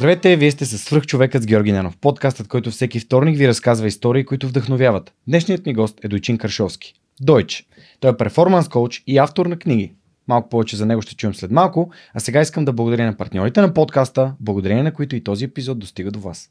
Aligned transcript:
Здравейте, 0.00 0.36
вие 0.36 0.50
сте 0.50 0.64
с 0.64 0.78
свръхчовекът 0.78 1.42
с 1.42 1.46
Георги 1.46 1.72
Ненов, 1.72 1.96
подкастът, 1.96 2.48
който 2.48 2.70
всеки 2.70 3.00
вторник 3.00 3.38
ви 3.38 3.48
разказва 3.48 3.86
истории, 3.86 4.24
които 4.24 4.48
вдъхновяват. 4.48 5.12
Днешният 5.28 5.66
ми 5.66 5.74
гост 5.74 6.04
е 6.04 6.08
Дойчин 6.08 6.38
Каршовски. 6.38 6.94
Дойч. 7.20 7.66
Той 8.00 8.10
е 8.10 8.16
перформанс 8.16 8.68
коуч 8.68 9.02
и 9.06 9.18
автор 9.18 9.46
на 9.46 9.58
книги. 9.58 9.94
Малко 10.28 10.48
повече 10.48 10.76
за 10.76 10.86
него 10.86 11.02
ще 11.02 11.16
чуем 11.16 11.34
след 11.34 11.50
малко, 11.50 11.90
а 12.14 12.20
сега 12.20 12.40
искам 12.40 12.64
да 12.64 12.72
благодаря 12.72 13.06
на 13.06 13.16
партньорите 13.16 13.60
на 13.60 13.74
подкаста, 13.74 14.34
благодарение 14.40 14.82
на 14.82 14.94
които 14.94 15.16
и 15.16 15.24
този 15.24 15.44
епизод 15.44 15.78
достига 15.78 16.10
до 16.10 16.20
вас. 16.20 16.50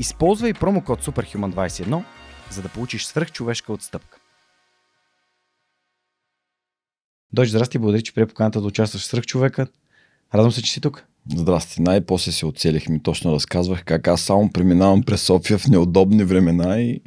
Използвай 0.00 0.54
промокод 0.54 1.04
SUPERHUMAN21, 1.04 2.02
за 2.50 2.62
да 2.62 2.68
получиш 2.68 3.04
свръхчовешка 3.04 3.72
отстъпка. 3.72 4.18
Дойч, 7.32 7.48
здрасти, 7.48 7.78
благодаря, 7.78 8.02
че 8.02 8.14
прие 8.14 8.26
поканата 8.26 8.60
да 8.60 8.66
участваш 8.66 9.02
в 9.02 9.06
свръхчовекът. 9.06 9.72
Радвам 10.34 10.52
се, 10.52 10.62
че 10.62 10.72
си 10.72 10.80
тук. 10.80 11.06
Здрасти. 11.34 11.82
Най-после 11.82 12.32
се 12.32 12.46
оцелих 12.46 12.88
ми. 12.88 13.02
Точно 13.02 13.32
разказвах 13.32 13.84
как 13.84 14.08
аз 14.08 14.20
само 14.20 14.50
преминавам 14.52 15.02
през 15.02 15.22
София 15.22 15.58
в 15.58 15.68
неудобни 15.68 16.24
времена 16.24 16.80
и 16.80 17.00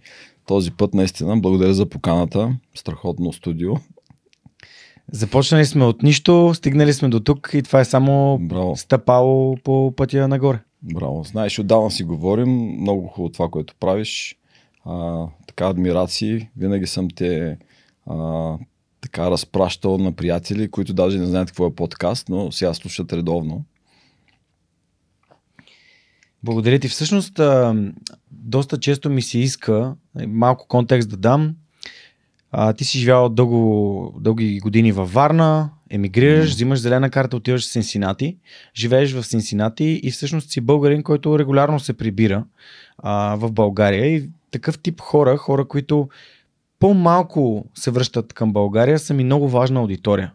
този 0.45 0.71
път 0.71 0.93
наистина 0.93 1.37
благодаря 1.37 1.73
за 1.73 1.89
поканата. 1.89 2.57
Страхотно 2.75 3.33
студио. 3.33 3.73
Започнали 5.11 5.65
сме 5.65 5.85
от 5.85 6.03
нищо, 6.03 6.51
стигнали 6.53 6.93
сме 6.93 7.09
до 7.09 7.19
тук 7.19 7.49
и 7.53 7.63
това 7.63 7.79
е 7.79 7.85
само 7.85 8.37
Браво. 8.41 8.75
стъпало 8.75 9.57
по 9.63 9.93
пътя 9.95 10.27
нагоре. 10.27 10.59
Браво. 10.93 11.23
Знаеш, 11.23 11.59
отдавна 11.59 11.91
си 11.91 12.03
говорим. 12.03 12.49
Много 12.81 13.07
хубаво 13.07 13.31
това, 13.31 13.49
което 13.49 13.75
правиш. 13.79 14.35
А, 14.85 15.25
така, 15.47 15.67
адмирации. 15.67 16.49
Винаги 16.57 16.87
съм 16.87 17.07
те 17.09 17.57
а, 18.05 18.57
така 19.01 19.31
разпращал 19.31 19.97
на 19.97 20.11
приятели, 20.11 20.71
които 20.71 20.93
даже 20.93 21.19
не 21.19 21.25
знаят 21.25 21.47
какво 21.47 21.67
е 21.67 21.75
подкаст, 21.75 22.29
но 22.29 22.51
сега 22.51 22.73
слушат 22.73 23.13
редовно. 23.13 23.65
Благодаря 26.43 26.79
ти. 26.79 26.87
Всъщност, 26.87 27.39
а, 27.39 27.75
доста 28.31 28.79
често 28.79 29.09
ми 29.09 29.21
се 29.21 29.39
иска, 29.39 29.95
малко 30.27 30.67
контекст 30.67 31.09
да 31.09 31.17
дам. 31.17 31.55
А, 32.51 32.73
ти 32.73 32.85
си 32.85 32.99
живял 32.99 33.29
дълго, 33.29 34.13
дълги 34.19 34.59
години 34.59 34.91
във 34.91 35.13
Варна, 35.13 35.69
емигрираш, 35.89 36.49
взимаш 36.49 36.79
зелена 36.79 37.09
карта, 37.09 37.37
отиваш 37.37 37.61
в 37.63 37.71
Синсинати, 37.71 38.37
живееш 38.75 39.13
в 39.13 39.23
Синсинати 39.23 40.01
и 40.03 40.11
всъщност 40.11 40.49
си 40.49 40.61
българин, 40.61 41.03
който 41.03 41.39
регулярно 41.39 41.79
се 41.79 41.93
прибира 41.93 42.45
а, 42.97 43.35
в 43.35 43.51
България. 43.51 44.05
И 44.05 44.29
такъв 44.51 44.79
тип 44.79 45.01
хора, 45.01 45.37
хора, 45.37 45.67
които 45.67 46.09
по-малко 46.79 47.65
се 47.75 47.91
връщат 47.91 48.33
към 48.33 48.53
България, 48.53 48.99
са 48.99 49.13
ми 49.13 49.23
много 49.23 49.49
важна 49.49 49.79
аудитория. 49.79 50.31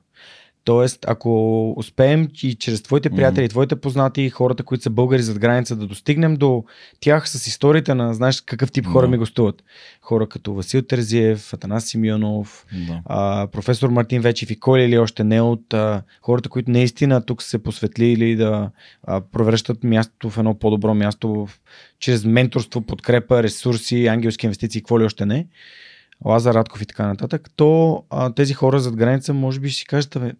Тоест, 0.65 1.05
ако 1.09 1.71
успеем 1.77 2.29
и 2.43 2.55
чрез 2.55 2.83
твоите 2.83 3.11
приятели, 3.11 3.49
твоите 3.49 3.77
познати, 3.77 4.31
хората, 4.31 4.63
които 4.63 4.83
са 4.85 4.91
българи 4.91 5.23
зад 5.23 5.39
граница, 5.39 5.77
да 5.77 5.87
достигнем 5.87 6.37
до 6.37 6.65
тях 7.01 7.29
с 7.29 7.47
историите 7.47 7.95
на, 7.95 8.15
знаеш, 8.15 8.41
какъв 8.41 8.73
тип 8.73 8.87
хора 8.87 9.07
Да. 9.07 9.11
ми 9.11 9.17
гостуват. 9.19 9.65
Хора 10.01 10.27
като 10.29 10.55
Васил 10.55 10.83
Терзиев, 10.83 11.53
Атанас 11.53 11.85
Симеонов, 11.85 12.67
Да. 12.89 13.01
а, 13.07 13.47
професор 13.53 13.89
Мартин 13.89 14.23
Вечев 14.23 14.51
и 14.51 14.61
кой 14.61 14.81
ли 14.81 14.85
или 14.85 14.99
още 14.99 15.25
не 15.25 15.41
от 15.41 15.75
а, 15.75 16.03
хората, 16.23 16.49
които 16.49 16.71
наистина 16.71 17.25
тук 17.25 17.43
се 17.43 17.63
посветлили 17.63 18.37
да 18.37 18.71
а, 19.03 19.21
превръщат 19.21 19.85
мястото 19.85 20.31
в 20.31 20.39
едно 20.39 20.59
по-добро 20.59 20.95
място 20.95 21.47
в, 21.47 21.61
чрез 21.99 22.25
менторство, 22.25 22.81
подкрепа, 22.81 23.43
ресурси, 23.43 24.07
ангелски 24.07 24.47
инвестиции, 24.47 24.81
какво 24.81 25.01
ли 25.01 25.05
още 25.05 25.27
не. 25.27 25.47
Лазар 26.25 26.55
Радков 26.55 26.83
и 26.83 26.87
така 26.87 27.07
нататък, 27.07 27.51
то 27.57 28.03
а, 28.11 28.33
тези 28.33 28.55
хора 28.55 28.81
зад 28.81 28.97
граница 28.97 29.35
може 29.35 29.61
би 29.61 29.69
ще 29.69 29.79
си 29.79 29.87
кажат, 29.87 30.17
бе, 30.21 30.33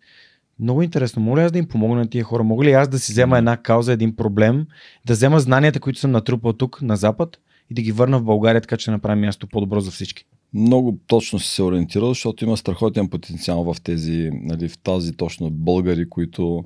много 0.61 0.83
интересно, 0.83 1.23
моля 1.23 1.43
аз 1.43 1.53
да 1.53 1.59
им 1.59 1.69
помогна 1.69 1.97
на 1.97 2.11
тия 2.11 2.25
хора, 2.25 2.43
мога 2.43 2.65
ли 2.65 2.73
аз 2.73 2.89
да 2.89 2.99
си 2.99 3.13
взема 3.13 3.39
една 3.39 3.57
кауза, 3.57 3.93
един 3.93 4.17
проблем, 4.17 4.67
да 5.07 5.13
взема 5.13 5.41
знанията, 5.41 5.81
които 5.81 5.99
съм 5.99 6.11
натрупал 6.11 6.53
тук 6.53 6.83
на 6.83 6.97
Запад 6.97 7.39
и 7.71 7.75
да 7.75 7.83
ги 7.83 7.93
върна 7.93 8.19
в 8.19 8.25
България, 8.25 8.61
така 8.61 8.77
че 8.77 8.85
да 8.85 8.93
направим 8.93 9.21
място 9.21 9.47
по-добро 9.47 9.81
за 9.81 9.91
всички. 9.91 10.25
Много 10.55 10.99
точно 11.07 11.39
си 11.39 11.49
се 11.49 11.63
ориентирал, 11.63 12.09
защото 12.09 12.45
има 12.45 12.57
страхотен 12.57 13.09
потенциал 13.09 13.65
в 13.65 13.81
тези, 13.83 14.31
нали, 14.33 14.69
в 14.69 14.79
тази 14.79 15.13
точно 15.13 15.51
българи, 15.51 16.09
които 16.09 16.65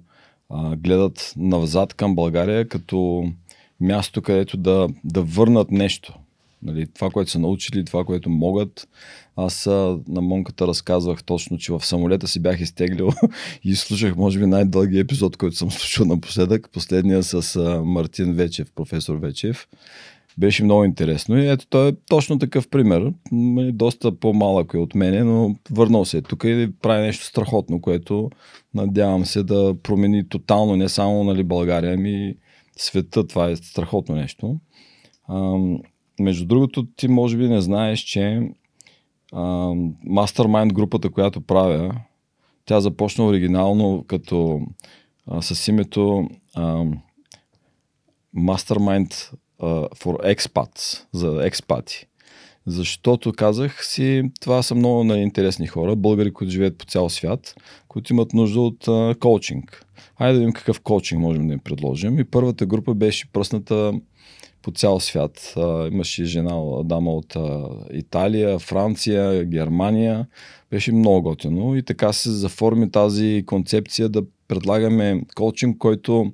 а, 0.51 0.77
гледат 0.77 1.33
навзад 1.37 1.95
към 1.95 2.15
България 2.15 2.69
като 2.69 3.25
място, 3.81 4.23
където 4.23 4.57
да, 4.57 4.89
да 5.05 5.23
върнат 5.23 5.71
нещо. 5.71 6.19
Нали, 6.63 6.87
това, 6.95 7.11
което 7.11 7.31
са 7.31 7.39
научили, 7.39 7.85
това, 7.85 8.05
което 8.05 8.31
могат. 8.31 8.89
Аз 9.37 9.67
на 10.09 10.21
Монката 10.21 10.67
разказвах 10.67 11.25
точно, 11.25 11.59
че 11.59 11.73
в 11.73 11.87
самолета 11.87 12.29
си 12.29 12.41
бях 12.41 12.61
изтеглил 12.61 13.11
и 13.65 13.77
слушах, 13.77 14.17
може 14.17 14.39
би, 14.39 14.47
най-дълги 14.47 14.99
епизод, 14.99 15.37
който 15.37 15.57
съм 15.57 15.71
слушал 15.71 16.07
напоследък. 16.07 16.71
Последния 16.73 17.23
с 17.23 17.57
а, 17.57 17.85
Мартин 17.85 18.35
Вечев, 18.35 18.73
професор 18.75 19.17
Вечев. 19.17 19.69
Беше 20.39 20.65
много 20.65 20.85
интересно 20.85 21.39
и 21.39 21.49
ето 21.49 21.67
той 21.67 21.89
е 21.89 21.93
точно 22.09 22.39
такъв 22.39 22.69
пример. 22.69 23.13
М, 23.33 23.73
Доста 23.73 24.13
по-малък 24.13 24.75
е 24.75 24.79
от 24.79 24.95
мене, 24.95 25.25
но 25.25 25.57
върнал 25.71 26.05
се 26.05 26.19
е 26.19 26.23
тук 26.23 26.45
и 26.45 26.69
прави 26.83 27.03
нещо 27.03 27.25
страхотно, 27.25 27.81
което 27.81 28.31
надявам 28.75 29.25
се 29.25 29.43
да 29.43 29.75
промени 29.83 30.29
тотално 30.29 30.77
не 30.77 30.89
само 30.89 31.25
нали, 31.25 31.45
България, 31.45 31.95
ами 31.95 32.35
света. 32.77 33.27
Това 33.27 33.51
е 33.51 33.57
страхотно 33.57 34.15
нещо. 34.15 34.61
Между 36.21 36.47
другото, 36.47 36.87
ти 36.87 37.09
може 37.09 37.37
би 37.37 37.49
не 37.49 37.61
знаеш, 37.61 38.01
че 38.01 38.51
Mastermind 39.33 40.73
групата, 40.73 41.11
която 41.11 41.41
правя, 41.41 42.01
тя 42.65 42.81
започна 42.81 43.27
оригинално 43.27 44.05
като 44.09 44.61
а, 45.27 45.43
с 45.43 45.69
името 45.69 46.29
ам, 46.57 46.99
Mastermind 48.37 49.33
а, 49.59 49.67
for 49.89 50.37
Expats, 50.37 51.05
за 51.13 51.47
експати. 51.47 52.07
Защото 52.67 53.33
казах 53.33 53.87
си, 53.87 54.23
това 54.41 54.63
са 54.63 54.75
много 54.75 55.05
нали, 55.05 55.21
интересни 55.21 55.67
хора, 55.67 55.97
българи, 55.97 56.33
които 56.33 56.53
живеят 56.53 56.79
по 56.79 56.85
цял 56.85 57.09
свят, 57.09 57.55
които 57.89 58.13
имат 58.13 58.33
нужда 58.33 58.61
от 58.61 58.89
а, 58.89 59.15
коучинг. 59.21 59.87
Хайде 60.19 60.33
да 60.33 60.39
видим 60.39 60.53
какъв 60.53 60.81
коучинг 60.81 61.21
можем 61.21 61.47
да 61.47 61.53
им 61.53 61.61
предложим. 61.61 62.19
И 62.19 62.25
първата 62.25 62.67
група 62.67 62.95
беше 62.95 63.33
пръсната 63.33 63.93
по 64.67 64.73
цял 64.73 65.01
свят. 65.01 65.55
Имаше 65.93 66.25
жена, 66.25 66.83
дама 66.85 67.11
от 67.11 67.37
Италия, 67.93 68.59
Франция, 68.59 69.45
Германия. 69.45 70.27
Беше 70.71 70.93
много 70.93 71.23
готино 71.23 71.77
и 71.77 71.83
така 71.83 72.13
се 72.13 72.31
заформи 72.31 72.91
тази 72.91 73.43
концепция 73.47 74.09
да 74.09 74.23
предлагаме 74.49 75.23
коучинг, 75.37 75.79
който 75.79 76.33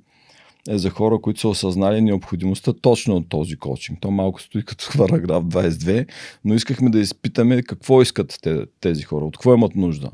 е 0.69 0.79
за 0.79 0.91
хора, 0.91 1.19
които 1.21 1.41
са 1.41 1.49
осъзнали 1.49 2.01
необходимостта 2.01 2.73
точно 2.73 3.17
от 3.17 3.29
този 3.29 3.57
коучинг. 3.57 3.99
То 4.01 4.11
малко 4.11 4.43
стои 4.43 4.65
като 4.65 4.89
параграф 4.99 5.45
22, 5.45 6.09
но 6.45 6.55
искахме 6.55 6.91
да 6.91 7.01
изпитаме 7.01 7.63
какво 7.63 8.03
искат 8.03 8.39
те, 8.43 8.65
тези 8.81 9.03
хора, 9.03 9.25
от 9.25 9.37
какво 9.37 9.55
имат 9.55 9.77
нужда. 9.77 10.11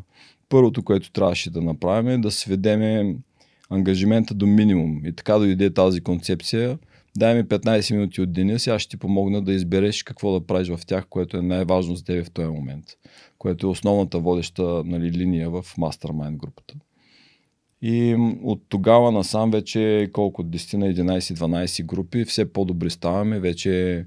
Първото, 0.48 0.82
което 0.82 1.12
трябваше 1.12 1.50
да 1.50 1.62
направим 1.62 2.08
е 2.08 2.18
да 2.18 2.30
сведеме 2.30 3.16
ангажимента 3.70 4.34
до 4.34 4.46
минимум. 4.46 5.06
И 5.06 5.12
така 5.12 5.38
дойде 5.38 5.74
тази 5.74 6.00
концепция. 6.00 6.78
Дай 7.16 7.34
ми 7.34 7.44
15 7.44 7.94
минути 7.94 8.20
от 8.20 8.32
деня, 8.32 8.58
сега 8.58 8.78
ще 8.78 8.90
ти 8.90 8.96
помогна 8.96 9.42
да 9.42 9.52
избереш 9.52 10.02
какво 10.02 10.32
да 10.32 10.46
правиш 10.46 10.68
в 10.68 10.86
тях, 10.86 11.06
което 11.06 11.36
е 11.36 11.42
най-важно 11.42 11.96
за 11.96 12.04
тебе 12.04 12.24
в 12.24 12.30
този 12.30 12.48
момент. 12.48 12.84
Което 13.38 13.66
е 13.66 13.70
основната 13.70 14.18
водеща 14.18 14.82
нали, 14.84 15.12
линия 15.12 15.50
в 15.50 15.62
Mastermind 15.62 16.36
групата. 16.36 16.74
И 17.82 18.16
от 18.42 18.62
тогава 18.68 19.12
насам 19.12 19.50
вече 19.50 20.10
колко 20.12 20.44
10 20.44 20.76
на 20.76 20.86
11-12 20.86 21.84
групи, 21.84 22.24
все 22.24 22.52
по-добри 22.52 22.90
ставаме, 22.90 23.40
вече 23.40 23.92
е 23.98 24.04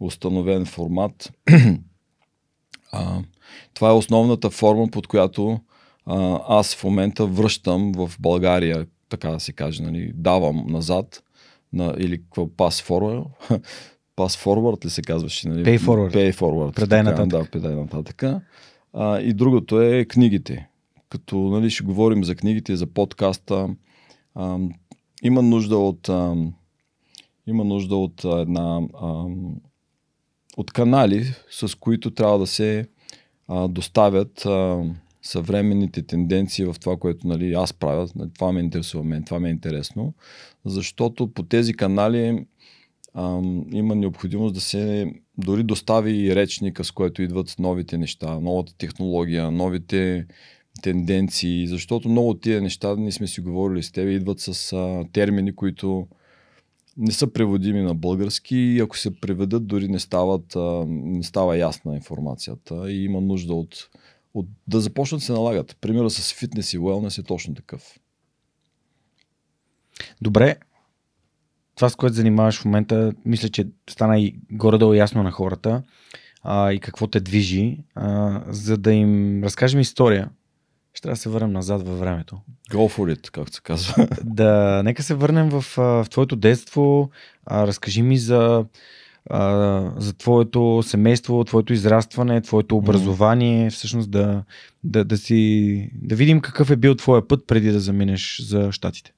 установен 0.00 0.66
формат. 0.66 1.32
а, 2.92 3.22
това 3.74 3.88
е 3.88 3.92
основната 3.92 4.50
форма, 4.50 4.88
под 4.88 5.06
която 5.06 5.60
а, 6.06 6.40
аз 6.48 6.74
в 6.74 6.84
момента 6.84 7.26
връщам 7.26 7.92
в 7.92 8.12
България, 8.20 8.86
така 9.08 9.30
да 9.30 9.40
се 9.40 9.52
каже, 9.52 9.82
нали, 9.82 10.12
давам 10.14 10.66
назад, 10.68 11.23
на, 11.74 11.94
или 11.98 12.22
какво, 12.22 12.46
pass 12.46 12.88
forward, 12.88 13.24
pass 14.16 14.44
forward 14.44 14.84
ли 14.84 14.90
се 14.90 15.02
казваше? 15.02 15.48
Нали? 15.48 15.64
Pay 15.64 15.78
forward. 15.78 16.14
Pay 16.14 16.32
forward. 16.32 16.74
Предай 16.74 17.04
така, 17.04 17.26
нататък. 17.26 17.42
Да, 17.42 17.50
предай 17.50 17.74
нататък. 17.74 18.22
А, 18.92 19.20
и 19.20 19.32
другото 19.32 19.82
е 19.82 20.04
книгите 20.04 20.68
като 21.14 21.36
нали, 21.36 21.70
ще 21.70 21.84
говорим 21.84 22.24
за 22.24 22.34
книгите, 22.34 22.76
за 22.76 22.86
подкаста, 22.86 23.68
а, 24.34 24.58
има 25.22 25.42
нужда 25.42 25.78
от 25.78 26.08
а, 26.08 26.36
има 27.46 27.64
нужда 27.64 27.96
от 27.96 28.24
една 28.24 28.80
а, 29.00 29.24
от 30.56 30.72
канали, 30.72 31.24
с 31.50 31.74
които 31.74 32.10
трябва 32.10 32.38
да 32.38 32.46
се 32.46 32.88
а, 33.48 33.68
доставят 33.68 34.46
а, 34.46 34.84
съвременните 35.22 36.02
тенденции 36.02 36.64
в 36.64 36.76
това, 36.80 36.96
което 36.96 37.28
нали, 37.28 37.52
аз 37.52 37.72
правя. 37.72 38.08
Това 38.34 38.52
ме 38.52 38.60
интересува 38.60 39.04
мен, 39.04 39.24
това 39.24 39.40
ме 39.40 39.48
е 39.48 39.52
интересно. 39.52 40.14
Защото 40.64 41.32
по 41.32 41.42
тези 41.42 41.74
канали 41.74 42.46
а, 43.14 43.42
има 43.72 43.94
необходимост 43.94 44.54
да 44.54 44.60
се 44.60 45.12
дори 45.38 45.62
достави 45.62 46.12
и 46.12 46.34
речника, 46.34 46.84
с 46.84 46.90
който 46.90 47.22
идват 47.22 47.56
новите 47.58 47.98
неща, 47.98 48.40
новата 48.40 48.76
технология, 48.78 49.50
новите 49.50 50.26
тенденции, 50.82 51.66
защото 51.66 52.08
много 52.08 52.30
от 52.30 52.40
тия 52.40 52.62
неща, 52.62 52.96
ние 52.96 53.12
сме 53.12 53.26
си 53.26 53.40
говорили 53.40 53.82
с 53.82 53.92
теб, 53.92 54.08
идват 54.08 54.40
с 54.40 54.72
а, 54.72 55.04
термини, 55.12 55.54
които 55.54 56.06
не 56.96 57.12
са 57.12 57.32
преводими 57.32 57.82
на 57.82 57.94
български 57.94 58.56
и 58.56 58.80
ако 58.80 58.98
се 58.98 59.20
преведат, 59.20 59.66
дори 59.66 59.88
не, 59.88 59.98
стават, 59.98 60.56
а, 60.56 60.84
не 60.88 61.22
става 61.22 61.56
ясна 61.58 61.94
информацията 61.94 62.92
и 62.92 63.04
има 63.04 63.20
нужда 63.20 63.54
от, 63.54 63.90
от 64.34 64.46
да 64.68 64.80
започнат 64.80 65.18
да 65.18 65.24
се 65.24 65.32
налагат. 65.32 65.76
Примера 65.80 66.10
с 66.10 66.32
фитнес 66.32 66.72
и 66.72 66.78
уелнес 66.78 67.18
е 67.18 67.22
точно 67.22 67.54
такъв. 67.54 67.98
Добре, 70.20 70.56
това 71.74 71.88
с 71.88 71.96
което 71.96 72.14
занимаваш 72.14 72.60
в 72.60 72.64
момента, 72.64 73.12
мисля, 73.24 73.48
че 73.48 73.66
стана 73.90 74.18
и 74.18 74.34
горе-долу 74.50 74.94
ясно 74.94 75.22
на 75.22 75.30
хората 75.30 75.82
а, 76.42 76.72
и 76.72 76.80
какво 76.80 77.06
те 77.06 77.20
движи, 77.20 77.78
а, 77.94 78.40
за 78.48 78.76
да 78.76 78.92
им 78.92 79.44
разкажем 79.44 79.80
история. 79.80 80.28
Ще 80.94 81.02
трябва 81.02 81.14
да 81.14 81.20
се 81.20 81.28
върнем 81.28 81.52
назад 81.52 81.88
във 81.88 81.98
времето. 81.98 82.40
Go 82.70 82.96
for 82.96 83.16
it, 83.16 83.30
както 83.30 83.54
се 83.54 83.60
казва. 83.62 84.08
Да, 84.24 84.82
нека 84.84 85.02
се 85.02 85.14
върнем 85.14 85.48
в, 85.48 85.64
в 85.76 86.06
твоето 86.10 86.36
детство. 86.36 87.10
А, 87.46 87.66
разкажи 87.66 88.02
ми 88.02 88.18
за, 88.18 88.64
а, 89.30 89.90
за 89.96 90.12
твоето 90.12 90.82
семейство, 90.86 91.44
твоето 91.44 91.72
израстване, 91.72 92.40
твоето 92.40 92.76
образование. 92.76 93.70
Mm. 93.70 93.72
Всъщност 93.72 94.10
да, 94.10 94.42
да, 94.84 95.04
да, 95.04 95.18
си, 95.18 95.90
да 95.94 96.16
видим 96.16 96.40
какъв 96.40 96.70
е 96.70 96.76
бил 96.76 96.94
твоя 96.94 97.28
път 97.28 97.46
преди 97.46 97.70
да 97.70 97.80
заминеш 97.80 98.40
за 98.42 98.72
щатите. 98.72 99.12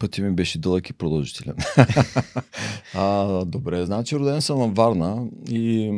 Пътя 0.00 0.22
ми 0.22 0.30
беше 0.30 0.58
дълъг 0.58 0.90
и 0.90 0.92
продължителен. 0.92 1.56
а, 2.94 3.44
добре, 3.44 3.84
значи 3.86 4.16
роден 4.16 4.42
съм 4.42 4.58
във 4.58 4.74
Варна 4.74 5.26
и 5.50 5.92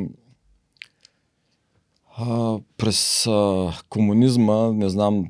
а, 2.16 2.58
през 2.76 3.26
а, 3.26 3.72
комунизма, 3.88 4.72
не 4.72 4.88
знам, 4.88 5.24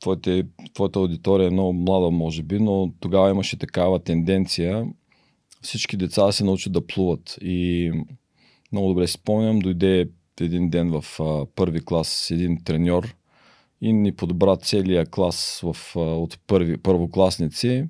твоите, 0.00 0.46
твоята 0.74 0.98
аудитория 0.98 1.46
е 1.46 1.50
много 1.50 1.72
млада, 1.72 2.10
може 2.10 2.42
би, 2.42 2.58
но 2.58 2.92
тогава 3.00 3.30
имаше 3.30 3.58
такава 3.58 3.98
тенденция 3.98 4.86
всички 5.66 5.96
деца 5.96 6.32
се 6.32 6.44
научат 6.44 6.72
да 6.72 6.86
плуват. 6.86 7.38
И 7.40 7.92
много 8.72 8.88
добре 8.88 9.06
си 9.06 9.12
спомням, 9.12 9.58
дойде 9.58 10.08
един 10.40 10.70
ден 10.70 11.00
в 11.00 11.20
а, 11.20 11.46
първи 11.46 11.84
клас 11.84 12.30
един 12.30 12.64
треньор 12.64 13.16
и 13.80 13.92
ни 13.92 14.12
подбра 14.12 14.56
целия 14.56 15.06
клас 15.06 15.60
в, 15.62 15.76
а, 15.96 16.00
от 16.00 16.38
първи, 16.46 16.76
първокласници 16.76 17.84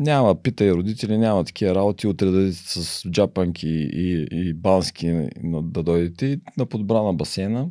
няма, 0.00 0.42
питай 0.42 0.72
родители, 0.72 1.18
няма 1.18 1.44
такива 1.44 1.74
работи, 1.74 2.06
утре 2.06 2.30
да 2.30 2.52
с 2.52 3.10
джапанки 3.10 3.68
и, 3.68 4.26
и 4.32 4.54
бански 4.54 5.28
да 5.44 5.82
дойдете 5.82 6.26
и 6.26 6.40
на 6.56 6.66
подбрана 6.66 7.12
басейна. 7.12 7.70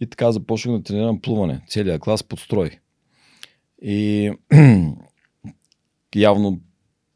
И 0.00 0.06
така 0.06 0.32
започнах 0.32 0.76
да 0.76 0.82
тренирам 0.82 1.20
плуване. 1.20 1.60
Целият 1.68 2.02
клас 2.02 2.24
подстрой. 2.24 2.70
И 3.82 4.32
явно 6.16 6.60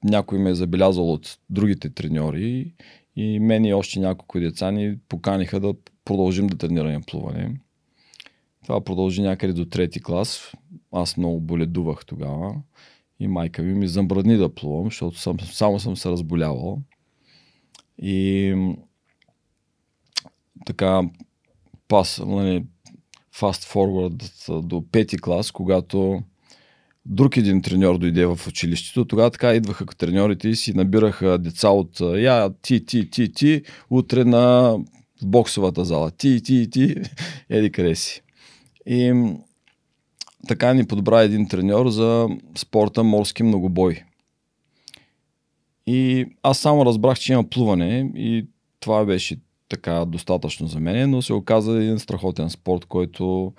някой 0.04 0.38
ме 0.38 0.50
е 0.50 0.54
забелязал 0.54 1.12
от 1.12 1.38
другите 1.50 1.90
треньори 1.90 2.74
и 3.16 3.40
мен 3.40 3.64
и 3.64 3.74
още 3.74 4.00
няколко 4.00 4.40
деца 4.40 4.70
ни 4.70 4.98
поканиха 5.08 5.60
да 5.60 5.74
продължим 6.04 6.46
да 6.46 6.56
тренираме 6.56 7.00
плуване. 7.06 7.60
Това 8.62 8.84
продължи 8.84 9.22
някъде 9.22 9.52
до 9.52 9.64
трети 9.64 10.02
клас. 10.02 10.52
Аз 10.92 11.16
много 11.16 11.40
боледувах 11.40 12.06
тогава 12.06 12.54
и 13.20 13.28
майка 13.28 13.62
ми 13.62 13.74
ми 13.74 13.88
забрани 13.88 14.36
да 14.36 14.54
плувам, 14.54 14.84
защото 14.84 15.18
съм, 15.18 15.40
само 15.40 15.80
съм 15.80 15.96
се 15.96 16.10
разболявал. 16.10 16.78
И 17.98 18.54
така, 20.66 21.02
пас, 21.88 22.22
нали, 22.26 22.64
fast 23.34 23.74
forward 23.74 24.60
до 24.60 24.84
пети 24.92 25.18
клас, 25.18 25.50
когато 25.50 26.22
друг 27.06 27.36
един 27.36 27.62
треньор 27.62 27.98
дойде 27.98 28.26
в 28.26 28.40
училището, 28.48 29.04
тогава 29.04 29.30
така 29.30 29.54
идваха 29.54 29.86
треньорите 29.86 30.48
и 30.48 30.56
си 30.56 30.74
набираха 30.74 31.38
деца 31.38 31.68
от 31.68 32.00
я, 32.00 32.50
ти, 32.62 32.86
ти, 32.86 33.10
ти, 33.10 33.32
ти, 33.32 33.62
утре 33.90 34.24
на 34.24 34.76
боксовата 35.22 35.84
зала. 35.84 36.10
Ти, 36.10 36.42
ти, 36.42 36.70
ти, 36.70 36.96
еди 37.50 37.72
къде. 37.72 37.94
И 38.86 39.12
така 40.48 40.74
ни 40.74 40.86
подбра 40.86 41.22
един 41.22 41.48
треньор 41.48 41.88
за 41.88 42.28
спорта 42.56 43.04
морски 43.04 43.42
многобой. 43.42 44.02
И 45.86 46.26
аз 46.42 46.58
само 46.58 46.86
разбрах, 46.86 47.18
че 47.18 47.32
има 47.32 47.44
плуване 47.44 48.10
и 48.16 48.46
това 48.80 49.04
беше 49.04 49.36
така 49.68 50.04
достатъчно 50.04 50.66
за 50.66 50.80
мен, 50.80 51.10
но 51.10 51.22
се 51.22 51.32
оказа 51.32 51.72
един 51.72 51.98
страхотен 51.98 52.50
спорт, 52.50 52.84
който 52.84 53.52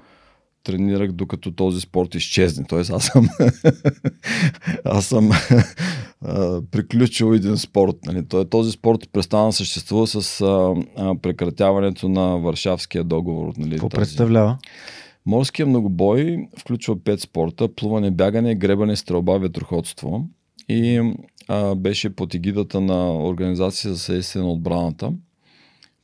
тренирах 0.63 1.11
докато 1.11 1.51
този 1.51 1.81
спорт 1.81 2.15
изчезне. 2.15 2.65
Тоест 2.69 2.91
аз 2.91 3.05
съм 3.05 3.29
аз 4.85 5.05
съм 5.05 5.29
приключил 6.71 7.33
един 7.33 7.57
спорт. 7.57 7.95
Нали. 8.05 8.25
Този 8.49 8.71
спорт 8.71 9.09
престана 9.13 9.45
да 9.45 9.53
съществува 9.53 10.07
с 10.07 10.41
а, 10.41 10.75
а, 10.97 11.15
прекратяването 11.21 12.09
на 12.09 12.37
Варшавския 12.37 13.03
договор. 13.03 13.53
Нали, 13.57 13.71
Какво 13.71 13.89
представлява? 13.89 14.57
Морския 15.25 15.65
многобой 15.65 16.47
включва 16.57 17.03
пет 17.03 17.19
спорта 17.19 17.75
плуване, 17.75 18.11
бягане, 18.11 18.55
гребане, 18.55 18.95
стрелба, 18.95 19.39
ветроходство 19.39 20.27
и 20.69 21.13
а, 21.47 21.75
беше 21.75 22.15
под 22.15 22.33
егидата 22.33 22.81
на 22.81 23.27
Организация 23.27 23.93
за 23.93 23.99
съдействие 23.99 24.41
на 24.41 24.51
отбраната. 24.51 25.13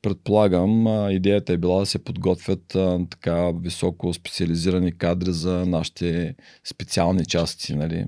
Предполагам, 0.02 0.88
а, 0.88 1.12
идеята 1.12 1.54
е 1.54 1.58
била 1.58 1.80
да 1.80 1.86
се 1.86 2.04
подготвят 2.04 2.76
а, 2.76 3.06
така 3.10 3.52
високо 3.52 4.14
специализирани 4.14 4.98
кадри 4.98 5.34
за 5.34 5.66
нашите 5.66 6.36
специални 6.64 7.26
части. 7.26 7.76
Нали? 7.76 8.06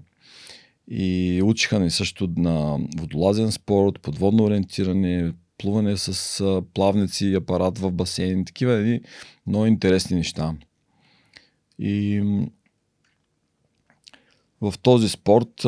И 0.91 1.41
учиха 1.45 1.79
ни 1.79 1.89
също 1.89 2.29
на 2.37 2.79
водолазен 2.97 3.51
спорт, 3.51 3.99
подводно 4.01 4.43
ориентиране, 4.43 5.33
плуване 5.57 5.97
с 5.97 6.43
плавници, 6.73 7.33
апарат 7.33 7.77
в 7.77 7.91
басейн, 7.91 8.45
такива 8.45 8.73
едни 8.73 9.01
много 9.47 9.65
интересни 9.65 10.17
неща. 10.17 10.53
И 11.79 12.21
в 14.61 14.73
този 14.81 15.09
спорт 15.09 15.65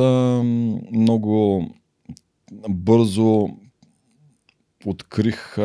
много 0.91 1.65
бързо 2.69 3.49
открих 4.85 5.57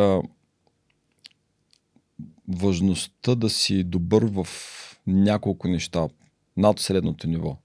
важността 2.48 3.34
да 3.34 3.50
си 3.50 3.84
добър 3.84 4.24
в 4.24 4.46
няколко 5.06 5.68
неща 5.68 6.08
над 6.56 6.78
средното 6.78 7.28
ниво. 7.28 7.56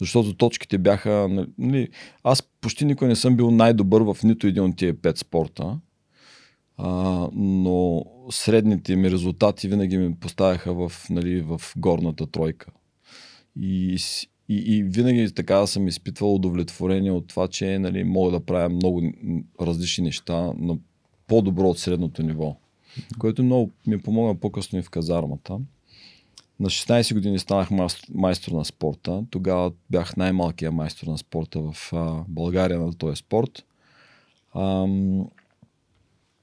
Защото 0.00 0.34
точките 0.34 0.78
бяха... 0.78 1.44
Нали, 1.58 1.88
аз 2.24 2.42
почти 2.42 2.84
никой 2.84 3.08
не 3.08 3.16
съм 3.16 3.36
бил 3.36 3.50
най-добър 3.50 4.02
в 4.02 4.16
нито 4.24 4.46
един 4.46 4.64
от 4.64 4.76
тия 4.76 5.02
пет 5.02 5.18
спорта, 5.18 5.78
а, 6.76 7.28
но 7.32 8.04
средните 8.30 8.96
ми 8.96 9.10
резултати 9.10 9.68
винаги 9.68 9.98
ми 9.98 10.14
поставяха 10.14 10.74
в, 10.74 10.92
нали, 11.10 11.40
в 11.40 11.60
горната 11.76 12.26
тройка. 12.26 12.70
И, 13.60 13.98
и, 14.48 14.76
и 14.76 14.82
винаги 14.82 15.34
така 15.34 15.66
съм 15.66 15.88
изпитвал 15.88 16.34
удовлетворение 16.34 17.12
от 17.12 17.26
това, 17.26 17.48
че 17.48 17.78
нали, 17.78 18.04
мога 18.04 18.30
да 18.30 18.40
правя 18.40 18.68
много 18.68 19.02
различни 19.60 20.04
неща 20.04 20.52
на 20.58 20.78
по-добро 21.26 21.68
от 21.68 21.78
средното 21.78 22.22
ниво. 22.22 22.56
Което 23.18 23.42
много 23.42 23.70
ми 23.86 24.00
помогна 24.00 24.34
по-късно 24.34 24.78
и 24.78 24.82
в 24.82 24.90
казармата. 24.90 25.58
На 26.60 26.70
16 26.70 27.14
години 27.14 27.38
станах 27.38 27.68
майстор 28.14 28.52
на 28.52 28.64
спорта. 28.64 29.24
Тогава 29.30 29.72
бях 29.90 30.16
най-малкият 30.16 30.74
майстор 30.74 31.06
на 31.06 31.18
спорта 31.18 31.60
в 31.60 31.92
България 32.28 32.80
на 32.80 32.94
този 32.94 33.16
спорт. 33.16 33.64
Ам, 34.54 35.26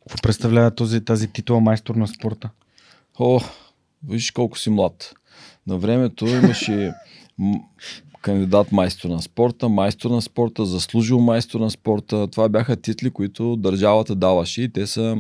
какво 0.07 0.21
представлява 0.21 0.71
този, 0.71 1.01
тази 1.01 1.27
титла 1.27 1.59
майстор 1.59 1.95
на 1.95 2.07
спорта? 2.07 2.49
О, 3.19 3.39
виж 4.07 4.31
колко 4.31 4.57
си 4.57 4.69
млад. 4.69 5.13
На 5.67 5.77
времето 5.77 6.27
имаше 6.27 6.93
кандидат 8.21 8.71
майстор 8.71 9.09
на 9.09 9.21
спорта, 9.21 9.69
майстор 9.69 10.09
на 10.09 10.21
спорта, 10.21 10.65
заслужил 10.65 11.19
майстор 11.19 11.59
на 11.59 11.71
спорта. 11.71 12.27
Това 12.27 12.49
бяха 12.49 12.75
титли, 12.75 13.09
които 13.09 13.55
държавата 13.55 14.15
даваше 14.15 14.61
и 14.61 14.69
те 14.69 14.87
са, 14.87 15.17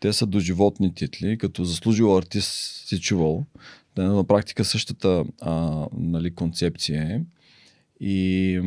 те 0.00 0.12
са 0.12 0.26
доживотни 0.26 0.94
титли. 0.94 1.38
Като 1.38 1.64
заслужил 1.64 2.16
артист 2.16 2.50
си 2.88 3.00
чувал. 3.00 3.44
На 3.96 4.24
практика 4.24 4.64
същата 4.64 5.24
а, 5.40 5.86
нали, 5.98 6.34
концепция 6.34 7.02
е. 7.02 7.20
И 8.00 8.60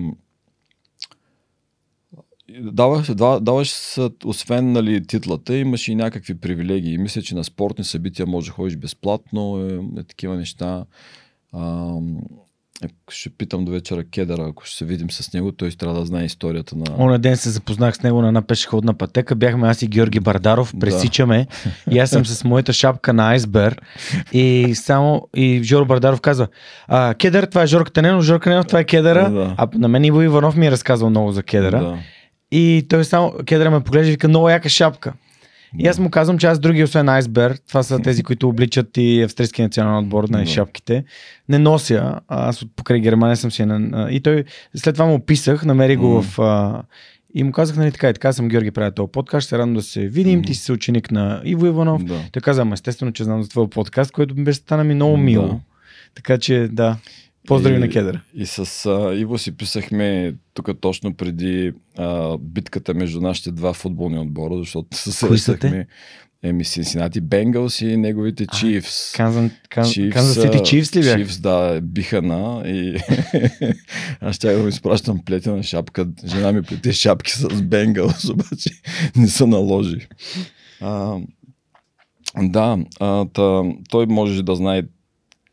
м, 2.56 2.72
даваш, 2.72 3.08
да- 3.08 3.40
даваш 3.40 3.70
с, 3.70 4.10
освен 4.26 4.72
нали, 4.72 5.08
титлата, 5.08 5.58
имаш 5.58 5.88
и 5.88 5.96
някакви 5.96 6.40
привилегии. 6.40 6.98
Мисля, 6.98 7.22
че 7.22 7.36
на 7.36 7.44
спортни 7.44 7.84
събития 7.84 8.26
може 8.26 8.46
да 8.48 8.52
ходиш 8.54 8.76
безплатно, 8.78 9.68
е, 9.70 10.00
е, 10.00 10.04
такива 10.04 10.36
неща. 10.36 10.86
А, 11.54 11.94
е, 12.84 12.88
ще 13.10 13.30
питам 13.30 13.66
до 13.66 13.72
вечера 13.72 14.04
Кедъра, 14.04 14.46
ако 14.50 14.66
ще 14.66 14.78
се 14.78 14.86
видим 14.86 15.12
с 15.12 15.34
него, 15.34 15.52
той 15.52 15.70
ще 15.70 15.78
трябва 15.78 16.00
да 16.00 16.06
знае 16.06 16.26
историята 16.26 16.76
на... 16.76 16.86
Оня 16.98 17.20
ден 17.20 17.38
се 17.38 17.50
запознах 17.50 17.96
с 17.96 18.04
него 18.04 18.22
на 18.22 18.28
една 18.28 18.42
пешеходна 18.42 18.94
пътека. 18.94 19.36
Бяхме 19.36 19.68
аз 19.68 19.82
и 19.82 19.88
Георги 19.88 20.20
Бардаров, 20.20 20.72
Да. 20.74 20.80
пресичаме. 20.80 21.48
И 21.92 22.00
аз 22.00 22.10
съм 22.10 22.26
с 22.26 22.44
моята 22.44 22.74
шапка 22.74 23.14
на 23.14 23.30
айсбер. 23.30 23.82
И 24.34 24.72
само 24.76 25.28
и 25.36 25.64
Жоро 25.64 25.86
Бардаров 25.86 26.22
казва, 26.22 26.48
а, 26.88 27.14
Кедър, 27.14 27.46
това 27.46 27.64
е 27.64 27.68
Жорка 27.68 27.92
Таненов, 27.92 28.24
Жорка 28.24 28.44
Таненов, 28.44 28.68
това 28.68 28.80
е 28.80 28.84
Кедъра. 28.84 29.30
Да. 29.32 29.56
А 29.58 29.68
на 29.74 29.88
мен 29.88 30.04
Иво 30.06 30.22
Иванов 30.22 30.56
ми 30.56 30.68
е 30.68 30.72
разказал 30.72 31.10
много 31.10 31.32
за 31.32 31.44
Кедъра. 31.44 31.80
Да. 31.80 31.98
И 32.52 32.86
той 32.90 33.06
само, 33.06 33.34
Кедъра 33.46 33.72
ме 33.72 33.80
поглежда 33.80 34.08
и 34.08 34.12
вика, 34.12 34.28
много 34.28 34.50
яка 34.50 34.70
шапка. 34.70 35.14
И 35.80 35.88
аз 35.88 36.00
му 36.00 36.10
казвам, 36.10 36.38
че 36.38 36.48
аз 36.48 36.60
други, 36.60 36.84
освен 36.84 37.10
Айсбер, 37.10 37.58
това 37.68 37.84
са 37.84 38.00
тези, 38.00 38.24
които 38.24 38.50
обличат 38.50 38.98
и 38.98 39.22
австрийския 39.22 39.64
национален 39.64 39.98
отбор 39.98 40.24
на 40.24 40.46
шапките, 40.46 41.04
не 41.50 41.60
нося. 41.60 42.20
Аз 42.28 42.62
от 42.62 42.76
покрай 42.76 43.00
Германия 43.00 43.38
съм 43.38 43.52
си. 43.52 43.66
на- 43.66 44.08
И 44.12 44.20
той, 44.20 44.44
след 44.76 44.96
това 44.96 45.06
му 45.06 45.20
писах, 45.20 45.66
намери 45.66 45.96
го 45.96 46.22
в... 46.22 46.40
А, 46.40 46.84
и 47.34 47.44
му 47.44 47.52
казах, 47.52 47.78
нали 47.78 47.92
така 47.92 48.10
и 48.10 48.14
така, 48.14 48.34
съм 48.34 48.48
Георги, 48.48 48.72
правя 48.72 48.92
този 48.92 49.12
подкаст, 49.12 49.46
ще 49.46 49.50
се 49.50 49.56
радвам 49.58 49.74
да 49.74 49.82
се 49.82 50.08
видим, 50.08 50.44
ти 50.44 50.54
си 50.54 50.72
ученик 50.72 51.12
на 51.12 51.42
Иво 51.46 51.66
Иванов. 51.66 52.04
Да. 52.04 52.20
Той 52.32 52.42
каза, 52.42 52.62
ама 52.62 52.74
естествено, 52.74 53.12
че 53.12 53.24
знам 53.24 53.44
за 53.44 53.50
твой 53.50 53.70
подкаст, 53.70 54.12
който 54.12 54.36
беше 54.36 54.60
стана 54.60 54.84
ми 54.84 54.94
много 54.96 55.18
мило. 55.18 55.48
Да. 55.48 55.60
Така 56.16 56.38
че, 56.38 56.68
да, 56.72 56.98
поздрави 57.48 57.76
И- 57.76 57.80
на 57.80 57.90
Кедъра. 57.90 58.22
И 58.34 58.46
с 58.46 58.86
а, 58.86 59.16
Иво 59.16 59.38
си 59.38 59.58
писахме 59.58 60.36
тук 60.54 60.70
точно 60.82 61.14
преди 61.14 61.74
а, 61.98 62.38
битката 62.38 62.94
между 62.94 63.22
нашите 63.22 63.52
два 63.52 63.74
футболни 63.74 64.20
отбора, 64.20 64.58
защото 64.58 64.98
се 64.98 65.12
срещахме 65.12 65.88
Еми 66.44 66.66
Синсинати 66.66 67.22
Бенгалс 67.22 67.82
и 67.82 67.98
неговите 67.98 68.46
Chiefs, 68.46 69.18
Канзас 70.14 70.42
Сити 70.42 70.64
Чивс 70.66 70.96
ли 70.96 71.02
бях? 71.02 71.20
Chiefs, 71.20 71.42
да, 71.42 71.82
биха 71.82 72.22
на 72.22 72.64
и 72.70 72.98
аз 74.22 74.36
ще 74.36 74.54
да 74.54 74.64
ми 74.64 74.70
изпращам 74.70 75.20
плетена 75.26 75.64
шапка. 75.64 76.08
Жена 76.26 76.52
ми 76.52 76.62
плете 76.62 76.92
шапки 76.92 77.32
с 77.32 77.62
Бенгалс, 77.62 78.30
обаче 78.30 78.70
не 79.16 79.28
се 79.28 79.46
наложи. 79.46 80.08
А, 80.82 81.18
да, 82.42 82.78
а, 83.00 83.26
та, 83.26 83.64
той 83.90 84.06
може 84.06 84.44
да 84.44 84.56
знае 84.56 84.84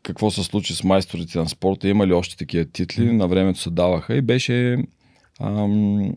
какво 0.05 0.31
се 0.31 0.43
случи 0.43 0.75
с 0.75 0.83
майсторите 0.83 1.37
на 1.37 1.49
спорта. 1.49 1.87
Има 1.87 2.07
ли 2.07 2.13
още 2.13 2.37
такива 2.37 2.65
титли? 2.65 3.11
На 3.13 3.27
времето 3.27 3.59
се 3.59 3.69
даваха 3.69 4.15
и 4.15 4.21
беше... 4.21 4.77
Ам, 5.41 6.11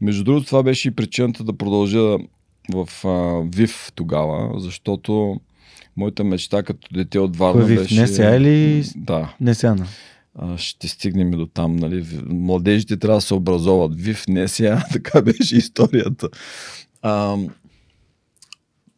между 0.00 0.24
другото, 0.24 0.46
това 0.46 0.62
беше 0.62 0.88
и 0.88 0.90
причината 0.90 1.44
да 1.44 1.52
продължа 1.52 2.16
в 2.74 2.88
а, 3.04 3.42
ВИВ 3.56 3.92
тогава, 3.94 4.60
защото 4.60 5.40
моята 5.96 6.24
мечта 6.24 6.62
като 6.62 6.88
дете 6.94 7.18
от 7.18 7.36
Варна 7.36 7.64
Кой 7.66 7.76
беше... 7.76 8.00
Не 8.00 8.06
сега 8.06 8.36
или- 8.36 8.84
Да, 8.96 9.34
Не 9.40 9.54
сега. 9.54 9.76
ще 10.56 10.88
стигнем 10.88 11.30
до 11.30 11.46
там. 11.46 11.76
Нали? 11.76 12.06
Младежите 12.26 12.96
трябва 12.96 13.16
да 13.16 13.20
се 13.20 13.34
образоват. 13.34 14.00
ВИВ 14.00 14.24
не 14.28 14.48
сега, 14.48 14.84
така 14.92 15.22
беше 15.22 15.56
историята. 15.56 16.28
А, 17.02 17.36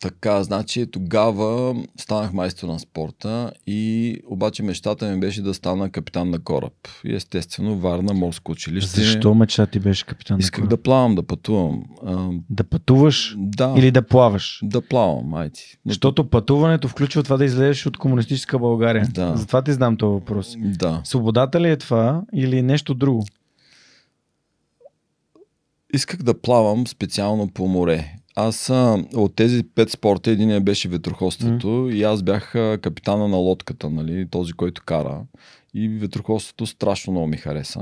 така, 0.01 0.43
значи 0.43 0.87
тогава 0.91 1.77
станах 1.97 2.33
майстор 2.33 2.69
на 2.69 2.79
спорта 2.79 3.53
и 3.67 4.17
обаче 4.27 4.63
мечтата 4.63 5.11
ми 5.11 5.21
беше 5.21 5.43
да 5.43 5.55
стана 5.55 5.91
капитан 5.91 6.31
на 6.31 6.39
кораб. 6.39 6.73
И 7.05 7.15
естествено 7.15 7.79
Варна 7.79 8.15
морско 8.15 8.53
училище. 8.53 9.01
Защо 9.01 9.35
мечта 9.35 9.67
ти 9.67 9.81
беше 9.81 10.07
капитан? 10.07 10.35
на 10.37 10.41
Исках 10.41 10.61
кораб? 10.61 10.71
да 10.71 10.83
плавам, 10.83 11.15
да 11.15 11.23
пътувам. 11.23 11.83
А, 12.07 12.29
да 12.51 12.65
пътуваш 12.65 13.35
да, 13.39 13.75
или 13.79 13.91
да 13.91 14.03
плаваш? 14.03 14.61
да 14.63 14.81
плавам, 14.81 15.27
майти. 15.27 15.79
Но 15.85 15.91
Защото 15.91 16.31
пътуването 16.31 16.89
включва 16.89 17.23
това 17.23 17.37
да 17.37 17.45
излезеш 17.45 17.87
от 17.87 17.97
комунистическа 17.97 18.59
България. 18.59 19.09
Да. 19.11 19.37
Затова 19.37 19.63
ти 19.63 19.73
знам 19.73 19.97
този 19.97 20.13
въпрос. 20.13 20.57
Да. 20.59 21.01
Свободата 21.05 21.61
ли 21.61 21.71
е 21.71 21.77
това 21.77 22.23
или 22.35 22.63
нещо 22.63 22.95
друго? 22.95 23.27
Исках 25.95 26.23
да 26.23 26.41
плавам 26.41 26.87
специално 26.87 27.49
по 27.49 27.69
море. 27.69 28.18
Аз 28.41 28.71
а, 28.71 29.05
от 29.15 29.35
тези 29.35 29.63
пет 29.75 29.91
спорта, 29.91 30.31
единия 30.31 30.61
беше 30.61 30.89
ветроходството 30.89 31.67
mm. 31.67 31.95
и 31.95 32.03
аз 32.03 32.23
бях 32.23 32.55
а, 32.55 32.79
капитана 32.83 33.29
на 33.29 33.37
лодката, 33.37 33.91
нали, 33.91 34.29
този, 34.31 34.53
който 34.53 34.83
кара. 34.85 35.27
И 35.75 35.89
ветроходството 35.89 36.67
страшно 36.67 37.13
много 37.13 37.27
ми 37.27 37.37
хареса. 37.37 37.81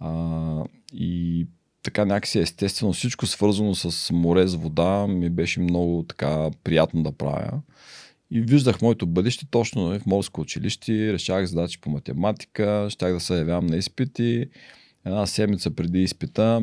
А, 0.00 0.64
и 0.92 1.46
така 1.82 2.04
някакси 2.04 2.38
естествено 2.38 2.92
всичко 2.92 3.26
свързано 3.26 3.74
с 3.74 4.12
море, 4.12 4.46
с 4.46 4.54
вода 4.54 5.06
ми 5.06 5.30
беше 5.30 5.60
много 5.60 6.04
така 6.08 6.50
приятно 6.64 7.02
да 7.02 7.12
правя. 7.12 7.60
И 8.30 8.40
виждах 8.40 8.82
моето 8.82 9.06
бъдеще 9.06 9.46
точно 9.50 9.88
нали, 9.88 9.98
в 9.98 10.06
морско 10.06 10.40
училище, 10.40 11.12
решавах 11.12 11.46
задачи 11.46 11.80
по 11.80 11.90
математика, 11.90 12.86
щях 12.90 13.12
да 13.12 13.20
се 13.20 13.38
явявам 13.38 13.66
на 13.66 13.76
изпити. 13.76 14.46
Една 15.04 15.26
седмица 15.26 15.70
преди 15.70 16.02
изпита 16.02 16.62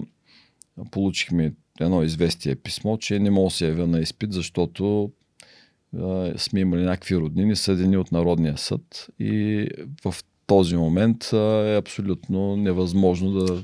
получихме 0.91 1.53
едно 1.83 2.03
известие 2.03 2.55
писмо, 2.55 2.97
че 2.97 3.19
не 3.19 3.31
мога 3.31 3.47
да 3.47 3.51
се 3.51 3.67
явя 3.67 3.87
на 3.87 3.99
изпит, 3.99 4.33
защото 4.33 5.11
а, 5.97 6.33
сме 6.37 6.59
имали 6.59 6.81
някакви 6.81 7.17
роднини, 7.17 7.55
съдени 7.55 7.97
от 7.97 8.11
Народния 8.11 8.57
съд 8.57 9.07
и 9.19 9.67
в 10.05 10.15
този 10.49 10.75
момент 10.75 11.23
е 11.33 11.75
абсолютно 11.77 12.55
невъзможно 12.55 13.31
да... 13.31 13.63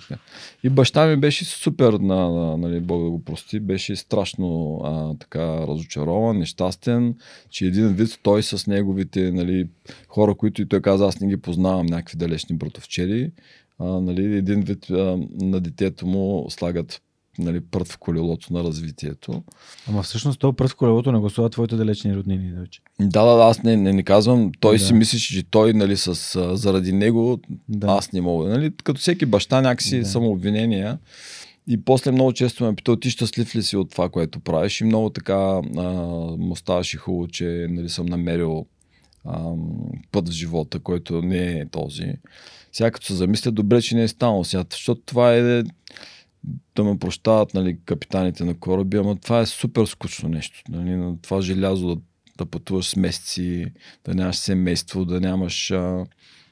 И 0.63 0.69
баща 0.69 1.07
ми 1.07 1.17
беше 1.17 1.45
супер, 1.45 1.93
на, 1.93 2.29
на, 2.29 2.57
нали, 2.57 2.79
Бог 2.79 3.03
да 3.03 3.09
го 3.09 3.23
прости, 3.23 3.59
беше 3.59 3.95
страшно 3.95 4.79
а, 4.83 5.17
така 5.19 5.67
разочарован, 5.67 6.37
нещастен, 6.37 7.15
че 7.49 7.65
един 7.65 7.87
вид 7.87 8.19
той 8.23 8.43
с 8.43 8.67
неговите 8.67 9.31
нали, 9.31 9.67
хора, 10.07 10.35
които 10.35 10.61
и 10.61 10.67
той 10.67 10.81
каза, 10.81 11.05
аз 11.05 11.19
не 11.19 11.27
ги 11.27 11.37
познавам, 11.37 11.85
някакви 11.85 12.17
далечни 12.17 12.55
братовчери, 12.55 13.31
а, 13.79 13.85
нали, 13.85 14.35
един 14.37 14.61
вид 14.61 14.89
а, 14.89 15.17
на 15.41 15.59
детето 15.59 16.07
му 16.07 16.45
слагат 16.49 17.01
нали, 17.39 17.61
прът 17.61 17.87
в 17.87 17.97
колелото 17.97 18.53
на 18.53 18.63
развитието. 18.63 19.43
Ама 19.89 20.03
всъщност 20.03 20.39
то 20.39 20.53
пръст 20.53 20.73
в 20.73 20.77
колелото 20.77 21.11
не 21.11 21.19
гласува 21.19 21.49
твоите 21.49 21.75
далечни 21.75 22.15
роднини. 22.15 22.51
Да, 22.99 23.25
да, 23.25 23.35
да, 23.35 23.43
аз 23.43 23.63
не, 23.63 23.77
не, 23.77 23.93
не 23.93 24.03
казвам. 24.03 24.51
Той 24.59 24.77
Да. 24.77 24.83
си 24.83 24.93
мислеше, 24.93 25.33
че 25.33 25.43
той, 25.43 25.73
нали, 25.73 25.97
с, 25.97 26.13
заради 26.57 26.93
него, 26.93 27.39
Да. 27.69 27.87
аз 27.87 28.11
не 28.11 28.21
мога. 28.21 28.49
Нали, 28.49 28.71
като 28.83 28.99
всеки 28.99 29.25
баща, 29.25 29.61
някакси 29.61 29.99
да. 29.99 30.05
самообвинения. 30.05 30.97
И 31.67 31.83
после 31.83 32.11
много 32.11 32.33
често 32.33 32.63
ме 32.63 32.75
питал, 32.75 32.95
ти 32.95 33.09
щастлив 33.09 33.55
ли 33.55 33.63
си 33.63 33.77
от 33.77 33.91
това, 33.91 34.09
което 34.09 34.39
правиш? 34.39 34.81
И 34.81 34.83
много 34.83 35.09
така 35.09 35.61
а, 35.77 35.83
му 36.37 36.55
ставаше 36.55 36.97
хубаво, 36.97 37.27
че 37.27 37.67
нали, 37.69 37.89
съм 37.89 38.05
намерил 38.05 38.65
а, 39.25 39.51
път 40.11 40.29
в 40.29 40.31
живота, 40.31 40.79
който 40.79 41.21
не 41.21 41.59
е 41.59 41.69
този. 41.69 42.13
Сега 42.71 42.91
като 42.91 43.05
се 43.05 43.13
замисля, 43.13 43.51
добре, 43.51 43.81
че 43.81 43.95
не 43.95 44.03
е 44.03 44.07
станало 44.07 44.43
сега, 44.43 44.63
защото 44.71 45.01
това 45.05 45.35
е 45.35 45.63
да 46.75 46.83
ме 46.83 46.99
прощават 46.99 47.53
нали, 47.53 47.77
капитаните 47.85 48.43
на 48.43 48.59
кораби, 48.59 48.97
ама 48.97 49.15
това 49.15 49.39
е 49.39 49.45
супер 49.45 49.85
скучно 49.85 50.29
нещо. 50.29 50.61
Нали, 50.69 50.89
на 50.89 51.21
това 51.21 51.41
желязо 51.41 51.95
да, 51.95 52.01
да 52.37 52.45
пътуваш 52.45 52.89
с 52.89 52.95
месеци, 52.95 53.65
да 54.05 54.15
нямаш 54.15 54.35
семейство, 54.35 55.05
да 55.05 55.21
нямаш 55.21 55.71
а, 55.71 56.05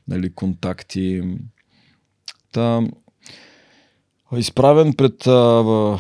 нали, 0.07 0.33
контакти. 0.33 1.21
Та, 2.51 2.81
изправен 4.37 4.93
пред, 4.93 5.27
а, 5.27 5.99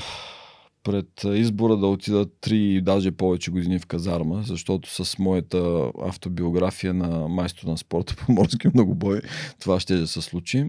пред 0.83 1.23
избора 1.23 1.77
да 1.77 1.87
отида 1.87 2.25
три, 2.41 2.81
даже 2.81 3.11
повече 3.11 3.51
години 3.51 3.79
в 3.79 3.85
казарма, 3.85 4.43
защото 4.43 5.05
с 5.05 5.19
моята 5.19 5.91
автобиография 6.01 6.93
на 6.93 7.27
майстор 7.27 7.67
на 7.67 7.77
спорта 7.77 8.15
по 8.15 8.31
морски 8.31 8.67
многобой 8.73 9.21
това 9.59 9.79
ще 9.79 10.07
се 10.07 10.21
случи. 10.21 10.65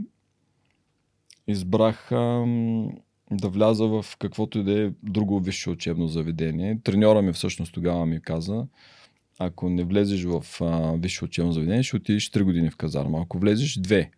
Избрах 1.46 2.12
ам, 2.12 2.88
да 3.30 3.48
вляза 3.48 3.86
в 3.86 4.04
каквото 4.18 4.58
и 4.58 4.64
да 4.64 4.80
е 4.80 4.90
друго 5.02 5.40
висше 5.40 5.70
учебно 5.70 6.08
заведение. 6.08 6.78
Треньора 6.84 7.22
ми 7.22 7.32
всъщност 7.32 7.74
тогава 7.74 8.06
ми 8.06 8.20
каза, 8.20 8.66
ако 9.38 9.70
не 9.70 9.84
влезеш 9.84 10.24
в 10.24 10.44
а, 10.60 10.92
висше 10.92 11.24
учебно 11.24 11.52
заведение, 11.52 11.82
ще 11.82 11.96
отидеш 11.96 12.30
3 12.30 12.42
години 12.42 12.70
в 12.70 12.76
казарма. 12.76 13.20
Ако 13.22 13.38
влезеш, 13.38 13.80
2. 13.80 14.08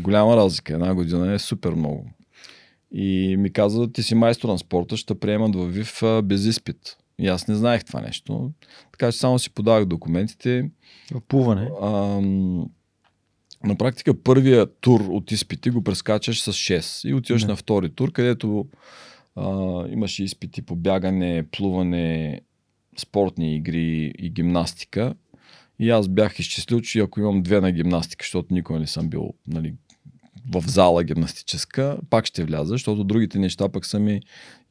Голяма 0.00 0.36
разлика. 0.36 0.74
Една 0.74 0.94
година 0.94 1.32
е 1.32 1.38
супер 1.38 1.72
много. 1.72 2.10
И 2.94 3.36
ми 3.38 3.52
каза, 3.52 3.92
ти 3.92 4.02
си 4.02 4.14
майстор 4.14 4.48
на 4.48 4.58
спорта, 4.58 4.96
ще 4.96 5.20
приемат 5.20 5.56
във 5.56 5.74
ВИВ 5.74 6.02
а, 6.02 6.22
без 6.22 6.44
изпит. 6.44 6.96
И 7.18 7.28
аз 7.28 7.48
не 7.48 7.54
знаех 7.54 7.84
това 7.84 8.00
нещо. 8.00 8.50
Така 8.92 9.12
че 9.12 9.18
само 9.18 9.38
си 9.38 9.50
подавах 9.50 9.84
документите. 9.84 10.70
В 11.14 11.20
плуване. 11.20 11.70
Ам, 11.82 12.66
на 13.64 13.76
практика 13.76 14.22
първия 14.22 14.66
тур 14.66 15.00
от 15.00 15.32
изпити 15.32 15.70
го 15.70 15.84
прескачаш 15.84 16.42
с 16.42 16.52
6 16.52 17.08
и 17.08 17.14
отиваш 17.14 17.42
Да. 17.42 17.48
на 17.48 17.56
втори 17.56 17.90
тур, 17.90 18.12
където 18.12 18.66
а, 19.36 19.48
имаше 19.88 20.24
изпити 20.24 20.62
по 20.62 20.76
бягане, 20.76 21.44
плуване, 21.52 22.40
спортни 22.98 23.56
игри 23.56 24.12
и 24.18 24.30
гимнастика. 24.30 25.14
И 25.78 25.90
аз 25.90 26.08
бях 26.08 26.38
изчислил, 26.38 26.80
че 26.80 27.00
ако 27.00 27.20
имам 27.20 27.42
две 27.42 27.60
на 27.60 27.72
гимнастика, 27.72 28.24
защото 28.24 28.54
никога 28.54 28.78
не 28.78 28.86
съм 28.86 29.08
бил 29.08 29.34
нали, 29.46 29.74
в 30.50 30.62
зала 30.66 31.04
гимнастическа, 31.04 31.98
пак 32.10 32.26
ще 32.26 32.44
вляза, 32.44 32.68
защото 32.68 33.04
другите 33.04 33.38
неща 33.38 33.68
пък 33.68 33.86
са 33.86 33.98
ми 33.98 34.20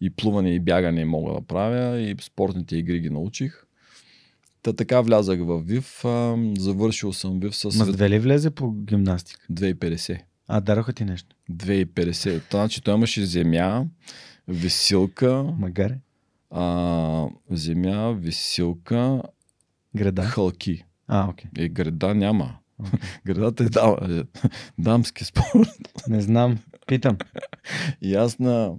и 0.01 0.09
плуване 0.09 0.55
и 0.55 0.59
бягане 0.59 1.05
мога 1.05 1.33
да 1.33 1.41
правя 1.41 2.01
и 2.01 2.15
спортните 2.21 2.77
игри 2.77 2.99
ги 2.99 3.09
научих. 3.09 3.63
Та 4.63 4.73
така 4.73 5.01
влязах 5.01 5.39
в 5.39 5.61
ВИВ, 5.61 6.05
а, 6.05 6.35
завършил 6.57 7.13
съм 7.13 7.39
ВИВ 7.39 7.55
с... 7.55 7.75
Ма 7.75 7.85
две 7.85 8.09
ли 8.09 8.19
влезе 8.19 8.49
по 8.51 8.71
гимнастика? 8.73 9.45
2,50. 9.51 10.19
А, 10.47 10.61
дараха 10.61 10.93
ти 10.93 11.05
нещо. 11.05 11.35
2,50. 11.51 12.41
Значи 12.51 12.81
той 12.81 12.93
имаше 12.95 13.25
земя, 13.25 13.85
висилка, 14.47 15.43
Магаре. 15.57 15.99
а, 16.49 17.27
земя, 17.51 18.11
висилка, 18.11 19.21
Града. 19.95 20.23
хълки. 20.23 20.83
А, 21.07 21.29
окей. 21.29 21.49
Е, 21.57 21.69
града 21.69 22.15
няма. 22.15 22.57
Окей. 22.79 22.99
Градата 23.25 23.63
е 23.63 23.69
дам, 23.69 23.95
е, 24.01 24.23
дамски 24.77 25.25
спорт. 25.25 25.69
Не 26.07 26.21
знам. 26.21 26.57
Питам. 26.87 27.17
И 28.01 28.15
аз 28.15 28.39
на, 28.39 28.73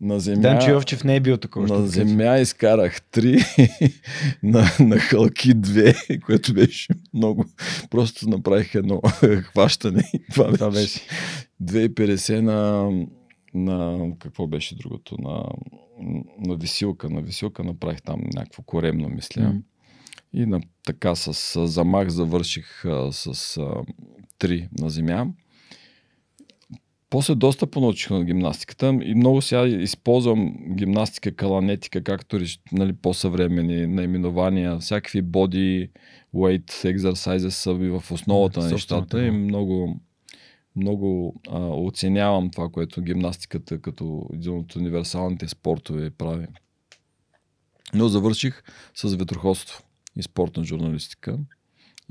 на 0.00 0.20
земя... 0.20 0.40
Данчо 0.40 0.70
Йовчев 0.70 1.04
не 1.04 1.16
е 1.16 1.20
бил 1.20 1.36
такова. 1.36 1.78
На 1.78 1.86
земя 1.86 2.38
изкарах 2.38 3.02
три, 3.02 3.38
на, 4.42 4.64
на 4.80 4.98
хълки 4.98 5.54
две, 5.54 5.94
което 6.26 6.54
беше 6.54 6.88
много. 7.14 7.44
Просто 7.90 8.28
направих 8.28 8.74
едно 8.74 9.00
хващане. 9.42 10.10
Това 10.32 10.52
Това 10.52 10.70
беше. 10.70 11.00
беше. 11.62 11.88
2,50 11.88 12.40
на, 12.40 12.90
на 13.54 14.10
какво 14.18 14.46
беше 14.46 14.76
другото? 14.76 15.16
На, 15.18 15.44
на 16.46 16.56
висилка. 16.56 17.10
На 17.10 17.20
висилка 17.20 17.64
направих 17.64 18.02
там 18.02 18.20
някакво 18.34 18.62
коремно, 18.62 19.08
мисля. 19.08 19.42
М. 19.42 19.54
И 20.32 20.46
на, 20.46 20.60
така 20.86 21.14
с 21.14 21.66
замах 21.66 22.08
завърших 22.08 22.84
с 23.10 23.56
а, 23.56 23.74
три 24.38 24.68
на 24.78 24.90
земя. 24.90 25.26
После 27.10 27.34
доста 27.34 27.66
понаучих 27.66 28.10
на 28.10 28.24
гимнастиката 28.24 28.98
и 29.02 29.14
много 29.14 29.42
сега 29.42 29.66
използвам 29.66 30.56
гимнастика, 30.74 31.36
каланетика, 31.36 32.04
както 32.04 32.40
нали, 32.72 32.92
по-съвремени 32.92 33.86
наименования, 33.86 34.78
всякакви 34.78 35.24
body 35.24 35.90
weight 36.34 36.96
exercises 36.96 37.48
са 37.48 37.74
ми 37.74 37.88
в 37.88 38.04
основата 38.10 38.60
Да, 38.60 38.66
на 38.66 38.72
нещата 38.72 39.26
и 39.26 39.30
го. 39.30 39.36
много, 39.36 40.00
много 40.76 41.40
а, 41.48 41.58
оценявам 41.58 42.50
това, 42.50 42.68
което 42.68 43.02
гимнастиката 43.02 43.80
като 43.80 44.28
един 44.34 44.58
от 44.58 44.76
универсалните 44.76 45.48
спортове 45.48 46.10
прави. 46.10 46.46
Но 47.94 48.08
завърших 48.08 48.62
с 48.94 49.14
ветроходство 49.14 49.82
и 50.16 50.22
спортна 50.22 50.64
журналистика 50.64 51.38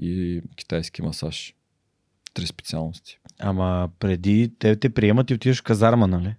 и 0.01 0.41
китайски 0.55 1.01
масаж. 1.01 1.56
Три 2.37 2.47
специалности. 2.47 3.19
Ама 3.39 3.89
преди 3.99 4.51
те 4.59 4.75
те 4.75 4.89
приемат 4.89 5.29
и 5.29 5.33
отиваш 5.33 5.59
в 5.59 5.63
казарма, 5.63 6.07
нали? 6.07 6.35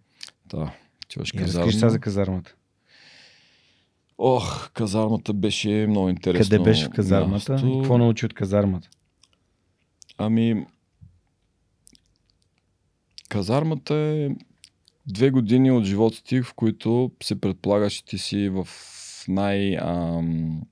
Да, 0.46 0.72
отиваш 1.04 1.34
И 1.34 1.38
разкажи 1.38 1.78
сега 1.78 1.88
за 1.88 1.98
казармата. 1.98 2.54
Ох, 4.18 4.70
казармата 4.70 5.32
беше 5.32 5.86
много 5.88 6.08
интересно. 6.08 6.50
Къде 6.50 6.64
беше 6.64 6.86
в 6.86 6.90
казармата? 6.90 7.52
място. 7.52 7.66
И 7.66 7.78
какво 7.78 7.98
научи 7.98 8.26
от 8.26 8.34
казармата? 8.34 8.88
Ами, 10.18 10.66
казармата 13.28 13.94
е 13.94 14.30
две 15.06 15.30
години 15.30 15.70
от 15.70 15.84
живота 15.84 16.22
ти, 16.24 16.42
в 16.42 16.54
които 16.54 17.10
се 17.22 17.40
предполага, 17.40 17.90
че 17.90 18.04
ти 18.04 18.18
си 18.18 18.48
в 18.48 18.68
най... 19.28 19.76
Ам, 19.76 20.62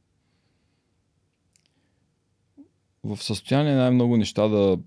в 3.04 3.22
състояние 3.22 3.74
най-много 3.74 4.16
неща 4.16 4.48
да 4.48 4.78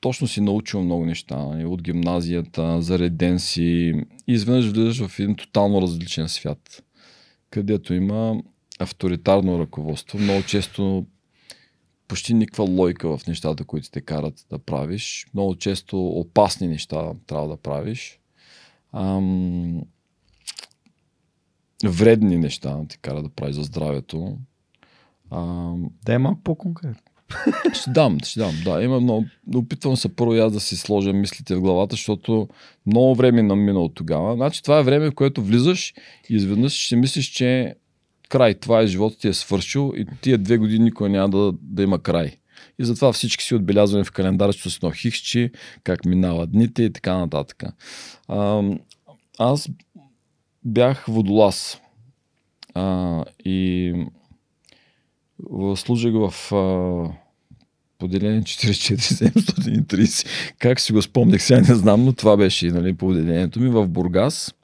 точно 0.00 0.28
си 0.28 0.40
научил 0.40 0.82
много 0.82 1.06
неща 1.06 1.36
нали, 1.36 1.64
от 1.64 1.82
гимназията, 1.82 2.82
зареден 2.82 3.38
си 3.38 3.62
и 4.26 4.32
изведнъж 4.32 4.70
влизаш 4.70 5.06
в 5.06 5.20
един 5.20 5.36
тотално 5.36 5.82
различен 5.82 6.28
свят, 6.28 6.84
където 7.50 7.94
има 7.94 8.42
авторитарно 8.78 9.58
ръководство. 9.58 10.18
Много 10.18 10.42
често 10.42 11.06
почти 12.08 12.34
никаква 12.34 12.64
лойка 12.64 13.18
в 13.18 13.26
нещата, 13.26 13.64
които 13.64 13.90
те 13.90 14.00
карат 14.00 14.46
да 14.50 14.58
правиш. 14.58 15.26
Много 15.34 15.56
често 15.56 16.06
опасни 16.06 16.68
неща 16.68 17.12
трябва 17.26 17.48
да 17.48 17.56
правиш. 17.56 18.20
Ам, 18.92 19.82
вредни 21.84 22.38
неща 22.38 22.80
те 22.88 22.96
карат 22.96 23.24
да 23.24 23.30
правиш 23.30 23.56
за 23.56 23.62
здравето. 23.62 24.38
Ам, 25.30 25.90
Да 26.04 26.14
е 26.14 26.18
малко 26.18 26.40
по-конкретно. 26.40 27.07
Ще 27.72 27.90
дам, 27.90 28.18
ще 28.24 28.40
дам. 28.40 28.54
Да, 28.64 28.82
има 28.82 29.00
много. 29.00 29.26
Опитвам 29.54 29.96
се 29.96 30.16
първо 30.16 30.32
аз 30.32 30.52
да 30.52 30.60
си 30.60 30.76
сложа 30.76 31.12
мислите 31.12 31.54
в 31.54 31.60
главата, 31.60 31.92
защото 31.92 32.48
много 32.86 33.14
време 33.14 33.42
намина 33.42 33.80
от 33.80 33.94
тогава. 33.94 34.34
Значи 34.34 34.62
това 34.62 34.78
е 34.78 34.82
време, 34.82 35.10
в 35.10 35.14
което 35.14 35.42
влизаш 35.42 35.94
и 36.30 36.34
изведнъж 36.34 36.72
ще 36.72 36.96
мислиш, 36.96 37.26
че 37.26 37.74
край, 38.28 38.54
това 38.54 38.80
е 38.80 38.86
живота 38.86 39.18
ти 39.18 39.28
е 39.28 39.32
свършил 39.32 39.92
и 39.96 40.06
тия 40.20 40.38
две 40.38 40.58
години 40.58 40.84
никой 40.84 41.08
няма 41.08 41.28
да, 41.28 41.52
да 41.62 41.82
има 41.82 41.98
край. 41.98 42.36
И 42.78 42.84
затова 42.84 43.12
всички 43.12 43.44
си 43.44 43.54
отбелязваме 43.54 44.04
в 44.04 44.12
календара, 44.12 44.52
че 44.52 44.70
си 44.70 44.76
едно 44.76 44.90
хихчи, 44.90 45.50
как 45.84 46.04
минават 46.04 46.52
дните 46.52 46.82
и 46.82 46.92
така 46.92 47.18
нататък. 47.18 47.62
Ам, 48.28 48.78
аз 49.38 49.68
бях 50.64 51.04
водолаз. 51.08 51.80
А, 52.74 53.24
и 53.44 53.94
служих 55.76 56.12
в 56.14 56.52
а, 56.54 57.10
поделение 57.98 58.42
44730. 58.42 60.26
Как 60.58 60.80
си 60.80 60.92
го 60.92 61.02
спомнях, 61.02 61.42
сега 61.42 61.60
не 61.60 61.74
знам, 61.74 62.04
но 62.04 62.12
това 62.12 62.36
беше 62.36 62.70
нали, 62.70 62.94
поделението 62.94 63.60
ми 63.60 63.68
в 63.68 63.88
Бургас. 63.88 64.54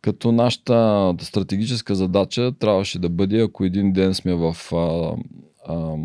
Като 0.00 0.32
нашата 0.32 1.14
стратегическа 1.20 1.94
задача 1.94 2.52
трябваше 2.52 2.98
да 2.98 3.08
бъде, 3.08 3.40
ако 3.40 3.64
един 3.64 3.92
ден 3.92 4.14
сме 4.14 4.34
в... 4.34 4.56
А, 4.72 5.16
а, 5.72 5.96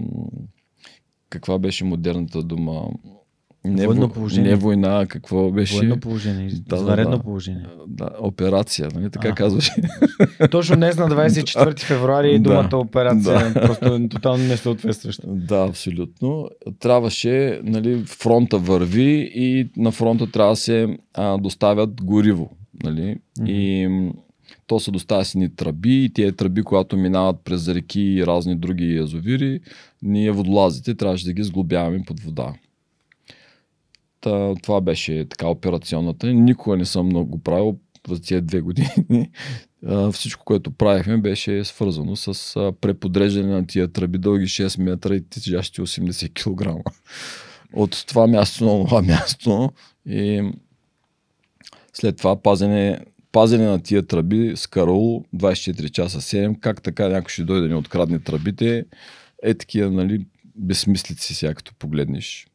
каква 1.29 1.60
беше 1.60 1.84
модерната 1.84 2.43
дума? 2.43 2.82
Не, 3.65 3.86
Военно 3.86 4.08
во- 4.08 4.13
положение. 4.13 4.50
не 4.50 4.56
война, 4.56 5.06
какво 5.06 5.52
беше? 5.52 5.76
Военно 5.76 6.00
положение, 6.00 6.50
Да, 6.60 6.76
извънредно 6.76 7.17
да. 7.17 7.24
положение. 7.24 7.65
Да, 7.88 8.10
операция, 8.19 8.89
нали 8.95 9.10
така 9.10 9.28
А. 9.28 9.36
казваше. 9.36 9.74
Точно 10.52 10.76
днес 10.76 10.98
на 10.98 11.10
24 11.10 11.80
февруари 11.80 12.34
Да. 12.34 12.43
думата 12.43 12.78
операция 12.78 13.54
Да. 13.54 13.62
просто 13.62 13.86
е 13.86 14.10
тотално 14.10 14.43
несъответстваща. 14.43 15.28
Да, 15.28 15.65
абсолютно. 15.69 16.50
Трябваше, 16.80 17.60
нали, 17.63 18.04
фронта 18.06 18.58
върви 18.58 19.32
и 19.36 19.69
на 19.78 19.91
фронта 19.91 20.32
трябва 20.32 20.52
да 20.52 20.58
се 20.58 20.88
а, 21.13 21.38
доставят 21.38 22.04
гориво. 22.04 22.50
Нали? 22.84 23.15
Мгм. 23.39 23.48
И 23.48 23.88
то 24.67 24.80
се 24.80 24.91
доставя 24.91 25.26
с 25.26 25.36
ни 25.36 25.56
тръби 25.56 26.04
и 26.04 26.10
тия 26.10 26.32
тръби, 26.34 26.63
когато 26.63 26.98
минават 26.98 27.36
през 27.43 27.67
реки 27.67 28.02
и 28.02 28.26
разни 28.26 28.56
други 28.56 28.95
язовири, 28.95 29.60
ние 30.02 30.32
водолазите 30.32 30.95
трябваше 30.95 31.26
да 31.26 31.34
ги 31.34 31.43
сглобяваме 31.43 32.04
под 32.08 32.19
вода. 32.19 32.54
Та, 34.21 34.55
това 34.55 34.82
беше 34.82 35.25
така 35.29 35.47
операционната. 35.47 36.27
Никога 36.27 36.77
не 36.77 36.86
съм 36.86 37.05
много 37.05 37.39
правил 37.39 37.79
за 38.08 38.21
тия 38.21 38.41
две 38.41 38.62
години. 38.62 39.29
Всичко, 40.12 40.45
което 40.45 40.71
правихме, 40.71 41.17
беше 41.17 41.63
свързано 41.65 42.15
с 42.15 42.73
преподреждане 42.82 43.53
на 43.53 43.67
тия 43.67 43.88
тръби 43.88 44.17
дълги 44.17 44.45
6 44.45 44.82
метра 44.84 45.15
и 45.15 45.29
тежащи 45.29 45.82
80 45.82 46.34
кг. 46.34 46.89
От 47.73 48.05
това 48.08 48.27
място 48.27 48.65
на 48.65 48.86
това 48.86 49.01
място 49.01 49.71
и 50.05 50.51
след 51.93 52.17
това 52.17 52.41
пазене, 52.41 52.99
пазене 53.32 53.65
на 53.65 53.84
тия 53.84 54.08
тръби 54.08 54.53
с 54.55 54.67
караул 54.67 55.25
24 55.36 55.91
часа 55.91 56.21
7. 56.21 56.60
Как 56.60 56.82
така 56.82 57.10
някой 57.10 57.29
ще 57.29 57.43
дойде 57.43 57.62
да 57.62 57.67
ни 57.67 57.75
открадне 57.75 58.19
тръбите? 58.19 58.86
Е 59.43 59.53
такива, 59.53 59.91
нали, 59.91 60.25
безсмислици 60.55 61.34
сега, 61.34 61.53
като 61.53 61.73
погледнеш. 61.79 62.47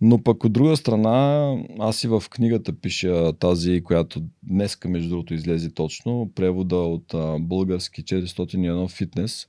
Но 0.00 0.22
пък 0.22 0.44
от 0.44 0.52
друга 0.52 0.76
страна, 0.76 1.54
аз 1.78 2.04
и 2.04 2.08
в 2.08 2.24
книгата 2.30 2.72
пиша 2.72 3.32
тази, 3.32 3.82
която 3.84 4.22
днеска 4.42 4.88
между 4.88 5.08
другото 5.08 5.34
излезе 5.34 5.70
точно, 5.70 6.30
превода 6.34 6.76
от 6.76 7.14
български 7.40 8.04
401 8.04 8.90
фитнес. 8.90 9.48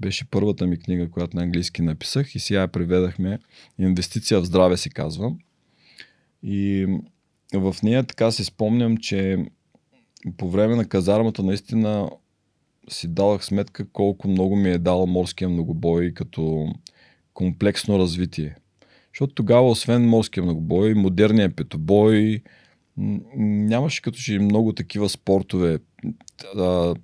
Беше 0.00 0.30
първата 0.30 0.66
ми 0.66 0.78
книга, 0.78 1.10
която 1.10 1.36
на 1.36 1.42
английски 1.42 1.82
написах 1.82 2.34
и 2.34 2.38
сега 2.38 2.60
я 2.60 2.68
преведахме. 2.68 3.38
Инвестиция 3.78 4.40
в 4.40 4.44
здраве 4.44 4.76
се 4.76 4.88
казва. 4.88 5.32
И 6.42 6.86
в 7.54 7.76
нея 7.82 8.04
така 8.04 8.30
си 8.30 8.44
спомням, 8.44 8.96
че 8.96 9.46
по 10.36 10.50
време 10.50 10.76
на 10.76 10.88
казармата 10.88 11.42
наистина 11.42 12.10
си 12.90 13.08
давах 13.08 13.44
сметка 13.44 13.88
колко 13.92 14.28
много 14.28 14.56
ми 14.56 14.70
е 14.70 14.78
дал 14.78 15.06
морския 15.06 15.48
многобой 15.48 16.14
като 16.14 16.72
комплексно 17.34 17.98
развитие. 17.98 18.56
Защото 19.16 19.34
тогава, 19.34 19.70
освен 19.70 20.08
морския 20.08 20.42
многобой, 20.42 20.94
модерния 20.94 21.56
петобой, 21.56 22.42
нямаше 23.36 24.02
като 24.02 24.18
че 24.18 24.38
много 24.38 24.72
такива 24.72 25.08
спортове. 25.08 25.78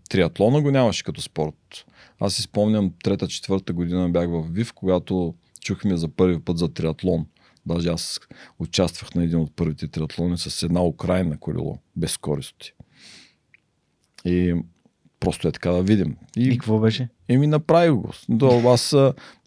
Триатлона 0.09 0.63
го 0.63 0.71
нямаше 0.71 1.05
като 1.05 1.23
спорт. 1.23 1.85
Аз 2.21 2.35
си 2.35 2.43
спомням, 2.43 2.93
трета-четвърта 3.05 3.73
година 3.73 4.09
бях 4.09 4.29
в 4.29 4.49
ВИВ, 4.51 4.73
когато 4.73 5.35
чухме 5.61 5.97
за 5.97 6.09
първи 6.09 6.41
път 6.41 6.59
за 6.59 6.69
триатлон. 6.69 7.27
Даже 7.67 7.89
аз 7.89 8.21
участвах 8.59 9.15
на 9.15 9.25
един 9.25 9.39
от 9.39 9.57
първите 9.57 9.89
триатлони 9.89 10.39
с 10.39 10.63
една 10.63 10.85
Украина 10.85 11.39
колело, 11.39 11.79
без 11.97 12.13
скорости. 12.13 12.73
И 14.25 14.55
просто 15.23 15.49
е 15.49 15.53
така 15.53 15.71
да 15.71 15.83
видим. 15.83 16.17
И, 16.37 16.43
и 16.43 16.51
какво 16.51 16.79
беше? 16.79 17.09
И 17.29 17.37
ми 17.37 17.47
направих 17.47 17.93
го. 17.93 18.11
До, 18.29 18.71
аз 18.71 18.97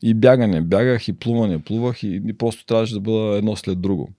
и 0.03 0.13
бягане 0.13 0.61
бягах, 0.61 1.07
и 1.07 1.13
плуване 1.13 1.59
плувах, 1.59 2.03
и, 2.03 2.21
и 2.27 2.33
просто 2.33 2.65
трябваше 2.65 2.93
да 2.93 2.99
бъда 2.99 3.37
едно 3.37 3.55
след 3.55 3.81
друго. 3.81 4.09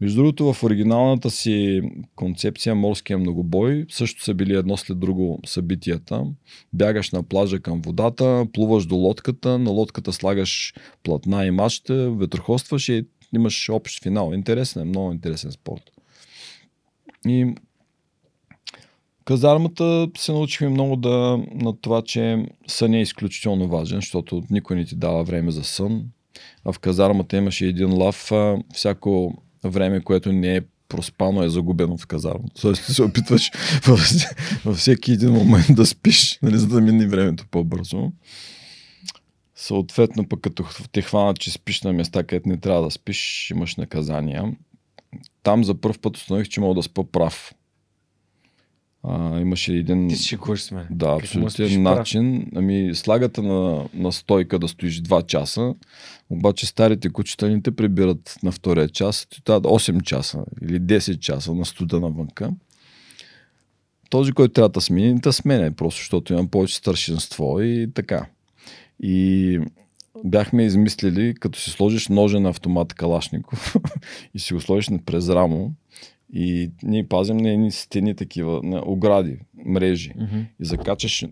Между 0.00 0.16
другото, 0.16 0.52
в 0.52 0.64
оригиналната 0.64 1.30
си 1.30 1.82
концепция 2.16 2.74
Морския 2.74 3.18
многобой 3.18 3.86
също 3.90 4.24
са 4.24 4.34
били 4.34 4.54
едно 4.54 4.76
след 4.76 4.98
друго 4.98 5.40
събитията. 5.46 6.24
Бягаш 6.72 7.10
на 7.10 7.22
плажа 7.22 7.60
към 7.60 7.80
водата, 7.80 8.46
плуваш 8.52 8.86
до 8.86 8.96
лодката, 8.96 9.58
на 9.58 9.70
лодката 9.70 10.12
слагаш 10.12 10.74
платна 11.02 11.46
и 11.46 11.50
мачта, 11.50 12.10
ветроходстваш 12.10 12.88
и 12.88 13.06
имаш 13.34 13.68
общ 13.68 14.02
финал. 14.02 14.32
Интересен 14.34 14.82
е, 14.82 14.84
много 14.84 15.12
интересен 15.12 15.52
спорт. 15.52 15.82
И 17.26 17.54
казармата 19.26 20.08
се 20.18 20.32
научихме 20.32 20.68
много 20.68 20.96
да, 20.96 21.38
на 21.54 21.76
това, 21.80 22.02
че 22.02 22.46
сън 22.66 22.94
е 22.94 23.00
изключително 23.00 23.68
важен, 23.68 23.98
защото 23.98 24.42
никой 24.50 24.76
не 24.76 24.84
ти 24.84 24.96
дава 24.96 25.24
време 25.24 25.50
за 25.50 25.64
сън. 25.64 26.04
А 26.64 26.72
в 26.72 26.78
казармата 26.78 27.36
имаше 27.36 27.66
един 27.66 27.92
лав. 27.92 28.32
Всяко 28.74 29.34
време, 29.64 30.00
което 30.00 30.32
не 30.32 30.56
е 30.56 30.60
проспано 30.88 31.42
е 31.42 31.48
загубено 31.48 31.98
в 31.98 32.06
казармата. 32.06 32.60
Тоест 32.60 32.86
ти 32.86 32.92
се 32.92 33.02
опитваш 33.02 33.50
във 34.64 34.76
всеки 34.76 35.12
един 35.12 35.32
момент 35.32 35.66
да 35.70 35.86
спиш, 35.86 36.38
нали, 36.42 36.58
за 36.58 36.66
да 36.66 36.80
мине 36.80 37.06
времето 37.06 37.46
по-бързо. 37.50 38.12
Съответно, 39.54 40.28
пък 40.28 40.40
като 40.40 40.64
те 40.92 41.02
хванат, 41.02 41.38
че 41.38 41.50
спиш 41.50 41.82
на 41.82 41.92
места, 41.92 42.22
където 42.22 42.48
не 42.48 42.56
трябва 42.56 42.82
да 42.82 42.90
спиш, 42.90 43.50
имаш 43.50 43.76
наказания. 43.76 44.56
Там 45.42 45.64
за 45.64 45.74
първ 45.74 45.98
път 45.98 46.16
установих, 46.16 46.48
че 46.48 46.60
мога 46.60 46.74
да 46.74 46.82
спа 46.82 47.04
прав. 47.04 47.54
А, 49.08 49.40
имаше 49.40 49.72
един... 49.72 50.08
Ти 50.08 50.16
си 50.16 50.38
с 50.56 50.70
мен. 50.70 50.86
Да, 50.90 51.18
абсолютен 51.20 51.82
начин. 51.82 52.46
Ами, 52.54 52.90
слагата 52.94 53.42
на, 53.42 53.88
на 53.94 54.12
стойка 54.12 54.58
да 54.58 54.68
стоиш 54.68 55.02
2 55.02 55.26
часа, 55.26 55.74
обаче 56.30 56.66
старите 56.66 57.08
кучета 57.08 57.48
ни 57.48 57.62
те 57.62 57.70
прибират 57.70 58.36
на 58.42 58.52
втория 58.52 58.88
час, 58.88 59.26
ти 59.30 59.44
трябва 59.44 59.70
8 59.70 60.02
часа 60.02 60.44
или 60.62 60.80
10 60.80 61.18
часа 61.18 61.54
на 61.54 61.64
студа 61.64 62.00
навънка. 62.00 62.50
Този, 64.10 64.32
който 64.32 64.52
трябва 64.52 64.68
да 64.68 64.80
смени, 64.80 65.20
да 65.20 65.32
смене, 65.32 65.70
просто 65.70 65.98
защото 65.98 66.32
имам 66.32 66.48
повече 66.48 66.76
старшинство 66.76 67.60
и 67.60 67.90
така. 67.94 68.26
И 69.02 69.60
бяхме 70.24 70.64
измислили, 70.64 71.34
като 71.40 71.58
си 71.58 71.70
сложиш 71.70 72.08
ножа 72.08 72.40
на 72.40 72.48
автомат 72.48 72.94
Калашников 72.94 73.76
и 74.34 74.38
си 74.38 74.54
го 74.54 74.60
сложиш 74.60 74.90
през 75.06 75.28
рамо, 75.28 75.70
и 76.32 76.70
ние 76.82 77.08
пазим 77.08 77.36
на 77.36 77.50
едни 77.50 77.72
стени 77.72 78.14
такива, 78.16 78.60
на 78.62 78.82
огради, 78.86 79.38
мрежи. 79.66 80.12
Mm-hmm. 80.12 80.44
И 80.60 80.64
закачаш 80.64 81.24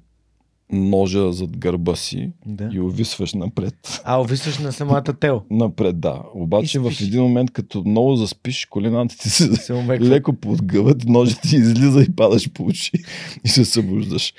ножа 0.72 1.32
зад 1.32 1.56
гърба 1.56 1.96
си 1.96 2.30
да. 2.46 2.70
и 2.72 2.80
увисваш 2.80 3.34
напред. 3.34 4.02
А, 4.04 4.20
увисваш 4.20 4.58
на 4.58 4.72
самата 4.72 5.02
тел? 5.02 5.42
напред, 5.50 6.00
да. 6.00 6.22
Обаче 6.34 6.78
в 6.78 6.92
един 7.00 7.22
момент, 7.22 7.50
като 7.50 7.82
много 7.86 8.16
заспиш, 8.16 8.66
колената 8.66 9.18
ти 9.18 9.30
се, 9.30 9.56
се 9.56 9.72
леко 10.00 10.32
подгъват, 10.32 11.04
ножът 11.04 11.40
ти 11.42 11.56
излиза 11.56 12.02
и 12.02 12.16
падаш 12.16 12.52
по 12.52 12.64
очи 12.64 12.92
и 13.44 13.48
се 13.48 13.64
събуждаш. 13.64 14.34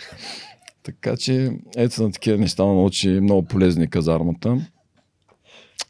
Така 0.84 1.18
че, 1.18 1.52
ето 1.78 2.04
на 2.04 2.12
такива 2.12 2.38
неща 2.38 2.66
научи 2.66 3.10
много 3.10 3.44
полезни 3.48 3.90
казармата. 3.90 4.68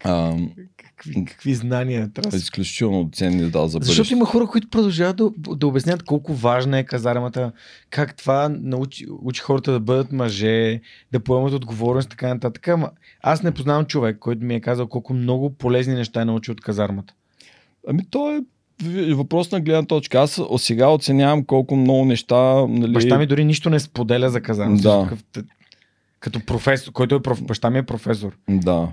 А, 0.04 0.38
какви, 0.96 1.26
какви 1.26 1.56
знания 1.56 2.10
трябва 2.14 2.38
Изключително 2.38 3.10
ценни 3.14 3.50
да 3.50 3.68
за 3.68 3.80
Защото 3.82 4.14
има 4.14 4.26
хора, 4.26 4.48
които 4.48 4.70
продължават 4.70 5.16
да, 5.16 5.32
да 5.38 5.68
обяснят 5.68 6.04
колко 6.04 6.34
важна 6.34 6.80
е 6.80 6.84
казармата, 6.84 7.52
как 7.90 8.18
това 8.18 8.50
научи, 8.50 9.06
учи 9.22 9.42
хората 9.42 9.72
да 9.72 9.80
бъдат 9.80 10.12
мъже, 10.12 10.82
да 11.12 11.20
поемат 11.20 11.54
отговорност, 11.54 12.10
така 12.10 12.34
нататък. 12.34 12.68
Ама 12.68 12.90
аз 13.22 13.44
не 13.44 13.52
познавам 13.52 13.86
човек, 13.86 14.18
който 14.20 14.46
ми 14.46 14.56
е 14.56 14.62
казал 14.62 14.88
колко 14.88 15.14
много 15.14 15.50
полезни 15.50 15.94
неща 15.94 16.22
е 16.22 16.26
научил 16.26 16.52
от 16.52 16.62
казармата. 16.62 17.14
Ами 17.88 18.06
то 18.10 18.32
е 18.36 18.42
въпрос 19.14 19.52
на 19.52 19.62
гледна 19.62 19.86
точка. 19.86 20.20
Аз 20.20 20.42
сега 20.58 20.90
оценявам 20.90 21.46
колко 21.46 21.76
много 21.76 22.06
неща. 22.06 22.68
Нали... 22.68 22.94
Баща 22.94 23.18
ми 23.18 23.26
дори 23.26 23.46
нищо 23.46 23.70
не 23.70 23.80
споделя 23.80 24.30
за 24.30 24.42
казармата. 24.42 24.84
Да. 25.34 25.42
Като 26.20 26.46
професор, 26.46 26.92
който 26.92 27.16
е 27.16 27.22
проф... 27.22 27.44
баща 27.44 27.70
ми 27.70 27.78
е 27.78 27.84
професор. 27.84 28.38
Да 28.50 28.92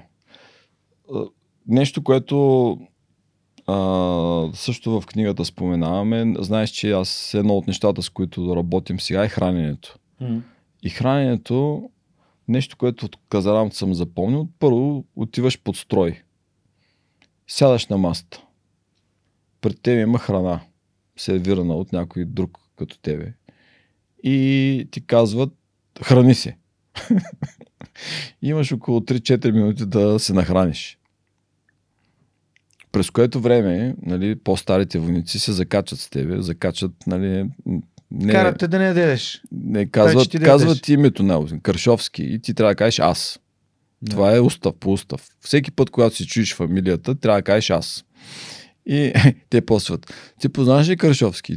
нещо, 1.66 2.02
което 2.02 2.78
а, 3.66 4.50
също 4.54 5.00
в 5.00 5.06
книгата 5.06 5.44
споменаваме, 5.44 6.34
знаеш, 6.38 6.70
че 6.70 6.92
аз 6.92 7.34
едно 7.34 7.56
от 7.56 7.66
нещата, 7.66 8.02
с 8.02 8.10
които 8.10 8.56
работим 8.56 9.00
сега 9.00 9.24
е 9.24 9.28
храненето. 9.28 9.98
Mm. 10.22 10.40
И 10.82 10.90
храненето, 10.90 11.90
нещо, 12.48 12.76
което 12.76 13.06
от 13.06 13.16
казарамата 13.28 13.76
съм 13.76 13.94
запомнил, 13.94 14.48
първо 14.58 15.04
отиваш 15.16 15.62
под 15.62 15.76
строй. 15.76 16.22
Сядаш 17.48 17.86
на 17.86 17.98
маста. 17.98 18.42
Пред 19.60 19.82
тебе 19.82 20.00
има 20.00 20.18
храна, 20.18 20.60
сервирана 21.16 21.74
от 21.74 21.92
някой 21.92 22.24
друг 22.24 22.58
като 22.76 22.98
тебе. 22.98 23.32
И 24.24 24.88
ти 24.90 25.06
казват, 25.06 25.52
храни 26.02 26.34
се. 26.34 26.56
Имаш 28.42 28.72
около 28.72 29.00
3-4 29.00 29.50
минути 29.50 29.86
да 29.86 30.18
се 30.18 30.32
нахраниш. 30.32 30.98
През 32.92 33.10
което 33.10 33.40
време, 33.40 33.94
нали, 34.02 34.36
по-старите 34.36 34.98
войници 34.98 35.38
се 35.38 35.52
закачат 35.52 35.98
с 35.98 36.10
тебе, 36.10 36.42
закачат, 36.42 36.92
нали, 37.06 37.46
не, 38.14 38.32
Карат 38.32 38.58
те 38.58 38.68
да 38.68 38.78
не 38.78 38.86
ядеш. 38.86 39.42
Не, 39.52 39.86
казват, 39.86 40.30
ти 40.30 40.38
казват 40.38 40.88
името 40.88 41.22
на 41.22 41.46
Каршовски 41.62 42.22
и 42.22 42.38
ти 42.38 42.54
трябва 42.54 42.70
да 42.70 42.76
кажеш 42.76 42.98
аз. 42.98 43.38
Да. 44.02 44.10
Това 44.10 44.36
е 44.36 44.40
устав 44.40 44.74
по 44.80 44.92
устав. 44.92 45.28
Всеки 45.40 45.70
път, 45.70 45.90
когато 45.90 46.16
си 46.16 46.26
чуеш 46.26 46.54
фамилията, 46.54 47.14
трябва 47.14 47.38
да 47.38 47.42
кажеш 47.42 47.70
аз. 47.70 48.04
И 48.86 49.12
те 49.50 49.60
посват. 49.60 50.14
Ти 50.40 50.48
познаваш 50.48 50.88
ли 50.88 50.96
Каршовски? 50.96 51.56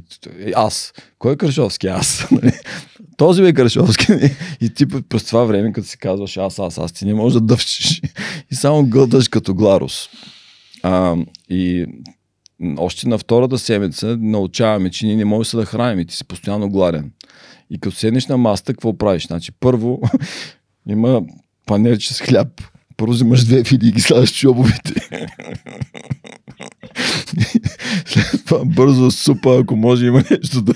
Аз. 0.56 0.93
Кой 1.19 1.34
е 1.34 1.38
Каршовски? 1.38 1.88
Аз. 1.88 2.28
Този 3.17 3.43
е 3.43 3.54
Каршовски. 3.54 4.08
И 4.62 4.74
ти 4.74 4.86
през 4.88 5.24
това 5.24 5.43
време, 5.43 5.74
като 5.74 5.88
си 5.88 5.98
казваш 5.98 6.38
аз, 6.38 6.60
аз, 6.60 6.78
аз, 6.78 6.91
ти 6.91 7.06
не 7.06 7.13
можеш 7.13 7.34
да 7.34 7.41
дъвчиш. 7.41 8.02
И 8.52 8.56
само 8.56 8.86
гълдаш 8.86 9.28
като 9.28 9.56
гларус. 9.56 10.10
А, 10.88 11.15
и 11.50 11.86
още 12.78 13.08
на 13.08 13.17
втората 13.17 13.58
седмица 13.58 14.17
научаваме, 14.19 14.89
че 14.89 15.06
ние 15.06 15.15
не 15.15 15.26
можем 15.26 15.60
да 15.60 15.65
храним 15.65 16.00
и 16.00 16.06
ти 16.06 16.15
си 16.15 16.24
постоянно 16.26 16.69
гладен. 16.69 17.12
И 17.69 17.80
като 17.80 17.95
седнеш 17.95 18.28
на 18.28 18.38
маста, 18.38 18.74
какво 18.74 18.98
правиш? 18.98 19.28
Значи, 19.28 19.52
първо 19.60 20.02
има 20.89 21.21
панерче 21.65 22.13
с 22.13 22.21
хляб. 22.21 22.62
Първо 22.98 23.13
взимаш 23.13 23.45
две 23.45 23.63
фили 23.63 23.88
и 23.88 23.91
ги 23.91 24.02
слагаш 24.02 24.39
чубовите. 24.39 24.93
След 28.06 28.45
това 28.45 28.65
бързо 28.65 29.12
супа, 29.12 29.58
ако 29.60 29.76
може 29.76 30.06
има 30.06 30.24
нещо 30.32 30.62
да, 30.62 30.74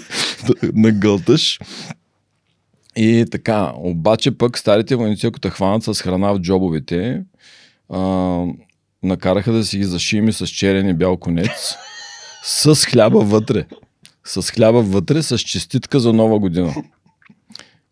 да 0.48 0.54
нагълташ. 0.74 1.60
И 2.95 3.26
така, 3.32 3.74
обаче 3.76 4.38
пък 4.38 4.58
старите 4.58 4.95
войници, 4.95 5.28
ако 5.28 5.39
те 5.39 5.50
хванат 5.50 5.84
с 5.84 6.02
храна 6.02 6.32
в 6.32 6.39
джобовете, 6.39 7.24
а, 7.89 8.00
накараха 9.03 9.51
да 9.51 9.65
си 9.65 9.77
ги 9.77 9.83
зашими 9.83 10.33
с 10.33 10.47
черен 10.47 10.89
и 10.89 10.93
бял 10.93 11.17
конец, 11.17 11.75
с 12.43 12.75
хляба 12.75 13.19
вътре. 13.19 13.65
С 14.25 14.51
хляба 14.51 14.81
вътре, 14.81 15.23
с 15.23 15.39
честитка 15.39 15.99
за 15.99 16.13
нова 16.13 16.39
година. 16.39 16.73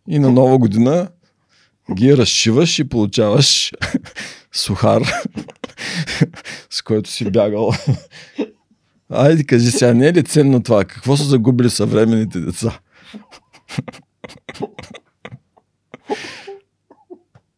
И 0.08 0.20
на 0.20 0.32
нова 0.32 0.58
година 0.58 1.10
ги 1.94 2.18
разшиваш 2.18 2.80
и 2.80 2.90
получаваш 2.90 3.72
сухар, 4.54 5.04
с 6.70 6.82
който 6.82 7.10
си 7.10 7.32
бягал. 7.32 7.72
Айде, 9.10 9.44
кажи 9.44 9.72
сега, 9.72 9.94
не 9.94 10.08
е 10.08 10.14
ли 10.14 10.24
ценно 10.24 10.64
това? 10.64 10.86
Какво 10.86 11.18
са 11.18 11.24
загубили 11.24 11.70
съвременните 11.70 12.40
деца? 12.40 12.80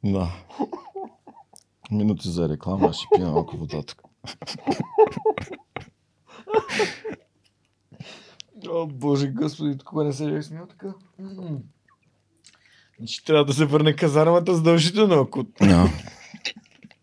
Да. 0.04 0.32
Минути 1.92 2.30
за 2.30 2.50
реклама, 2.50 2.94
ще 2.94 3.08
пия 3.16 3.28
малко 3.28 3.58
вода 3.58 3.84
тук. 3.84 4.02
О, 8.70 8.88
Боже, 8.88 9.28
господи, 9.28 9.78
кога 9.86 10.04
не 10.04 10.14
се 10.14 10.32
бях 10.32 10.46
смял 10.46 10.68
така? 10.68 10.94
Ще 13.06 13.26
трябва 13.26 13.46
да 13.46 13.54
се 13.54 13.66
върне 13.66 13.96
казармата 13.96 14.56
задължително, 14.56 15.22
ако... 15.22 15.40
No. 15.40 15.90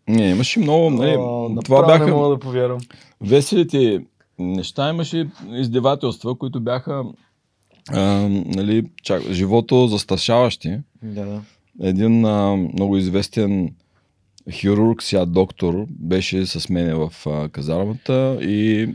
Не, 0.07 0.29
имаше 0.29 0.59
много... 0.59 0.89
Нали, 0.89 1.15
О, 1.19 1.55
това 1.65 1.85
бяха... 1.85 2.05
не 2.05 2.11
мога 2.11 2.29
да 2.29 2.39
повярвам. 2.39 2.79
Веселите 3.21 4.05
неща 4.39 4.89
имаше 4.89 5.29
издевателства, 5.51 6.37
които 6.37 6.61
бяха 6.61 7.03
а, 7.89 8.01
нали, 8.29 8.89
чак, 9.03 9.21
живото 9.31 9.87
застрашаващи. 9.87 10.79
Да, 11.03 11.25
да. 11.25 11.41
един 11.81 12.25
а, 12.25 12.55
много 12.55 12.97
известен 12.97 13.75
хирург, 14.51 15.03
сега 15.03 15.25
доктор, 15.25 15.85
беше 15.89 16.45
с 16.45 16.69
мене 16.69 16.93
в 16.93 17.13
а, 17.25 17.49
казармата 17.49 18.37
и 18.41 18.89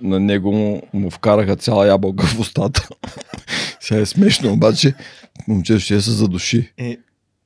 на 0.00 0.20
него 0.20 0.52
му, 0.52 0.82
му 0.92 1.10
вкараха 1.10 1.56
цяла 1.56 1.86
ябълка 1.86 2.26
в 2.26 2.40
устата. 2.40 2.88
сега 3.80 4.00
е 4.00 4.06
смешно, 4.06 4.52
обаче 4.52 4.94
момчето 5.48 5.80
ще 5.80 6.00
се 6.00 6.10
задуши. 6.10 6.72
Е, 6.78 6.96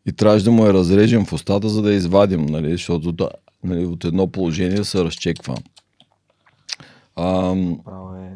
И 0.06 0.12
трябваше 0.12 0.44
да 0.44 0.50
му 0.50 0.66
я 0.66 0.74
разрежем 0.74 1.24
в 1.24 1.32
устата, 1.32 1.68
за 1.68 1.82
да 1.82 1.94
извадим, 1.94 2.46
нали, 2.46 2.72
защото 2.72 3.12
да, 3.12 3.28
нали, 3.64 3.86
от 3.86 4.04
едно 4.04 4.26
положение 4.26 4.84
се 4.84 5.04
разчеква. 5.04 5.56
Ам, 7.16 7.78
право 7.84 8.16
е. 8.16 8.30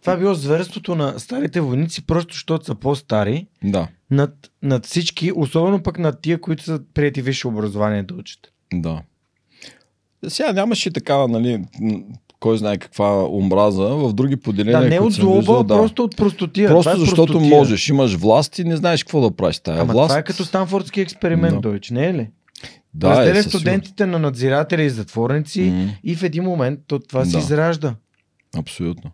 Това 0.00 0.12
е 0.12 0.18
било 0.18 0.34
зверството 0.34 0.94
на 0.94 1.18
старите 1.18 1.60
войници, 1.60 2.06
просто 2.06 2.34
защото 2.34 2.64
са 2.64 2.74
по-стари 2.74 3.46
да, 3.64 3.88
над, 4.12 4.34
над 4.62 4.86
всички, 4.86 5.32
особено 5.34 5.82
пък 5.82 5.98
над 5.98 6.20
тия, 6.20 6.40
които 6.40 6.64
са 6.64 6.80
прияти 6.94 7.22
висше 7.22 7.48
образование 7.48 8.02
да 8.02 8.14
учат. 8.14 8.40
да. 8.74 9.02
Сега 10.28 10.52
нямаше 10.52 10.90
такава, 10.90 11.28
нали, 11.28 11.64
кой 12.40 12.58
знае 12.58 12.78
каква 12.78 13.28
омраза 13.28 13.82
в 13.84 14.12
други 14.12 14.36
поделения. 14.36 14.80
Да, 14.80 14.88
не 14.88 15.00
от 15.00 15.14
съм 15.14 15.24
виждал, 15.26 15.42
злоба, 15.42 15.64
да. 15.64 15.74
просто 15.74 16.04
от 16.04 16.16
простотия. 16.16 16.68
Просто 16.68 16.90
Това 16.90 16.96
е 16.96 17.00
защото 17.00 17.32
простотия. 17.32 17.58
можеш, 17.58 17.88
имаш 17.88 18.14
власт 18.14 18.58
и 18.58 18.64
не 18.64 18.76
знаеш 18.76 19.04
какво 19.04 19.20
да 19.20 19.30
правиш 19.30 19.58
тая 19.58 19.80
Ама 19.80 19.92
власт. 19.92 20.08
това 20.08 20.18
е 20.18 20.24
като 20.24 20.44
Станфордски 20.44 21.00
експеримент, 21.00 21.54
Да. 21.54 21.60
Дойч, 21.60 21.90
не 21.90 22.06
е 22.06 22.14
ли? 22.14 22.30
да, 22.94 23.10
Разделя 23.10 23.38
е, 23.38 23.42
студентите 23.42 24.06
на 24.06 24.18
надзиратели 24.18 24.84
и 24.84 24.90
затворници. 24.90 25.62
М, 25.62 25.90
и 26.04 26.16
в 26.16 26.22
един 26.22 26.44
момент 26.44 26.80
то, 26.86 26.98
това 26.98 27.24
се 27.24 27.32
Да. 27.32 27.38
изражда. 27.38 27.94
Абсолютно. 28.56 29.10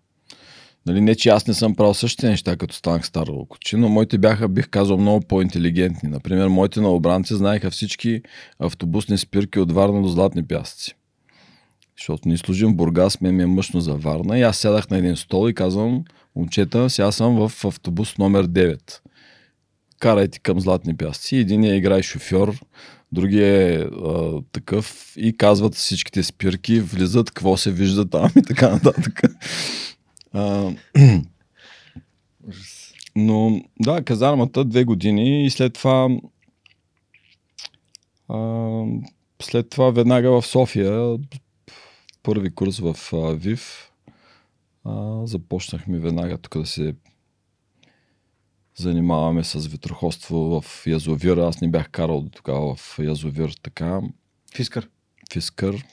Нали, 0.88 1.00
не, 1.00 1.14
че 1.14 1.28
аз 1.28 1.46
не 1.46 1.54
съм 1.54 1.74
правил 1.74 1.94
същите 1.94 2.28
неща, 2.28 2.56
като 2.56 2.74
станах 2.74 3.06
стар 3.06 3.28
локочи, 3.28 3.76
но 3.76 3.88
моите 3.88 4.18
бяха, 4.18 4.48
бих 4.48 4.68
казал, 4.68 4.98
много 4.98 5.20
по-интелигентни. 5.20 6.08
Например, 6.08 6.48
моите 6.48 6.80
новобранци 6.80 7.34
знаеха 7.34 7.70
всички 7.70 8.22
автобусни 8.58 9.18
спирки 9.18 9.58
от 9.58 9.72
Варна 9.72 10.02
до 10.02 10.08
Златни 10.08 10.46
пясъци. 10.46 10.94
Защото 11.98 12.28
ни 12.28 12.38
служим 12.38 12.72
в 12.72 12.76
Бургас, 12.76 13.20
мен 13.20 13.36
ми 13.36 13.42
е 13.42 13.46
мъжно 13.46 13.80
за 13.80 13.94
Варна 13.94 14.38
и 14.38 14.42
аз 14.42 14.56
сядах 14.56 14.90
на 14.90 14.98
един 14.98 15.16
стол 15.16 15.48
и 15.48 15.54
казвам, 15.54 16.04
момчета, 16.36 16.90
сега 16.90 17.12
съм 17.12 17.48
в 17.48 17.64
автобус 17.64 18.18
номер 18.18 18.48
9. 18.48 19.00
Карайте 20.00 20.38
към 20.38 20.60
Златни 20.60 20.96
пясъци. 20.96 21.36
Единият 21.36 21.78
играе 21.78 22.02
шофьор, 22.02 22.60
другия 23.12 23.74
е 23.74 23.76
а, 23.78 24.42
такъв 24.52 25.12
и 25.16 25.36
казват 25.36 25.74
всичките 25.74 26.22
спирки, 26.22 26.80
влизат, 26.80 27.30
какво 27.30 27.56
се 27.56 27.72
вижда 27.72 28.10
там 28.10 28.30
и 28.36 28.42
така 28.42 28.70
нататък. 28.70 29.22
А, 30.32 30.72
но 33.16 33.60
да, 33.80 34.04
казармата 34.04 34.64
две 34.64 34.84
години 34.84 35.46
и 35.46 35.50
след 35.50 35.72
това 35.72 36.08
а, 38.28 38.84
след 39.42 39.70
това 39.70 39.90
веднага 39.90 40.40
в 40.40 40.46
София 40.46 41.16
първи 42.22 42.54
курс 42.54 42.78
в 42.78 42.96
а, 43.12 43.34
ВИВ 43.34 43.90
а, 44.84 45.26
започнахме 45.26 45.98
веднага 45.98 46.38
тук 46.38 46.58
да 46.58 46.66
се 46.66 46.94
занимаваме 48.76 49.44
с 49.44 49.66
ветроходство 49.66 50.60
в 50.60 50.86
язовир. 50.86 51.36
Аз 51.36 51.60
не 51.60 51.68
бях 51.68 51.90
карал 51.90 52.22
до 52.22 52.30
тогава 52.30 52.74
в 52.76 52.98
язовир 52.98 53.54
така. 53.62 54.00
Фискър. 54.54 54.88
Фискър. 55.32 55.84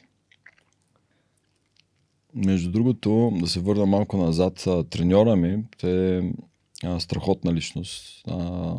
Между 2.36 2.71
другото, 2.71 3.32
да 3.39 3.48
се 3.48 3.60
върна 3.60 3.86
малко 3.86 4.17
назад, 4.17 4.67
треньора 4.89 5.36
ми, 5.36 5.63
е 5.84 6.21
страхотна 7.00 7.54
личност. 7.54 8.24
А, 8.28 8.76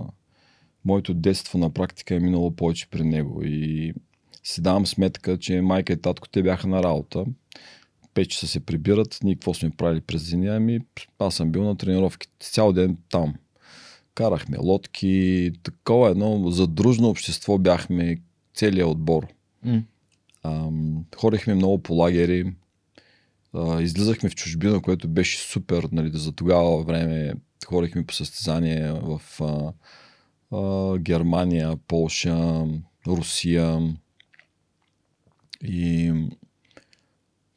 моето 0.85 1.15
детство 1.15 1.59
на 1.59 1.71
практика 1.71 2.15
е 2.15 2.21
минало 2.21 2.51
повече 2.51 2.91
при 2.91 3.05
него 3.05 3.43
и 3.45 3.93
си 4.43 4.63
давам 4.63 4.87
сметка, 4.87 5.39
че 5.39 5.61
майка 5.61 5.93
и 5.93 6.01
татко 6.01 6.29
те 6.29 6.43
бяха 6.43 6.67
на 6.67 6.83
работа. 6.83 7.25
Пет 8.15 8.31
часа 8.31 8.47
се 8.47 8.61
прибират, 8.61 9.19
ние 9.23 9.35
какво 9.35 9.55
сме 9.55 9.71
правили 9.71 10.01
през 10.01 10.31
деня, 10.31 10.57
ами 10.57 10.81
аз 11.19 11.35
съм 11.35 11.53
бил 11.53 11.65
на 11.65 11.77
тренировки 11.77 12.29
цял 12.41 12.73
ден 12.73 12.97
там. 13.11 13.35
Карахме 14.15 14.59
лодки, 14.59 15.53
такова 15.63 16.11
едно 16.11 16.51
задружно 16.51 17.09
общество 17.09 17.59
бяхме, 17.59 18.21
целият 18.55 18.89
отбор. 18.89 19.27
М. 19.65 19.83
Ам, 20.43 21.05
ходихме 21.17 21.55
много 21.55 21.83
по 21.83 21.95
лагери, 21.95 22.53
излизахме 23.81 24.29
в 24.29 24.35
чужбина, 24.35 24.83
което 24.83 25.09
беше 25.09 25.39
супер, 25.39 25.89
нали, 25.93 26.11
за 26.15 26.33
тогава 26.33 26.83
време 26.83 27.35
ходихме 27.67 28.07
по 28.07 28.15
състезания 28.15 28.95
в 28.95 29.23
а, 29.41 29.73
а, 30.57 30.99
Германия, 30.99 31.77
Полша, 31.77 32.65
Русия. 33.07 33.97
И 35.63 36.13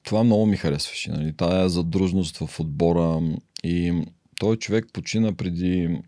това 0.03 0.23
много 0.23 0.45
ми 0.45 0.57
харесваше, 0.57 1.11
нали, 1.11 1.33
тая 1.37 1.69
задружност 1.69 2.37
в 2.37 2.59
отбора 2.59 3.21
и 3.63 4.03
той 4.39 4.57
човек 4.57 4.85
почина 4.93 5.33
преди 5.33 5.99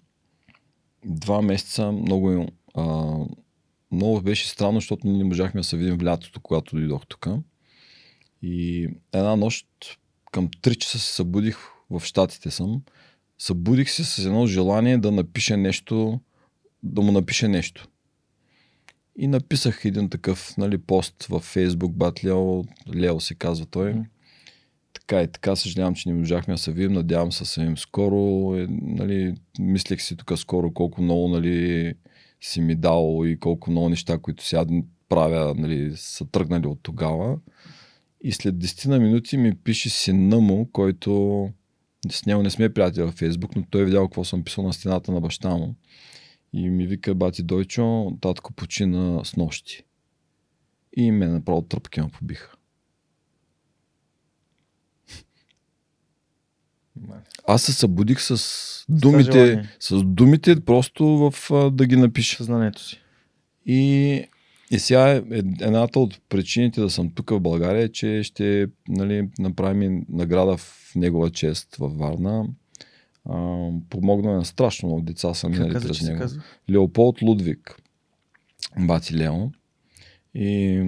два 1.05 1.41
месеца, 1.41 1.91
много, 1.91 2.47
а, 2.73 3.15
много 3.91 4.21
беше 4.21 4.47
странно, 4.47 4.79
защото 4.79 5.07
ние 5.07 5.17
не 5.17 5.23
можахме 5.23 5.59
да 5.59 5.63
се 5.63 5.77
видим 5.77 5.97
в 5.97 6.03
лятото, 6.03 6.39
когато 6.39 6.75
дойдох 6.75 7.05
тук. 7.07 7.27
И 8.41 8.87
една 9.13 9.35
нощ 9.35 9.67
към 10.31 10.47
3 10.47 10.77
часа 10.77 10.99
се 10.99 11.15
събудих, 11.15 11.57
в 11.89 12.01
Штатите 12.05 12.51
съм, 12.51 12.81
събудих 13.37 13.89
се 13.89 14.03
с 14.03 14.25
едно 14.25 14.47
желание 14.47 14.97
да 14.97 15.11
напиша 15.11 15.57
нещо, 15.57 16.19
да 16.83 17.01
му 17.01 17.11
напиша 17.11 17.47
нещо. 17.47 17.87
И 19.15 19.27
написах 19.27 19.85
един 19.85 20.09
такъв 20.09 20.57
нали, 20.57 20.77
пост 20.77 21.23
във 21.23 21.55
Facebook, 21.55 21.91
бат 21.91 22.23
Лео, 22.23 22.63
Лео 22.95 23.19
се 23.19 23.35
казва 23.35 23.65
той. 23.65 23.95
Така 24.93 25.21
и 25.21 25.27
така, 25.27 25.55
съжалявам, 25.55 25.95
че 25.95 26.09
не 26.09 26.15
можахме 26.15 26.53
да 26.53 26.57
се 26.57 26.71
видим, 26.71 26.93
надявам 26.93 27.31
се 27.31 27.61
видим 27.61 27.77
скоро. 27.77 28.53
Е, 28.57 28.67
нали, 28.69 29.35
мислех 29.59 30.01
си 30.01 30.17
тук 30.17 30.39
скоро 30.39 30.73
колко 30.73 31.01
много 31.01 31.27
нали, 31.27 31.93
си 32.41 32.61
ми 32.61 32.75
дал 32.75 33.21
и 33.25 33.39
колко 33.39 33.71
много 33.71 33.89
неща, 33.89 34.17
които 34.17 34.45
сега 34.45 34.65
правя, 35.09 35.55
нали, 35.57 35.93
са 35.95 36.25
тръгнали 36.25 36.67
от 36.67 36.79
тогава. 36.83 37.37
И 38.23 38.31
след 38.31 38.55
10 38.55 38.87
на 38.87 38.99
минути 38.99 39.37
ми 39.37 39.55
пише 39.55 39.89
сина 39.89 40.39
му, 40.39 40.69
който 40.71 41.49
с 42.11 42.25
него 42.25 42.43
не 42.43 42.49
сме 42.49 42.73
приятели 42.73 43.03
във 43.03 43.13
Фейсбук, 43.13 43.55
но 43.55 43.63
той 43.69 43.81
е 43.81 43.85
видял 43.85 44.07
какво 44.07 44.23
съм 44.23 44.43
писал 44.43 44.63
на 44.63 44.73
стената 44.73 45.11
на 45.11 45.21
баща 45.21 45.49
му. 45.49 45.75
И 46.53 46.69
ми 46.69 46.87
вика, 46.87 47.15
бати 47.15 47.43
Дойчо, 47.43 48.17
татко 48.21 48.53
почина 48.53 49.25
с 49.25 49.35
нощи. 49.35 49.83
И 50.97 51.11
ме 51.11 51.27
направо 51.27 51.61
тръпки 51.61 52.01
ме 52.01 52.09
побиха. 52.09 52.55
Аз 57.47 57.63
се 57.63 57.73
събудих 57.73 58.21
с 58.21 58.85
думите, 58.89 59.69
с 59.79 60.03
думите 60.03 60.59
просто 60.59 61.05
в, 61.05 61.51
да 61.71 61.85
ги 61.85 61.95
напиша. 61.95 62.37
Съзнанието 62.37 62.83
си. 62.83 63.01
И, 63.65 64.23
и 64.71 64.79
сега 64.79 65.11
е, 65.11 65.17
е- 65.17 65.37
едната 65.61 65.99
от 65.99 66.21
причините 66.29 66.81
да 66.81 66.89
съм 66.89 67.11
тук 67.11 67.29
в 67.29 67.39
България 67.39 67.83
е, 67.83 67.89
че 67.89 68.23
ще 68.23 68.67
нали, 68.87 69.29
направим 69.39 70.05
награда 70.09 70.57
в 70.57 70.91
негова 70.95 71.29
чест 71.29 71.75
във 71.75 71.97
Варна. 71.97 72.45
А, 73.29 73.67
помогна 73.89 74.33
на 74.33 74.45
страшно 74.45 74.89
много 74.89 75.01
деца 75.01 75.33
са 75.33 75.49
минали 75.49 75.73
каза, 75.73 75.87
през 75.87 76.01
него. 76.01 76.23
Леополд 76.69 77.21
Лудвиг, 77.21 77.81
бати 78.79 79.17
Лео. 79.17 79.51
И 80.35 80.81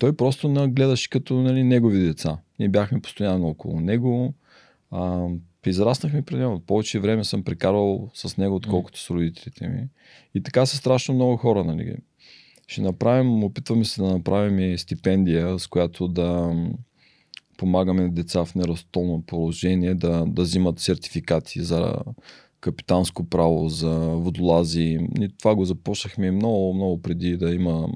той 0.00 0.16
просто 0.16 0.48
нагледаше 0.48 1.10
като 1.10 1.34
нали, 1.34 1.62
негови 1.62 1.98
деца. 1.98 2.38
Ние 2.58 2.68
бяхме 2.68 3.00
постоянно 3.00 3.48
около 3.48 3.80
него. 3.80 4.34
А, 4.90 5.26
израснахме 5.66 6.22
при 6.22 6.36
него. 6.36 6.60
Повече 6.66 7.00
време 7.00 7.24
съм 7.24 7.44
прекарвал 7.44 8.10
с 8.14 8.36
него, 8.36 8.54
отколкото 8.54 9.00
с 9.00 9.10
родителите 9.10 9.68
ми. 9.68 9.88
И 10.34 10.42
така 10.42 10.66
са 10.66 10.76
страшно 10.76 11.14
много 11.14 11.36
хора. 11.36 11.64
Нали. 11.64 11.96
Ще 12.70 12.82
направим, 12.82 13.44
опитваме 13.44 13.84
се 13.84 14.02
да 14.02 14.08
направим 14.08 14.58
и 14.58 14.78
стипендия, 14.78 15.58
с 15.58 15.66
която 15.66 16.08
да 16.08 16.54
помагаме 17.58 18.08
деца 18.08 18.44
в 18.44 18.54
неразтолно 18.54 19.22
положение 19.22 19.94
да, 19.94 20.24
да 20.26 20.42
взимат 20.42 20.78
сертификати 20.78 21.62
за 21.62 21.94
капитанско 22.60 23.28
право, 23.28 23.68
за 23.68 23.90
водолази. 23.98 24.98
И 25.20 25.28
това 25.38 25.54
го 25.54 25.64
започнахме 25.64 26.30
много, 26.30 26.74
много 26.74 27.02
преди 27.02 27.36
да 27.36 27.54
има 27.54 27.88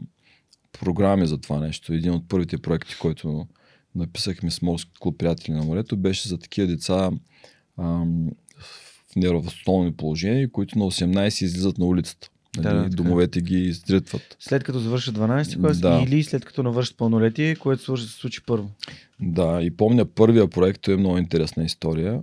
програми 0.81 1.27
за 1.27 1.39
това 1.39 1.61
нещо. 1.61 1.93
Един 1.93 2.13
от 2.13 2.29
първите 2.29 2.59
проекти, 2.59 2.95
който 3.01 3.47
написахме 3.95 4.51
с 4.51 4.63
Морски 4.63 4.91
клуб 5.01 5.19
Приятели 5.19 5.55
на 5.55 5.65
морето, 5.65 5.97
беше 5.97 6.29
за 6.29 6.39
такива 6.39 6.67
деца 6.67 7.11
ам, 7.79 8.31
в 8.59 9.17
неравностойно 9.17 9.97
положение, 9.97 10.49
които 10.49 10.79
на 10.79 10.85
18 10.85 11.45
излизат 11.45 11.79
на 11.79 11.87
улицата. 11.87 12.31
Нали, 12.57 12.65
Да, 12.65 12.75
да, 12.75 12.83
така. 12.83 12.97
домовете 12.97 13.41
ги 13.41 13.57
издритват. 13.59 14.37
След 14.41 14.65
като 14.65 14.79
завършат 14.79 15.15
12 15.15 15.61
клас 15.61 15.81
Да. 15.81 16.05
или 16.07 16.23
след 16.23 16.45
като 16.45 16.63
навършат 16.63 16.97
пълнолетие, 16.97 17.57
което 17.57 17.97
се 17.99 18.09
случи 18.09 18.41
първо. 18.47 18.71
Да, 19.21 19.59
и 19.63 19.71
помня 19.71 20.05
първия 20.05 20.49
проект, 20.49 20.81
той 20.83 20.95
е 20.95 20.97
много 20.97 21.19
интересна 21.19 21.65
история. 21.65 22.23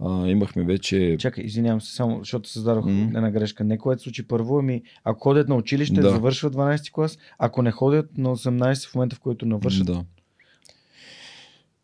А, 0.00 0.26
имахме 0.26 0.64
вече... 0.64 1.16
Чакай, 1.18 1.44
извинявам 1.44 1.80
се, 1.80 1.94
само 1.94 2.18
защото 2.18 2.48
създадох 2.48 2.84
М. 2.86 2.92
една 2.92 3.30
грешка. 3.30 3.64
Не 3.64 3.78
което 3.78 4.02
случи 4.02 4.28
първо, 4.28 4.58
ами 4.58 4.82
ако 5.04 5.20
ходят 5.20 5.48
на 5.48 5.54
училище, 5.54 6.00
Да. 6.00 6.10
завършват 6.10 6.52
12 6.52 6.90
клас, 6.90 7.18
ако 7.38 7.62
не 7.62 7.70
ходят 7.70 8.18
на 8.18 8.30
18 8.30 8.88
в 8.88 8.94
момента, 8.94 9.16
в 9.16 9.20
който 9.20 9.46
навършат. 9.46 9.86
Да. 9.86 10.04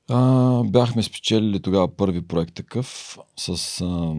А, 0.08 0.62
бяхме 0.64 1.02
спечелили 1.02 1.60
тогава 1.60 1.96
първи 1.96 2.22
проект 2.22 2.54
такъв 2.54 3.18
с, 3.36 3.48
а, 3.80 4.14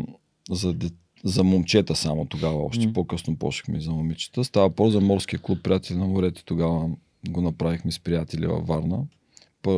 за, 0.51 0.73
де- 0.73 0.89
за 1.27 1.43
момчета 1.43 1.95
само 1.95 2.25
тогава, 2.25 2.65
още 2.65 2.87
М. 2.87 2.93
по-късно 2.93 3.37
почнахме 3.37 3.79
за 3.79 3.91
момичета. 3.91 4.43
Става 4.43 4.69
по 4.69 4.89
за 4.89 5.01
морския 5.01 5.39
клуб 5.39 5.63
Приятели 5.63 5.97
на 5.97 6.05
морето. 6.05 6.45
Тогава 6.45 6.89
го 7.29 7.41
направихме 7.41 7.91
с 7.91 7.99
приятели 7.99 8.47
във 8.47 8.67
Варна. 8.67 9.05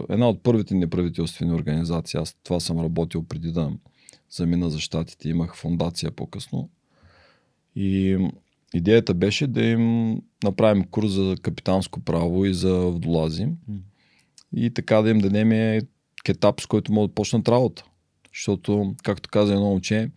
Една 0.09 0.29
от 0.29 0.43
първите 0.43 0.75
неправителствени 0.75 1.53
организации. 1.53 2.17
Аз 2.17 2.37
това 2.43 2.59
съм 2.59 2.79
работил 2.79 3.23
преди 3.23 3.51
да 3.51 3.71
замина 4.29 4.69
за 4.69 4.79
щатите. 4.79 5.29
Имах 5.29 5.55
фундация 5.55 6.11
по-късно. 6.11 6.69
И 7.75 8.17
идеята 8.73 9.13
беше 9.13 9.47
да 9.47 9.65
им 9.65 10.15
направим 10.43 10.83
курс 10.83 11.11
за 11.11 11.35
капитанско 11.41 11.99
право 11.99 12.45
и 12.45 12.53
за 12.53 12.79
вдолази. 12.79 13.47
И 14.55 14.73
така 14.73 15.01
да 15.01 15.09
им 15.09 15.19
дадем 15.19 15.51
е 15.51 15.81
етап, 16.29 16.61
с 16.61 16.65
който 16.65 16.93
могат 16.93 17.11
да 17.11 17.15
почнат 17.15 17.49
работа. 17.49 17.85
Защото, 18.33 18.95
както 19.03 19.29
каза 19.29 19.53
едно 19.53 19.65
момче, 19.65 20.09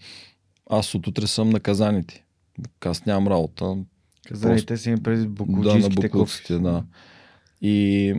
аз 0.73 0.95
от 0.95 1.07
утре 1.07 1.27
съм 1.27 1.51
наказаните. 1.51 2.25
Аз 2.85 3.07
нямам 3.07 3.29
работа. 3.29 3.77
Казаните 4.29 4.77
си 4.77 4.91
им 4.91 5.03
преди 5.03 5.27
Да, 5.29 6.59
на 6.59 6.61
да. 6.61 6.85
И 7.63 8.15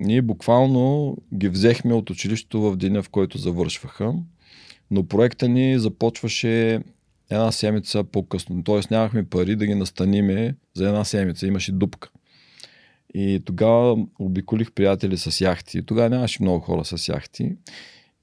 ние 0.00 0.22
буквално 0.22 1.16
ги 1.34 1.48
взехме 1.48 1.94
от 1.94 2.10
училището 2.10 2.60
в 2.60 2.76
деня, 2.76 3.02
в 3.02 3.08
който 3.08 3.38
завършваха. 3.38 4.14
Но 4.90 5.04
проекта 5.08 5.48
ни 5.48 5.78
започваше 5.78 6.80
една 7.30 7.52
седмица 7.52 8.04
по-късно. 8.04 8.62
Тоест 8.64 8.90
нямахме 8.90 9.24
пари 9.24 9.56
да 9.56 9.66
ги 9.66 9.74
настаниме 9.74 10.54
за 10.74 10.88
една 10.88 11.04
седмица. 11.04 11.46
Имаше 11.46 11.72
дупка. 11.72 12.10
И 13.14 13.42
тогава 13.44 14.06
обиколих 14.18 14.72
приятели 14.72 15.16
с 15.18 15.40
яхти. 15.40 15.82
Тогава 15.82 16.10
нямаше 16.10 16.42
много 16.42 16.60
хора 16.60 16.84
с 16.84 17.08
яхти. 17.08 17.52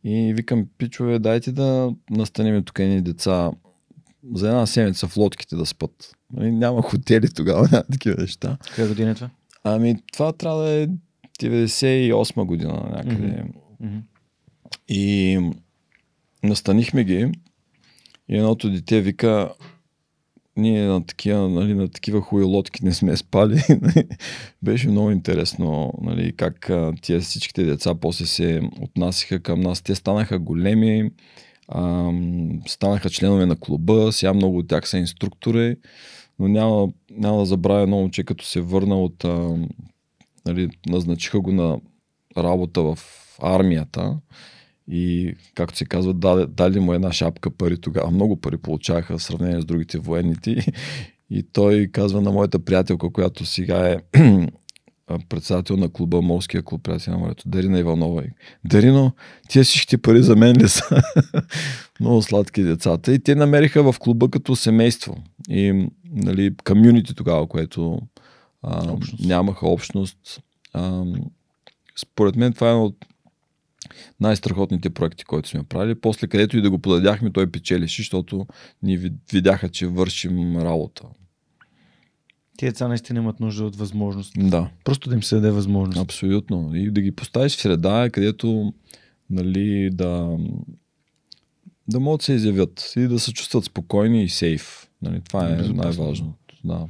И 0.04 0.34
викам, 0.34 0.68
пичове, 0.78 1.20
дайте 1.20 1.52
да 1.52 1.94
настаним 2.10 2.64
тук 2.64 2.80
едни 2.80 3.02
деца 3.02 3.52
за 4.34 4.48
една 4.48 4.66
седмица 4.66 5.08
в 5.08 5.18
лодките 5.18 5.56
да 5.56 5.66
спят. 5.66 6.16
Нали, 6.34 6.52
Няма 6.52 6.82
хотели 6.82 7.30
тогава, 7.30 7.68
няма 7.72 7.84
такива 7.92 8.22
неща. 8.22 8.58
Коя 8.76 8.88
година 8.88 9.12
е 9.12 9.16
това? 9.16 9.30
Ами 9.64 9.96
това 10.14 10.34
трябва 10.34 10.64
да 10.64 10.72
е 10.72 10.88
98 11.42 12.46
година 12.46 12.92
някъде. 12.96 13.44
Мгм. 13.80 13.98
И 14.88 15.40
настанихме 16.44 17.04
ги. 17.04 17.32
И 18.30 18.38
едното 18.38 18.72
дете 18.72 19.02
вика, 19.02 19.54
ние 20.58 20.88
на 20.88 21.06
такива, 21.06 21.50
нали, 21.50 21.74
на 21.74 21.88
такива 21.88 22.22
хуи 22.22 22.44
лодки 22.44 22.86
не 22.86 22.94
сме 22.94 23.18
спали. 23.18 23.62
Беше 24.62 24.88
много 24.88 25.12
интересно 25.12 25.94
нали, 26.02 26.36
как 26.36 26.72
тия 27.02 27.22
всичките 27.22 27.64
деца 27.64 27.96
после 27.96 28.26
се 28.26 28.62
отнасяха 28.82 29.40
към 29.40 29.60
нас. 29.62 29.82
Те 29.82 29.96
станаха 29.96 30.40
големи, 30.40 31.12
станаха 32.68 33.10
членове 33.10 33.46
на 33.46 33.56
клуба, 33.56 34.12
сега 34.12 34.34
много 34.34 34.58
от 34.58 34.68
тях 34.68 34.90
са 34.90 34.98
инструктори, 34.98 35.76
но 36.40 36.48
няма, 36.48 36.88
няма 37.12 37.40
да 37.40 37.46
забравя 37.46 37.82
едно 37.82 37.98
момче, 37.98 38.24
като 38.24 38.46
се 38.46 38.62
върна 38.62 39.02
от... 39.02 39.24
ам, 39.24 39.70
нали, 40.46 40.70
назначиха 40.88 41.40
го 41.40 41.52
на 41.52 41.80
работа 42.38 42.82
в 42.82 42.98
армията 43.42 44.18
и, 44.88 45.34
както 45.56 45.78
се 45.78 45.86
казва, 45.86 46.14
дали, 46.14 46.46
дали 46.50 46.80
му 46.80 46.94
една 46.94 47.14
шапка 47.14 47.52
пари 47.52 47.82
тогава. 47.82 48.12
Много 48.12 48.42
пари 48.42 48.58
получаваха 48.58 49.18
в 49.18 49.24
сравнение 49.24 49.62
с 49.62 49.66
другите 49.66 49.98
военните. 49.98 50.66
И 51.30 51.44
той 51.54 51.88
казва 51.92 52.22
на 52.22 52.32
моята 52.32 52.60
приятелка, 52.60 53.10
която 53.10 53.46
сега 53.46 53.90
е 53.90 53.98
а, 54.14 54.48
председател 55.30 55.78
на 55.78 55.90
клуба, 55.90 56.22
Морския 56.22 56.64
клуб 56.64 56.84
Приятели 56.84 57.12
на 57.12 57.18
морето, 57.18 57.50
Дарина 57.50 57.80
Иванова. 57.80 58.24
Дарино, 58.66 59.12
тия 59.50 59.64
всички 59.64 59.98
пари 59.98 60.24
за 60.24 60.36
мен 60.36 60.58
ли 60.58 60.70
са? 60.70 61.02
Много 62.00 62.22
сладки 62.22 62.64
децата. 62.64 63.14
И 63.14 63.20
те 63.20 63.36
намериха 63.36 63.92
в 63.92 64.00
клуба 64.00 64.30
като 64.30 64.56
семейство. 64.56 65.18
И 65.50 65.88
нали, 66.12 66.56
комюнити 66.64 67.16
тогава, 67.16 67.48
което 67.48 68.00
а, 68.64 68.92
Общност. 68.92 69.26
нямаха 69.26 69.68
общност. 69.68 70.42
А, 70.74 71.04
според 71.96 72.36
мен 72.36 72.54
това 72.54 72.68
е 72.68 72.72
едно 72.72 72.86
от 72.86 73.06
най-страхотните 74.20 74.90
проекти, 74.90 75.24
които 75.26 75.50
сме 75.50 75.64
правили. 75.64 75.96
После 75.96 76.28
където 76.28 76.58
и 76.58 76.62
да 76.62 76.70
го 76.70 76.80
подадяхме, 76.80 77.32
той 77.32 77.52
печелише, 77.52 78.02
защото 78.02 78.48
ни 78.84 78.98
ви- 78.98 79.14
видяха, 79.32 79.70
че 79.70 79.88
вършим 79.88 80.58
работа. 80.58 81.04
Тия 82.58 82.72
деца 82.72 82.88
наистина 82.88 83.20
имат 83.20 83.40
нужда 83.40 83.66
от 83.66 83.76
възможност. 83.76 84.34
Да, 84.38 84.70
Просто 84.84 85.10
да 85.10 85.16
им 85.16 85.24
се 85.24 85.36
даде 85.36 85.52
възможност. 85.52 86.00
абсолютно. 86.00 86.76
И 86.76 86.92
да 86.92 87.02
ги 87.02 87.12
поставиш 87.12 87.56
в 87.58 87.62
среда, 87.62 88.10
където 88.12 88.74
нали, 89.30 89.90
да, 89.94 90.38
да 91.88 92.00
могат 92.00 92.20
да 92.20 92.26
се 92.26 92.34
изявят 92.34 92.94
и 92.96 93.08
да 93.08 93.20
се 93.20 93.34
чувстват 93.34 93.64
спокойни 93.66 94.24
и 94.24 94.30
сейф. 94.30 94.88
Нали, 95.02 95.22
това 95.22 95.48
е 95.50 95.56
най-важното. 95.56 96.56
Да. 96.64 96.88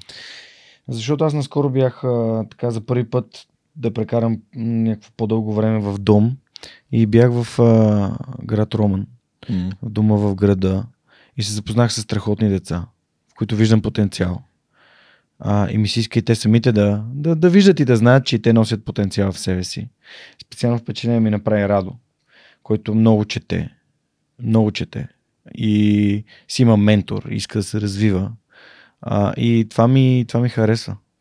Защото 0.88 1.24
аз 1.24 1.34
наскоро 1.34 1.70
бях 1.70 2.04
а, 2.04 2.46
така 2.50 2.72
за 2.72 2.82
първи 2.82 3.10
път 3.10 3.48
да 3.76 3.94
прекарам 3.94 4.42
някакво 4.56 5.12
по-дълго 5.18 5.54
време 5.54 5.80
в 5.80 5.98
дом 6.00 6.38
и 6.92 7.06
бях 7.06 7.32
в 7.34 7.60
а, 7.60 8.18
град 8.44 8.74
Роман, 8.76 9.08
М. 9.50 9.70
в 9.82 9.90
дома 9.90 10.16
в 10.16 10.36
града 10.36 10.86
и 11.38 11.44
се 11.44 11.54
запознах 11.54 11.94
с 11.94 12.02
страхотни 12.02 12.50
деца, 12.50 12.86
в 13.32 13.34
които 13.36 13.56
виждам 13.56 13.82
потенциал. 13.82 14.42
А, 15.46 15.72
и 15.72 15.78
ми 15.78 15.88
се 15.88 16.00
иска 16.00 16.20
и 16.20 16.22
те 16.22 16.36
самите 16.36 16.72
да, 16.72 17.04
да, 17.14 17.36
да 17.36 17.50
виждат 17.50 17.80
и 17.80 17.86
да 17.86 17.96
знаят, 17.96 18.26
че 18.26 18.40
те 18.40 18.54
носят 18.54 18.86
потенциал 18.86 19.32
в 19.32 19.40
себе 19.40 19.64
си. 19.64 19.90
Специално 20.46 20.78
впечатление 20.78 21.20
ми 21.20 21.30
направи 21.30 21.70
Радо, 21.70 21.96
който 22.64 22.96
много 22.96 23.26
чете. 23.26 23.70
Много 24.44 24.72
чете. 24.72 25.08
И 25.56 26.24
си 26.48 26.62
има 26.62 26.78
ментор, 26.78 27.24
иска 27.30 27.60
да 27.60 27.64
се 27.64 27.82
развива. 27.82 28.32
А, 29.02 29.34
и 29.38 29.68
това 29.70 29.88
ми, 29.88 30.26
това 30.28 30.40
ми 30.40 30.50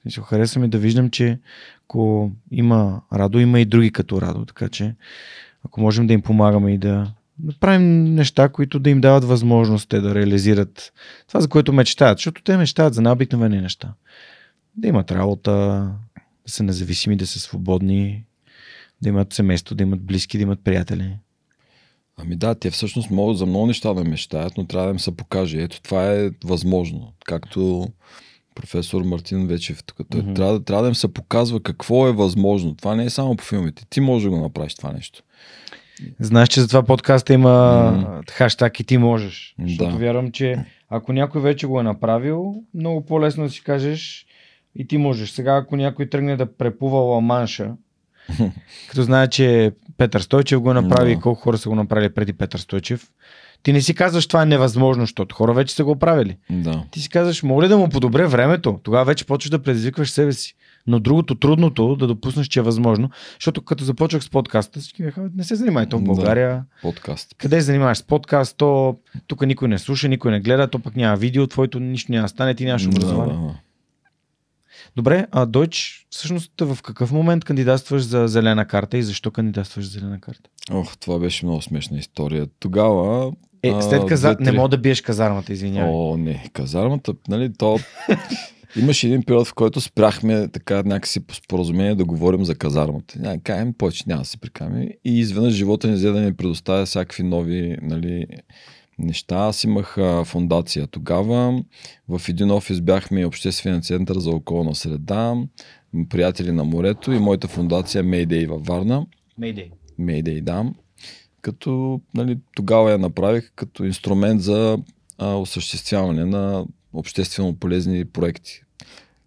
смисъл, 0.03 0.25
Хареса 0.25 0.61
ми 0.61 0.69
да 0.69 0.79
виждам, 0.79 1.11
че 1.11 1.39
ако 1.85 2.31
има 2.51 3.03
Радо, 3.13 3.39
има 3.39 3.61
и 3.61 3.65
други 3.65 3.93
като 3.93 4.21
Радо. 4.21 4.45
Така 4.45 4.69
че, 4.69 4.95
ако 5.65 5.81
можем 5.81 6.07
да 6.07 6.13
им 6.13 6.23
помагаме 6.23 6.75
и 6.75 6.79
да, 6.79 7.13
да 7.42 7.59
правим 7.61 8.05
неща, 8.05 8.48
които 8.48 8.78
да 8.78 8.90
им 8.90 9.00
дават 9.00 9.24
възможност 9.24 9.88
те 9.88 10.00
да 10.00 10.14
реализират 10.14 10.92
това, 11.28 11.40
за 11.40 11.48
което 11.48 11.72
мечтаят. 11.72 12.18
Защото 12.18 12.42
те 12.42 12.57
мечтаят 12.57 12.94
за 12.94 13.02
най-обикновени 13.02 13.61
неща. 13.61 13.94
Да 14.76 14.88
имат 14.88 15.12
работа, 15.12 15.52
да 16.46 16.52
са 16.52 16.62
независими, 16.62 17.16
да 17.16 17.26
са 17.26 17.40
свободни, 17.40 18.24
да 19.02 19.09
имат 19.09 19.33
семейство, 19.33 19.74
да 19.74 19.83
имат 19.83 20.02
близки, 20.02 20.38
да 20.38 20.42
имат 20.42 20.64
приятели. 20.64 21.16
Ами 22.16 22.37
да, 22.37 22.55
те 22.55 22.70
всъщност 22.70 23.11
могат 23.11 23.38
за 23.38 23.46
много 23.46 23.66
неща 23.66 23.94
да 23.94 24.05
мечтаят, 24.05 24.52
но 24.57 24.66
трябва 24.66 24.87
да 24.87 24.92
им 24.92 24.98
се 24.98 25.16
покаже. 25.16 25.62
Ето 25.62 25.83
това 25.83 26.12
е 26.12 26.31
възможно. 26.44 27.12
Както 27.24 27.88
професор 28.55 29.02
Мартин 29.02 29.46
Вечев 29.46 29.85
тук. 29.85 29.96
Той 30.11 30.22
Мгм. 30.22 30.35
трябва, 30.35 30.64
трябва 30.64 30.83
да 30.83 30.88
им 30.88 30.94
се 30.94 31.14
показва 31.14 31.62
какво 31.62 32.09
е 32.09 32.12
възможно. 32.12 32.76
Това 32.76 32.96
не 32.96 33.05
е 33.05 33.11
само 33.11 33.37
по 33.37 33.44
филмите. 33.44 33.87
Ти 33.90 34.00
можеш 34.00 34.24
да 34.24 34.31
го 34.31 34.40
направиш 34.40 34.74
това 34.74 34.92
нещо. 34.92 35.22
Знаеш, 36.21 36.49
че 36.49 36.61
за 36.61 36.69
това 36.69 36.83
подкаста 36.83 37.33
има 37.33 37.51
М. 37.93 38.21
хаштаг 38.31 38.81
и 38.81 38.85
ти 38.85 38.99
можеш. 38.99 39.55
Да. 39.59 39.67
Защото 39.69 39.99
вярвам, 39.99 40.31
че 40.33 40.65
ако 40.91 41.12
някой 41.12 41.41
вече 41.41 41.67
го 41.67 41.81
е 41.81 41.83
направил, 41.83 42.55
много 42.75 43.07
по-лесно 43.07 43.45
да 43.45 43.51
си 43.51 43.62
кажеш 43.65 44.27
и 44.77 44.87
ти 44.87 44.99
можеш. 44.99 45.31
Сега, 45.31 45.57
ако 45.57 45.77
някой 45.77 46.09
тръгне 46.09 46.37
да 46.37 46.57
препува 46.57 46.99
Ламанша, 47.01 47.73
като 48.88 49.03
знае, 49.03 49.29
че 49.29 49.73
Петър 49.97 50.21
Стойчев 50.21 50.61
го 50.61 50.71
е 50.71 50.75
направи 50.75 51.07
Да. 51.07 51.19
и 51.19 51.21
колко 51.21 51.41
хора 51.41 51.59
са 51.59 51.69
го 51.69 51.75
направили 51.75 52.15
преди 52.15 52.33
Петър 52.33 52.59
Стойчев, 52.59 53.09
ти 53.62 53.73
не 53.73 53.81
си 53.81 53.95
казваш 53.95 54.27
това 54.27 54.43
е 54.43 54.47
невъзможно, 54.47 55.03
защото 55.03 55.35
хора 55.35 55.53
вече 55.53 55.75
са 55.75 55.85
го 55.85 55.97
правили. 55.97 56.37
Да. 56.51 56.85
Ти 56.91 57.01
си 57.01 57.09
казваш, 57.09 57.43
мога 57.43 57.65
ли 57.65 57.69
да 57.69 57.79
му 57.79 57.88
подобря 57.88 58.29
времето? 58.29 58.81
Тогава 58.83 59.05
вече 59.05 59.26
почваш 59.26 59.51
да 59.51 59.62
предизвикваш 59.62 60.11
себе 60.11 60.33
си. 60.33 60.55
Но 60.87 61.01
другото, 61.01 61.35
трудното, 61.35 61.97
да 61.97 62.07
допуснеш, 62.07 62.47
че 62.47 62.59
е 62.59 62.62
възможно. 62.62 63.11
Защото 63.35 63.62
като 63.62 63.85
започнах 63.85 64.24
с 64.24 64.30
подкаста, 64.30 64.80
всички 64.80 65.03
бяха, 65.03 65.30
не 65.37 65.45
се 65.45 65.55
занимай 65.55 65.87
то 65.87 65.99
в 65.99 66.03
Да. 66.03 66.07
България. 66.07 66.64
Подкаст. 66.83 67.35
Къде 67.39 67.57
се 67.57 67.66
занимаваш 67.66 67.99
с 67.99 68.03
подкаст, 68.03 68.57
то 68.57 68.97
тук 69.26 69.47
никой 69.47 69.68
не 69.68 69.78
слуша, 69.78 70.09
никой 70.09 70.30
не 70.30 70.41
гледа, 70.41 70.68
то 70.68 70.78
пък 70.78 70.97
няма 70.97 71.16
видео, 71.16 71.47
твоето 71.47 71.80
нищо 71.80 72.12
няма 72.12 72.22
да 72.22 72.28
стане, 72.28 72.55
ти 72.55 72.64
нямаш 72.64 72.87
образование. 72.87 73.35
Да, 73.35 73.41
да. 73.43 73.55
Добре, 74.97 75.26
а 75.30 75.47
Дойч, 75.47 76.07
всъщност 76.11 76.53
в 76.61 76.78
какъв 76.83 77.12
момент 77.12 77.45
кандидатстваш 77.45 78.03
за 78.03 78.28
зелена 78.28 78.66
карта 78.66 78.99
и 78.99 79.03
защо 79.03 79.30
кандидатстваш 79.30 79.85
за 79.85 79.91
зелена 79.91 80.20
карта? 80.20 80.51
Ох, 80.70 80.97
това 80.97 81.18
беше 81.18 81.47
много 81.47 81.62
смешна 81.62 81.99
история. 81.99 82.47
Тогава... 82.61 83.33
Е, 83.62 83.83
след 83.83 84.07
каза... 84.07 84.28
две-три- 84.35 84.45
не 84.45 84.53
мога 84.53 84.68
да 84.68 84.78
биеш 84.78 85.01
казармата, 85.01 85.53
извинявай. 85.53 85.91
О, 85.95 86.16
не. 86.16 86.49
Казармата, 86.53 87.14
нали, 87.28 87.53
то... 87.59 87.78
Имаше 88.77 89.07
един 89.07 89.23
период, 89.23 89.47
в 89.47 89.55
който 89.55 89.81
спряхме 89.81 90.49
така 90.49 90.83
някакси 90.83 91.20
по 91.20 91.35
споразумение 91.35 91.95
да 91.95 92.05
говорим 92.05 92.45
за 92.45 92.55
казармата. 92.55 93.18
Няма, 93.18 93.39
кажем, 93.43 93.73
повече 93.73 94.05
няма 94.07 94.23
да 94.23 94.29
се 94.29 94.39
прикаме. 94.39 94.89
И 95.05 95.18
изведнъж 95.18 95.55
живота 95.55 95.89
ни 95.89 95.95
взе 95.95 96.11
да 96.11 96.20
ни 96.20 96.35
предоставя 96.35 96.87
всякакви 96.87 97.23
нови 97.23 97.77
нали, 97.83 98.27
неща. 98.99 99.37
Аз 99.37 99.64
имах 99.64 99.99
а, 99.99 100.25
фундация 100.25 100.87
тогава. 100.87 101.62
В 102.09 102.29
един 102.29 102.51
офис 102.51 102.81
бяхме 102.81 103.27
Обществения 103.27 103.81
център 103.81 104.18
за 104.18 104.31
околна 104.31 104.75
среда, 104.75 105.35
приятели 106.09 106.53
на 106.53 106.64
морето 106.64 107.12
и 107.12 107.18
моята 107.18 107.49
фундация 107.49 108.05
Mayday 108.05 108.49
във 108.49 108.66
Варна. 108.66 109.07
Mayday. 109.41 109.70
Mayday, 110.01 110.41
да. 110.41 110.73
Като 111.43 112.01
нали, 112.14 112.39
тогава 112.55 112.91
я 112.91 112.99
направих 112.99 113.53
като 113.57 113.85
инструмент 113.85 114.43
за 114.43 114.79
а, 115.18 115.35
осъществяване 115.35 116.25
на 116.25 116.64
обществено 116.93 117.57
полезни 117.57 118.05
проекти. 118.05 118.62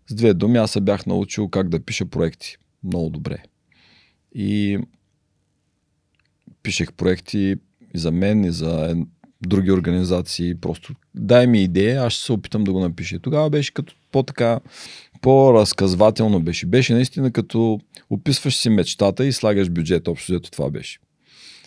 С 0.09 0.13
две 0.15 0.33
думи, 0.33 0.57
аз 0.57 0.71
се 0.71 0.81
бях 0.81 1.05
научил 1.05 1.49
как 1.49 1.69
да 1.69 1.79
пиша 1.79 2.05
проекти. 2.05 2.57
Много 2.83 3.09
добре. 3.09 3.37
И 4.35 4.79
пишех 6.63 6.93
проекти 6.93 7.55
и 7.93 7.97
за 7.97 8.11
мен, 8.11 8.43
и 8.43 8.51
за 8.51 8.95
други 9.41 9.71
организации. 9.71 10.55
Просто 10.55 10.93
дай 11.15 11.47
ми 11.47 11.63
идея, 11.63 12.03
аз 12.03 12.13
ще 12.13 12.23
се 12.23 12.31
опитам 12.31 12.63
да 12.63 12.73
го 12.73 12.79
напиша. 12.79 13.19
Тогава 13.19 13.49
беше 13.49 13.73
като 13.73 13.95
по-така, 14.11 14.59
по-разказвателно 15.21 16.39
беше. 16.39 16.65
Беше 16.65 16.93
наистина 16.93 17.31
като 17.31 17.79
описваш 18.09 18.55
си 18.55 18.69
мечтата 18.69 19.25
и 19.25 19.31
слагаш 19.31 19.69
бюджет. 19.69 20.07
Общо 20.07 20.31
взето 20.31 20.51
това 20.51 20.69
беше 20.69 20.99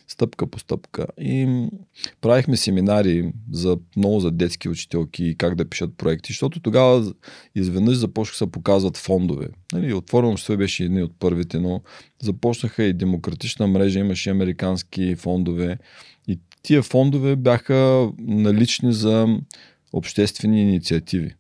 стъпка 0.09 0.47
по 0.47 0.59
стъпка. 0.59 1.07
И 1.21 1.67
правихме 2.21 2.57
семинари 2.57 3.33
за 3.53 3.79
много 3.97 4.21
за 4.21 4.31
детски 4.31 4.69
учителки 4.69 5.25
и 5.25 5.37
как 5.37 5.55
да 5.55 5.69
пишат 5.69 5.97
проекти, 5.97 6.33
защото 6.33 6.61
тогава 6.61 7.13
изведнъж 7.55 7.97
започнаха 7.97 8.35
да 8.35 8.39
се 8.39 8.53
показват 8.53 8.97
фондове. 8.97 9.49
Нали, 9.73 9.95
отворено 9.95 10.33
общество 10.33 10.57
беше 10.57 10.85
едни 10.85 11.03
от 11.03 11.13
първите, 11.19 11.59
но 11.59 11.83
започнаха 12.23 12.85
и 12.85 12.93
демократична 12.93 13.67
мрежа, 13.67 13.99
имаше 13.99 14.31
американски 14.31 15.17
фондове. 15.17 15.79
И 16.29 16.39
тия 16.63 16.83
фондове 16.83 17.37
бяха 17.37 18.11
налични 18.19 18.93
за 18.93 19.39
обществени 19.93 20.63
инициативи. 20.63 21.35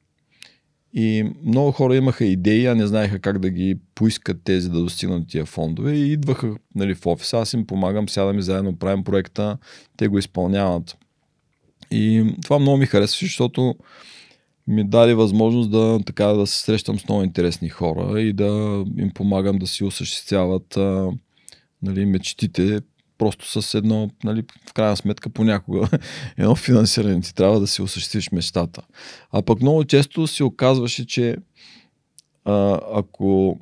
И 0.94 1.30
много 1.44 1.72
хора 1.72 1.96
имаха 1.96 2.24
идеи, 2.24 2.66
а 2.66 2.74
не 2.74 2.86
знаеха 2.86 3.18
как 3.18 3.38
да 3.38 3.50
ги 3.50 3.78
поискат 3.94 4.42
тези 4.44 4.68
да 4.68 4.80
достигнат 4.80 5.28
тия 5.28 5.44
фондове 5.44 5.92
и 5.92 6.12
идваха 6.12 6.54
нали, 6.74 6.94
в 6.94 7.06
офиса. 7.06 7.38
Аз 7.38 7.52
им 7.52 7.66
помагам, 7.66 8.08
сядаме 8.08 8.42
заедно, 8.42 8.76
правим 8.76 9.04
проекта, 9.04 9.58
те 9.96 10.08
го 10.08 10.18
изпълняват. 10.18 10.96
И 11.90 12.34
това 12.44 12.58
много 12.58 12.78
ми 12.78 12.86
харесваше, 12.86 13.26
защото 13.26 13.74
ми 14.66 14.88
даде 14.88 15.14
възможност 15.14 15.70
да, 15.70 16.00
така, 16.06 16.26
да 16.26 16.46
се 16.46 16.62
срещам 16.62 16.98
с 16.98 17.08
много 17.08 17.22
интересни 17.22 17.68
хора 17.68 18.20
и 18.20 18.32
да 18.32 18.84
им 18.98 19.10
помагам 19.14 19.58
да 19.58 19.66
си 19.66 19.84
осъществяват 19.84 20.76
а, 20.76 21.10
нали, 21.82 22.06
мечтите 22.06 22.80
просто 23.18 23.62
с 23.62 23.74
едно, 23.74 24.10
нали, 24.24 24.42
в 24.68 24.72
крайна 24.72 24.96
сметка 24.96 25.30
понякога 25.30 25.88
едно 26.36 26.54
финансиране 26.54 27.20
ти 27.20 27.34
трябва 27.34 27.60
да 27.60 27.66
си 27.66 27.82
осъществиш 27.82 28.30
мечтата. 28.32 28.82
А 29.32 29.42
пък 29.42 29.60
много 29.60 29.84
често 29.84 30.26
се 30.26 30.44
оказваше, 30.44 31.06
че 31.06 31.36
а, 32.44 32.80
ако 32.94 33.58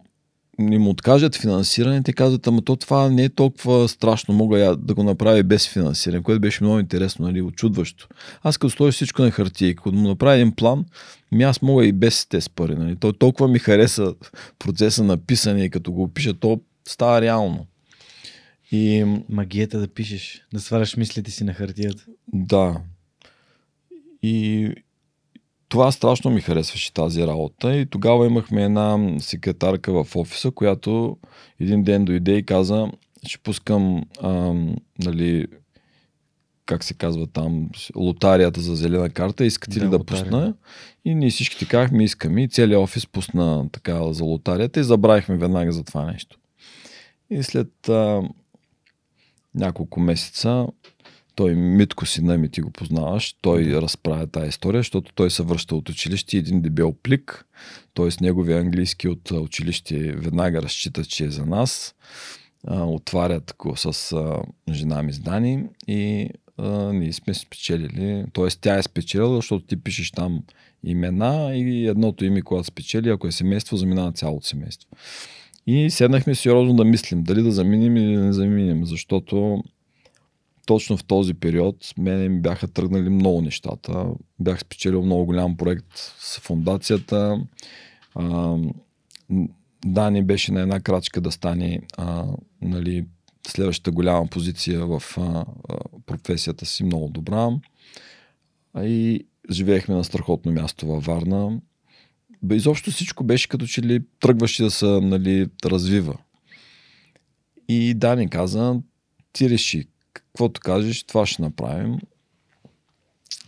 им 0.58 0.88
откажат 0.88 1.36
финансиране, 1.36 2.02
те 2.02 2.12
казват, 2.12 2.46
ама 2.46 2.62
то 2.62 2.76
това 2.76 3.10
не 3.10 3.24
е 3.24 3.28
толкова 3.28 3.88
страшно, 3.88 4.34
мога 4.34 4.58
я 4.58 4.76
да 4.76 4.94
го 4.94 5.02
направя 5.02 5.42
без 5.42 5.68
финансиране, 5.68 6.22
което 6.22 6.40
беше 6.40 6.64
много 6.64 6.78
интересно, 6.78 7.26
нали, 7.26 7.42
очудващо. 7.42 8.08
Аз 8.42 8.58
като 8.58 8.70
сложа 8.70 8.92
всичко 8.92 9.22
на 9.22 9.30
хартия 9.30 9.74
като 9.74 9.92
му 9.92 10.08
направя 10.08 10.34
един 10.34 10.52
план, 10.52 10.84
ми 11.32 11.42
аз 11.42 11.62
мога 11.62 11.86
и 11.86 11.92
без 11.92 12.26
тези 12.26 12.50
пари. 12.50 12.74
Нали. 12.74 12.96
То 12.96 13.12
толкова 13.12 13.48
ми 13.48 13.58
хареса 13.58 14.14
процеса 14.58 15.04
на 15.04 15.16
писане 15.16 15.64
и 15.64 15.70
като 15.70 15.92
го 15.92 16.02
опиша, 16.02 16.34
то 16.34 16.60
става 16.88 17.20
реално. 17.20 17.66
И... 18.72 19.04
Магията 19.28 19.80
да 19.80 19.88
пишеш, 19.88 20.46
да 20.52 20.60
сваляш 20.60 20.96
мислите 20.96 21.30
си 21.30 21.44
на 21.44 21.54
хартията. 21.54 22.04
Да. 22.32 22.80
И 24.22 24.70
това 25.68 25.92
страшно 25.92 26.30
ми 26.30 26.40
харесваше 26.40 26.94
тази 26.94 27.22
работа. 27.26 27.76
И 27.76 27.86
тогава 27.86 28.26
имахме 28.26 28.64
една 28.64 29.16
секретарка 29.18 30.04
в 30.04 30.16
офиса, 30.16 30.50
която 30.50 31.16
един 31.60 31.84
ден 31.84 32.04
дойде 32.04 32.36
и 32.36 32.42
каза, 32.46 32.90
ще 33.26 33.38
пускам, 33.38 34.02
ам, 34.22 34.76
нали, 34.98 35.46
как 36.66 36.84
се 36.84 36.94
казва 36.94 37.26
там, 37.26 37.70
лотарията 37.96 38.60
за 38.60 38.76
зелена 38.76 39.10
карта, 39.10 39.44
искате 39.44 39.78
да, 39.78 39.84
ли 39.84 39.90
да 39.90 39.96
лотария. 39.96 40.24
пусна? 40.24 40.54
И 41.04 41.14
ние 41.14 41.30
всички 41.30 41.68
казахме, 41.68 42.04
искаме. 42.04 42.42
И 42.42 42.48
целият 42.48 42.80
офис 42.80 43.06
пусна 43.06 43.68
така 43.72 44.12
за 44.12 44.24
лотарията 44.24 44.80
и 44.80 44.84
забравихме 44.84 45.36
веднага 45.36 45.72
за 45.72 45.84
това 45.84 46.12
нещо. 46.12 46.38
И 47.30 47.42
след 47.42 47.88
а, 47.88 48.22
няколко 49.56 50.00
месеца 50.00 50.66
той 51.36 51.54
Митко 51.54 52.06
си 52.06 52.22
ми 52.22 52.48
ти 52.48 52.60
го 52.60 52.70
познаваш, 52.70 53.36
той 53.40 53.64
разправя 53.64 54.26
тази 54.26 54.48
история, 54.48 54.78
защото 54.78 55.12
той 55.14 55.30
се 55.30 55.42
връща 55.42 55.76
от 55.76 55.88
училище 55.88 56.36
един 56.36 56.60
дебел 56.60 56.94
плик, 57.02 57.46
т.е. 57.94 58.08
неговия 58.20 58.60
английски 58.60 59.08
от 59.08 59.30
училище 59.30 60.12
веднага 60.12 60.62
разчита, 60.62 61.04
че 61.04 61.24
е 61.24 61.30
за 61.30 61.46
нас, 61.46 61.94
отварят 62.70 63.54
го 63.58 63.76
с 63.76 64.16
жена 64.70 65.02
ми 65.02 65.12
с 65.12 65.18
Дани 65.18 65.64
и 65.88 66.30
а, 66.58 66.92
ние 66.92 67.12
сме 67.12 67.34
спечелили, 67.34 68.24
т.е. 68.32 68.48
тя 68.60 68.78
е 68.78 68.82
спечелила, 68.82 69.36
защото 69.36 69.66
ти 69.66 69.76
пишеш 69.76 70.10
там 70.10 70.42
имена 70.84 71.56
и 71.56 71.86
едното 71.88 72.24
име, 72.24 72.42
когато 72.42 72.66
спечели, 72.66 73.10
ако 73.10 73.26
е 73.26 73.32
семейство, 73.32 73.76
заминава 73.76 74.12
цялото 74.12 74.46
семейство. 74.46 74.88
И 75.66 75.90
седнахме 75.90 76.34
сериозно 76.34 76.74
да 76.74 76.84
мислим 76.84 77.22
дали 77.22 77.42
да 77.42 77.52
заминем 77.52 77.96
или 77.96 78.16
да 78.16 78.22
не 78.22 78.32
заминем, 78.32 78.86
защото 78.86 79.64
точно 80.66 80.96
в 80.96 81.04
този 81.04 81.34
период 81.34 81.76
мене 81.98 82.28
ми 82.28 82.40
бяха 82.40 82.68
тръгнали 82.68 83.08
много 83.08 83.42
нещата. 83.42 84.06
Бях 84.40 84.60
спечелил 84.60 85.02
много 85.02 85.26
голям 85.26 85.56
проект 85.56 85.86
с 86.18 86.38
фундацията. 86.38 87.40
Дани 89.84 90.22
беше 90.22 90.52
на 90.52 90.60
една 90.60 90.80
крачка 90.80 91.20
да 91.20 91.30
стане 91.30 91.80
а, 91.96 92.24
нали, 92.62 93.06
следващата 93.46 93.90
голяма 93.90 94.26
позиция 94.26 94.86
в 94.86 95.02
а, 95.18 95.44
а, 95.68 95.78
професията 96.06 96.66
си 96.66 96.84
много 96.84 97.08
добра. 97.08 97.50
И 98.82 99.26
живеехме 99.50 99.94
на 99.94 100.04
страхотно 100.04 100.52
място 100.52 100.86
във 100.86 101.04
Варна 101.04 101.60
изобщо 102.52 102.90
всичко 102.90 103.24
беше 103.24 103.48
като 103.48 103.66
че 103.66 103.82
ли 103.82 104.02
тръгваше 104.20 104.62
да 104.62 104.70
се 104.70 104.86
нали, 104.86 105.46
развива. 105.64 106.16
И 107.68 107.94
Дани 107.94 108.28
каза, 108.28 108.80
ти 109.32 109.50
реши, 109.50 109.88
каквото 110.12 110.60
кажеш, 110.60 111.02
това 111.02 111.26
ще 111.26 111.42
направим. 111.42 111.98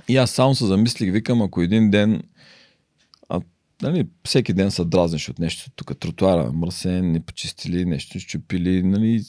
И 0.09 0.17
аз 0.17 0.31
само 0.31 0.55
се 0.55 0.67
замислих, 0.67 1.13
викам, 1.13 1.43
ако 1.43 1.63
един 1.63 1.91
ден, 1.91 2.23
а, 3.29 3.41
нали, 3.83 4.07
всеки 4.25 4.53
ден 4.53 4.71
се 4.71 4.85
дразниш 4.85 5.29
от 5.29 5.39
нещо, 5.39 5.71
тук 5.77 5.99
тротуара 6.01 6.53
мръсен, 6.53 7.13
не 7.13 7.21
почистили, 7.21 7.85
нещо 7.85 8.21
щупили, 8.21 8.83
нали, 8.83 9.23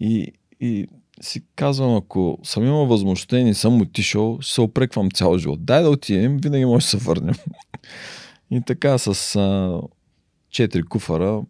и, 0.00 0.32
и 0.60 0.86
си 1.20 1.42
казвам, 1.56 1.96
ако 1.96 2.38
съм 2.42 2.64
имал 2.64 2.86
възможността 2.86 3.38
и 3.38 3.44
не 3.44 3.54
съм 3.54 3.80
отишъл, 3.80 4.38
се 4.42 4.60
опреквам 4.60 5.10
цял 5.10 5.38
живот. 5.38 5.64
Дай 5.64 5.82
да 5.82 5.90
отидем, 5.90 6.38
винаги 6.42 6.64
може 6.64 6.84
да 6.84 6.88
се 6.88 6.96
върнем. 6.96 7.34
И 8.52 8.60
така 8.66 8.98
с 8.98 9.36
а, 9.36 9.80
четири 10.50 10.82
куфара, 10.82 11.42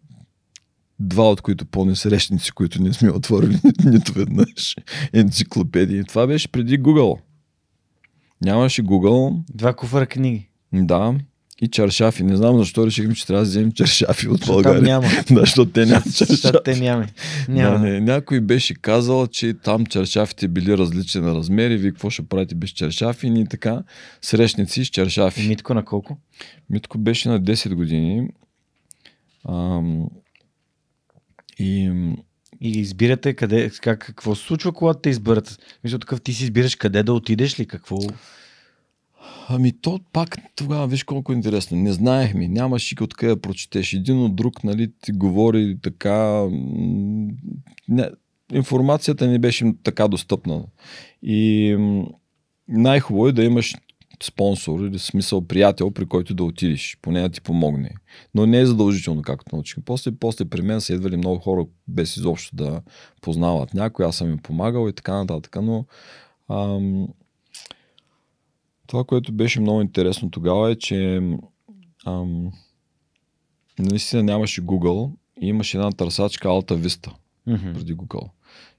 два 0.99 1.29
от 1.31 1.41
които 1.41 1.65
пълни 1.65 1.95
срещници, 1.95 2.51
които 2.51 2.81
не 2.81 2.93
сме 2.93 3.11
отворили 3.11 3.59
нито 3.85 4.13
веднъж, 4.13 4.75
енциклопедии. 5.13 6.03
Това 6.03 6.27
беше 6.27 6.47
преди 6.47 6.79
Google. 6.79 7.19
Нямаше 8.41 8.83
Google. 8.83 9.43
Два 9.49 9.73
куфара 9.73 10.07
книги. 10.07 10.49
Да. 10.73 11.15
И 11.63 11.67
чаршафи. 11.67 12.23
Не 12.23 12.35
знам 12.35 12.57
защо 12.57 12.87
решихме, 12.87 13.15
че 13.15 13.27
трябва 13.27 13.43
да 13.43 13.49
вземем 13.49 13.71
чаршафи 13.71 14.27
от 14.27 14.45
България. 14.47 14.79
Там 14.79 14.85
няма. 14.85 15.07
да, 15.31 15.39
защото 15.39 15.71
те 15.71 15.85
нямат 15.85 16.15
чаршафи. 16.15 16.57
те 16.63 16.79
няма. 16.79 17.07
няма. 17.49 17.79
Да, 17.79 17.85
не, 17.85 17.99
някой 17.99 18.41
беше 18.41 18.73
казал, 18.73 19.27
че 19.27 19.53
там 19.53 19.85
чаршафите 19.85 20.47
били 20.47 20.77
различни 20.77 21.21
на 21.21 21.35
размери. 21.35 21.77
Вие 21.77 21.91
какво 21.91 22.09
ще 22.09 22.27
правите 22.27 22.55
без 22.55 22.69
чаршафи? 22.69 23.27
И 23.27 23.45
така 23.49 23.83
срещници 24.21 24.85
с 24.85 24.87
чаршафи. 24.87 25.43
И 25.43 25.47
Митко 25.47 25.73
на 25.73 25.85
колко? 25.85 26.17
Митко 26.69 26.97
беше 26.97 27.29
на 27.29 27.41
10 27.41 27.73
години. 27.73 28.27
Ам, 29.49 30.07
и 31.59 31.91
и 32.61 32.79
избирате 32.79 33.33
къде, 33.33 33.71
как, 33.81 33.99
какво 33.99 34.35
се 34.35 34.43
случва, 34.43 34.71
когато 34.71 34.99
те 34.99 35.09
изберат? 35.09 35.59
Мисля, 35.83 35.99
такъв 35.99 36.21
ти 36.21 36.33
си 36.33 36.43
избираш 36.43 36.75
къде 36.75 37.03
да 37.03 37.13
отидеш 37.13 37.59
ли, 37.59 37.65
какво? 37.65 37.97
Ами 39.47 39.81
то 39.81 39.99
пак 40.13 40.37
тогава, 40.55 40.87
виж 40.87 41.03
колко 41.03 41.31
е 41.31 41.35
интересно. 41.35 41.77
Не 41.77 41.93
знаехме, 41.93 42.47
нямаш 42.47 42.91
и 42.91 42.95
откъде 43.01 43.35
да 43.35 43.41
прочетеш. 43.41 43.93
Един 43.93 44.19
от 44.19 44.35
друг, 44.35 44.63
нали, 44.63 44.91
ти 45.01 45.11
говори 45.11 45.77
така... 45.81 46.47
Не, 47.87 48.09
информацията 48.53 49.27
не 49.27 49.39
беше 49.39 49.73
така 49.83 50.07
достъпна. 50.07 50.65
И 51.21 51.75
най-хубаво 52.67 53.27
е 53.27 53.31
да 53.31 53.43
имаш 53.43 53.75
спонсор 54.23 54.79
или 54.79 54.99
смисъл 54.99 55.47
приятел, 55.47 55.91
при 55.91 56.05
който 56.05 56.33
да 56.33 56.43
отидеш, 56.43 56.97
поне 57.01 57.21
да 57.21 57.29
ти 57.29 57.41
помогне. 57.41 57.89
Но 58.35 58.45
не 58.45 58.59
е 58.59 58.65
задължително, 58.65 59.21
както 59.21 59.55
научихме. 59.55 59.83
После, 59.85 60.11
после 60.11 60.45
при 60.45 60.61
мен 60.61 60.81
са 60.81 60.93
идвали 60.93 61.17
много 61.17 61.39
хора 61.39 61.65
без 61.87 62.17
изобщо 62.17 62.55
да 62.55 62.81
познават 63.21 63.73
някой, 63.73 64.05
аз 64.05 64.15
съм 64.15 64.31
им 64.31 64.37
помагал 64.37 64.89
и 64.89 64.93
така 64.93 65.13
нататък. 65.13 65.57
Но 65.61 65.85
ам, 66.49 67.07
Това, 68.87 69.03
което 69.03 69.31
беше 69.31 69.59
много 69.61 69.81
интересно 69.81 70.31
тогава 70.31 70.71
е, 70.71 70.75
че 70.75 71.21
ам, 72.05 72.51
наистина 73.79 74.23
нямаше 74.23 74.61
Google 74.61 75.11
и 75.41 75.47
имаше 75.47 75.77
една 75.77 75.91
търсачка 75.91 76.47
Alta 76.47 76.87
Vista 76.87 77.11
Мгм. 77.47 77.73
преди 77.73 77.95
Google. 77.95 78.29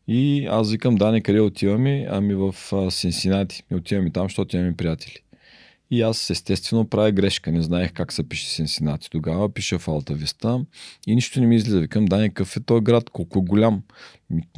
И 0.08 0.46
аз 0.46 0.70
викам, 0.70 0.96
Дани, 0.96 1.22
къде 1.22 1.40
отиваме? 1.40 2.06
Ами 2.10 2.34
в 2.34 2.54
Синсинати. 2.90 3.62
И 3.72 3.74
отиваме 3.74 4.10
там, 4.10 4.24
защото 4.24 4.56
имаме 4.56 4.76
приятели. 4.76 5.16
И 5.90 6.02
аз 6.02 6.30
естествено 6.30 6.88
правя 6.88 7.12
грешка. 7.12 7.52
Не 7.52 7.62
знаех 7.62 7.92
как 7.92 8.12
се 8.12 8.28
пише 8.28 8.48
Синсинати. 8.50 9.10
Тогава 9.10 9.48
пиша 9.54 9.78
в 9.78 9.88
Алта 9.88 10.14
Виста 10.14 10.64
и 11.06 11.14
нищо 11.14 11.40
не 11.40 11.46
ми 11.46 11.56
излиза. 11.56 11.80
Викам, 11.80 12.04
Дани, 12.04 12.28
какъв 12.28 12.56
е 12.56 12.60
този 12.60 12.84
град? 12.84 13.10
Колко 13.10 13.38
е 13.38 13.42
голям? 13.42 13.82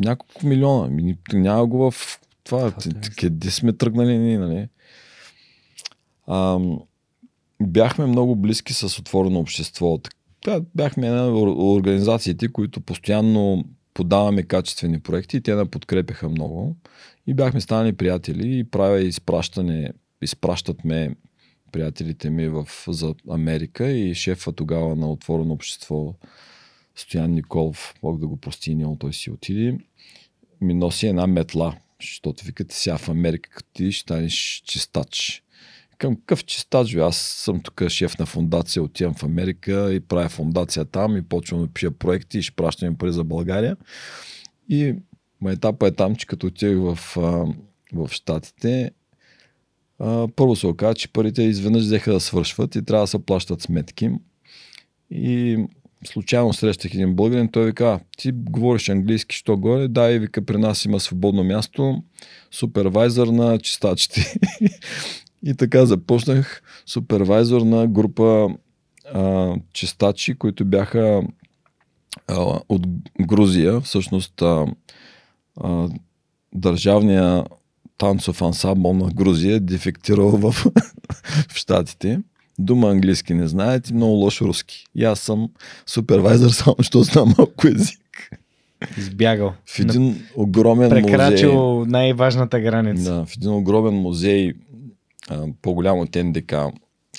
Няколко 0.00 0.46
милиона. 0.46 1.14
Няма 1.32 1.66
го 1.66 1.90
в 1.90 2.20
това. 2.44 2.72
Къде 3.16 3.50
сме 3.50 3.72
тръгнали 3.72 4.18
ние, 4.18 4.38
нали? 4.38 4.68
Ам, 6.30 6.78
бяхме 7.62 8.06
много 8.06 8.36
близки 8.36 8.72
с 8.72 8.98
отворено 8.98 9.40
общество. 9.40 9.98
Бяхме 10.74 11.06
една 11.06 11.26
от 11.26 11.76
организациите, 11.78 12.48
които 12.48 12.80
постоянно 12.80 13.64
подаваме 13.94 14.42
качествени 14.42 15.00
проекти 15.00 15.36
и 15.36 15.40
те 15.40 15.54
на 15.54 15.66
подкрепяха 15.66 16.28
много. 16.28 16.76
И 17.26 17.34
бяхме 17.34 17.60
станали 17.60 17.92
приятели 17.92 18.58
и 18.58 18.64
правя 18.64 19.00
изпращане, 19.00 19.92
изпращат 20.22 20.84
ме 20.84 21.16
приятелите 21.72 22.30
ми 22.30 22.48
в, 22.48 22.68
за 22.88 23.14
Америка 23.30 23.90
и 23.90 24.14
шефа 24.14 24.52
тогава 24.52 24.96
на 24.96 25.10
отворено 25.10 25.54
общество 25.54 26.14
Стоян 26.96 27.30
Николов, 27.30 27.94
Бог 28.02 28.20
да 28.20 28.26
го 28.26 28.36
прости, 28.36 28.74
няма 28.74 28.98
той 28.98 29.12
си 29.12 29.30
отиде, 29.30 29.78
ми 30.60 30.74
носи 30.74 31.06
една 31.06 31.26
метла, 31.26 31.76
защото 32.00 32.44
викате 32.44 32.74
сега 32.74 32.98
в 32.98 33.08
Америка, 33.08 33.50
като 33.50 33.68
ти 33.72 33.92
ще 33.92 34.02
станеш 34.02 34.62
чистач. 34.66 35.42
Към 35.98 36.16
какъв 36.16 36.44
чистач, 36.44 36.94
бе? 36.94 37.00
Аз 37.00 37.16
съм 37.16 37.60
тук 37.60 37.88
шеф 37.88 38.18
на 38.18 38.26
фундация, 38.26 38.82
отивам 38.82 39.14
в 39.14 39.22
Америка 39.22 39.94
и 39.94 40.00
правя 40.00 40.28
фундация 40.28 40.84
там 40.84 41.16
и 41.16 41.22
почвам 41.22 41.60
да 41.60 41.68
пиша 41.68 41.90
проекти 41.90 42.38
и 42.38 42.42
ще 42.42 42.56
пращам 42.56 42.96
пари 42.96 43.12
за 43.12 43.24
България. 43.24 43.76
И 44.68 44.94
етапа 45.46 45.88
е 45.88 45.90
там, 45.90 46.16
че 46.16 46.26
като 46.26 46.46
отивах 46.46 46.96
в, 46.96 47.16
в 47.92 48.08
Штатите, 48.10 48.90
първо 50.36 50.56
се 50.56 50.66
оказа, 50.66 50.94
че 50.94 51.12
парите 51.12 51.42
изведнъж 51.42 51.82
взеха 51.82 52.12
да 52.12 52.20
свършват 52.20 52.74
и 52.74 52.84
трябва 52.84 53.02
да 53.02 53.06
се 53.06 53.18
плащат 53.18 53.62
сметки. 53.62 54.10
И 55.10 55.58
случайно 56.04 56.52
срещах 56.52 56.94
един 56.94 57.14
българин, 57.14 57.48
той 57.48 57.66
вика, 57.66 57.84
«А, 57.84 58.00
ти 58.18 58.32
говориш 58.32 58.88
английски, 58.88 59.36
що 59.36 59.56
горе? 59.56 59.88
Да, 59.88 60.12
и 60.12 60.18
вика, 60.18 60.44
при 60.44 60.56
нас 60.56 60.84
има 60.84 61.00
свободно 61.00 61.44
място, 61.44 62.02
супервайзър 62.50 63.26
на 63.26 63.58
чистачите. 63.58 64.34
и 65.46 65.54
така 65.54 65.86
започнах 65.86 66.62
супервайзър 66.86 67.60
на 67.60 67.86
група 67.86 68.48
а, 69.14 69.54
чистачи, 69.72 70.34
които 70.34 70.64
бяха 70.64 71.22
а, 72.28 72.60
от 72.68 72.82
Грузия. 73.20 73.80
Всъщност 73.80 74.42
а, 74.42 74.66
а, 75.60 75.88
държавния 76.54 77.44
танцов 77.98 78.42
ансамбъл 78.42 78.92
на 78.92 79.10
Грузия 79.10 79.56
е 79.56 79.60
дефектирал 79.60 80.28
в, 80.28 80.52
в 81.48 81.54
Штатите. 81.54 82.20
Дума 82.58 82.90
английски 82.90 83.34
не 83.34 83.48
знаят 83.48 83.90
и 83.90 83.94
много 83.94 84.12
лош 84.12 84.40
руски. 84.40 84.84
И 84.94 85.04
аз 85.04 85.20
съм 85.20 85.50
супервайзър, 85.86 86.50
само 86.50 86.74
защото 86.78 87.02
знам 87.02 87.34
малко 87.38 87.68
език. 87.68 88.30
Избягал. 88.98 89.52
В 89.66 89.80
един 89.80 90.22
огромен 90.36 90.88
музей. 90.88 91.02
Прекрачил 91.02 91.84
най-важната 91.84 92.60
граница. 92.60 93.14
Да, 93.14 93.24
в 93.26 93.36
един 93.36 93.50
огромен 93.50 93.94
музей, 93.94 94.54
по-голям 95.62 95.98
от 95.98 96.14
НДК, 96.14 96.54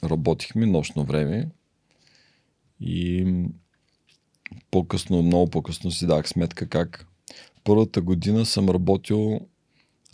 работихме 0.04 0.66
нощно 0.66 1.04
време. 1.04 1.50
И 2.80 3.26
по-късно, 4.72 5.24
много 5.24 5.50
по-късно 5.50 5.92
си 5.92 6.08
дах 6.08 6.30
сметка 6.30 6.68
как 6.68 7.08
първата 7.64 8.02
година 8.02 8.46
съм 8.46 8.70
работил 8.70 9.40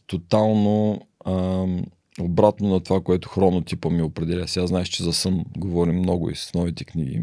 тотално 0.07 1.01
ам, 1.25 1.85
обратно 2.19 2.69
на 2.69 2.79
това, 2.79 3.01
което 3.01 3.29
хронотипа 3.29 3.89
ми 3.89 4.01
определя. 4.01 4.47
Сега 4.47 4.67
знаеш, 4.67 4.87
че 4.87 5.03
за 5.03 5.13
сън 5.13 5.45
говорим 5.57 5.95
много 5.95 6.29
и 6.29 6.35
с 6.35 6.53
новите 6.53 6.85
книги. 6.85 7.21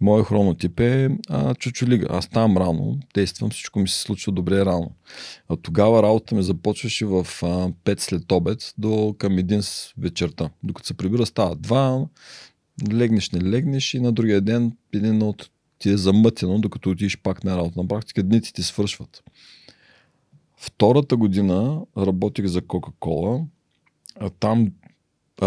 Моят 0.00 0.26
хронотип 0.26 0.80
е 0.80 1.08
а, 1.28 1.54
чучулига. 1.54 2.06
Аз 2.10 2.24
ставам 2.24 2.56
рано, 2.56 2.98
действам, 3.14 3.50
всичко 3.50 3.78
ми 3.78 3.88
се 3.88 4.00
случва 4.00 4.32
добре 4.32 4.64
рано. 4.64 4.90
А 5.48 5.56
тогава 5.56 6.02
работа 6.02 6.34
ми 6.34 6.42
започваше 6.42 7.06
в 7.06 7.26
а, 7.42 7.46
5 7.84 8.00
след 8.00 8.32
обед 8.32 8.74
до 8.78 9.14
към 9.18 9.38
един 9.38 9.62
с 9.62 9.92
вечерта. 9.98 10.50
Докато 10.62 10.86
се 10.86 10.94
прибира 10.94 11.26
става 11.26 11.56
2, 11.56 12.08
легнеш, 12.92 13.30
не 13.30 13.50
легнеш 13.50 13.94
и 13.94 14.00
на 14.00 14.12
другия 14.12 14.40
ден 14.40 14.76
един 14.92 15.22
от 15.22 15.50
ти 15.78 15.90
е 15.90 15.96
замътено, 15.96 16.58
докато 16.58 16.90
отидеш 16.90 17.18
пак 17.18 17.44
на 17.44 17.56
работа. 17.56 17.80
На 17.80 17.88
практика 17.88 18.22
дните 18.22 18.52
ти 18.52 18.62
свършват. 18.62 19.22
Втората 20.56 21.16
година 21.16 21.80
работих 21.96 22.46
за 22.46 22.62
Кока-Кола, 22.62 23.40
а 24.20 24.30
там 24.30 24.72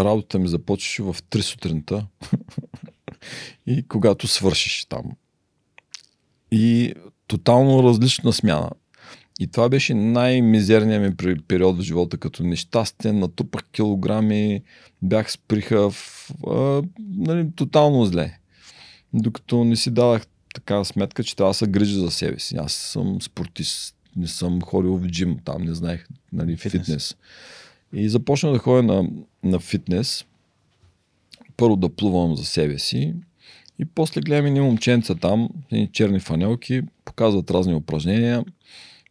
работата 0.04 0.38
ми 0.38 0.48
започваше 0.48 1.02
в 1.02 1.16
3 1.30 1.40
сутринта 1.40 2.06
и 3.66 3.88
когато 3.88 4.28
свършиш 4.28 4.84
там. 4.84 5.04
И 6.50 6.94
тотално 7.26 7.82
различна 7.82 8.32
смяна. 8.32 8.70
И 9.40 9.46
това 9.46 9.68
беше 9.68 9.94
най-мизерният 9.94 11.02
ми 11.02 11.16
пери- 11.16 11.42
период 11.48 11.78
в 11.78 11.82
живота, 11.82 12.18
като 12.18 12.42
нещастен, 12.42 13.18
натрупах 13.18 13.64
килограми, 13.64 14.62
бях 15.02 15.32
сприха 15.32 15.90
в, 15.90 16.30
а, 16.46 16.82
нали, 16.98 17.48
тотално 17.56 18.04
зле. 18.04 18.38
Докато 19.14 19.64
не 19.64 19.76
си 19.76 19.90
давах 19.90 20.26
така 20.54 20.84
сметка, 20.84 21.24
че 21.24 21.36
трябва 21.36 21.50
да 21.50 21.54
се 21.54 21.66
грижа 21.66 22.00
за 22.00 22.10
себе 22.10 22.38
си. 22.38 22.56
Аз 22.56 22.72
съм 22.72 23.22
спортист, 23.22 23.96
не 24.16 24.28
съм 24.28 24.62
ходил 24.62 24.96
в 24.96 25.06
джим, 25.06 25.38
там 25.44 25.62
не 25.62 25.74
знаех 25.74 26.06
нали, 26.32 26.56
Фитнес. 26.56 26.86
фитнес. 26.86 27.16
И 27.98 28.08
започнах 28.08 28.52
да 28.52 28.58
ходя 28.58 28.82
на, 28.82 29.08
на 29.44 29.60
фитнес. 29.60 30.24
Първо 31.56 31.76
да 31.76 31.88
плувам 31.88 32.36
за 32.36 32.44
себе 32.44 32.78
си 32.78 33.14
и 33.78 33.84
после 33.84 34.20
гледам 34.20 34.46
едни 34.46 34.60
момченца 34.60 35.14
там, 35.14 35.48
едни 35.72 35.88
черни 35.92 36.20
фанелки, 36.20 36.82
показват 37.04 37.50
разни 37.50 37.74
упражнения. 37.74 38.44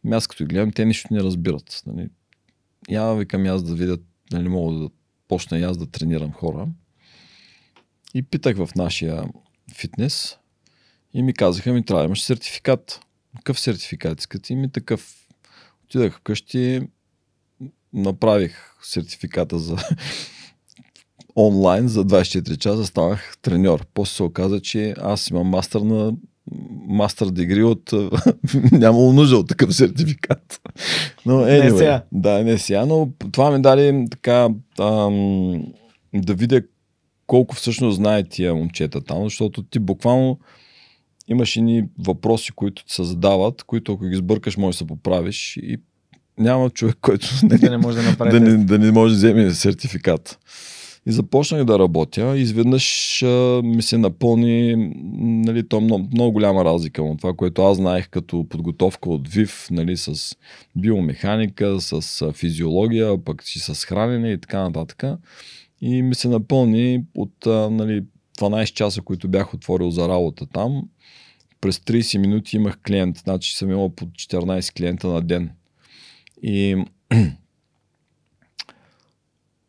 Ами 0.04 0.14
Аз 0.16 0.26
като 0.26 0.44
ги 0.44 0.48
гледам, 0.48 0.72
те 0.72 0.84
нищо 0.84 1.14
не 1.14 1.20
разбират. 1.20 1.82
Нали. 1.86 2.08
Я 2.90 3.14
викам 3.14 3.44
и 3.44 3.48
аз 3.48 3.62
да 3.62 3.74
видя, 3.74 3.98
нали 4.32 4.48
мога 4.48 4.78
да 4.78 4.88
почна 5.28 5.58
и 5.58 5.62
аз 5.62 5.78
да 5.78 5.86
тренирам 5.86 6.32
хора. 6.32 6.68
И 8.14 8.22
питах 8.22 8.56
в 8.56 8.68
нашия 8.76 9.24
фитнес 9.74 10.38
и 11.14 11.22
ми 11.22 11.34
казаха, 11.34 11.72
ми 11.72 11.84
трябва 11.84 12.02
да 12.02 12.06
имаш 12.06 12.22
сертификат. 12.22 13.00
Какъв 13.36 13.60
сертификат 13.60 14.20
искате? 14.20 14.52
И 14.52 14.56
ми 14.56 14.72
такъв. 14.72 15.28
Отидах 15.84 16.18
вкъщи, 16.18 16.80
направих 17.92 18.76
сертификата 18.82 19.58
за 19.58 19.76
онлайн 21.36 21.88
за 21.88 22.04
24 22.04 22.58
часа, 22.58 22.86
станах 22.86 23.36
треньор. 23.42 23.86
После 23.94 24.14
се 24.14 24.22
оказа, 24.22 24.60
че 24.60 24.94
аз 24.98 25.30
имам 25.30 25.46
мастър 25.46 25.80
на 25.80 26.12
мастър 26.88 27.30
дегри 27.30 27.62
от... 27.62 27.92
нямало 28.72 29.12
нужда 29.12 29.36
от 29.36 29.48
такъв 29.48 29.74
сертификат. 29.74 30.60
Но, 31.26 31.32
anyway, 31.32 31.76
сега. 31.76 32.02
Да, 32.12 32.44
не 32.44 32.58
сега, 32.58 32.86
но 32.86 33.08
това 33.32 33.50
ми 33.50 33.62
даде 33.62 34.04
така 34.10 34.48
ам, 34.80 35.64
да 36.14 36.34
видя 36.34 36.62
колко 37.26 37.54
всъщност 37.54 37.96
знаят 37.96 38.30
тия 38.30 38.54
момчета 38.54 39.04
там, 39.04 39.24
защото 39.24 39.62
ти 39.62 39.78
буквално 39.78 40.38
имаш 41.28 41.56
едни 41.56 41.84
въпроси, 41.98 42.52
които 42.52 42.84
ти 42.84 42.94
се 42.94 43.04
задават, 43.04 43.62
които 43.62 43.92
ако 43.92 44.04
ги 44.04 44.16
сбъркаш, 44.16 44.56
може 44.56 44.74
да 44.74 44.78
се 44.78 44.86
поправиш 44.86 45.56
и 45.62 45.76
няма 46.38 46.70
човек, 46.70 46.96
който 47.00 47.28
Да 47.42 47.70
не 47.70 47.78
може 47.78 47.96
да 47.96 48.02
направи 48.02 48.30
да, 48.30 48.40
не, 48.40 48.64
да 48.64 48.78
не 48.78 48.92
може 48.92 49.14
да 49.14 49.16
вземе 49.16 49.50
сертификат. 49.50 50.38
И 51.08 51.12
започнах 51.12 51.64
да 51.64 51.78
работя. 51.78 52.38
Изведнъж 52.38 53.22
а, 53.22 53.60
ми 53.64 53.82
се 53.82 53.98
напълни, 53.98 54.76
нали, 55.20 55.68
то 55.68 55.80
много, 55.80 56.08
много 56.12 56.32
голяма 56.32 56.64
разлика 56.64 57.02
от 57.02 57.18
това, 57.18 57.34
което 57.34 57.62
аз 57.62 57.76
знаех 57.76 58.08
като 58.08 58.46
подготовка 58.48 59.10
от 59.10 59.28
ВИВ, 59.28 59.66
нали, 59.70 59.96
с 59.96 60.36
биомеханика, 60.76 61.80
с 61.80 62.22
а, 62.22 62.32
физиология, 62.32 63.24
пък 63.24 63.42
и 63.54 63.58
с 63.58 63.84
хранене 63.84 64.32
и 64.32 64.40
така 64.40 64.62
нататък. 64.62 65.04
И 65.80 66.02
ми 66.02 66.14
се 66.14 66.28
напълни 66.28 67.04
от 67.14 67.46
а, 67.46 67.70
нали, 67.70 68.02
12 68.38 68.72
часа, 68.72 69.02
които 69.02 69.28
бях 69.28 69.54
отворил 69.54 69.90
за 69.90 70.08
работа 70.08 70.46
там. 70.46 70.82
През 71.60 71.78
30 71.78 72.18
минути 72.18 72.56
имах 72.56 72.78
клиент, 72.86 73.18
значи 73.18 73.56
съм 73.56 73.70
имал 73.70 73.90
по 73.90 74.06
14 74.06 74.76
клиента 74.76 75.08
на 75.08 75.22
ден. 75.22 75.50
И 76.42 76.84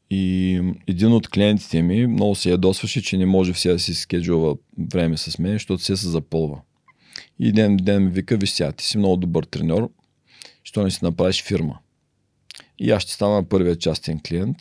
и 0.09 0.61
един 0.87 1.11
от 1.11 1.27
клиентите 1.27 1.81
ми 1.81 2.07
много 2.07 2.35
се 2.35 2.49
ядосваше, 2.49 3.01
че 3.01 3.17
не 3.17 3.25
може 3.25 3.53
все 3.53 3.69
да 3.69 3.79
си 3.79 3.93
скеджува 3.93 4.55
време 4.93 5.17
с 5.17 5.39
мен, 5.39 5.53
защото 5.53 5.83
се 5.83 5.97
се 5.97 6.07
запълва. 6.07 6.61
И 7.39 7.51
ден 7.51 7.77
ден 7.77 8.03
ми 8.03 8.09
вика, 8.11 8.37
виж 8.37 8.49
сега, 8.49 8.71
ти 8.71 8.85
си 8.85 8.97
много 8.97 9.17
добър 9.17 9.43
треньор, 9.43 9.89
що 10.63 10.83
не 10.83 10.91
си 10.91 10.99
направиш 11.01 11.43
фирма. 11.43 11.79
И 12.79 12.91
аз 12.91 13.03
ще 13.03 13.11
стана 13.11 13.49
първият 13.49 13.79
частен 13.79 14.19
клиент. 14.27 14.57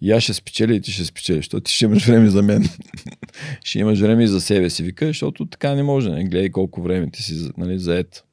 И 0.00 0.12
аз 0.12 0.22
ще 0.22 0.34
спечеля 0.34 0.74
и 0.74 0.80
ти 0.80 0.92
ще 0.92 1.04
спечелиш, 1.04 1.44
защото 1.44 1.64
ти 1.64 1.72
ще 1.72 1.84
имаш 1.84 2.06
време 2.06 2.30
за 2.30 2.42
мен. 2.42 2.68
ще 3.64 3.78
имаш 3.78 4.00
време 4.00 4.24
и 4.24 4.28
за 4.28 4.40
себе 4.40 4.70
си, 4.70 4.82
вика, 4.82 5.06
защото 5.06 5.46
така 5.46 5.74
не 5.74 5.82
може. 5.82 6.10
Не 6.10 6.24
гледай 6.24 6.50
колко 6.50 6.82
време 6.82 7.10
ти 7.10 7.22
си 7.22 7.50
нали, 7.56 7.78
заед. 7.78 8.24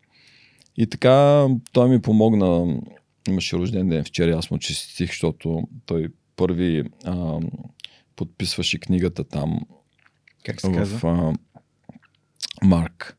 И 0.77 0.87
така 0.87 1.47
той 1.71 1.89
ми 1.89 2.01
помогна. 2.01 2.79
Имаше 3.27 3.57
рожден 3.57 3.89
ден 3.89 4.03
вчера, 4.03 4.37
аз 4.37 4.51
му 4.51 4.57
честитих, 4.57 5.09
защото 5.09 5.63
той 5.85 6.07
първи 6.35 6.83
а, 7.05 7.39
подписваше 8.15 8.79
книгата 8.79 9.23
там. 9.23 9.59
Как 10.43 10.61
се 10.61 10.71
казва? 10.71 10.97
В, 10.99 11.05
а, 11.05 11.33
Марк. 12.63 13.17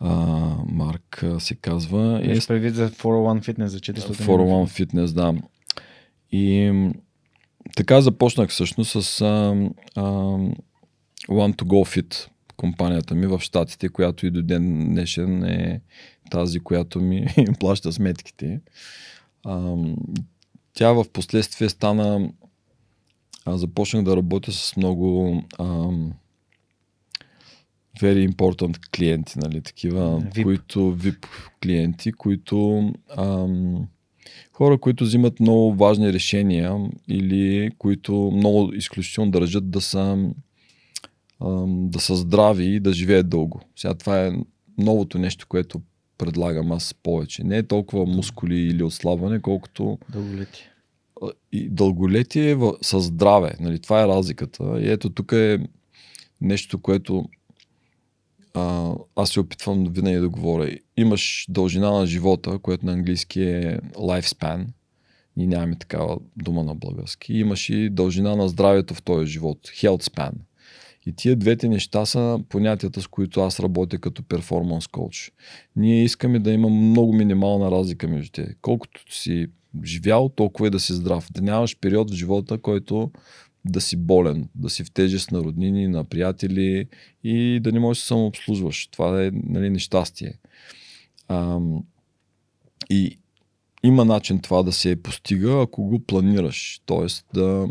А, 0.00 0.16
Марк 0.68 1.22
а, 1.22 1.40
се 1.40 1.54
казва. 1.54 2.20
Е 2.24 2.38
предвид 2.48 2.74
за 2.74 2.90
401 2.90 3.52
Fitness 3.52 3.66
за 3.66 3.78
400 3.78 3.92
401 3.92 4.84
Fitness, 4.84 5.12
да. 5.12 5.34
И 6.32 6.72
така 7.76 8.00
започнах 8.00 8.50
всъщност 8.50 9.02
с 9.02 9.20
а, 9.20 9.24
а, 9.94 10.02
One 11.28 11.54
to 11.54 11.62
Go 11.62 12.02
Fit, 12.02 12.28
компанията 12.56 13.14
ми 13.14 13.26
в 13.26 13.40
Штатите, 13.40 13.88
която 13.88 14.26
и 14.26 14.30
до 14.30 14.42
ден 14.42 14.88
днешен 14.88 15.44
е 15.44 15.80
тази, 16.30 16.60
която 16.60 17.00
ми 17.00 17.26
плаща 17.60 17.92
сметките. 17.92 18.60
А, 19.44 19.76
тя 20.72 20.92
в 20.92 21.04
последствие 21.12 21.68
стана 21.68 22.30
аз 23.46 23.60
започнах 23.60 24.04
да 24.04 24.16
работя 24.16 24.52
с 24.52 24.76
много 24.76 25.42
а, 25.58 25.64
very 28.00 28.28
important 28.28 28.96
клиенти, 28.96 29.38
нали, 29.38 29.60
такива, 29.60 30.22
VIP. 30.22 30.42
които 30.42 30.78
VIP 30.78 31.26
клиенти, 31.62 32.12
които 32.12 32.90
ам, 33.16 33.88
хора, 34.52 34.78
които 34.78 35.04
взимат 35.04 35.40
много 35.40 35.74
важни 35.74 36.12
решения 36.12 36.76
или 37.08 37.70
които 37.78 38.32
много 38.34 38.72
изключително 38.74 39.30
държат 39.30 39.70
да 39.70 39.80
са 39.80 40.30
да 41.66 42.00
са 42.00 42.16
здрави 42.16 42.64
и 42.64 42.80
да 42.80 42.92
живеят 42.92 43.28
дълго. 43.28 43.60
Сега 43.76 43.94
това 43.94 44.26
е 44.26 44.32
новото 44.78 45.18
нещо, 45.18 45.46
което 45.48 45.80
предлагам 46.18 46.72
аз 46.72 46.94
повече. 46.94 47.44
Не 47.44 47.58
е 47.58 47.66
толкова 47.66 48.06
мускули 48.06 48.60
или 48.60 48.82
отслабване, 48.82 49.40
колкото 49.40 49.98
дълголетие. 50.12 50.64
И 51.52 51.68
дълголетие 51.68 52.58
с 52.82 53.00
здраве. 53.00 53.54
Нали? 53.60 53.78
Това 53.78 54.02
е 54.02 54.06
разликата. 54.08 54.80
И 54.80 54.90
ето 54.90 55.10
тук 55.10 55.32
е 55.32 55.58
нещо, 56.40 56.78
което 56.78 57.24
а, 58.54 58.92
аз 59.16 59.30
се 59.30 59.40
опитвам 59.40 59.84
винаги 59.90 60.18
да 60.18 60.28
говоря. 60.28 60.76
Имаш 60.96 61.46
дължина 61.48 61.90
на 61.90 62.06
живота, 62.06 62.58
което 62.58 62.86
на 62.86 62.92
английски 62.92 63.42
е 63.42 63.78
lifespan. 63.94 64.66
Ние 65.36 65.46
нямаме 65.46 65.78
такава 65.78 66.18
дума 66.36 66.64
на 66.64 66.74
български. 66.74 67.34
Имаш 67.34 67.70
и 67.70 67.90
дължина 67.90 68.36
на 68.36 68.48
здравето 68.48 68.94
в 68.94 69.02
този 69.02 69.26
живот. 69.26 69.58
Health 69.62 70.02
span. 70.02 70.32
И 71.06 71.12
тия 71.12 71.36
двете 71.36 71.68
неща 71.68 72.06
са 72.06 72.40
понятията, 72.48 73.02
с 73.02 73.06
които 73.06 73.40
аз 73.40 73.60
работя 73.60 73.98
като 73.98 74.22
перформанс 74.22 74.86
коуч. 74.86 75.32
Ние 75.76 76.04
искаме 76.04 76.38
да 76.38 76.52
има 76.52 76.68
много 76.68 77.12
минимална 77.12 77.70
разлика 77.70 78.08
между 78.08 78.30
те. 78.32 78.54
Колкото 78.62 79.14
си 79.14 79.46
живял, 79.84 80.28
толкова 80.28 80.66
и 80.66 80.70
да 80.70 80.80
си 80.80 80.92
здрав. 80.92 81.28
Да 81.32 81.42
нямаш 81.42 81.76
период 81.80 82.10
в 82.10 82.14
живота, 82.14 82.58
който 82.58 83.10
да 83.64 83.80
си 83.80 83.96
болен, 83.96 84.48
да 84.54 84.70
си 84.70 84.84
в 84.84 84.90
тежест 84.90 85.30
на 85.30 85.38
роднини, 85.38 85.88
на 85.88 86.04
приятели 86.04 86.88
и 87.24 87.60
да 87.60 87.72
не 87.72 87.80
можеш 87.80 88.02
да 88.02 88.06
самообслужваш. 88.06 88.86
Това 88.86 89.24
е 89.24 89.30
нали, 89.34 89.70
нещастие. 89.70 90.32
А, 91.28 91.58
и 92.90 93.18
има 93.82 94.04
начин 94.04 94.40
това 94.40 94.62
да 94.62 94.72
се 94.72 95.02
постига, 95.02 95.62
ако 95.62 95.84
го 95.84 95.98
планираш. 95.98 96.80
Тоест 96.86 97.26
да 97.34 97.68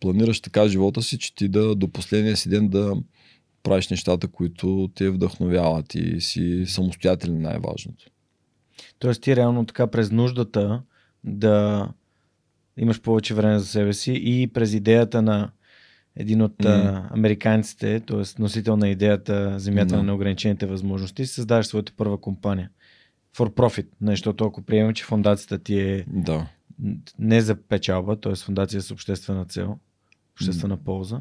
планираш 0.00 0.40
така 0.40 0.68
живота 0.68 1.02
си, 1.02 1.18
че 1.18 1.34
ти 1.34 1.48
да 1.48 1.74
до 1.74 1.88
последния 1.88 2.36
си 2.36 2.48
ден 2.48 2.68
да 2.68 2.96
правиш 3.62 3.88
нещата, 3.88 4.28
които 4.28 4.90
те 4.94 5.10
вдъхновяват 5.10 5.94
и 5.94 6.20
си 6.20 6.64
самостоятелен 6.66 7.42
най-важното. 7.42 8.04
Тоест 8.98 9.22
ти 9.22 9.36
реално 9.36 9.66
така 9.66 9.86
през 9.86 10.10
нуждата 10.10 10.82
да 11.24 11.88
имаш 12.76 13.00
повече 13.00 13.34
време 13.34 13.58
за 13.58 13.66
себе 13.66 13.92
си 13.92 14.12
и 14.24 14.46
през 14.46 14.72
идеята 14.72 15.22
на 15.22 15.50
един 16.16 16.42
от 16.42 16.56
mm. 16.56 17.06
американците, 17.10 18.00
т.е. 18.00 18.42
носител 18.42 18.76
на 18.76 18.88
идеята 18.88 19.58
Земята 19.58 19.94
mm. 19.94 19.96
на 19.96 20.02
неограничените 20.02 20.66
възможности, 20.66 21.26
създаваш 21.26 21.66
своята 21.66 21.92
първа 21.96 22.20
компания. 22.20 22.70
For 23.36 23.54
profit, 23.54 23.86
защото 24.02 24.44
ако 24.44 24.62
приемем, 24.62 24.94
че 24.94 25.04
фундацията 25.04 25.58
ти 25.58 25.80
е 25.80 26.04
да. 26.08 26.46
не 27.18 27.40
за 27.40 27.54
печалба, 27.54 28.20
т.е. 28.20 28.34
фундация 28.34 28.82
с 28.82 28.90
обществена 28.90 29.44
цел, 29.44 29.78
обществена 30.38 30.78
mm. 30.78 30.84
полза, 30.84 31.20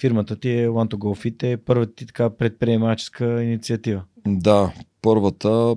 фирмата 0.00 0.36
ти 0.36 0.50
е 0.50 0.68
One 0.68 0.94
to 0.94 0.96
Go 0.96 1.24
Fit, 1.24 1.42
е 1.42 1.56
първата 1.56 1.94
ти 1.94 2.06
така 2.06 2.30
предприемаческа 2.30 3.42
инициатива. 3.42 4.02
Да, 4.26 4.72
първата, 5.02 5.76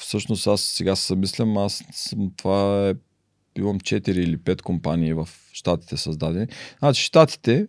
всъщност 0.00 0.46
аз 0.46 0.60
сега 0.60 0.96
се 0.96 1.16
мислям, 1.16 1.56
аз 1.56 1.84
съм, 1.92 2.30
това 2.36 2.88
е 2.88 2.94
имам 3.58 3.80
4 3.80 4.08
или 4.08 4.38
5 4.38 4.62
компании 4.62 5.12
в 5.12 5.28
Штатите 5.52 5.96
създадени. 5.96 6.46
Значи 6.78 7.02
Штатите 7.02 7.66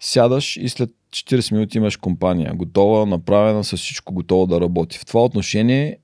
сядаш 0.00 0.56
и 0.56 0.68
след 0.68 0.90
40 1.10 1.52
минути 1.52 1.78
имаш 1.78 1.96
компания, 1.96 2.54
готова, 2.54 3.06
направена 3.06 3.64
с 3.64 3.76
всичко 3.76 4.14
готово 4.14 4.46
да 4.46 4.60
работи. 4.60 4.98
В 4.98 5.06
това 5.06 5.24
отношение 5.24 5.98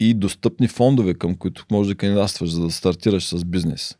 и 0.00 0.14
достъпни 0.14 0.68
фондове, 0.68 1.14
към 1.14 1.34
които 1.34 1.64
можеш 1.70 1.88
да 1.88 1.94
кандидатстваш, 1.96 2.50
за 2.50 2.60
да 2.60 2.70
стартираш 2.70 3.28
с 3.28 3.44
бизнес. 3.44 3.96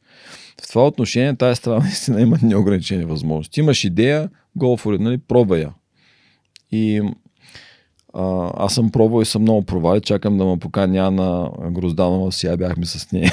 В 0.62 0.68
това 0.68 0.86
отношение 0.86 1.36
тази 1.36 1.56
страна 1.56 1.78
наистина 1.84 2.20
има 2.20 2.38
неограничени 2.42 3.04
възможности. 3.04 3.60
Имаш 3.60 3.84
идея, 3.84 4.30
go 4.58 4.82
for 4.82 4.96
it, 4.96 4.98
нали, 4.98 5.18
пробвай 5.18 5.60
я. 5.60 5.72
И 6.72 7.02
а, 8.14 8.52
аз 8.56 8.74
съм 8.74 8.90
пробвал 8.90 9.22
и 9.22 9.26
съм 9.26 9.42
много 9.42 9.62
провали. 9.62 10.00
Чакам 10.00 10.38
да 10.38 10.44
ме 10.44 10.58
поканя 10.58 11.10
на 11.10 11.50
Грозданова. 11.70 12.32
Сега 12.32 12.56
бяхме 12.56 12.86
с 12.86 13.12
нея. 13.12 13.32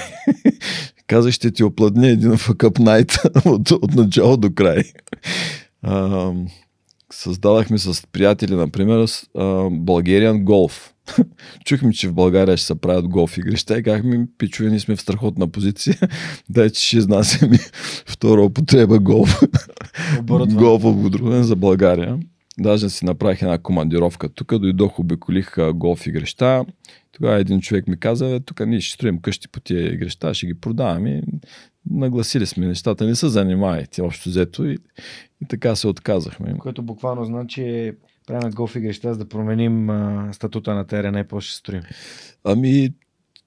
Казах, 1.07 1.33
ще 1.33 1.51
ти 1.51 1.63
опладне 1.63 2.07
един 2.07 2.37
факъп 2.37 2.79
найт 2.79 3.17
от, 3.45 3.71
от 3.71 3.95
начало 3.95 4.37
до 4.37 4.53
край. 4.53 4.83
А, 5.81 6.31
създадахме 7.11 7.77
с 7.77 8.07
приятели, 8.07 8.55
например, 8.55 9.05
с, 9.05 9.27
а, 9.37 9.69
Българиан 9.71 10.43
голф. 10.43 10.94
Чухме, 11.65 11.93
че 11.93 12.07
в 12.07 12.13
България 12.13 12.57
ще 12.57 12.67
се 12.67 12.75
правят 12.75 13.07
голф 13.07 13.37
игрища 13.37 13.77
и 13.77 13.83
казахме, 13.83 14.27
пичове, 14.37 14.69
ние 14.69 14.79
сме 14.79 14.95
в 14.95 15.01
страхотна 15.01 15.47
позиция. 15.47 15.95
Дай, 16.49 16.69
че 16.69 16.85
ще 16.85 16.97
изнасяме 16.97 17.57
втора 18.05 18.41
употреба 18.41 18.99
голф. 18.99 19.41
голф 20.53 20.83
оборудване 20.83 21.43
за 21.43 21.55
България. 21.55 22.19
Даже 22.59 22.89
си 22.89 23.05
направих 23.05 23.41
една 23.41 23.57
командировка. 23.57 24.29
Тук 24.29 24.57
дойдох, 24.57 24.99
обиколих 24.99 25.55
голф 25.73 26.07
игрища. 26.07 26.65
Тогава 27.11 27.39
един 27.39 27.61
човек 27.61 27.87
ми 27.87 27.99
каза, 27.99 28.39
тук 28.45 28.65
ние 28.65 28.81
ще 28.81 28.93
строим 28.93 29.21
къщи 29.21 29.47
по 29.47 29.59
тия 29.59 29.93
игрища, 29.93 30.33
ще 30.33 30.47
ги 30.47 30.53
продаваме. 30.53 31.21
Нагласили 31.89 32.45
сме 32.45 32.67
нещата, 32.67 33.05
не 33.05 33.15
се 33.15 33.29
занимайте 33.29 34.01
общо 34.01 34.29
взето 34.29 34.65
и, 34.65 34.77
и 35.43 35.47
така 35.49 35.75
се 35.75 35.87
отказахме. 35.87 36.57
Което 36.57 36.83
буквално 36.83 37.25
значи 37.25 37.91
правим 38.27 38.51
голф 38.51 38.75
игрища, 38.75 39.13
за 39.13 39.19
да 39.19 39.29
променим 39.29 39.89
а, 39.89 40.29
статута 40.31 40.75
на 40.75 40.87
терена 40.87 41.19
и 41.19 41.23
после 41.23 41.47
ще 41.47 41.57
строим. 41.57 41.81
Ами, 42.43 42.89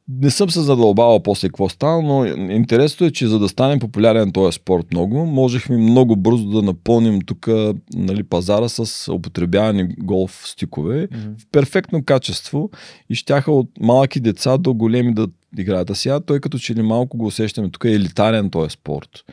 не 0.09 0.31
съм 0.31 0.51
се 0.51 0.61
задълбавал 0.61 1.23
после 1.23 1.49
какво 1.49 1.69
стана, 1.69 2.03
но 2.03 2.25
интересното 2.53 3.05
е, 3.05 3.11
че 3.11 3.29
за 3.29 3.39
да 3.39 3.49
стане 3.49 3.79
популярен 3.79 4.33
този 4.33 4.57
спорт 4.57 4.87
много, 4.93 5.27
можехме 5.27 5.77
много 5.77 6.17
бързо 6.17 6.49
да 6.49 6.63
напълним 6.63 7.21
тук 7.21 7.49
нали, 7.95 8.23
пазара 8.23 8.69
с 8.69 9.13
употребявани 9.13 9.95
голф 9.99 10.43
стикове 10.47 11.09
mm-hmm. 11.09 11.41
в 11.41 11.47
перфектно 11.53 12.05
качество 12.05 12.71
и 13.11 13.15
щяха 13.15 13.53
от 13.53 13.71
малки 13.81 14.21
деца 14.21 14.59
до 14.59 14.75
големи 14.75 15.15
да 15.15 15.29
играят. 15.59 15.91
А 15.91 15.95
сега 15.95 16.21
той 16.21 16.41
като 16.41 16.59
че 16.59 16.75
ли 16.75 16.83
малко 16.83 17.17
го 17.17 17.27
усещаме, 17.27 17.71
тук 17.71 17.85
е 17.85 17.93
елитарен 17.93 18.51
този 18.51 18.71
спорт. 18.71 19.25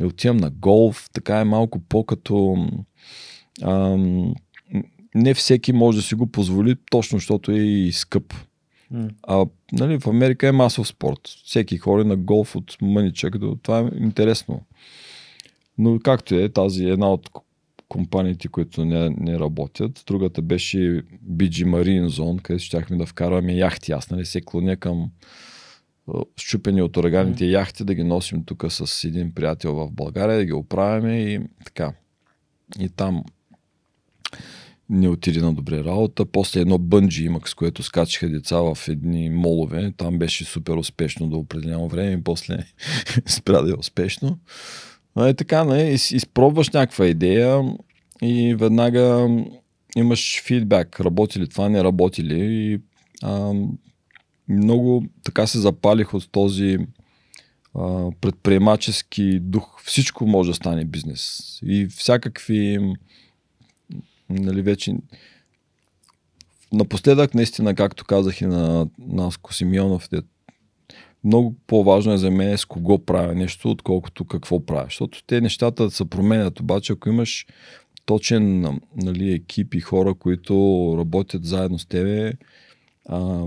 И 0.00 0.04
отивам 0.04 0.36
на 0.36 0.50
голф, 0.50 1.10
така 1.12 1.40
е 1.40 1.44
малко 1.44 1.80
по-като... 1.88 2.66
Ам, 3.62 4.34
не 5.14 5.34
всеки 5.34 5.72
може 5.72 5.98
да 5.98 6.02
си 6.02 6.14
го 6.14 6.26
позволи, 6.26 6.76
точно 6.90 7.18
защото 7.18 7.52
е 7.52 7.58
и 7.58 7.92
скъп. 7.92 8.34
А 9.22 9.46
нали, 9.72 10.00
в 10.00 10.06
Америка 10.06 10.48
е 10.48 10.52
масов 10.52 10.88
спорт. 10.88 11.20
Всеки 11.44 11.78
хори 11.78 12.04
на 12.04 12.16
голф 12.16 12.56
от 12.56 12.76
мъничък 12.82 13.38
до... 13.38 13.56
Това 13.62 13.78
е 13.78 13.98
интересно. 13.98 14.60
Но 15.78 15.98
както 15.98 16.34
е, 16.34 16.48
тази 16.48 16.84
е 16.84 16.90
една 16.90 17.12
от 17.12 17.30
компаниите, 17.88 18.48
които 18.48 18.84
не, 18.84 19.10
не 19.18 19.38
работят. 19.38 20.04
Другата 20.06 20.42
беше 20.42 20.78
BG 21.30 21.64
Marine 21.64 22.08
Zone, 22.08 22.42
където 22.42 22.64
щяхме 22.64 22.96
да 22.96 23.06
вкарваме 23.06 23.54
яхти. 23.54 23.92
Аз 23.92 24.10
нали 24.10 24.24
се 24.24 24.40
клоня 24.40 24.76
към 24.76 25.10
щупени 26.36 26.82
от 26.82 26.96
ураганите 26.96 27.44
mm. 27.44 27.50
яхти, 27.50 27.84
да 27.84 27.94
ги 27.94 28.04
носим 28.04 28.44
тук 28.44 28.64
с 28.68 29.04
един 29.04 29.34
приятел 29.34 29.74
в 29.74 29.90
България, 29.90 30.38
да 30.38 30.44
ги 30.44 30.52
оправяме 30.52 31.20
и 31.20 31.40
така. 31.64 31.92
И 32.80 32.88
там 32.88 33.24
не 34.90 35.08
отиде 35.08 35.40
на 35.40 35.54
добре 35.54 35.84
работа. 35.84 36.26
После 36.26 36.60
едно 36.60 36.78
бънджи 36.78 37.24
имах, 37.24 37.48
с 37.48 37.54
което 37.54 37.82
скачиха 37.82 38.28
деца 38.28 38.56
в 38.56 38.78
едни 38.88 39.30
молове. 39.30 39.92
Там 39.96 40.18
беше 40.18 40.44
супер 40.44 40.74
успешно 40.74 41.28
до 41.28 41.38
определено 41.38 41.88
време 41.88 42.12
и 42.12 42.24
после 42.24 42.58
спря 43.26 43.62
да 43.62 43.70
е 43.70 43.78
успешно. 43.78 44.38
Но 45.16 45.26
е 45.26 45.34
така, 45.34 45.64
не, 45.64 45.90
изпробваш 45.90 46.70
някаква 46.70 47.06
идея 47.06 47.62
и 48.22 48.54
веднага 48.54 49.28
имаш 49.96 50.42
фидбак, 50.42 51.00
работи 51.00 51.40
ли 51.40 51.48
това, 51.48 51.68
не 51.68 51.84
работи 51.84 52.24
ли. 52.24 52.38
И, 52.40 52.80
а, 53.22 53.52
много 54.48 55.04
така 55.22 55.46
се 55.46 55.58
запалих 55.58 56.14
от 56.14 56.28
този 56.32 56.78
а, 57.74 58.10
предприемачески 58.20 59.40
дух. 59.40 59.82
Всичко 59.84 60.26
може 60.26 60.50
да 60.50 60.54
стане 60.54 60.84
бизнес. 60.84 61.42
И 61.62 61.86
всякакви 61.86 62.78
нали, 64.30 64.62
вече 64.62 64.94
напоследък 66.72 67.34
наистина, 67.34 67.74
както 67.74 68.04
казах 68.04 68.40
и 68.40 68.46
на 68.46 68.88
Наско 68.98 69.54
Симеонов, 69.54 70.08
много 71.24 71.56
по-важно 71.66 72.12
е 72.12 72.18
за 72.18 72.30
мен 72.30 72.58
с 72.58 72.64
кого 72.64 73.04
правя 73.04 73.34
нещо, 73.34 73.70
отколкото 73.70 74.24
какво 74.24 74.66
правя. 74.66 74.84
Защото 74.84 75.24
те 75.26 75.40
нещата 75.40 75.90
се 75.90 76.04
променят, 76.04 76.60
обаче 76.60 76.92
ако 76.92 77.08
имаш 77.08 77.46
точен 78.06 78.60
нали, 78.96 79.32
екип 79.32 79.74
и 79.74 79.80
хора, 79.80 80.14
които 80.14 80.94
работят 80.98 81.44
заедно 81.44 81.78
с 81.78 81.86
тебе, 81.86 82.32
а, 83.08 83.46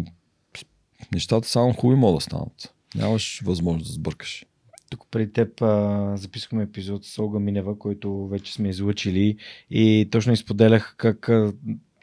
нещата 1.13 1.47
само 1.47 1.73
хубави 1.73 1.99
могат 1.99 2.17
да 2.17 2.21
станат. 2.21 2.73
Нямаш 2.95 3.41
възможност 3.45 3.87
да 3.87 3.93
сбъркаш. 3.93 4.45
Тук 4.89 5.07
при 5.11 5.31
теб 5.31 5.61
а, 5.61 6.13
записахме 6.17 6.63
епизод 6.63 7.05
с 7.05 7.19
Олга 7.19 7.39
Минева, 7.39 7.79
който 7.79 8.27
вече 8.27 8.53
сме 8.53 8.69
излучили 8.69 9.37
и 9.69 10.07
точно 10.11 10.33
изподелях 10.33 10.95
как 10.97 11.29
а, 11.29 11.53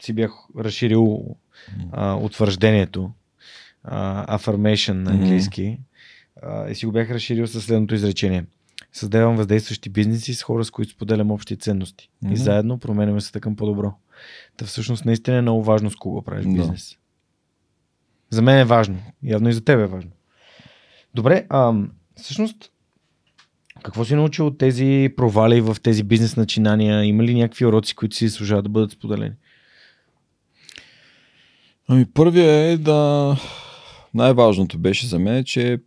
си 0.00 0.12
бях 0.12 0.30
разширил 0.58 1.36
а, 1.92 2.14
утвърждението, 2.14 3.10
а, 3.84 4.38
affirmation 4.38 4.92
на 4.92 5.10
английски, 5.10 5.78
а, 6.42 6.68
и 6.68 6.74
си 6.74 6.86
го 6.86 6.92
бях 6.92 7.10
разширил 7.10 7.46
със 7.46 7.64
следното 7.64 7.94
изречение. 7.94 8.44
Създавам 8.92 9.36
въздействащи 9.36 9.88
бизнеси 9.88 10.34
с 10.34 10.42
хора, 10.42 10.64
с 10.64 10.70
които 10.70 10.92
споделям 10.92 11.30
общи 11.30 11.56
ценности. 11.56 12.10
Mm-hmm. 12.24 12.32
И 12.32 12.36
заедно 12.36 12.78
променяме 12.78 13.20
се 13.20 13.40
към 13.40 13.56
по-добро. 13.56 13.94
Та 14.56 14.64
всъщност 14.64 15.04
наистина 15.04 15.36
е 15.36 15.42
много 15.42 15.62
важно 15.62 15.90
с 15.90 15.96
кого 15.96 16.22
правиш 16.22 16.46
бизнес. 16.46 16.90
Да. 16.90 16.96
За 18.36 18.42
мен 18.42 18.58
е 18.58 18.64
важно. 18.64 18.98
Явно 19.22 19.48
и 19.48 19.52
за 19.52 19.64
теб 19.64 19.80
е 19.80 19.86
важно. 19.86 20.10
Добре, 21.14 21.46
а, 21.48 21.74
всъщност 22.16 22.72
какво 23.84 24.04
си 24.04 24.14
научил 24.14 24.46
от 24.46 24.58
тези 24.58 25.08
провали 25.16 25.60
в 25.60 25.76
тези 25.82 26.02
бизнес 26.02 26.36
начинания? 26.36 27.04
Има 27.04 27.22
ли 27.22 27.34
някакви 27.34 27.66
уроци, 27.66 27.94
които 27.94 28.16
си 28.16 28.28
служават 28.28 28.64
да 28.64 28.68
бъдат 28.68 28.90
споделени? 28.90 29.34
Ами 31.88 32.04
първият 32.14 32.80
е 32.80 32.82
да... 32.82 33.36
Най-важното 34.14 34.78
беше 34.78 35.06
за 35.06 35.18
мен, 35.18 35.44
че 35.44 35.78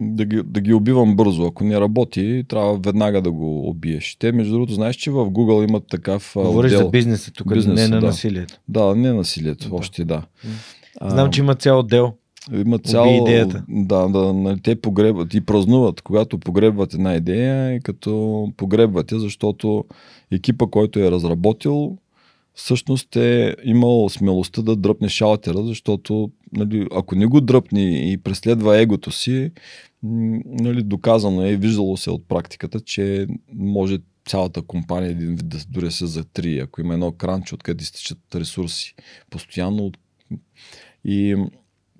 да 0.00 0.24
ги, 0.24 0.42
да 0.44 0.60
ги 0.60 0.74
убивам 0.74 1.16
бързо. 1.16 1.46
Ако 1.46 1.64
не 1.64 1.80
работи, 1.80 2.44
трябва 2.48 2.78
веднага 2.78 3.22
да 3.22 3.30
го 3.32 3.68
убиеш. 3.68 4.16
Те, 4.18 4.32
между 4.32 4.52
другото, 4.52 4.74
знаеш, 4.74 4.96
че 4.96 5.10
в 5.10 5.14
Google 5.14 5.68
имат 5.68 5.86
такъв 5.86 6.32
Говориш 6.36 6.72
отдел. 6.72 6.84
за 6.84 6.90
бизнеса 6.90 7.32
тук, 7.32 7.54
бизнеса, 7.54 7.82
не 7.82 7.88
на 7.94 8.00
да. 8.00 8.06
насилието. 8.06 8.60
Да, 8.68 8.94
не 8.96 9.12
насилието, 9.12 9.68
да. 9.68 9.74
още 9.74 10.04
да. 10.04 10.22
Знам, 11.02 11.30
че 11.30 11.40
има 11.40 11.54
цял 11.54 11.78
отдел. 11.78 12.14
Има 12.52 12.78
цяло, 12.78 13.22
идеята. 13.22 13.64
Да, 13.68 14.08
да, 14.08 14.32
нали, 14.32 14.60
те 14.60 14.80
погребват 14.80 15.34
и 15.34 15.40
празнуват, 15.40 16.02
когато 16.02 16.38
погребват 16.38 16.94
една 16.94 17.14
идея 17.14 17.74
и 17.74 17.80
като 17.80 18.48
погребвате, 18.56 19.18
защото 19.18 19.84
екипа, 20.30 20.66
който 20.66 20.98
е 20.98 21.10
разработил, 21.10 21.98
всъщност 22.54 23.16
е 23.16 23.56
имал 23.64 24.08
смелостта 24.08 24.62
да 24.62 24.76
дръпне 24.76 25.08
шалтера, 25.08 25.64
защото 25.64 26.30
нали, 26.52 26.86
ако 26.94 27.14
не 27.14 27.26
го 27.26 27.40
дръпне 27.40 28.12
и 28.12 28.18
преследва 28.18 28.78
егото 28.78 29.10
си, 29.10 29.50
нали, 30.02 30.82
доказано 30.82 31.42
е, 31.46 31.56
виждало 31.56 31.96
се 31.96 32.10
от 32.10 32.28
практиката, 32.28 32.80
че 32.80 33.26
може 33.54 33.98
цялата 34.28 34.62
компания 34.62 35.10
един 35.10 35.36
да 35.44 35.58
дори 35.68 35.90
се 35.90 36.06
затри, 36.06 36.58
ако 36.58 36.80
има 36.80 36.94
едно 36.94 37.12
кранче, 37.12 37.54
откъде 37.54 37.82
изтичат 37.82 38.18
ресурси 38.34 38.94
постоянно. 39.30 39.92
И 41.04 41.36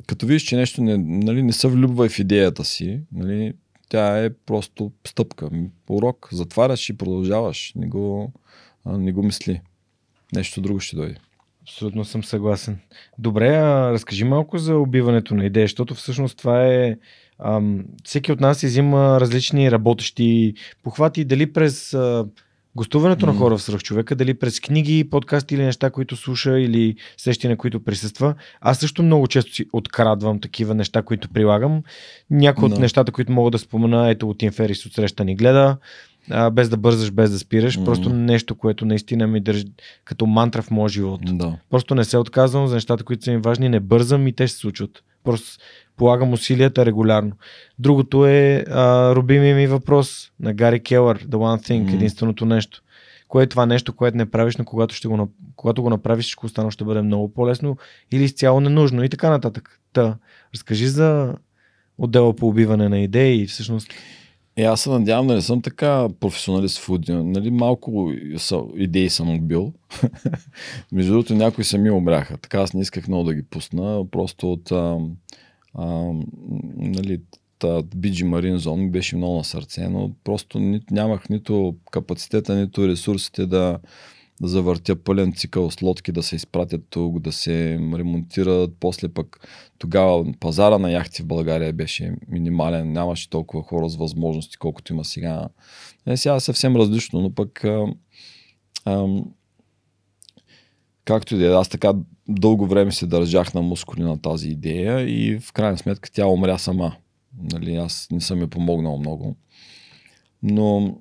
като 0.07 0.27
видиш, 0.27 0.43
че 0.43 0.57
нещо 0.57 0.83
не, 0.83 0.99
нали, 0.99 1.43
не 1.43 1.53
се 1.53 1.69
влюбва 1.69 2.09
в 2.09 2.19
идеята 2.19 2.65
си, 2.65 3.01
нали, 3.13 3.53
тя 3.89 4.25
е 4.25 4.31
просто 4.31 4.93
стъпка. 5.07 5.51
Урок. 5.91 6.29
Затваряш 6.33 6.89
и 6.89 6.97
продължаваш. 6.97 7.73
Не 7.77 7.87
го, 7.87 8.33
не 8.87 9.13
го 9.13 9.23
мисли. 9.23 9.61
Нещо 10.35 10.61
друго 10.61 10.81
ще 10.81 10.97
дойде. 10.97 11.17
Абсолютно 11.63 12.05
съм 12.05 12.25
съгласен. 12.25 12.79
Добре, 13.19 13.49
а 13.49 13.93
разкажи 13.93 14.25
малко 14.25 14.59
за 14.59 14.77
убиването 14.77 15.35
на 15.35 15.45
идея, 15.45 15.65
защото 15.65 15.95
всъщност 15.95 16.39
това 16.39 16.67
е. 16.67 16.97
Ам, 17.39 17.85
всеки 18.05 18.33
от 18.33 18.41
нас 18.41 18.63
изима 18.63 19.21
различни 19.21 19.71
работещи 19.71 20.55
похвати, 20.83 21.25
дали 21.25 21.53
през 21.53 21.95
а, 21.95 22.27
гостуването 22.77 23.27
mm. 23.27 23.29
на 23.29 23.39
хора 23.39 23.57
в 23.57 23.63
свръхчовека, 23.63 24.17
дали 24.17 24.35
през 24.35 24.61
книги, 24.61 25.11
подкасти 25.11 25.55
или 25.55 25.65
неща, 25.65 25.91
които 25.91 26.17
слуша 26.17 26.61
или 26.61 26.97
срещи, 27.17 27.49
на 27.49 27.57
които 27.57 27.85
присъства. 27.85 28.35
Аз 28.61 28.79
също 28.79 29.03
много 29.03 29.27
често 29.27 29.55
си 29.55 29.67
открадвам 29.73 30.41
такива 30.41 30.75
неща, 30.75 31.03
които 31.03 31.29
прилагам. 31.29 31.83
Някои 32.31 32.69
no. 32.69 32.73
от 32.73 32.81
нещата, 32.81 33.13
които 33.13 33.33
мога 33.33 33.51
да 33.51 33.59
спомена, 33.59 34.11
ето 34.11 34.29
от 34.29 34.39
Тим 34.39 34.53
Ферис 34.53 34.87
от 34.87 34.93
среща 34.93 35.25
ни 35.25 35.37
гледа, 35.37 35.77
а, 36.31 36.51
без 36.51 36.69
да 36.69 36.77
бързаш, 36.77 37.11
без 37.11 37.31
да 37.31 37.39
спираш. 37.39 37.79
Mm-hmm. 37.79 37.85
Просто 37.85 38.11
нещо, 38.11 38.55
което 38.55 38.85
наистина 38.85 39.27
ми 39.27 39.41
държи 39.41 39.65
като 40.05 40.27
мантра 40.27 40.63
в 40.63 40.71
моя 40.71 40.89
живот. 40.89 41.21
Да. 41.25 41.57
Просто 41.71 41.95
не 41.95 42.05
се 42.05 42.19
отказвам 42.19 42.67
за 42.67 42.75
нещата, 42.75 43.05
които 43.05 43.25
са 43.25 43.31
ми 43.31 43.37
важни, 43.37 43.69
не 43.69 43.81
бързам 43.81 44.27
и 44.27 44.33
те 44.33 44.49
се 44.49 44.57
случват. 44.57 45.03
Просто 45.25 45.59
полагам 45.97 46.33
усилията 46.33 46.87
регулярно. 46.87 47.33
Другото 47.79 48.27
е 48.27 48.65
а, 48.71 49.15
ми 49.55 49.67
въпрос 49.67 50.33
на 50.41 50.55
Гари 50.55 50.83
Келър, 50.83 51.19
The 51.19 51.37
One 51.37 51.69
Thing, 51.69 51.85
mm-hmm. 51.85 51.95
единственото 51.95 52.45
нещо. 52.45 52.83
Кое 53.29 53.43
е 53.43 53.47
това 53.47 53.67
нещо, 53.67 53.97
което 53.97 54.17
не 54.17 54.31
правиш, 54.31 54.57
но 54.57 54.65
когато, 54.65 54.95
ще 54.95 55.09
го, 55.09 55.29
когато 55.57 55.83
го 55.83 55.91
направиш, 55.91 56.25
всичко 56.25 56.47
останало 56.47 56.71
ще 56.71 56.85
бъде 56.85 57.03
много 57.03 57.33
по-лесно 57.33 57.77
или 58.13 58.25
изцяло 58.25 58.61
ненужно 58.61 59.05
и 59.05 59.09
така 59.09 59.31
нататък. 59.31 59.81
Та, 59.93 60.17
разкажи 60.55 60.87
за 60.87 61.35
отдела 61.99 62.37
по 62.37 62.49
убиване 62.49 62.89
на 62.89 62.99
идеи 62.99 63.43
и 63.43 63.47
всъщност 63.47 63.93
е, 64.57 64.63
аз 64.63 64.81
се 64.81 64.91
надявам 64.91 65.27
да 65.27 65.35
не 65.35 65.43
съм 65.43 65.63
така 65.63 66.09
професионалист 66.21 66.79
в 66.79 66.89
аудио. 66.89 67.25
Нали, 67.25 67.51
малко 67.51 68.13
идеи 68.77 69.11
съм 69.11 69.35
убил. 69.35 69.73
Между 70.93 71.13
другото, 71.13 71.35
някои 71.35 71.65
сами 71.65 71.91
умряха. 71.91 72.37
Така 72.37 72.61
аз 72.61 72.75
не 72.75 72.81
исках 72.81 73.09
много 73.09 73.25
да 73.25 73.35
ги 73.35 73.43
пусна. 73.43 74.05
Просто 74.11 74.53
от 74.53 74.73
а, 74.73 74.99
а, 75.75 76.13
нали, 76.77 77.21
BG 77.61 78.25
Marine 78.25 78.57
Zone 78.57 78.91
беше 78.91 79.17
много 79.17 79.37
на 79.37 79.45
сърце, 79.45 79.89
но 79.89 80.11
просто 80.25 80.59
ни, 80.59 80.81
нямах 80.91 81.29
нито 81.29 81.77
капацитета, 81.91 82.57
нито 82.57 82.89
ресурсите 82.89 83.47
да, 83.47 83.79
завъртя 84.49 84.97
пълен 84.97 85.33
цикъл 85.33 85.71
с 85.71 85.83
лодки, 85.83 86.13
да 86.13 86.23
се 86.23 86.37
изпратят 86.37 86.81
тук, 86.91 87.21
да 87.21 87.33
се 87.33 87.79
ремонтират. 87.95 88.71
После 88.81 89.09
пък 89.09 89.49
тогава 89.79 90.25
пазара 90.41 90.79
на 90.79 90.91
яхти 90.91 91.23
в 91.23 91.27
България 91.27 91.73
беше 91.73 92.15
минимален, 92.29 92.93
нямаше 92.93 93.31
толкова 93.31 93.63
хора 93.63 93.89
с 93.89 93.97
възможности, 93.97 94.57
колкото 94.57 94.93
има 94.93 95.05
сега. 95.05 95.49
Е, 96.07 96.17
сега 96.17 96.35
е 96.35 96.41
съвсем 96.41 96.77
различно, 96.77 97.21
но 97.21 97.35
пък 97.35 97.65
а, 97.65 97.87
а, 98.85 99.07
както 101.05 101.35
и 101.35 101.39
да 101.39 101.47
е, 101.47 101.55
аз 101.55 101.69
така 101.69 101.93
дълго 102.29 102.67
време 102.67 102.93
се 102.93 103.07
държах 103.07 103.55
на 103.55 103.63
мускули 103.63 104.03
на 104.03 104.23
тази 104.23 104.49
идея 104.49 105.01
и 105.01 105.39
в 105.39 105.53
крайна 105.53 105.79
сметка 105.79 106.11
тя 106.13 106.27
умря 106.27 106.59
сама. 106.59 106.97
Нали, 107.53 107.75
аз 107.75 108.09
не 108.11 108.21
съм 108.21 108.41
я 108.41 108.49
помогнал 108.49 108.99
много. 108.99 109.37
Но 110.43 110.97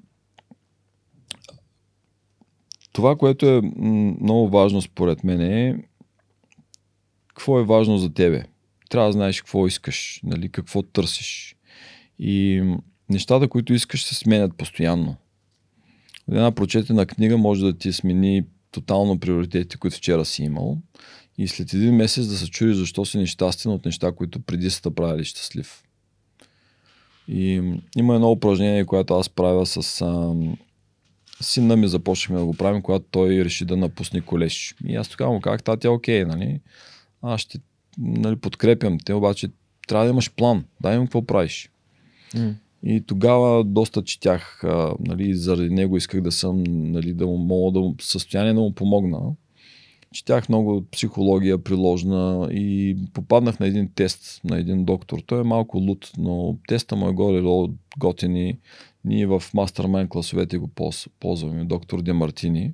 това, 2.94 3.16
което 3.16 3.46
е 3.46 3.62
много 4.22 4.50
важно 4.50 4.82
според 4.82 5.24
мен 5.24 5.42
е 5.42 5.84
какво 7.28 7.60
е 7.60 7.64
важно 7.64 7.98
за 7.98 8.14
тебе. 8.14 8.44
Трябва 8.90 9.10
да 9.10 9.14
знаеш 9.14 9.42
какво 9.42 9.68
искаш, 9.68 10.20
нали, 10.24 10.50
какво 10.50 10.82
търсиш. 10.82 11.56
И 12.20 12.64
нещата, 13.10 13.48
които 13.48 13.74
искаш, 13.74 14.04
се 14.04 14.16
сменят 14.16 14.58
постоянно. 14.58 15.16
Една 16.32 16.52
прочетена 16.52 17.06
книга 17.06 17.38
може 17.38 17.66
да 17.66 17.78
ти 17.78 17.94
смени 17.94 18.44
тотално 18.72 19.20
приоритетите, 19.20 19.78
които 19.78 19.98
вчера 19.98 20.26
си 20.26 20.44
имал. 20.44 20.78
И 21.38 21.48
след 21.48 21.74
един 21.74 21.96
месец 21.96 22.28
да 22.28 22.38
се 22.38 22.50
чуеш 22.50 22.76
защо 22.76 23.06
си 23.06 23.18
нещастен 23.18 23.72
от 23.72 23.86
неща, 23.86 24.12
които 24.12 24.40
преди 24.40 24.70
са 24.70 24.92
правили 24.92 25.26
щастлив. 25.26 25.84
И 27.28 27.62
има 27.98 28.16
едно 28.16 28.32
упражнение, 28.32 28.86
което 28.86 29.14
аз 29.14 29.30
правя 29.30 29.66
с 29.66 30.06
сина 31.42 31.76
ми 31.76 31.88
започнахме 31.88 32.40
да 32.40 32.46
го 32.46 32.54
правим, 32.54 32.82
когато 32.82 33.06
той 33.12 33.30
реши 33.30 33.66
да 33.66 33.78
напусне 33.78 34.22
колеж. 34.22 34.76
И 34.86 34.96
аз 34.96 35.10
тогава 35.10 35.34
му 35.34 35.42
казах, 35.42 35.64
тати 35.64 35.88
е 35.88 35.90
окей, 35.90 36.26
нали? 36.26 36.60
Аз 37.22 37.42
ще 37.42 37.60
нали, 37.98 38.36
подкрепям 38.36 38.98
те, 39.06 39.14
обаче 39.14 39.50
трябва 39.88 40.06
да 40.06 40.12
имаш 40.12 40.32
план. 40.32 40.66
Дай 40.82 40.96
им 40.96 41.04
какво 41.04 41.26
правиш. 41.26 41.70
Mm. 42.36 42.54
И 42.84 43.02
тогава 43.02 43.64
доста 43.64 44.04
четях, 44.04 44.64
а, 44.64 44.94
нали, 45.00 45.34
заради 45.36 45.70
него 45.70 45.98
исках 45.98 46.22
да 46.22 46.32
съм, 46.32 46.64
нали, 46.68 47.14
да 47.14 47.28
му 47.28 47.38
мога 47.38 47.80
да 47.80 47.94
състояние 48.02 48.54
да 48.54 48.60
му 48.60 48.76
помогна. 48.76 49.20
Четях 50.14 50.50
много 50.50 50.86
психология 50.92 51.58
приложна 51.58 52.50
и 52.52 52.98
попаднах 53.14 53.60
на 53.60 53.68
един 53.68 53.90
тест 53.96 54.42
на 54.44 54.60
един 54.60 54.86
доктор. 54.86 55.20
Той 55.26 55.40
е 55.40 55.44
малко 55.44 55.78
луд, 55.78 56.12
но 56.18 56.58
теста 56.68 56.96
му 56.96 57.10
е 57.10 57.14
горе 57.14 57.70
готини. 57.98 58.58
Ние 59.06 59.28
в 59.28 59.44
мастермайн 59.54 60.08
класовете 60.08 60.58
го 60.58 60.70
ползваме, 61.20 61.66
доктор 61.66 62.02
Демартини. 62.02 62.74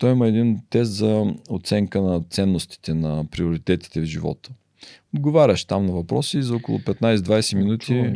Той 0.00 0.12
има 0.12 0.28
един 0.28 0.60
тест 0.70 0.92
за 0.92 1.34
оценка 1.50 2.02
на 2.02 2.22
ценностите, 2.30 2.94
на 2.94 3.24
приоритетите 3.30 4.00
в 4.00 4.04
живота. 4.04 4.50
Отговаряш 5.16 5.64
там 5.64 5.86
на 5.86 5.92
въпроси 5.92 6.42
за 6.42 6.56
около 6.56 6.78
15-20 6.78 7.56
минути. 7.56 8.12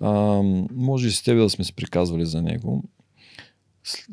А, 0.00 0.42
може 0.74 1.08
и 1.08 1.10
с 1.10 1.22
тебе 1.22 1.40
да 1.40 1.50
сме 1.50 1.64
се 1.64 1.72
приказвали 1.72 2.26
за 2.26 2.42
него. 2.42 2.84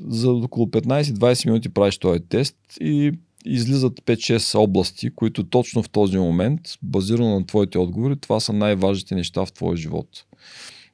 За 0.02 0.32
около 0.32 0.66
15-20 0.66 1.46
минути 1.46 1.70
правиш 1.70 1.98
този 1.98 2.20
тест 2.20 2.58
и 2.82 3.12
излизат 3.46 4.02
5-6 4.02 4.60
области, 4.60 5.10
които 5.10 5.44
точно 5.44 5.84
в 5.84 5.90
този 5.90 6.18
момент, 6.18 6.62
базирано 6.82 7.40
на 7.40 7.46
твоите 7.46 7.78
отговори, 7.78 8.16
това 8.16 8.40
са 8.40 8.54
най-важните 8.54 9.16
неща 9.16 9.46
в 9.46 9.54
твоя 9.54 9.78
живот. 9.78 10.26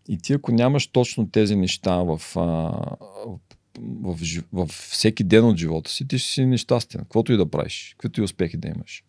И 0.07 0.17
ти 0.17 0.33
ако 0.33 0.51
нямаш 0.51 0.87
точно 0.87 1.29
тези 1.29 1.55
неща 1.55 1.95
в, 1.95 2.21
а, 2.35 2.41
в, 3.81 4.17
в, 4.17 4.17
в, 4.53 4.67
всеки 4.67 5.23
ден 5.23 5.45
от 5.45 5.57
живота 5.57 5.91
си, 5.91 6.07
ти 6.07 6.19
ще 6.19 6.33
си 6.33 6.45
нещастен, 6.45 7.01
каквото 7.01 7.33
и 7.33 7.37
да 7.37 7.51
правиш, 7.51 7.95
каквито 7.97 8.21
и 8.21 8.23
успехи 8.23 8.57
да 8.57 8.67
имаш. 8.67 9.03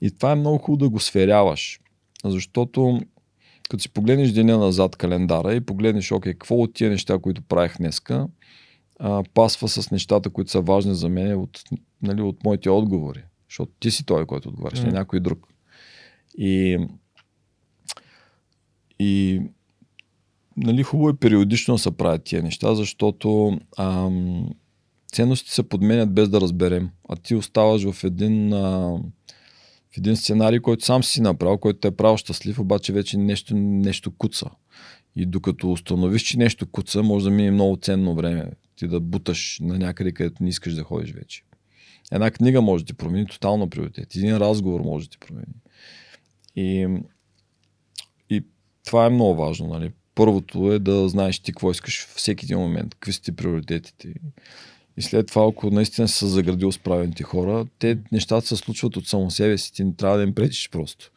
И 0.00 0.10
това 0.10 0.32
е 0.32 0.34
много 0.34 0.58
хубаво 0.58 0.76
да 0.76 0.88
го 0.88 1.00
сверяваш, 1.00 1.80
защото 2.24 3.00
като 3.68 3.82
си 3.82 3.88
погледнеш 3.88 4.32
деня 4.32 4.58
назад 4.58 4.96
календара 4.96 5.54
и 5.54 5.60
погледнеш, 5.60 6.12
окей, 6.12 6.32
какво 6.32 6.54
от 6.54 6.74
тия 6.74 6.90
неща, 6.90 7.18
които 7.18 7.42
правих 7.42 7.76
днеска, 7.78 8.28
а, 8.98 9.22
пасва 9.34 9.68
с 9.68 9.90
нещата, 9.90 10.30
които 10.30 10.50
са 10.50 10.60
важни 10.60 10.94
за 10.94 11.08
мен 11.08 11.38
от, 11.38 11.62
нали, 12.02 12.22
от 12.22 12.44
моите 12.44 12.70
отговори. 12.70 13.22
Защото 13.48 13.72
ти 13.80 13.90
си 13.90 14.06
той, 14.06 14.26
който 14.26 14.48
отговаряш, 14.48 14.80
mm. 14.80 14.84
не 14.84 14.92
някой 14.92 15.20
друг. 15.20 15.48
И, 16.38 16.78
и 18.98 19.42
нали, 20.56 20.82
хубаво 20.82 21.08
е 21.08 21.16
периодично 21.16 21.74
да 21.74 21.78
се 21.78 21.90
правят 21.90 22.24
тия 22.24 22.42
неща, 22.42 22.74
защото 22.74 23.58
ам, 23.78 24.48
ценности 25.12 25.50
се 25.50 25.62
подменят 25.62 26.14
без 26.14 26.28
да 26.28 26.40
разберем. 26.40 26.90
А 27.08 27.16
ти 27.16 27.34
оставаш 27.34 27.90
в 27.90 28.04
един, 28.04 28.52
а, 28.52 28.78
в 29.94 29.98
един 29.98 30.16
сценарий, 30.16 30.60
който 30.60 30.84
сам 30.84 31.04
си 31.04 31.22
направил, 31.22 31.58
който 31.58 31.80
те 31.80 31.88
е 31.88 31.96
правил 31.96 32.16
щастлив, 32.16 32.58
обаче 32.58 32.92
вече 32.92 33.18
нещо, 33.18 33.56
нещо 33.56 34.10
куца. 34.18 34.50
И 35.16 35.26
докато 35.26 35.72
установиш, 35.72 36.22
че 36.22 36.38
нещо 36.38 36.66
куца, 36.66 37.02
може 37.02 37.24
да 37.24 37.30
мине 37.30 37.50
много 37.50 37.76
ценно 37.76 38.14
време. 38.14 38.50
Ти 38.76 38.88
да 38.88 39.00
буташ 39.00 39.58
на 39.62 39.78
някъде, 39.78 40.12
където 40.12 40.42
не 40.42 40.48
искаш 40.48 40.74
да 40.74 40.82
ходиш 40.82 41.12
вече. 41.12 41.42
Една 42.12 42.30
книга 42.30 42.62
може 42.62 42.84
да 42.84 42.86
ти 42.86 42.94
промени 42.94 43.26
тотално 43.26 43.70
приоритет. 43.70 44.16
Един 44.16 44.36
разговор 44.36 44.80
може 44.80 45.06
да 45.06 45.10
ти 45.10 45.18
промени. 45.18 45.54
И, 46.56 46.88
и 48.30 48.44
това 48.86 49.06
е 49.06 49.10
много 49.10 49.34
важно. 49.34 49.66
Нали? 49.66 49.92
Първото 50.14 50.72
е 50.72 50.78
да 50.78 51.08
знаеш 51.08 51.38
ти 51.38 51.52
какво 51.52 51.70
искаш 51.70 52.06
всеки 52.06 52.46
един 52.46 52.58
момент, 52.58 52.94
какви 52.94 53.12
са 53.12 53.22
ти 53.22 53.32
приоритетите. 53.32 54.14
И 54.96 55.02
след 55.02 55.26
това, 55.26 55.48
ако 55.48 55.70
наистина 55.70 56.08
са 56.08 56.28
заградил 56.28 56.72
с 56.72 56.78
правилните 56.78 57.22
хора, 57.22 57.66
те 57.78 57.98
нещата 58.12 58.46
се 58.46 58.56
случват 58.56 58.96
от 58.96 59.08
само 59.08 59.30
себе 59.30 59.58
си. 59.58 59.72
Ти 59.72 59.84
не 59.84 59.94
трябва 59.94 60.16
да 60.16 60.22
им 60.22 60.34
претиш 60.34 60.70
просто. 60.70 61.10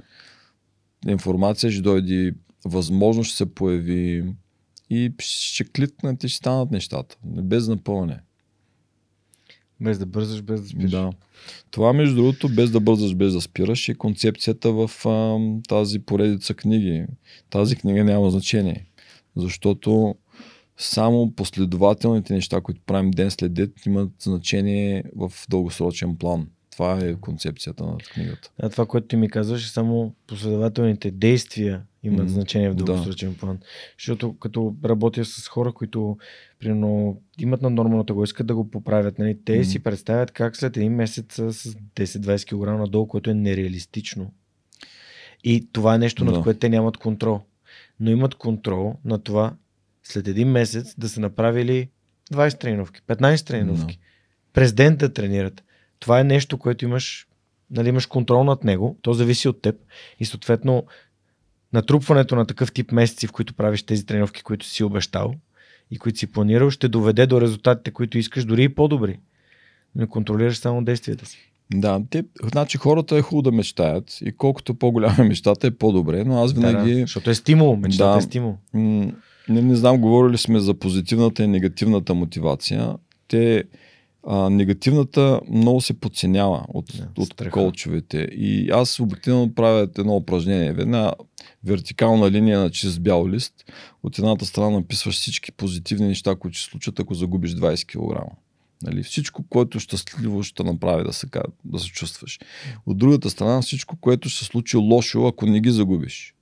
Информация 1.07 1.71
ще 1.71 1.81
дойде, 1.81 2.33
възможност 2.65 3.27
ще 3.27 3.37
се 3.37 3.53
появи 3.53 4.25
и 4.89 5.13
ще 5.19 5.63
кликнат 5.63 6.23
и 6.23 6.29
ще 6.29 6.37
станат 6.37 6.71
нещата. 6.71 7.17
Без 7.25 7.67
напълне. 7.67 8.19
Без 9.81 9.99
да 9.99 10.05
бързаш, 10.05 10.41
без 10.41 10.61
да 10.61 10.67
спиш. 10.67 10.91
Да. 10.91 11.09
Това, 11.71 11.93
между 11.93 12.15
другото, 12.15 12.49
без 12.49 12.71
да 12.71 12.79
бързаш, 12.79 13.15
без 13.15 13.33
да 13.33 13.41
спираш, 13.41 13.89
е 13.89 13.95
концепцията 13.95 14.71
в 14.71 14.91
а, 15.05 15.39
тази 15.67 15.99
поредица 15.99 16.53
книги. 16.53 17.05
Тази 17.49 17.75
книга 17.75 18.03
няма 18.03 18.31
значение, 18.31 18.85
защото 19.35 20.15
само 20.77 21.31
последователните 21.35 22.33
неща, 22.33 22.61
които 22.61 22.81
правим 22.85 23.11
ден 23.11 23.31
след 23.31 23.53
ден, 23.53 23.73
имат 23.85 24.11
значение 24.19 25.03
в 25.15 25.31
дългосрочен 25.49 26.15
план. 26.15 26.47
Това 26.77 26.99
е 27.03 27.15
концепцията 27.15 27.83
на 27.83 27.97
книгата. 27.97 28.51
А 28.59 28.69
това, 28.69 28.85
което 28.85 29.07
ти 29.07 29.15
ми 29.15 29.29
казваш, 29.29 29.65
е 29.65 29.69
само 29.69 30.13
последователните 30.27 31.11
действия 31.11 31.81
имат 32.03 32.27
mm, 32.27 32.31
значение 32.31 32.69
в 32.69 32.75
дългосрочен 32.75 33.31
да. 33.31 33.37
план. 33.37 33.59
Защото 33.99 34.37
като 34.37 34.75
работя 34.85 35.25
с 35.25 35.47
хора, 35.47 35.71
които 35.71 36.17
примерно, 36.59 37.21
имат 37.39 37.61
на 37.61 37.69
нормалната 37.69 38.13
го, 38.13 38.23
искат 38.23 38.47
да 38.47 38.55
го 38.55 38.71
поправят, 38.71 39.19
нали, 39.19 39.37
те 39.45 39.59
mm. 39.59 39.63
си 39.63 39.79
представят 39.79 40.31
как 40.31 40.57
след 40.57 40.77
един 40.77 40.95
месец 40.95 41.25
с 41.35 41.51
10-20 41.95 42.45
кг 42.45 42.79
надолу, 42.79 43.07
което 43.07 43.29
е 43.29 43.33
нереалистично. 43.33 44.31
И 45.43 45.67
това 45.71 45.95
е 45.95 45.99
нещо, 45.99 46.25
да. 46.25 46.31
над 46.31 46.43
което 46.43 46.59
те 46.59 46.69
нямат 46.69 46.97
контрол. 46.97 47.41
Но 47.99 48.11
имат 48.11 48.35
контрол 48.35 48.95
на 49.05 49.19
това 49.19 49.55
след 50.03 50.27
един 50.27 50.47
месец 50.47 50.95
да 50.97 51.09
са 51.09 51.19
направили 51.19 51.89
20 52.33 52.59
тренировки, 52.59 53.01
15 53.01 53.47
тренировки. 53.47 53.95
Да. 53.97 54.03
През 54.53 54.73
ден 54.73 54.95
да 54.95 55.13
тренират. 55.13 55.63
Това 55.99 56.19
е 56.19 56.23
нещо, 56.23 56.57
което 56.57 56.85
имаш, 56.85 57.27
нали, 57.71 57.89
имаш 57.89 58.05
контрол 58.05 58.43
над 58.43 58.63
него, 58.63 58.97
то 59.01 59.13
зависи 59.13 59.47
от 59.47 59.61
теб 59.61 59.75
и 60.19 60.25
съответно 60.25 60.83
натрупването 61.73 62.35
на 62.35 62.45
такъв 62.45 62.71
тип 62.71 62.91
месеци, 62.91 63.27
в 63.27 63.31
които 63.31 63.53
правиш 63.53 63.83
тези 63.83 64.05
тренировки, 64.05 64.43
които 64.43 64.65
си 64.65 64.83
обещал 64.83 65.33
и 65.91 65.97
които 65.97 66.19
си 66.19 66.31
планирал, 66.31 66.69
ще 66.69 66.87
доведе 66.87 67.25
до 67.25 67.41
резултатите, 67.41 67.91
които 67.91 68.17
искаш, 68.17 68.45
дори 68.45 68.63
и 68.63 68.69
по-добри. 68.69 69.19
Не 69.95 70.07
контролираш 70.07 70.57
само 70.57 70.83
действията 70.83 71.25
си. 71.25 71.53
Да, 71.73 72.01
те, 72.09 72.23
значи 72.43 72.77
хората 72.77 73.17
е 73.17 73.21
хубаво 73.21 73.41
да 73.41 73.51
мечтаят 73.51 74.17
и 74.21 74.31
колкото 74.31 74.75
по-голяма 74.75 75.15
е 75.19 75.23
мечтата 75.23 75.67
е 75.67 75.71
по-добре, 75.71 76.23
но 76.23 76.43
аз 76.43 76.53
винаги... 76.53 76.93
Да, 76.93 77.01
защото 77.01 77.29
е 77.29 77.35
стимул, 77.35 77.75
мечтата 77.75 78.11
да, 78.11 78.17
е 78.17 78.21
стимул. 78.21 78.57
М- 78.73 79.11
не, 79.49 79.61
не 79.61 79.75
знам, 79.75 80.01
говорили 80.01 80.37
сме 80.37 80.59
за 80.59 80.73
позитивната 80.73 81.43
и 81.43 81.47
негативната 81.47 82.13
мотивация. 82.13 82.95
Те, 83.27 83.63
а, 84.27 84.49
негативната 84.49 85.41
много 85.49 85.81
се 85.81 85.93
подценява 85.99 86.65
от, 86.67 86.93
yeah, 86.93 87.19
от 87.19 87.51
колчовете. 87.51 88.17
И 88.17 88.69
аз 88.69 88.99
обикновено 88.99 89.53
правя 89.55 89.87
едно 89.97 90.15
упражнение. 90.15 90.67
Една 90.67 91.13
вертикална 91.63 92.31
линия 92.31 92.59
на 92.59 92.69
чист 92.69 93.01
бял 93.01 93.29
лист. 93.29 93.53
От 94.03 94.19
едната 94.19 94.45
страна 94.45 94.69
написваш 94.69 95.15
всички 95.15 95.51
позитивни 95.51 96.07
неща, 96.07 96.35
които 96.35 96.57
ще 96.57 96.69
случат, 96.69 96.99
ако 96.99 97.13
загубиш 97.13 97.51
20 97.51 97.85
кг. 97.85 98.31
Нали, 98.83 99.03
всичко, 99.03 99.43
което 99.49 99.79
щастливо 99.79 100.43
ще 100.43 100.63
направи 100.63 101.03
да 101.03 101.13
се, 101.13 101.27
да 101.65 101.79
се 101.79 101.87
чувстваш. 101.87 102.39
От 102.85 102.97
другата 102.97 103.29
страна, 103.29 103.61
всичко, 103.61 103.95
което 104.01 104.29
ще 104.29 104.39
се 104.39 104.45
случи 104.45 104.77
лошо, 104.77 105.27
ако 105.27 105.45
не 105.45 105.59
ги 105.59 105.71
загубиш. 105.71 106.33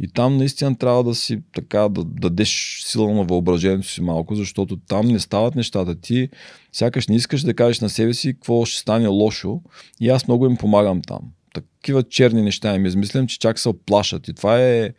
И 0.00 0.08
там 0.08 0.36
наистина 0.36 0.78
трябва 0.78 1.04
да 1.04 1.14
си 1.14 1.42
така, 1.54 1.88
да 1.88 2.04
дадеш 2.04 2.82
сила 2.86 3.12
на 3.14 3.24
въображението 3.24 3.88
си 3.88 4.02
малко, 4.02 4.34
защото 4.34 4.76
там 4.76 5.08
не 5.08 5.20
стават 5.20 5.54
нещата. 5.54 6.00
Ти 6.00 6.28
сякаш 6.72 7.08
не 7.08 7.16
искаш 7.16 7.42
да 7.42 7.54
кажеш 7.54 7.80
на 7.80 7.88
себе 7.88 8.14
си 8.14 8.34
какво 8.34 8.64
ще 8.64 8.80
стане 8.80 9.06
лошо 9.06 9.60
и 10.00 10.08
аз 10.08 10.28
много 10.28 10.46
им 10.46 10.56
помагам 10.56 11.02
там. 11.02 11.20
Такива 11.54 12.02
черни 12.02 12.42
неща 12.42 12.74
им 12.74 12.86
измислям, 12.86 13.26
че 13.26 13.38
чак 13.38 13.58
се 13.58 13.68
оплашат. 13.68 14.28
И 14.28 14.34
това 14.34 14.60
е, 14.60 14.92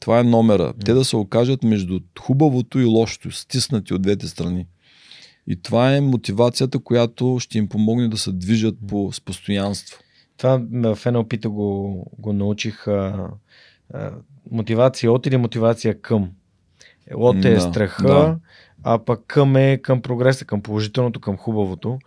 това 0.00 0.20
е 0.20 0.24
номера. 0.24 0.72
Те 0.84 0.94
да 0.94 1.04
се 1.04 1.16
окажат 1.16 1.62
между 1.62 2.00
хубавото 2.20 2.78
и 2.78 2.84
лошото, 2.84 3.30
стиснати 3.30 3.94
от 3.94 4.02
двете 4.02 4.28
страни. 4.28 4.66
И 5.46 5.62
това 5.62 5.96
е 5.96 6.00
мотивацията, 6.00 6.78
която 6.78 7.36
ще 7.40 7.58
им 7.58 7.68
помогне 7.68 8.08
да 8.08 8.18
се 8.18 8.32
движат 8.32 8.76
по, 8.88 9.12
с 9.12 9.20
постоянство. 9.20 9.98
Това 10.36 10.58
в 10.58 11.04
NLP 11.04 11.48
го, 11.48 12.06
го 12.18 12.32
научих. 12.32 12.86
Мотивация 14.50 15.12
от 15.12 15.26
или 15.26 15.36
мотивация 15.36 16.00
към. 16.00 16.30
От 17.14 17.44
е 17.44 17.54
да, 17.54 17.60
страха, 17.60 18.08
да. 18.08 18.36
а 18.82 18.98
пък 18.98 19.20
към 19.26 19.56
е 19.56 19.78
към 19.78 20.02
прогреса, 20.02 20.44
към 20.44 20.62
положителното, 20.62 21.20
към 21.20 21.36
хубавото. 21.36 21.98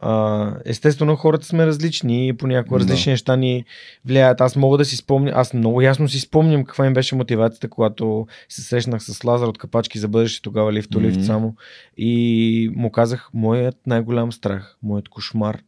А, 0.00 0.54
естествено, 0.64 1.16
хората 1.16 1.46
сме 1.46 1.66
различни 1.66 2.28
и 2.28 2.32
понякога 2.32 2.78
да. 2.78 2.84
различни 2.84 3.12
неща 3.12 3.36
ни 3.36 3.64
влияят. 4.04 4.40
Аз 4.40 4.56
мога 4.56 4.78
да 4.78 4.84
си 4.84 4.96
спомня, 4.96 5.32
аз 5.34 5.54
много 5.54 5.80
ясно 5.80 6.08
си 6.08 6.20
спомням 6.20 6.64
каква 6.64 6.86
им 6.86 6.94
беше 6.94 7.14
мотивацията, 7.14 7.68
когато 7.68 8.26
се 8.48 8.62
срещнах 8.62 9.02
с 9.02 9.24
Лазар 9.24 9.46
от 9.46 9.58
Капачки 9.58 9.98
за 9.98 10.08
бъдеще, 10.08 10.42
тогава 10.42 10.72
лифто 10.72 10.98
mm-hmm. 10.98 11.02
лифт 11.02 11.24
само. 11.24 11.54
И 11.96 12.72
му 12.76 12.90
казах, 12.90 13.30
моят 13.34 13.76
най-голям 13.86 14.32
страх, 14.32 14.76
моят 14.82 15.08
кошмар 15.08 15.60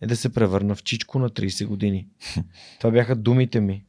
е 0.00 0.06
да 0.06 0.16
се 0.16 0.32
превърна 0.32 0.74
в 0.74 0.82
чичко 0.82 1.18
на 1.18 1.30
30 1.30 1.66
години. 1.66 2.06
Това 2.80 2.90
бяха 2.90 3.16
думите 3.16 3.60
ми 3.60 3.84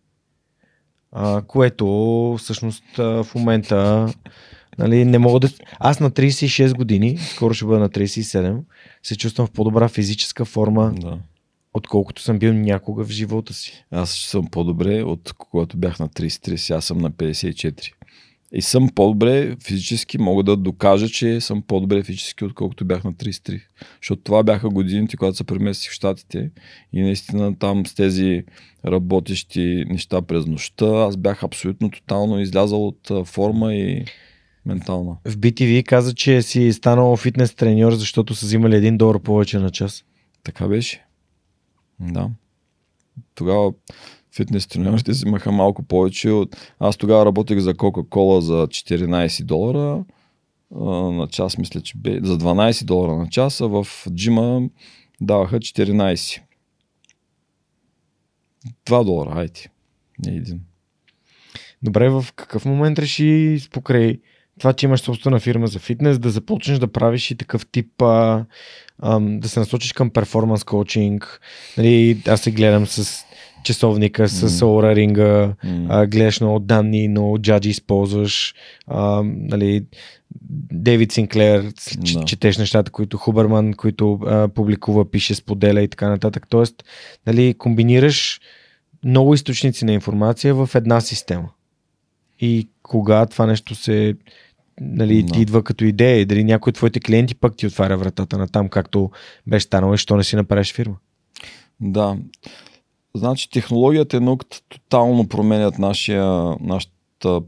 а, 1.12 1.42
което 1.42 1.86
всъщност 2.40 2.84
в 2.98 3.28
момента 3.36 4.08
нали, 4.78 5.06
не 5.06 5.18
мога 5.18 5.40
да... 5.40 5.50
Аз 5.80 6.00
на 6.00 6.12
36 6.12 6.76
години, 6.76 7.18
скоро 7.18 7.54
ще 7.54 7.66
бъда 7.66 7.80
на 7.80 7.90
37, 7.90 8.60
се 9.04 9.18
чувствам 9.18 9.48
в 9.48 9.52
по-добра 9.52 9.88
физическа 9.88 10.46
форма, 10.46 10.94
да. 10.98 11.20
отколкото 11.74 12.22
съм 12.22 12.40
бил 12.40 12.54
някога 12.54 13.04
в 13.04 13.10
живота 13.10 13.54
си. 13.54 13.86
Аз 13.92 14.12
съм 14.12 14.48
по-добре 14.48 15.04
от 15.04 15.34
когато 15.38 15.78
бях 15.78 16.00
на 16.00 16.10
33, 16.10 16.76
аз 16.76 16.86
съм 16.86 16.98
на 16.98 17.12
54. 17.12 17.94
И 18.54 18.62
съм 18.62 18.90
по-добре 18.96 19.56
физически, 19.64 20.18
мога 20.18 20.44
да 20.44 20.58
докажа, 20.58 21.10
че 21.10 21.42
съм 21.42 21.62
по-добре 21.62 22.04
физически, 22.04 22.46
отколкото 22.46 22.86
бях 22.86 23.04
на 23.04 23.14
33. 23.14 23.62
Защото 24.02 24.22
това 24.22 24.44
бяха 24.44 24.70
годините, 24.70 25.18
когато 25.18 25.38
се 25.38 25.44
преместих 25.44 25.92
в 25.92 25.94
Штатите 25.94 26.52
и 26.94 27.02
наистина 27.02 27.60
там 27.60 27.86
с 27.86 27.96
тези 27.96 28.44
работещи 28.86 29.86
неща 29.90 30.22
през 30.22 30.46
нощта, 30.46 30.86
аз 30.86 31.18
бях 31.18 31.44
абсолютно 31.44 31.92
тотално 31.92 32.40
излязал 32.40 32.88
от 32.88 33.12
форма 33.26 33.74
и 33.74 34.06
ментална. 34.66 35.18
В 35.26 35.38
BTV 35.38 35.84
каза, 35.84 36.16
че 36.16 36.42
си 36.42 36.74
станал 36.74 37.16
фитнес 37.16 37.56
треньор, 37.56 37.94
защото 37.94 38.36
са 38.36 38.46
взимали 38.46 38.76
един 38.76 38.98
долар 38.98 39.20
повече 39.20 39.60
на 39.60 39.70
час. 39.70 40.04
Така 40.44 40.68
беше. 40.68 41.06
Да. 42.00 42.30
Тогава 43.36 43.72
фитнес 44.38 44.68
треньорите 44.68 45.12
взимаха 45.12 45.52
малко 45.52 45.84
повече. 45.84 46.30
От... 46.30 46.56
Аз 46.80 46.98
тогава 46.98 47.26
работех 47.26 47.60
за 47.60 47.74
Кока-Кола 47.74 48.42
за 48.42 48.54
14 48.54 49.44
долара 49.44 50.04
на 51.12 51.28
час, 51.28 51.58
мисля, 51.58 51.82
че 51.82 51.98
бе 51.98 52.20
за 52.24 52.38
12 52.38 52.86
долара 52.86 53.16
на 53.18 53.30
час, 53.30 53.62
а 53.62 53.68
в 53.68 53.88
джима 54.16 54.62
даваха 55.22 55.60
14. 55.60 56.42
2 58.86 59.04
долара, 59.04 59.40
айде. 59.40 59.70
Не 60.26 60.36
един. 60.36 60.60
Добре, 61.84 62.10
в 62.10 62.26
какъв 62.36 62.66
момент 62.66 63.00
реши 63.00 63.58
покрай 63.72 64.20
това, 64.60 64.74
че 64.74 64.86
имаш 64.86 65.00
собствена 65.00 65.40
фирма 65.40 65.68
за 65.68 65.80
фитнес, 65.80 66.20
да 66.20 66.30
започнеш 66.30 66.80
да 66.80 66.88
правиш 66.88 67.32
и 67.32 67.38
такъв 67.38 67.66
тип, 67.72 68.02
а, 68.02 68.46
а, 69.00 69.20
да 69.20 69.50
се 69.50 69.60
насочиш 69.60 69.94
към 69.94 70.10
перформанс 70.10 70.64
коучинг. 70.64 71.42
Нали, 71.78 72.22
аз 72.28 72.42
се 72.42 72.52
гледам 72.52 72.88
с 72.88 73.27
часовника, 73.68 74.30
с. 74.30 74.50
Aura 74.50 74.96
ринга, 74.96 75.54
mm. 75.66 76.08
гледаш 76.08 76.42
много 76.42 76.60
данни, 76.60 77.08
но 77.08 77.38
джаджи 77.38 77.70
използваш, 77.70 78.56
а, 78.88 79.24
нали, 79.26 79.86
Дейвид 80.72 81.12
Синклер, 81.12 81.64
no. 81.64 82.26
четеш 82.26 82.58
нещата, 82.58 82.92
които 82.92 83.18
Хуберман, 83.18 83.74
които 83.74 84.20
а, 84.26 84.48
публикува, 84.48 85.12
пише, 85.12 85.36
споделя 85.36 85.82
и 85.82 85.88
така 85.88 86.10
нататък. 86.10 86.46
Тоест, 86.50 86.84
нали, 87.28 87.54
комбинираш 87.54 88.42
много 89.04 89.34
източници 89.34 89.86
на 89.86 89.94
информация 89.94 90.56
в 90.56 90.70
една 90.76 91.02
система. 91.02 91.50
И 92.40 92.70
кога 92.84 93.26
това 93.26 93.46
нещо 93.46 93.76
се 93.76 94.16
нали, 94.82 95.26
no. 95.26 95.34
ти 95.34 95.42
идва 95.42 95.64
като 95.64 95.86
идея 95.86 96.20
и 96.20 96.26
дали 96.26 96.44
някой 96.44 96.70
от 96.70 96.76
твоите 96.76 97.00
клиенти 97.00 97.36
пък 97.36 97.58
ти 97.58 97.68
отваря 97.68 97.98
вратата 97.98 98.38
на 98.38 98.48
там, 98.48 98.70
както 98.70 99.12
беше 99.48 99.66
станало 99.66 99.94
и 99.94 99.98
що 99.98 100.16
не 100.16 100.24
си 100.24 100.36
направиш 100.36 100.74
фирма. 100.74 100.96
Да. 101.80 102.18
Значи 103.18 103.50
технологията 103.50 104.18
и 104.18 104.20
науката 104.20 104.62
тотално 104.70 105.28
променят 105.28 105.80
нашия, 105.80 106.26
нашата 106.62 107.42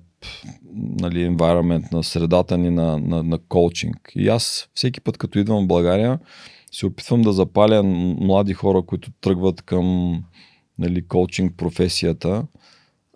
нали, 0.76 1.30
environment 1.30 1.93
на 1.93 2.03
средата 2.03 2.57
ни 2.57 2.70
на, 2.70 2.99
на, 2.99 3.24
на 3.24 3.38
коучинг. 3.38 4.11
И 4.15 4.28
аз 4.28 4.70
всеки 4.74 5.01
път, 5.01 5.17
като 5.17 5.39
идвам 5.39 5.63
в 5.63 5.67
България, 5.67 6.20
се 6.72 6.86
опитвам 6.86 7.22
да 7.22 7.34
запаля 7.34 7.84
млади 7.84 8.53
хора, 8.53 8.82
които 8.82 9.11
тръгват 9.22 9.61
към 9.61 10.15
нали, 10.80 11.07
коучинг 11.07 11.57
професията 11.57 12.45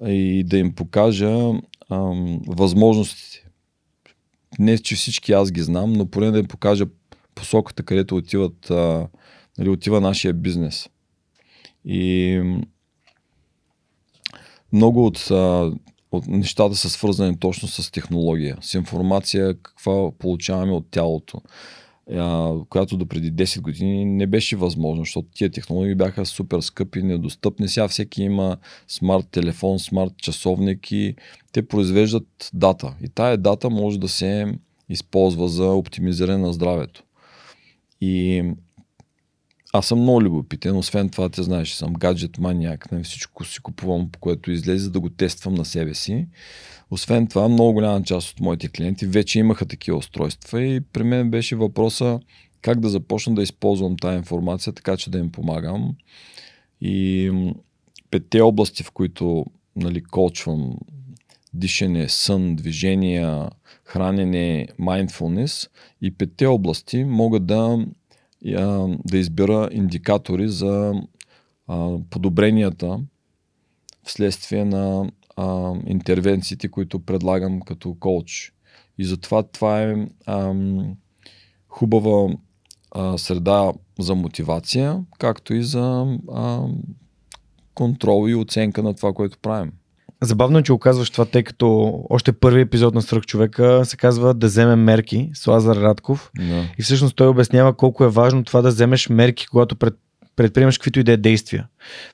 и 0.05 0.43
да 0.43 0.57
им 0.57 0.75
покажа 0.75 1.51
ам, 1.89 2.41
възможностите 2.47 3.43
не, 4.59 4.77
че 4.77 4.95
всички 4.95 5.31
аз 5.31 5.51
ги 5.51 5.61
знам, 5.61 5.93
но 5.93 6.05
поне 6.05 6.31
да 6.31 6.39
им 6.39 6.45
покажа 6.45 6.85
посоката, 7.35 7.83
където 7.83 8.15
отиват, 8.15 8.71
а, 8.71 9.07
нали, 9.57 9.69
отива 9.69 10.01
нашия 10.01 10.33
бизнес. 10.33 10.89
И 11.85 12.41
много 14.73 15.05
от, 15.05 15.31
от 16.11 16.27
нещата 16.27 16.75
са 16.75 16.89
свързани 16.89 17.39
точно 17.39 17.67
с 17.67 17.91
технология, 17.91 18.57
с 18.61 18.73
информация, 18.73 19.53
каква 19.53 20.11
получаваме 20.11 20.71
от 20.71 20.85
тялото 20.91 21.41
която 22.69 22.97
до 22.97 23.05
преди 23.05 23.33
10 23.33 23.61
години 23.61 24.05
не 24.05 24.27
беше 24.27 24.55
възможно, 24.55 25.01
защото 25.01 25.27
тия 25.35 25.49
технологии 25.49 25.95
бяха 25.95 26.25
супер 26.25 26.59
скъпи, 26.59 27.03
недостъпни. 27.03 27.67
Сега 27.67 27.87
всеки 27.87 28.23
има 28.23 28.57
смарт 28.87 29.27
телефон, 29.31 29.79
смарт 29.79 30.13
часовник 30.17 30.91
и 30.91 31.15
те 31.51 31.67
произвеждат 31.67 32.49
дата. 32.53 32.95
И 33.03 33.09
тая 33.09 33.37
дата 33.37 33.69
може 33.69 33.99
да 33.99 34.07
се 34.07 34.53
използва 34.89 35.47
за 35.47 35.65
оптимизиране 35.65 36.37
на 36.37 36.53
здравето. 36.53 37.03
И 38.01 38.43
аз 39.73 39.85
съм 39.85 40.01
много 40.01 40.21
любопитен, 40.21 40.77
освен 40.77 41.09
това, 41.09 41.29
те 41.29 41.43
знаеш, 41.43 41.71
съм 41.71 41.93
гаджет 41.93 42.37
маняк, 42.37 42.91
на 42.91 43.03
всичко 43.03 43.45
си 43.45 43.59
купувам, 43.59 44.09
по 44.11 44.19
което 44.19 44.51
излезе, 44.51 44.89
да 44.89 44.99
го 44.99 45.09
тествам 45.09 45.53
на 45.53 45.65
себе 45.65 45.93
си. 45.93 46.27
Освен 46.91 47.27
това, 47.27 47.49
много 47.49 47.73
голяма 47.73 48.03
част 48.03 48.31
от 48.31 48.39
моите 48.39 48.67
клиенти 48.67 49.05
вече 49.05 49.39
имаха 49.39 49.65
такива 49.65 49.97
устройства 49.97 50.63
и 50.63 50.81
при 50.81 51.03
мен 51.03 51.31
беше 51.31 51.55
въпроса 51.55 52.19
как 52.61 52.79
да 52.79 52.89
започна 52.89 53.35
да 53.35 53.43
използвам 53.43 53.97
тази 53.97 54.17
информация, 54.17 54.73
така 54.73 54.97
че 54.97 55.09
да 55.09 55.17
им 55.17 55.31
помагам. 55.31 55.95
И 56.81 57.31
петте 58.11 58.41
области, 58.41 58.83
в 58.83 58.91
които 58.91 59.45
нали, 59.75 60.03
кочвам 60.03 60.77
дишане, 61.53 62.09
сън, 62.09 62.55
движения, 62.55 63.49
хранене, 63.85 64.67
mindfulness 64.79 65.69
и 66.01 66.11
петте 66.11 66.45
области 66.45 67.03
могат 67.03 67.45
да, 67.45 67.85
да 69.05 69.17
избера 69.17 69.69
индикатори 69.71 70.49
за 70.49 70.93
подобренията 72.09 72.99
вследствие 74.03 74.65
на 74.65 75.11
а, 75.35 75.73
интервенциите, 75.87 76.67
които 76.67 76.99
предлагам 76.99 77.61
като 77.61 77.93
коуч. 77.99 78.53
И 78.97 79.05
затова 79.05 79.43
това 79.43 79.81
е 79.81 80.07
а, 80.25 80.53
хубава 81.67 82.33
а, 82.91 83.17
среда 83.17 83.73
за 83.99 84.15
мотивация, 84.15 85.03
както 85.19 85.53
и 85.53 85.63
за 85.63 86.17
а, 86.31 86.67
контрол 87.73 88.29
и 88.29 88.35
оценка 88.35 88.83
на 88.83 88.93
това, 88.93 89.13
което 89.13 89.37
правим. 89.37 89.71
Забавно 90.23 90.59
е, 90.59 90.63
че 90.63 90.73
оказваш 90.73 91.09
това, 91.09 91.25
тъй 91.25 91.43
като 91.43 91.99
още 92.09 92.31
първи 92.31 92.61
епизод 92.61 92.95
на 92.95 93.01
Сръх 93.01 93.25
човека 93.25 93.85
се 93.85 93.97
казва 93.97 94.33
да 94.33 94.47
вземем 94.47 94.79
мерки 94.79 95.29
с 95.33 95.47
Лазар 95.47 95.75
Радков. 95.75 96.31
Да. 96.37 96.63
И 96.79 96.83
всъщност 96.83 97.15
той 97.15 97.27
обяснява 97.27 97.73
колко 97.73 98.03
е 98.03 98.09
важно 98.09 98.43
това 98.43 98.61
да 98.61 98.69
вземеш 98.69 99.09
мерки, 99.09 99.47
когато 99.47 99.75
пред, 99.75 99.93
предприемаш 100.35 100.77
каквито 100.77 100.99
и 100.99 101.03
да 101.03 101.11
е 101.11 101.17
действия. 101.17 101.67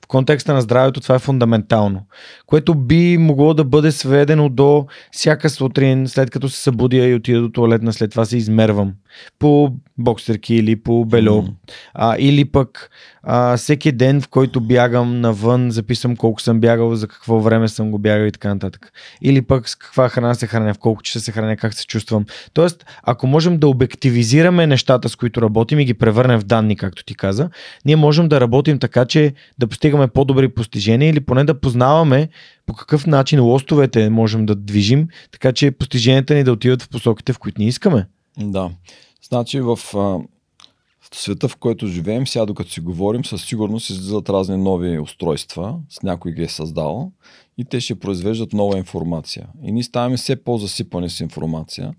В 0.04 0.06
контекста 0.06 0.54
на 0.54 0.60
здравето 0.60 1.00
това 1.00 1.14
е 1.14 1.18
фундаментално, 1.18 2.06
което 2.46 2.74
би 2.74 3.18
могло 3.18 3.54
да 3.54 3.64
бъде 3.64 3.92
сведено 3.92 4.48
до 4.48 4.86
всяка 5.10 5.50
сутрин, 5.50 6.08
след 6.08 6.30
като 6.30 6.48
се 6.48 6.62
събудя 6.62 6.96
и 6.96 7.14
отида 7.14 7.40
до 7.40 7.48
туалетна, 7.48 7.92
след 7.92 8.10
това 8.10 8.24
се 8.24 8.36
измервам 8.36 8.92
по 9.38 9.72
боксерки 9.98 10.54
или 10.54 10.82
по 10.82 11.04
бельо, 11.04 11.42
mm. 11.42 11.52
а, 11.94 12.16
или 12.18 12.44
пък 12.44 12.90
а, 13.22 13.56
всеки 13.56 13.92
ден, 13.92 14.20
в 14.20 14.28
който 14.28 14.60
бягам 14.60 15.20
навън, 15.20 15.70
записвам 15.70 16.16
колко 16.16 16.40
съм 16.40 16.60
бягал, 16.60 16.94
за 16.94 17.08
какво 17.08 17.40
време 17.40 17.68
съм 17.68 17.90
го 17.90 17.98
бягал 17.98 18.26
и 18.26 18.32
така 18.32 18.54
нататък. 18.54 18.92
Или 19.22 19.42
пък 19.42 19.68
с 19.68 19.76
каква 19.76 20.08
храна 20.08 20.34
се 20.34 20.46
храня, 20.46 20.74
в 20.74 20.78
колко 20.78 21.02
часа 21.02 21.20
се 21.20 21.32
храня, 21.32 21.56
как 21.56 21.74
се 21.74 21.86
чувствам. 21.86 22.24
Тоест, 22.52 22.86
ако 23.02 23.26
можем 23.26 23.58
да 23.58 23.68
обективизираме 23.68 24.66
нещата, 24.66 25.08
с 25.08 25.16
които 25.16 25.42
работим 25.42 25.78
и 25.78 25.84
ги 25.84 25.94
превърнем 25.94 26.40
в 26.40 26.44
данни, 26.44 26.76
както 26.76 27.04
ти 27.04 27.14
каза, 27.14 27.50
ние 27.84 27.96
можем 27.96 28.28
да 28.28 28.40
работим 28.40 28.78
така, 28.78 29.04
че 29.04 29.32
да 29.60 29.66
постигаме 29.66 30.08
по-добри 30.08 30.48
постижения 30.48 31.10
или 31.10 31.20
поне 31.20 31.44
да 31.44 31.60
познаваме 31.60 32.28
по 32.66 32.74
какъв 32.74 33.06
начин 33.06 33.40
лостовете 33.40 34.10
можем 34.10 34.46
да 34.46 34.54
движим, 34.54 35.08
така 35.32 35.52
че 35.52 35.70
постиженията 35.70 36.34
ни 36.34 36.44
да 36.44 36.52
отиват 36.52 36.82
в 36.82 36.88
посоките, 36.88 37.32
в 37.32 37.38
които 37.38 37.60
ни 37.60 37.66
искаме. 37.66 38.06
Да. 38.38 38.70
Значи 39.28 39.60
в, 39.60 39.76
в 39.76 40.20
света, 41.12 41.48
в 41.48 41.56
който 41.56 41.86
живеем, 41.86 42.26
сега 42.26 42.46
докато 42.46 42.70
си 42.70 42.80
говорим, 42.80 43.24
със 43.24 43.44
сигурност 43.44 43.90
излизат 43.90 44.28
разни 44.28 44.56
нови 44.56 44.98
устройства, 44.98 45.78
с 45.88 46.02
някой 46.02 46.32
ги 46.32 46.42
е 46.42 46.48
създал 46.48 47.12
и 47.58 47.64
те 47.64 47.80
ще 47.80 47.94
произвеждат 47.94 48.52
нова 48.52 48.78
информация. 48.78 49.48
И 49.62 49.72
ние 49.72 49.82
ставаме 49.82 50.16
все 50.16 50.44
по-засипани 50.44 51.10
с 51.10 51.20
информация. 51.20 51.94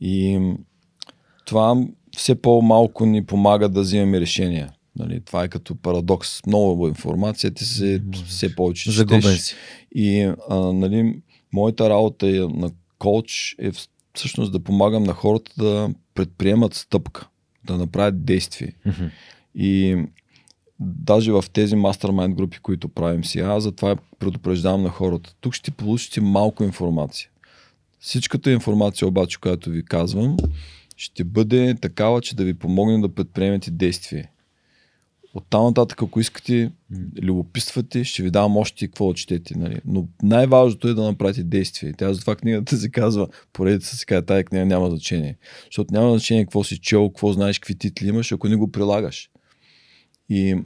И 0.00 0.40
това 1.46 1.76
все 2.16 2.34
по-малко 2.34 3.06
ни 3.06 3.26
помага 3.26 3.68
да 3.68 3.80
взимаме 3.80 4.20
решения. 4.20 4.72
Нали, 4.98 5.20
това 5.20 5.44
е 5.44 5.48
като 5.48 5.74
парадокс. 5.74 6.46
Много 6.46 6.88
информация, 6.88 7.50
ти 7.50 7.64
се 7.64 8.02
все 8.26 8.54
повече 8.54 8.90
Загубен 8.90 9.36
си. 9.36 9.54
И 9.94 10.32
а, 10.50 10.56
нали, 10.56 11.20
моята 11.52 11.90
работа 11.90 12.28
е 12.28 12.38
на 12.38 12.70
коуч 12.98 13.56
е 13.58 13.70
всъщност 14.14 14.52
да 14.52 14.60
помагам 14.60 15.02
на 15.02 15.12
хората 15.12 15.52
да 15.58 15.90
предприемат 16.14 16.74
стъпка, 16.74 17.28
да 17.64 17.76
направят 17.76 18.24
действие. 18.24 18.72
Mm-hmm. 18.86 19.10
И 19.54 19.96
даже 20.80 21.32
в 21.32 21.44
тези 21.52 21.76
мастермайнд 21.76 22.34
групи, 22.34 22.58
които 22.58 22.88
правим 22.88 23.24
сега, 23.24 23.60
затова 23.60 23.96
предупреждавам 24.18 24.82
на 24.82 24.88
хората. 24.88 25.34
Тук 25.40 25.54
ще 25.54 25.70
получите 25.70 26.20
малко 26.20 26.64
информация. 26.64 27.30
Всичката 28.00 28.50
информация 28.50 29.08
обаче, 29.08 29.40
която 29.40 29.70
ви 29.70 29.84
казвам, 29.84 30.36
ще 30.96 31.24
бъде 31.24 31.74
такава, 31.80 32.20
че 32.20 32.36
да 32.36 32.44
ви 32.44 32.54
помогне 32.54 33.00
да 33.00 33.14
предприемете 33.14 33.70
действие. 33.70 34.30
От 35.34 35.44
там 35.50 35.64
нататък, 35.64 36.02
ако 36.02 36.20
искате, 36.20 36.70
любопитствате, 37.22 38.04
ще 38.04 38.22
ви 38.22 38.30
давам 38.30 38.56
още 38.56 38.86
какво 38.86 39.08
да 39.08 39.14
четете. 39.14 39.58
Нали? 39.58 39.80
Но 39.84 40.08
най-важното 40.22 40.88
е 40.88 40.94
да 40.94 41.02
направите 41.02 41.42
действие. 41.42 41.92
Тя 41.98 42.14
затова 42.14 42.36
книгата 42.36 42.76
се 42.76 42.90
казва, 42.90 43.28
поредица 43.52 43.96
се 43.96 44.06
казва, 44.06 44.26
тая 44.26 44.44
книга 44.44 44.66
няма 44.66 44.90
значение. 44.90 45.36
Защото 45.64 45.94
няма 45.94 46.10
значение 46.10 46.44
какво 46.44 46.64
си 46.64 46.78
чел, 46.78 47.08
какво 47.08 47.32
знаеш, 47.32 47.58
какви 47.58 47.74
титли 47.74 48.08
имаш, 48.08 48.32
ако 48.32 48.48
не 48.48 48.56
го 48.56 48.72
прилагаш. 48.72 49.30
И 50.28 50.56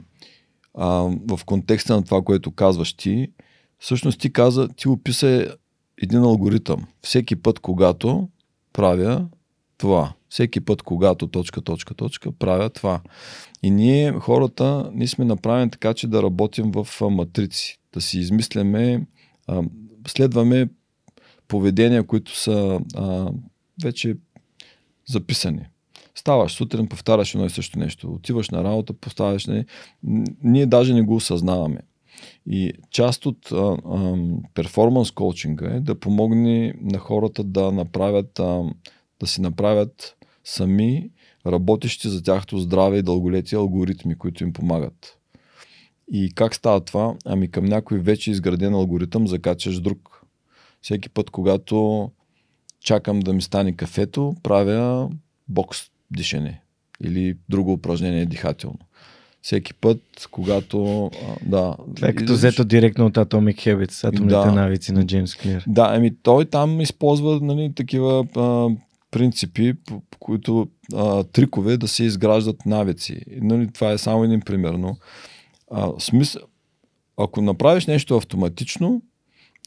а, 0.73 0.87
в 1.27 1.39
контекста 1.45 1.95
на 1.95 2.03
това, 2.03 2.21
което 2.21 2.51
казваш 2.51 2.93
ти, 2.93 3.27
всъщност 3.79 4.19
ти 4.19 4.33
каза, 4.33 4.67
ти 4.67 4.87
описа 4.87 5.55
един 6.01 6.19
алгоритъм. 6.19 6.85
Всеки 7.01 7.35
път, 7.35 7.59
когато 7.59 8.29
правя 8.73 9.27
това, 9.77 10.13
всеки 10.33 10.61
път, 10.61 10.81
когато 10.81 11.27
точка, 11.27 11.61
точка, 11.61 11.93
точка, 11.93 12.31
правя 12.31 12.69
това. 12.69 13.01
И 13.63 13.71
ние, 13.71 14.13
хората, 14.13 14.91
ние 14.93 15.07
сме 15.07 15.25
направени 15.25 15.71
така, 15.71 15.93
че 15.93 16.07
да 16.07 16.23
работим 16.23 16.71
в 16.71 16.87
матрици, 17.09 17.79
да 17.93 18.01
си 18.01 18.19
измисляме, 18.19 19.05
следваме 20.07 20.69
поведения, 21.47 22.03
които 22.03 22.37
са 22.37 22.79
а, 22.95 23.31
вече 23.83 24.15
записани. 25.05 25.65
Ставаш 26.15 26.51
сутрин, 26.51 26.87
повтаряш 26.87 27.35
едно 27.35 27.45
и 27.45 27.49
също 27.49 27.79
нещо. 27.79 28.11
Отиваш 28.11 28.49
на 28.49 28.63
работа, 28.63 28.93
поставяш. 28.93 29.47
Не, 29.47 29.65
ние 30.43 30.65
даже 30.65 30.93
не 30.93 31.01
го 31.01 31.15
осъзнаваме. 31.15 31.79
И 32.45 32.73
част 32.91 33.25
от 33.25 33.53
перформанс 34.53 35.11
коучинга 35.11 35.75
е 35.75 35.79
да 35.79 35.99
помогне 35.99 36.73
на 36.81 36.97
хората 36.97 37.43
да 37.43 37.71
направят, 37.71 38.39
а, 38.39 38.63
да 39.19 39.27
си 39.27 39.41
направят 39.41 40.15
сами 40.43 41.09
работещи 41.45 42.09
за 42.09 42.23
тяхното 42.23 42.59
здраве 42.59 42.97
и 42.97 43.01
дълголетие 43.01 43.57
алгоритми, 43.57 44.15
които 44.15 44.43
им 44.43 44.53
помагат. 44.53 45.17
И 46.11 46.31
как 46.35 46.55
става 46.55 46.81
това? 46.81 47.15
Ами 47.25 47.51
към 47.51 47.65
някой 47.65 47.99
вече 47.99 48.31
изграден 48.31 48.73
алгоритъм 48.73 49.27
закачаш 49.27 49.79
друг. 49.79 50.23
Всеки 50.81 51.09
път, 51.09 51.29
когато 51.29 52.11
чакам 52.79 53.19
да 53.19 53.33
ми 53.33 53.41
стане 53.41 53.75
кафето, 53.75 54.35
правя 54.43 55.09
бокс 55.47 55.79
дишане 56.11 56.61
или 57.03 57.37
друго 57.49 57.73
упражнение 57.73 58.25
дихателно. 58.25 58.79
Всеки 59.41 59.73
път, 59.73 59.99
когато... 60.31 61.11
Да, 61.45 61.75
Това 61.95 62.07
е 62.07 62.13
като 62.13 62.33
взето 62.33 62.63
директно 62.63 63.05
от 63.05 63.13
Atomic 63.13 63.55
Habits, 63.55 64.07
атомните 64.07 64.35
да, 64.35 64.51
навици 64.51 64.91
на 64.91 65.05
Джеймс 65.05 65.35
Клир. 65.35 65.63
Да, 65.67 65.87
ами 65.89 66.15
той 66.23 66.45
там 66.45 66.81
използва 66.81 67.39
нали, 67.41 67.73
такива 67.75 68.25
а, 68.35 68.69
принципи, 69.13 69.73
по, 69.73 70.01
по 70.09 70.17
които 70.17 70.67
а, 70.93 71.23
трикове 71.23 71.77
да 71.77 71.87
се 71.87 72.03
изграждат 72.03 72.65
навици. 72.65 73.21
Нали, 73.41 73.67
това 73.73 73.91
е 73.91 73.97
само 73.97 74.23
един 74.23 74.41
пример, 74.41 74.73
но 74.73 74.97
а, 75.71 75.91
смисъл, 75.99 76.41
ако 77.17 77.41
направиш 77.41 77.87
нещо 77.87 78.15
автоматично, 78.15 79.01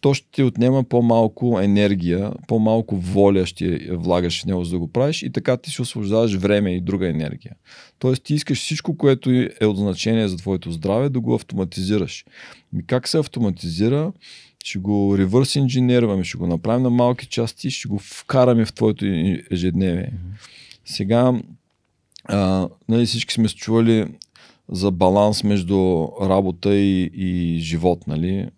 то 0.00 0.14
ще 0.14 0.30
ти 0.30 0.42
отнема 0.42 0.84
по-малко 0.84 1.60
енергия, 1.60 2.32
по-малко 2.48 2.96
воля 2.96 3.46
ще 3.46 3.78
влагаш 3.92 4.42
в 4.42 4.46
него, 4.46 4.64
за 4.64 4.70
да 4.70 4.78
го 4.78 4.88
правиш 4.88 5.22
и 5.22 5.32
така 5.32 5.56
ти 5.56 5.70
ще 5.70 5.82
освобождаваш 5.82 6.34
време 6.34 6.74
и 6.74 6.80
друга 6.80 7.08
енергия. 7.08 7.52
Тоест 7.98 8.22
ти 8.22 8.34
искаш 8.34 8.58
всичко, 8.58 8.96
което 8.96 9.30
е 9.60 9.66
от 9.66 9.76
значение 9.76 10.28
за 10.28 10.36
твоето 10.36 10.72
здраве, 10.72 11.08
да 11.08 11.20
го 11.20 11.34
автоматизираш. 11.34 12.24
И 12.78 12.86
как 12.86 13.08
се 13.08 13.18
автоматизира? 13.18 14.12
Ще 14.66 14.78
го 14.78 15.18
ревърс 15.18 15.54
инженерваме, 15.54 16.24
ще 16.24 16.38
го 16.38 16.46
направим 16.46 16.82
на 16.82 16.90
малки 16.90 17.26
части, 17.26 17.70
ще 17.70 17.88
го 17.88 17.98
вкараме 17.98 18.64
в 18.64 18.72
твоето 18.72 19.04
ежедневие. 19.50 20.12
Сега, 20.84 21.40
а, 22.24 22.68
нали, 22.88 23.06
всички 23.06 23.34
сме 23.34 23.48
чували 23.48 24.06
за 24.68 24.90
баланс 24.90 25.44
между 25.44 26.08
работа 26.22 26.74
и, 26.74 27.10
и 27.14 27.58
живот, 27.58 28.06
нали? 28.06 28.48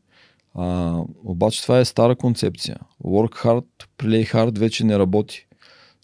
А, 0.54 0.98
обаче 1.24 1.62
това 1.62 1.78
е 1.78 1.84
стара 1.84 2.16
концепция. 2.16 2.76
Work 3.04 3.44
hard, 3.44 3.66
play 3.98 4.34
hard 4.34 4.58
вече 4.58 4.84
не 4.84 4.98
работи. 4.98 5.46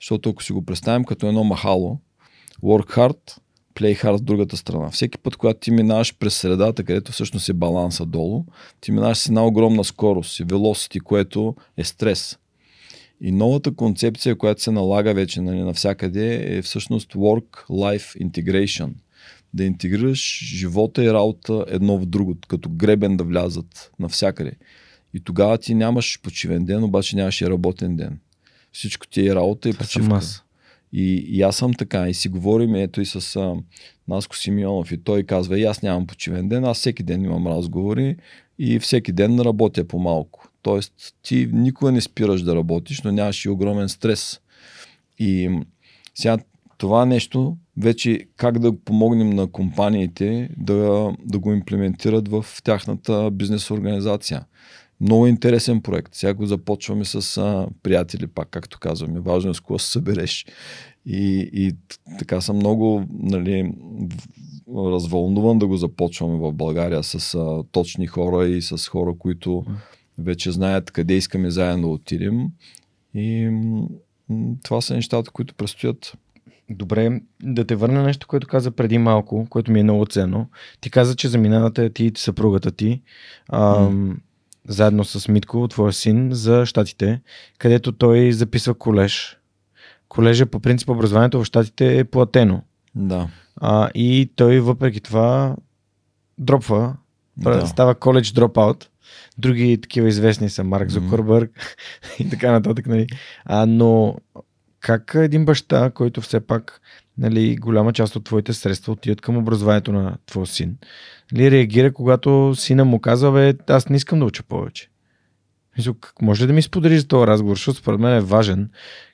Защото 0.01 0.31
ако 0.31 0.43
си 0.43 0.53
го 0.53 0.65
представим 0.65 1.05
като 1.05 1.27
едно 1.27 1.45
махало, 1.45 1.99
work 2.63 2.97
hard, 2.97 3.39
play 3.75 4.05
hard 4.05 4.17
в 4.17 4.21
другата 4.21 4.57
страна. 4.57 4.91
Всеки 4.91 5.19
път, 5.19 5.37
когато 5.37 5.61
ти 5.61 5.71
минаваш 5.71 6.17
през 6.19 6.35
средата, 6.35 6.85
където 6.85 7.13
всъщност 7.13 7.49
е 7.49 7.53
баланса 7.53 8.07
долу, 8.07 8.45
ти 8.81 8.93
минаваш 8.93 9.19
с 9.19 9.27
една 9.27 9.47
огромна 9.47 9.85
скорост 9.85 10.41
и 10.41 10.45
velocity, 10.45 11.01
което 11.01 11.55
е 11.77 11.85
стрес. 11.85 12.39
И 13.21 13.33
новата 13.33 13.75
концепция, 13.75 14.37
която 14.37 14.63
се 14.63 14.71
налага 14.71 15.15
вече 15.15 15.41
нали, 15.41 15.63
навсякъде 15.63 16.57
е 16.57 16.63
всъщност 16.63 17.13
work-life 17.13 18.31
integration– 18.31 18.91
да 19.55 19.65
интегрираш 19.65 20.45
живота 20.45 21.05
и 21.05 21.13
работа 21.13 21.65
едно 21.69 21.99
в 21.99 22.07
друго, 22.07 22.37
като 22.49 22.69
гребен 22.69 23.17
да 23.17 23.25
влязат 23.25 23.93
навсякъде. 23.99 24.53
И 25.15 25.21
тогава 25.21 25.59
ти 25.59 25.75
нямаш 25.75 26.21
почивен 26.23 26.65
ден, 26.65 26.85
обаче 26.85 27.17
нямаш 27.17 27.41
и 27.41 27.47
работен 27.47 27.97
ден. 27.97 28.19
Всичко 28.73 29.07
ти 29.07 29.29
е 29.29 29.35
работа 29.35 29.69
и 29.69 29.73
почивка. 29.73 30.21
И, 30.95 31.27
и 31.29 31.43
аз 31.43 31.57
съм 31.57 31.75
така. 31.75 32.09
И 32.09 32.15
си 32.15 32.29
говорим, 32.29 32.75
ето 32.75 33.01
и 33.01 33.07
с 33.07 33.37
а, 33.37 33.55
Наско 34.09 34.37
Симеонов. 34.37 34.93
И 34.93 34.97
той 34.97 35.23
казва, 35.23 35.59
и 35.59 35.65
аз 35.65 35.83
нямам 35.83 36.07
почивен 36.07 36.49
ден, 36.49 36.65
аз 36.65 36.79
всеки 36.79 37.03
ден 37.03 37.25
имам 37.25 37.47
разговори 37.47 38.17
и 38.59 38.79
всеки 38.79 39.13
ден 39.13 39.41
работя 39.41 39.85
по-малко. 39.85 40.49
Тоест, 40.63 40.93
ти 41.23 41.49
никога 41.53 41.93
не 41.93 42.01
спираш 42.01 42.43
да 42.43 42.57
работиш, 42.57 43.03
но 43.03 43.13
нямаш 43.13 43.45
и 43.45 43.49
огромен 43.49 43.89
стрес. 43.89 44.41
И 45.19 45.61
сега 46.15 46.39
това 46.79 47.07
нещо 47.07 47.57
вече 47.77 48.27
как 48.37 48.59
да 48.59 48.79
помогнем 48.79 49.31
на 49.31 49.47
компаниите 49.47 50.49
да, 50.57 51.13
да 51.25 51.39
го 51.39 51.53
имплементират 51.53 52.29
в 52.29 52.47
тяхната 52.65 53.31
бизнес 53.31 53.71
организация. 53.71 54.45
Много 55.05 55.27
интересен 55.27 55.81
проект. 55.81 56.15
Сега 56.15 56.35
го 56.35 56.47
започваме 56.47 57.05
с 57.05 57.37
а, 57.37 57.67
приятели, 57.83 58.27
пак 58.27 58.49
както 58.51 58.79
казваме. 58.79 59.21
Важно 59.21 59.51
е 59.51 59.55
с 59.55 59.61
кого 59.61 59.79
се 59.79 59.91
събереш. 59.91 60.47
И, 61.07 61.51
и 61.53 61.73
така 62.19 62.41
съм 62.41 62.57
много 62.57 63.05
нали, 63.11 63.73
развълнуван 64.77 65.59
да 65.59 65.67
го 65.67 65.77
започваме 65.77 66.37
в 66.39 66.53
България 66.53 67.03
с 67.03 67.35
а, 67.35 67.63
точни 67.73 68.07
хора 68.07 68.47
и 68.47 68.63
с 68.63 68.89
хора, 68.89 69.15
които 69.19 69.65
вече 70.19 70.53
знаят 70.53 70.91
къде 70.91 71.15
искаме 71.15 71.51
заедно 71.51 71.89
да 71.89 71.95
отидем. 71.95 72.47
И 73.15 73.49
м- 73.49 73.89
това 74.63 74.81
са 74.81 74.95
нещата, 74.95 75.31
които 75.31 75.55
предстоят. 75.55 76.13
Добре, 76.71 77.21
да 77.43 77.65
те 77.65 77.77
върна 77.77 78.03
нещо, 78.03 78.27
което 78.27 78.47
каза 78.47 78.71
преди 78.71 78.99
малко, 78.99 79.47
което 79.51 79.73
ми 79.73 79.81
е 79.81 79.83
много 79.83 80.07
ценно. 80.07 80.47
Ти 80.81 80.91
каза, 80.91 81.17
че 81.17 81.29
заминавате 81.29 81.91
ти 81.91 82.05
и 82.05 82.13
съпругата 82.17 82.71
ти 82.71 83.03
ам, 83.49 84.13
mm. 84.13 84.17
Заедно 84.69 85.05
с 85.05 85.29
Митко, 85.29 85.69
твоя 85.69 85.93
син, 85.93 86.29
за 86.33 86.67
щатите, 86.67 87.21
където 87.59 87.93
той 87.93 88.33
записва 88.33 88.75
колеж. 88.75 89.39
Колежа 90.09 90.47
по 90.47 90.61
принцип 90.61 90.89
образованието 90.89 91.41
в 91.41 91.45
щатите 91.45 91.99
е 91.99 92.05
платено. 92.05 92.63
Да. 92.95 93.29
А, 93.57 93.91
и 93.95 94.31
той 94.37 94.61
въпреки 94.61 95.01
това 95.01 95.57
дропва, 96.39 96.97
да. 97.37 97.67
става 97.67 97.95
коледж 97.95 98.33
дропаут. 98.33 98.91
Други 99.39 99.81
такива 99.81 100.09
известни 100.09 100.51
са 100.51 100.65
Марк 100.65 100.91
Зукърбърг 100.91 101.51
mm. 101.51 102.21
и 102.27 102.31
така 102.31 102.53
нататък. 102.53 102.87
Нали. 102.87 103.07
А, 103.45 103.67
но 103.67 104.17
как 104.81 105.13
един 105.15 105.45
баща, 105.45 105.91
който 105.91 106.21
все 106.21 106.41
пак 106.41 106.81
нали, 107.19 107.57
голяма 107.57 107.93
част 107.93 108.17
от 108.17 108.25
твоите 108.25 108.53
средства 108.53 108.93
отиват 108.93 109.21
към 109.21 109.37
образованието 109.37 109.93
на 109.93 110.17
твоя 110.27 110.47
син, 110.47 110.77
нали, 111.33 111.51
реагира, 111.51 111.93
когато 111.93 112.55
сина 112.57 112.85
му 112.85 113.01
казва, 113.01 113.33
бе, 113.33 113.55
аз 113.69 113.89
не 113.89 113.97
искам 113.97 114.19
да 114.19 114.25
уча 114.25 114.43
повече. 114.43 114.89
Може 116.23 116.43
ли 116.43 116.47
да 116.47 116.53
ми 116.53 116.63
споделиш 116.63 117.01
за 117.01 117.09
този 117.09 117.27
разговор, 117.27 117.57
защото 117.57 117.79
според 117.79 118.01
мен 118.01 118.17
е 118.17 118.21
важен. 118.21 118.71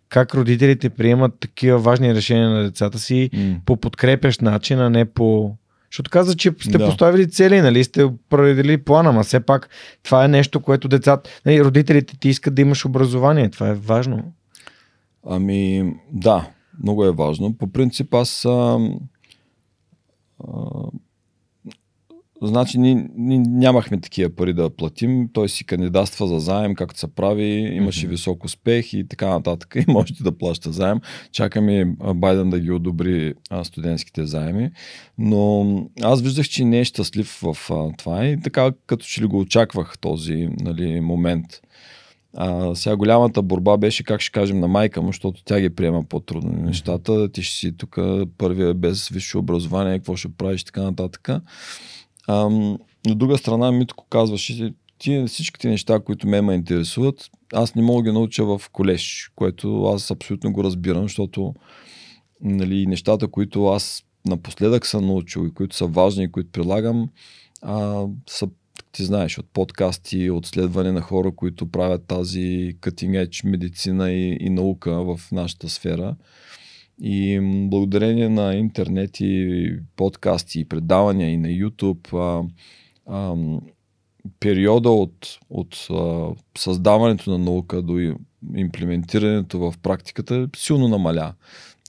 Как 0.09 0.35
родителите 0.35 0.91
приемат 0.91 1.41
такива 1.41 1.79
важни 1.79 2.15
решения 2.15 2.51
на 2.51 2.63
децата 2.63 2.99
си 2.99 3.31
mm. 3.35 3.61
по 3.65 3.77
подкрепящ 3.77 4.43
начин, 4.43 4.81
а 4.81 4.91
не 4.91 5.05
по... 5.05 5.57
Защото 5.91 6.11
каза, 6.11 6.37
че 6.37 6.53
сте 6.61 6.79
да. 6.79 6.87
поставили 6.87 7.31
цели, 7.31 7.61
нали, 7.61 7.85
сте 7.85 8.05
определили 8.05 8.85
плана, 8.85 9.13
но 9.13 9.23
все 9.23 9.41
пак 9.41 9.69
това 10.03 10.25
е 10.25 10.29
нещо, 10.29 10.61
което 10.61 10.89
децата, 10.89 11.31
нали, 11.47 11.65
родителите 11.65 12.19
ти 12.19 12.29
искат 12.29 12.55
да 12.55 12.63
имаш 12.63 12.85
образование. 12.85 13.51
Това 13.51 13.69
е 13.69 13.75
важно. 13.75 14.33
Ами, 15.27 15.93
да, 16.13 16.51
много 16.83 17.05
е 17.05 17.13
важно. 17.13 17.57
По 17.59 17.67
принцип 17.73 18.15
аз 18.15 18.45
а, 18.45 18.79
а, 20.45 20.51
Значи 22.43 22.79
ние, 22.79 23.09
ние 23.17 23.39
нямахме 23.39 24.01
такива 24.01 24.31
пари 24.31 24.53
да 24.53 24.71
платим. 24.71 25.29
Той 25.33 25.49
си 25.49 25.65
кандидатства 25.65 26.27
за 26.27 26.41
заем, 26.41 26.75
както 26.75 26.99
се 26.99 27.15
прави, 27.15 27.45
имаше 27.75 28.07
mm-hmm. 28.07 28.11
висок 28.11 28.45
успех 28.45 28.93
и 28.93 29.09
така 29.09 29.29
нататък. 29.29 29.75
И 29.77 29.85
можете 29.89 30.23
да 30.23 30.39
плаща 30.39 30.73
заем. 30.73 31.01
Чакаме 31.33 31.95
Байден 32.15 32.51
да 32.51 32.61
ги 32.61 32.71
одобри 32.71 33.35
студентските 33.63 34.27
заеми. 34.27 34.71
Но 35.19 35.67
аз 36.03 36.23
виждах, 36.23 36.49
че 36.49 36.65
не 36.65 36.81
е 36.81 36.85
щастлив 36.85 37.41
в 37.43 37.71
а, 37.71 37.97
това 37.97 38.27
и 38.27 38.41
така 38.41 38.73
като 38.87 39.05
че 39.05 39.23
ли 39.23 39.27
го 39.27 39.39
очаквах 39.39 39.99
този 39.99 40.49
нали, 40.61 41.01
момент. 41.01 41.47
А, 42.37 42.75
сега 42.75 42.97
голямата 42.97 43.43
борба 43.43 43.77
беше 43.77 44.05
как 44.05 44.21
ще 44.21 44.33
кажем 44.33 44.61
на 44.61 44.69
майка 44.69 45.03
му, 45.03 45.09
защото 45.09 45.45
тя 45.45 45.61
ги 45.61 45.71
приема 45.71 46.05
по-трудно 46.05 46.53
нещата. 46.53 47.33
Ти 47.33 47.43
ще 47.43 47.57
си 47.57 47.77
тук 47.77 47.99
първия 48.39 48.75
без 48.75 49.09
висше 49.09 49.39
образование, 49.39 49.99
какво 49.99 50.17
ще 50.17 50.29
правиш, 50.29 50.65
така 50.65 50.83
нататък. 50.83 51.29
А, 52.29 52.45
от 53.09 53.19
друга 53.19 53.39
страна, 53.39 53.73
Митко 53.73 54.07
казваше, 54.11 54.75
ти 54.99 55.25
всичките 55.27 55.69
неща, 55.69 56.01
които 56.01 56.29
ме 56.29 56.41
ме 56.41 56.55
интересуват, 56.55 57.31
аз 57.53 57.75
не 57.75 57.83
мога 57.83 58.03
да 58.03 58.11
ги 58.11 58.15
науча 58.15 58.45
в 58.45 58.63
колеж, 58.73 59.33
което 59.37 59.85
аз 59.85 60.11
абсолютно 60.11 60.53
го 60.53 60.65
разбирам, 60.65 61.03
защото 61.03 61.55
нали, 62.41 62.87
нещата, 62.87 63.29
които 63.29 63.67
аз 63.67 64.05
напоследък 64.27 64.87
съм 64.87 65.07
научил 65.07 65.47
и 65.47 65.55
които 65.55 65.77
са 65.77 65.87
важни 65.87 66.25
и 66.25 66.33
които 66.33 66.51
прилагам, 66.51 67.09
а, 67.63 68.07
са 68.29 68.49
ти 68.93 69.05
знаеш, 69.05 69.39
от 69.39 69.47
подкасти, 69.53 70.31
от 70.31 70.47
следване 70.47 70.93
на 70.93 71.01
хора, 71.01 71.33
които 71.37 71.71
правят 71.71 72.07
тази 72.07 72.77
cutting 72.81 73.27
edge 73.27 73.49
медицина 73.49 74.13
и, 74.13 74.37
и 74.41 74.51
наука 74.51 74.93
в 74.93 75.21
нашата 75.33 75.69
сфера. 75.69 76.17
И 77.03 77.41
благодарение 77.71 78.29
на 78.29 78.55
интернет 78.55 79.21
и 79.21 79.73
подкасти 79.97 80.61
и 80.61 80.65
предавания 80.65 81.31
и 81.31 81.37
на 81.37 81.49
YouTube, 81.49 82.15
а, 82.15 82.45
а, 83.07 83.37
периода 84.41 84.91
от, 84.91 85.39
от 85.51 85.87
а, 85.91 86.29
създаването 86.59 87.31
на 87.31 87.39
наука 87.39 87.83
до 87.83 88.15
имплементирането 88.57 89.59
в 89.59 89.75
практиката 89.83 90.49
силно 90.57 90.89
намаля. 90.89 91.35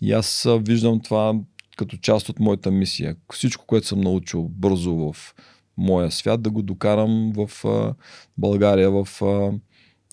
И 0.02 0.12
аз 0.12 0.48
виждам 0.60 1.00
това 1.00 1.34
като 1.78 1.98
част 1.98 2.30
от 2.30 2.40
моята 2.40 2.72
мисия. 2.72 3.16
Всичко, 3.34 3.66
което 3.66 3.88
съм 3.88 4.02
научил 4.02 4.48
бързо 4.50 4.96
в 4.96 5.36
моя 5.78 6.12
свят, 6.12 6.42
да 6.42 6.50
го 6.50 6.62
докарам 6.62 7.34
в 7.36 7.66
а, 7.66 7.94
България, 8.38 8.92
в, 8.92 9.08
а, 9.22 9.52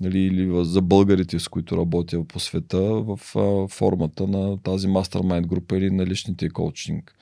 нали, 0.00 0.18
или 0.18 0.64
за 0.64 0.82
българите, 0.82 1.38
с 1.38 1.48
които 1.48 1.76
работя 1.76 2.24
по 2.24 2.40
света, 2.40 2.80
в 2.80 3.18
а, 3.36 3.68
формата 3.68 4.26
на 4.26 4.62
тази 4.62 4.88
мастермайнд 4.88 5.46
група 5.46 5.76
или 5.76 5.90
на 5.90 6.06
личните 6.06 6.48
коучинг 6.48 7.14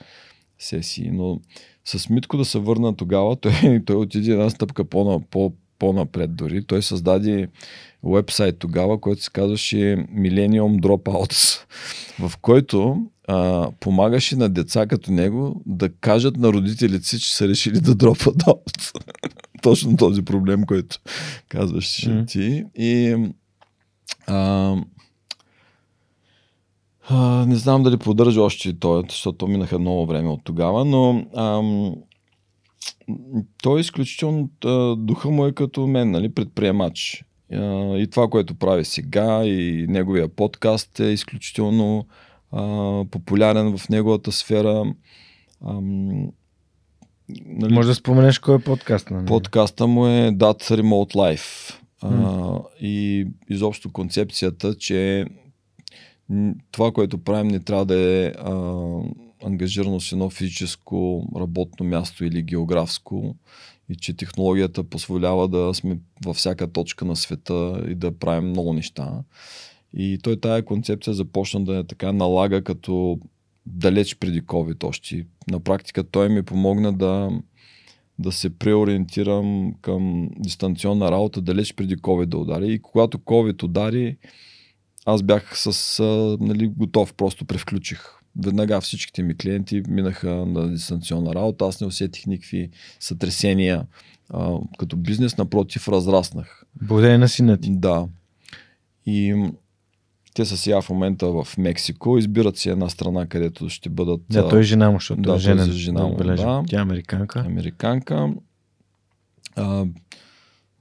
сесии. 0.59 1.11
Но 1.11 1.39
с 1.85 2.09
Митко 2.09 2.37
да 2.37 2.45
се 2.45 2.59
върна 2.59 2.95
тогава, 2.95 3.35
той, 3.35 3.81
той 3.85 3.95
отиде 3.95 4.31
една 4.31 4.49
стъпка 4.49 4.85
по, 4.85 5.21
по, 5.31 5.53
по-напред 5.79 6.35
дори. 6.35 6.63
Той 6.63 6.81
създаде 6.81 7.47
вебсайт 8.03 8.59
тогава, 8.59 9.01
който 9.01 9.23
се 9.23 9.31
казваше 9.31 9.75
Millennium 10.15 10.79
Dropouts, 10.81 11.59
в 12.27 12.37
който 12.37 13.05
а, 13.27 13.71
помагаше 13.79 14.35
на 14.35 14.49
деца 14.49 14.87
като 14.87 15.11
него 15.11 15.61
да 15.65 15.89
кажат 15.89 16.37
на 16.37 16.53
родителите 16.53 17.07
си, 17.07 17.19
че 17.19 17.35
са 17.35 17.47
решили 17.47 17.79
да 17.79 17.95
дропват 17.95 18.47
аут. 18.47 18.91
Точно 19.67 19.97
този 19.97 20.25
проблем, 20.25 20.63
който 20.65 20.97
казваш 21.49 21.85
mm. 21.85 22.27
ти. 22.27 22.65
И 22.75 23.15
а, 24.27 24.75
а, 27.09 27.45
не 27.45 27.55
знам 27.55 27.83
дали 27.83 27.97
поддържа 27.97 28.41
още 28.41 28.79
той, 28.79 29.03
защото 29.09 29.47
минаха 29.47 29.79
много 29.79 30.05
време 30.05 30.29
от 30.29 30.41
тогава, 30.43 30.85
но 30.85 31.25
ам, 31.35 31.95
той 33.63 33.79
е 33.79 33.81
изключително, 33.81 34.49
духа 34.97 35.29
му 35.29 35.45
е 35.45 35.51
като 35.51 35.87
мен, 35.87 36.11
нали, 36.11 36.33
предприемач. 36.33 37.23
И 37.51 38.07
това, 38.11 38.27
което 38.27 38.55
прави 38.55 38.85
сега, 38.85 39.45
и 39.45 39.85
неговия 39.89 40.27
подкаст 40.27 40.99
е 40.99 41.05
изключително 41.05 42.07
а, 42.51 42.61
популярен 43.11 43.77
в 43.77 43.89
неговата 43.89 44.31
сфера. 44.31 44.93
Ам, 45.67 46.27
нали, 47.45 47.73
Може 47.73 47.87
да 47.87 47.95
споменеш 47.95 48.39
кой 48.39 48.55
е 48.55 48.59
подкаст? 48.59 49.11
Нали? 49.11 49.25
Подкаста 49.25 49.87
му 49.87 50.07
е 50.07 50.31
That 50.31 50.81
Remote 50.81 51.15
Life. 51.15 51.73
А, 52.01 52.59
и 52.81 53.27
изобщо 53.49 53.91
концепцията, 53.91 54.75
че 54.75 55.25
това, 56.71 56.91
което 56.91 57.17
правим, 57.17 57.47
не 57.47 57.59
трябва 57.59 57.85
да 57.85 57.99
е 57.99 58.25
а, 58.27 58.53
ангажирано 59.45 59.99
с 59.99 60.11
едно 60.11 60.29
физическо 60.29 61.27
работно 61.35 61.85
място 61.85 62.25
или 62.25 62.43
географско 62.43 63.35
и 63.89 63.95
че 63.95 64.13
технологията 64.13 64.83
позволява 64.83 65.47
да 65.47 65.73
сме 65.73 65.99
във 66.25 66.35
всяка 66.35 66.71
точка 66.71 67.05
на 67.05 67.15
света 67.15 67.85
и 67.89 67.95
да 67.95 68.17
правим 68.17 68.49
много 68.49 68.73
неща. 68.73 69.23
И 69.93 70.19
той 70.23 70.39
тая 70.39 70.65
концепция 70.65 71.13
започна 71.13 71.63
да 71.63 71.77
е 71.77 71.83
така 71.83 72.11
налага 72.11 72.63
като 72.63 73.19
далеч 73.65 74.15
преди 74.15 74.43
COVID 74.43 74.83
още. 74.83 75.25
На 75.51 75.59
практика 75.59 76.03
той 76.03 76.29
ми 76.29 76.43
помогна 76.43 76.93
да, 76.93 77.29
да 78.19 78.31
се 78.31 78.49
преориентирам 78.49 79.73
към 79.81 80.29
дистанционна 80.39 81.11
работа 81.11 81.41
далеч 81.41 81.73
преди 81.73 81.97
COVID 81.97 82.25
да 82.25 82.37
удари. 82.37 82.73
И 82.73 82.79
когато 82.81 83.17
COVID 83.17 83.63
удари, 83.63 84.17
аз 85.05 85.23
бях 85.23 85.59
с, 85.59 86.03
нали, 86.39 86.67
готов, 86.67 87.13
просто 87.13 87.45
превключих. 87.45 87.99
Веднага 88.43 88.81
всичките 88.81 89.23
ми 89.23 89.37
клиенти 89.37 89.83
минаха 89.87 90.29
на 90.29 90.71
дистанционна 90.71 91.35
работа, 91.35 91.65
аз 91.65 91.81
не 91.81 91.87
усетих 91.87 92.25
никакви 92.25 92.69
сътресения 92.99 93.85
а, 94.29 94.57
като 94.77 94.97
бизнес, 94.97 95.37
напротив, 95.37 95.87
разраснах. 95.87 96.63
Благодарение 96.81 97.17
на 97.17 97.29
сина 97.29 97.57
ти. 97.57 97.69
Да. 97.71 98.07
И 99.05 99.49
те 100.37 100.45
са 100.45 100.57
сега 100.57 100.81
в 100.81 100.89
момента 100.89 101.27
в 101.27 101.47
Мексико, 101.57 102.17
избират 102.17 102.57
си 102.57 102.69
една 102.69 102.89
страна, 102.89 103.27
където 103.27 103.69
ще 103.69 103.89
бъдат... 103.89 104.21
Да, 104.29 104.49
той 104.49 104.59
е 104.59 104.63
жена 104.63 104.91
му, 104.91 104.97
защото 104.97 105.21
да, 105.21 105.35
е 105.35 105.39
женен. 105.39 105.65
Той 105.65 105.75
е 105.75 105.77
жена 105.77 106.03
му, 106.03 106.15
да. 106.15 106.63
Тя 106.67 106.79
е 106.79 106.81
американка. 106.81 107.39
Американка. 107.39 108.33
А, 109.55 109.85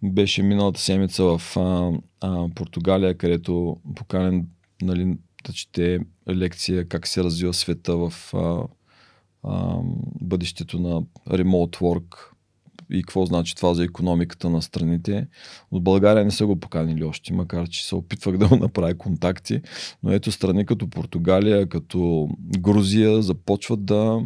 беше 0.02 0.42
миналата 0.42 0.80
седмица 0.80 1.24
в 1.24 1.56
а, 1.56 1.92
а, 2.20 2.48
Португалия, 2.54 3.14
където 3.14 3.76
поканен 3.94 4.46
нали, 4.82 5.16
да 5.46 5.52
чете 5.52 5.98
лекция 6.28 6.88
как 6.88 7.06
се 7.06 7.24
развива 7.24 7.54
света 7.54 7.96
в 7.96 8.34
а, 8.34 8.62
а, 9.42 9.78
бъдещето 10.20 10.80
на 10.80 11.02
remote 11.28 11.76
work 11.76 12.16
и 12.90 13.02
какво 13.02 13.26
значи 13.26 13.54
това 13.54 13.74
за 13.74 13.84
економиката 13.84 14.50
на 14.50 14.62
страните. 14.62 15.26
От 15.70 15.84
България 15.84 16.24
не 16.24 16.30
са 16.30 16.46
го 16.46 16.60
поканили 16.60 17.04
още, 17.04 17.32
макар 17.32 17.68
че 17.68 17.86
се 17.86 17.94
опитвах 17.94 18.36
да 18.38 18.56
направя 18.56 18.94
контакти, 18.94 19.60
но 20.02 20.12
ето 20.12 20.32
страни 20.32 20.66
като 20.66 20.90
Португалия, 20.90 21.68
като 21.68 22.28
Грузия 22.58 23.22
започват 23.22 23.84
да 23.84 24.20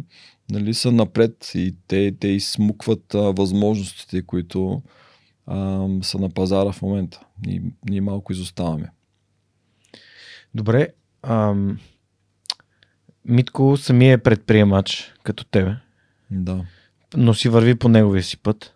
нали, 0.51 0.73
са 0.73 0.91
напред 0.91 1.51
и 1.55 1.75
те, 1.87 2.15
те 2.19 2.27
изсмукват 2.27 3.15
а, 3.15 3.19
възможностите, 3.19 4.21
които 4.21 4.81
а, 5.47 5.87
са 6.01 6.19
на 6.19 6.29
пазара 6.29 6.71
в 6.71 6.81
момента. 6.81 7.25
Ние, 7.45 7.61
ние 7.89 8.01
малко 8.01 8.31
изоставаме. 8.31 8.91
Добре. 10.55 10.87
Ам... 11.23 11.79
Митко 13.25 13.77
самия 13.77 14.13
е 14.13 14.17
предприемач, 14.17 15.13
като 15.23 15.45
тебе. 15.45 15.75
Да. 16.31 16.65
Но 17.17 17.33
си 17.33 17.49
върви 17.49 17.75
по 17.75 17.89
неговия 17.89 18.23
си 18.23 18.37
път. 18.37 18.75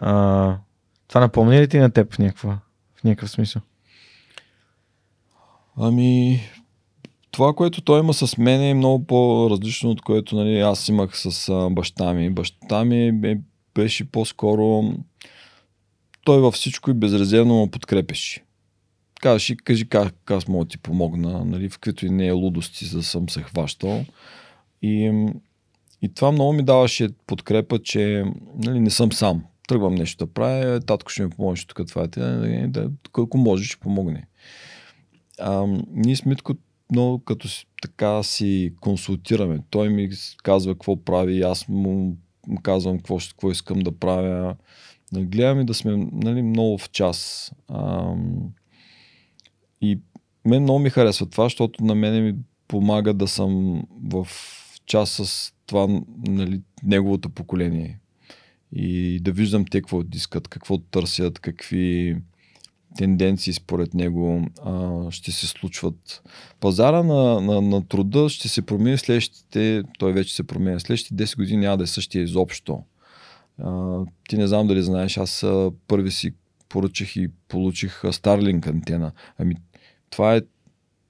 А, 0.00 0.56
това 1.08 1.20
напомня 1.20 1.60
ли 1.60 1.68
ти 1.68 1.78
на 1.78 1.90
теб 1.90 2.14
в, 2.14 2.18
някаква, 2.18 2.58
в 2.94 3.04
някакъв 3.04 3.30
смисъл? 3.30 3.62
Ами, 5.76 6.40
това, 7.30 7.52
което 7.52 7.80
той 7.80 8.00
има 8.00 8.14
с 8.14 8.38
мен 8.38 8.62
е 8.62 8.74
много 8.74 9.06
по-различно 9.06 9.90
от 9.90 10.02
което 10.02 10.36
нали, 10.36 10.60
аз 10.60 10.88
имах 10.88 11.18
с 11.18 11.48
а, 11.48 11.70
баща 11.70 12.12
ми. 12.12 12.30
Баща 12.30 12.84
ми 12.84 13.06
е, 13.24 13.38
беше 13.74 14.10
по-скоро 14.10 14.92
той 16.24 16.40
във 16.40 16.54
всичко 16.54 16.90
и 16.90 16.94
безрезервно 16.94 17.54
му 17.54 17.70
подкрепеше. 17.70 18.44
Казваш 19.20 19.52
кажи 19.64 19.88
как 19.88 20.30
аз 20.30 20.48
мога 20.48 20.64
да 20.64 20.68
ти 20.68 20.78
помогна, 20.78 21.44
нали, 21.44 21.68
в 21.68 21.78
каквито 21.78 22.06
и 22.06 22.10
не 22.10 22.26
е 22.26 22.32
лудости, 22.32 22.84
за 22.84 22.98
да 22.98 23.04
съм 23.04 23.28
се 23.28 23.42
хващал. 23.42 24.04
И, 24.82 25.12
и 26.02 26.14
това 26.14 26.32
много 26.32 26.52
ми 26.52 26.62
даваше 26.62 27.08
подкрепа, 27.26 27.78
че 27.78 28.24
нали, 28.56 28.80
не 28.80 28.90
съм 28.90 29.12
сам. 29.12 29.44
Тръгвам 29.68 29.94
нещо 29.94 30.26
да 30.26 30.32
правя, 30.32 30.80
татко 30.80 31.10
ще 31.10 31.22
ми 31.22 31.30
помогне 31.30 31.62
тук, 31.66 31.88
това 31.88 32.02
е, 32.02 32.08
да, 32.08 32.68
да, 32.68 32.90
колко 33.12 33.38
може, 33.38 33.64
ще 33.64 33.76
помогне. 33.76 34.26
А, 35.40 35.66
ние 35.90 36.16
с 36.16 36.24
Митко 36.24 36.54
много 36.92 37.18
като 37.18 37.48
така 37.82 38.22
си 38.22 38.74
консултираме. 38.80 39.58
Той 39.70 39.88
ми 39.88 40.08
казва 40.42 40.74
какво 40.74 41.04
прави, 41.04 41.42
аз 41.42 41.68
му 41.68 42.16
казвам 42.62 42.96
какво, 42.96 43.18
какво 43.18 43.50
искам 43.50 43.78
да 43.78 43.98
правя 43.98 44.56
да 45.12 45.20
гледаме 45.20 45.64
да 45.64 45.74
сме 45.74 46.08
нали, 46.12 46.42
много 46.42 46.78
в 46.78 46.90
час. 46.90 47.50
А, 47.68 48.14
и 49.80 50.00
мен 50.44 50.62
много 50.62 50.78
ми 50.78 50.90
харесва 50.90 51.30
това, 51.30 51.44
защото 51.44 51.84
на 51.84 51.94
мене 51.94 52.20
ми 52.20 52.34
помага 52.68 53.14
да 53.14 53.28
съм 53.28 53.82
в 54.04 54.28
час 54.86 55.10
с 55.10 55.52
това 55.72 56.00
нали, 56.28 56.60
неговото 56.82 57.30
поколение. 57.30 57.98
И 58.72 59.20
да 59.20 59.32
виждам 59.32 59.64
те 59.64 59.80
какво 59.80 60.02
искат, 60.14 60.48
какво 60.48 60.78
търсят, 60.78 61.38
какви 61.38 62.16
тенденции 62.96 63.52
според 63.52 63.94
него 63.94 64.46
а, 64.64 65.10
ще 65.10 65.32
се 65.32 65.46
случват. 65.46 66.22
Пазара 66.60 67.02
на, 67.02 67.40
на, 67.40 67.60
на 67.60 67.88
труда 67.88 68.28
ще 68.28 68.48
се 68.48 68.62
промени 68.62 68.98
следващите, 68.98 69.82
той 69.98 70.12
вече 70.12 70.34
се 70.34 70.46
променя, 70.46 70.80
следващите 70.80 71.26
10 71.26 71.36
години 71.36 71.60
няма 71.60 71.76
да 71.76 71.84
е 71.84 71.86
същия 71.86 72.22
изобщо. 72.22 72.82
А, 73.58 73.98
ти 74.28 74.36
не 74.36 74.46
знам 74.46 74.66
дали 74.66 74.82
знаеш, 74.82 75.18
аз 75.18 75.46
първи 75.88 76.10
си 76.10 76.34
поръчах 76.68 77.16
и 77.16 77.28
получих 77.48 78.02
Starlink 78.02 78.66
антена. 78.66 79.12
Ами, 79.38 79.54
това 80.10 80.36
е 80.36 80.42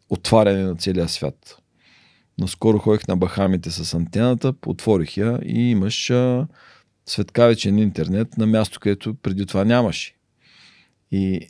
отваряне 0.08 0.62
на 0.62 0.76
целия 0.76 1.08
свят. 1.08 1.61
Наскоро 2.38 2.78
ходих 2.78 3.08
на 3.08 3.16
Бахамите 3.16 3.70
с 3.70 3.94
антената, 3.94 4.54
отворих 4.66 5.16
я 5.16 5.40
и 5.44 5.70
имаш 5.70 6.10
а, 6.10 6.46
светкавичен 7.06 7.78
интернет 7.78 8.36
на 8.38 8.46
място, 8.46 8.80
където 8.80 9.14
преди 9.14 9.46
това 9.46 9.64
нямаше. 9.64 10.14
И 11.10 11.48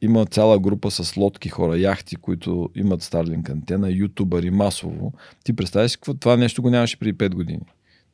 има 0.00 0.26
цяла 0.26 0.58
група 0.58 0.90
с 0.90 1.16
лодки 1.16 1.48
хора, 1.48 1.78
яхти, 1.78 2.16
които 2.16 2.70
имат 2.74 3.02
Starlink 3.02 3.50
антена, 3.50 3.90
ютубъри 3.90 4.50
масово. 4.50 5.12
Ти 5.44 5.56
представяш 5.56 5.90
си? 5.90 5.98
Това 6.20 6.36
нещо 6.36 6.62
го 6.62 6.70
нямаше 6.70 6.98
преди 6.98 7.14
5 7.14 7.34
години. 7.34 7.62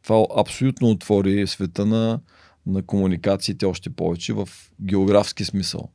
Това 0.02 0.26
абсолютно 0.36 0.90
отвори 0.90 1.46
света 1.46 1.86
на, 1.86 2.20
на 2.66 2.82
комуникациите 2.82 3.66
още 3.66 3.90
повече 3.90 4.32
в 4.32 4.48
географски 4.82 5.44
смисъл. 5.44 5.88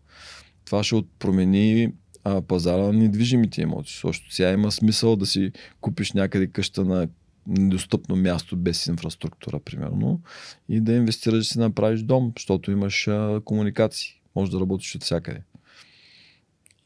Това 0.65 0.83
ще 0.83 1.03
промени 1.19 1.93
а, 2.25 2.41
пазара 2.41 2.81
на 2.81 2.93
недвижимите 2.93 3.61
имоти. 3.61 3.91
Защото 3.91 4.33
сега 4.33 4.51
има 4.51 4.71
смисъл 4.71 5.15
да 5.15 5.25
си 5.25 5.51
купиш 5.81 6.13
някъде 6.13 6.47
къща 6.47 6.85
на 6.85 7.07
недостъпно 7.47 8.15
място 8.15 8.57
без 8.57 8.87
инфраструктура, 8.87 9.59
примерно, 9.59 10.21
и 10.69 10.81
да 10.81 10.93
инвестираш 10.93 11.37
да 11.37 11.43
си 11.43 11.59
направиш 11.59 12.01
дом, 12.01 12.33
защото 12.37 12.71
имаш 12.71 13.07
а, 13.07 13.41
комуникации. 13.45 14.13
Може 14.35 14.51
да 14.51 14.59
работиш 14.59 14.95
от 14.95 15.03
всякъде. 15.03 15.41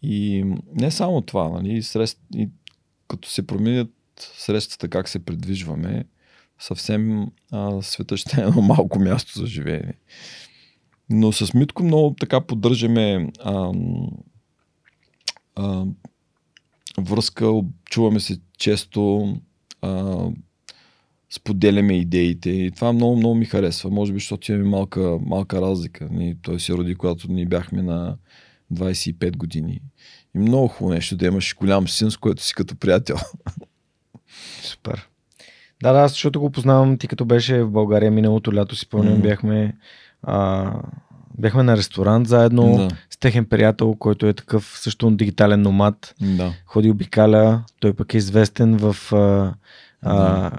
И 0.02 0.46
не 0.76 0.92
само 0.92 1.22
това, 1.22 1.50
нали, 1.50 1.84
средств, 1.84 2.22
и 2.36 2.50
като 3.08 3.30
се 3.30 3.48
променят 3.48 3.90
средствата, 4.20 4.88
как 4.88 5.10
се 5.10 5.26
придвижваме, 5.26 6.06
съвсем 6.60 7.28
а, 7.52 7.82
света 7.82 8.18
ще 8.18 8.42
е 8.42 8.44
едно 8.44 8.62
малко 8.62 9.00
място 9.00 9.40
за 9.40 9.46
живеене. 9.46 9.94
Но 11.10 11.32
с 11.32 11.54
Митко 11.54 11.84
много 11.84 12.16
така 12.20 12.42
поддържаме 12.42 13.32
а, 13.44 13.72
а, 15.60 15.86
връзка, 17.02 17.52
чуваме 17.90 18.20
се 18.20 18.40
често, 18.58 19.34
а, 19.82 20.26
споделяме 21.30 21.98
идеите 21.98 22.50
и 22.50 22.72
това 22.72 22.94
много, 22.94 23.16
много 23.16 23.36
ми 23.36 23.46
харесва. 23.46 23.90
Може 23.90 24.14
би, 24.14 24.20
защото 24.20 24.52
имаме 24.52 24.70
малка, 24.70 25.18
малка 25.26 25.62
разлика. 25.62 26.08
Ние, 26.12 26.38
той 26.42 26.60
се 26.60 26.74
роди, 26.74 26.96
когато 26.96 27.32
ние 27.32 27.46
бяхме 27.46 27.82
на 27.82 28.18
25 28.74 29.38
години. 29.38 29.82
И 30.36 30.40
много 30.40 30.68
хубаво 30.68 30.94
нещо 30.94 31.18
да 31.18 31.26
имаш 31.26 31.56
голям 31.56 31.88
син, 31.88 32.12
с 32.12 32.18
който 32.18 32.44
си 32.44 32.54
като 32.54 32.76
приятел. 32.76 33.18
Супер. 34.62 35.10
Да, 35.84 35.94
да, 35.94 36.08
защото 36.08 36.40
го 36.40 36.50
познавам 36.50 36.98
ти 36.98 37.08
като 37.08 37.26
беше 37.26 37.64
в 37.64 37.72
България 37.72 38.12
миналото 38.12 38.54
лято, 38.54 38.76
си 38.76 38.82
спомням, 38.82 39.18
mm. 39.18 39.22
бяхме, 39.22 39.78
а, 40.24 40.74
бяхме 41.40 41.64
на 41.64 41.78
ресторант 41.78 42.28
заедно 42.28 42.76
да. 42.78 42.88
с 43.10 43.18
техен 43.18 43.46
приятел, 43.46 43.96
който 43.96 44.28
е 44.28 44.34
такъв 44.34 44.74
също 44.76 45.12
дигитален 45.12 45.62
номад. 45.62 46.16
Да. 46.22 46.54
Ходи 46.66 46.90
обикаля, 46.90 47.64
той 47.80 47.94
пък 47.94 48.14
е 48.14 48.18
известен 48.18 48.78
в 48.78 49.14
а, 49.14 49.54
а, 50.02 50.52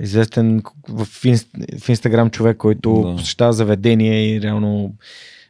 известен 0.00 0.62
в, 0.88 1.24
инст, 1.24 1.48
в 1.80 1.88
Инстаграм 1.88 2.30
човек, 2.30 2.56
който 2.56 3.02
да. 3.02 3.16
посещава 3.16 3.52
заведение 3.52 4.34
и 4.34 4.40
реално 4.40 4.94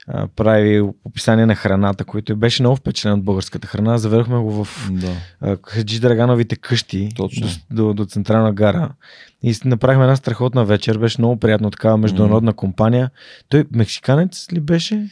а, 0.08 0.28
прави 0.36 0.80
описание 0.80 1.46
на 1.46 1.54
храната, 1.54 2.04
който 2.04 2.36
беше 2.36 2.62
много 2.62 2.76
впечатлен 2.76 3.12
от 3.12 3.24
българската 3.24 3.66
храна. 3.66 3.98
Заведохме 3.98 4.38
го 4.38 4.64
в 4.64 4.90
да. 4.90 5.56
Хаджи 5.66 6.00
Драгановите 6.00 6.56
къщи 6.56 7.08
Точно. 7.16 7.48
До, 7.70 7.86
до, 7.86 7.94
до 7.94 8.04
Централна 8.04 8.52
гара. 8.52 8.94
И 9.42 9.54
направихме 9.64 10.04
една 10.04 10.16
страхотна 10.16 10.64
вечер. 10.64 10.98
Беше 10.98 11.20
много 11.20 11.36
приятно 11.36 11.70
такава 11.70 11.96
международна 11.96 12.52
mm. 12.52 12.56
компания. 12.56 13.10
Той 13.48 13.64
мексиканец 13.72 14.52
ли 14.52 14.60
беше? 14.60 15.10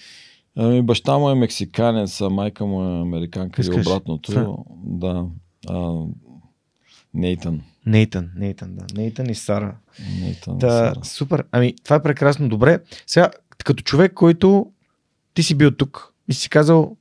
Ами, 0.56 0.82
баща 0.82 1.18
му 1.18 1.30
е 1.30 1.34
мексиканец, 1.34 2.20
а 2.20 2.30
майка 2.30 2.66
му 2.66 2.82
е 2.82 3.00
американка 3.00 3.62
и 3.62 3.80
обратното. 3.80 4.32
Това? 4.32 4.56
Да. 4.84 5.24
А, 5.68 5.92
Нейтан. 7.14 7.62
Нейтан, 7.86 8.30
Нейтан, 8.36 8.74
да. 8.74 8.84
Нейтан 8.94 9.30
и 9.30 9.34
Сара. 9.34 9.76
Нейтан 10.20 10.58
да, 10.58 10.70
Сара. 10.70 11.04
Супер. 11.04 11.44
Ами, 11.52 11.74
това 11.84 11.96
е 11.96 12.02
прекрасно. 12.02 12.48
Добре. 12.48 12.78
Сега, 13.06 13.30
като 13.64 13.82
човек, 13.82 14.12
който 14.12 14.66
ти 15.34 15.42
си 15.42 15.54
бил 15.54 15.70
тук 15.70 16.12
и 16.28 16.34
си 16.34 16.50
казал, 16.50 16.96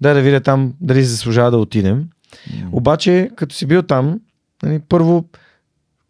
да 0.00 0.14
да 0.14 0.22
видя 0.22 0.40
там 0.40 0.74
дали 0.80 1.04
заслужава 1.04 1.50
да 1.50 1.58
отидем. 1.58 2.04
Mm. 2.04 2.68
Обаче, 2.72 3.30
като 3.36 3.54
си 3.54 3.66
бил 3.66 3.82
там, 3.82 4.20
нали, 4.62 4.80
първо, 4.88 5.28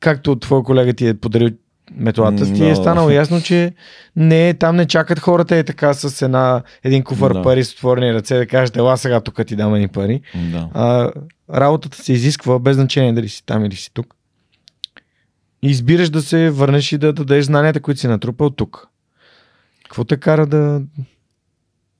както 0.00 0.36
твой 0.36 0.62
колега 0.62 0.92
ти 0.92 1.08
е 1.08 1.14
подарил 1.14 1.50
методата, 1.96 2.46
no. 2.46 2.56
ти 2.56 2.68
е 2.68 2.76
станало 2.76 3.10
ясно, 3.10 3.40
че 3.40 3.74
не, 4.16 4.54
там 4.54 4.76
не 4.76 4.86
чакат 4.86 5.18
хората 5.18 5.56
е 5.56 5.64
така 5.64 5.94
с 5.94 6.22
една, 6.22 6.62
един 6.84 7.02
куфар 7.02 7.32
no. 7.32 7.42
пари 7.42 7.64
с 7.64 7.72
отворени 7.72 8.14
ръце 8.14 8.36
да 8.36 8.46
кажеш, 8.46 8.76
ела 8.76 8.96
сега 8.96 9.20
тук 9.20 9.46
ти 9.46 9.56
дам 9.56 9.78
ни 9.78 9.88
пари. 9.88 10.20
No. 10.36 10.68
А, 10.74 11.12
работата 11.54 12.02
се 12.02 12.12
изисква 12.12 12.58
без 12.58 12.76
значение 12.76 13.12
дали 13.12 13.28
си 13.28 13.46
там 13.46 13.64
или 13.64 13.76
си 13.76 13.90
тук. 13.94 14.14
И 15.62 15.70
избираш 15.70 16.10
да 16.10 16.22
се 16.22 16.50
върнеш 16.50 16.92
и 16.92 16.98
да 16.98 17.12
дадеш 17.12 17.44
знанията, 17.44 17.80
които 17.80 18.00
си 18.00 18.06
натрупал 18.06 18.50
тук. 18.50 18.88
Какво 19.84 20.04
те 20.04 20.16
кара 20.16 20.46
да, 20.46 20.82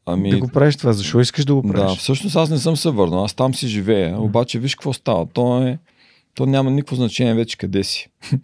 Ами, 0.06 0.30
да 0.30 0.38
го 0.38 0.48
правиш 0.48 0.76
това? 0.76 0.92
Защо 0.92 1.20
искаш 1.20 1.44
да 1.44 1.54
го 1.54 1.62
правиш? 1.62 1.90
Да, 1.90 1.96
всъщност 1.96 2.36
аз 2.36 2.50
не 2.50 2.58
съм 2.58 2.76
се 2.76 2.90
върнал, 2.90 3.24
аз 3.24 3.34
там 3.34 3.54
си 3.54 3.68
живея, 3.68 4.20
обаче 4.20 4.58
виж 4.58 4.74
какво 4.74 4.92
става. 4.92 5.26
То, 5.26 5.62
е, 5.62 5.78
то 6.34 6.46
няма 6.46 6.70
никакво 6.70 6.96
значение 6.96 7.34
вече 7.34 7.56
къде 7.56 7.84
си. 7.84 8.08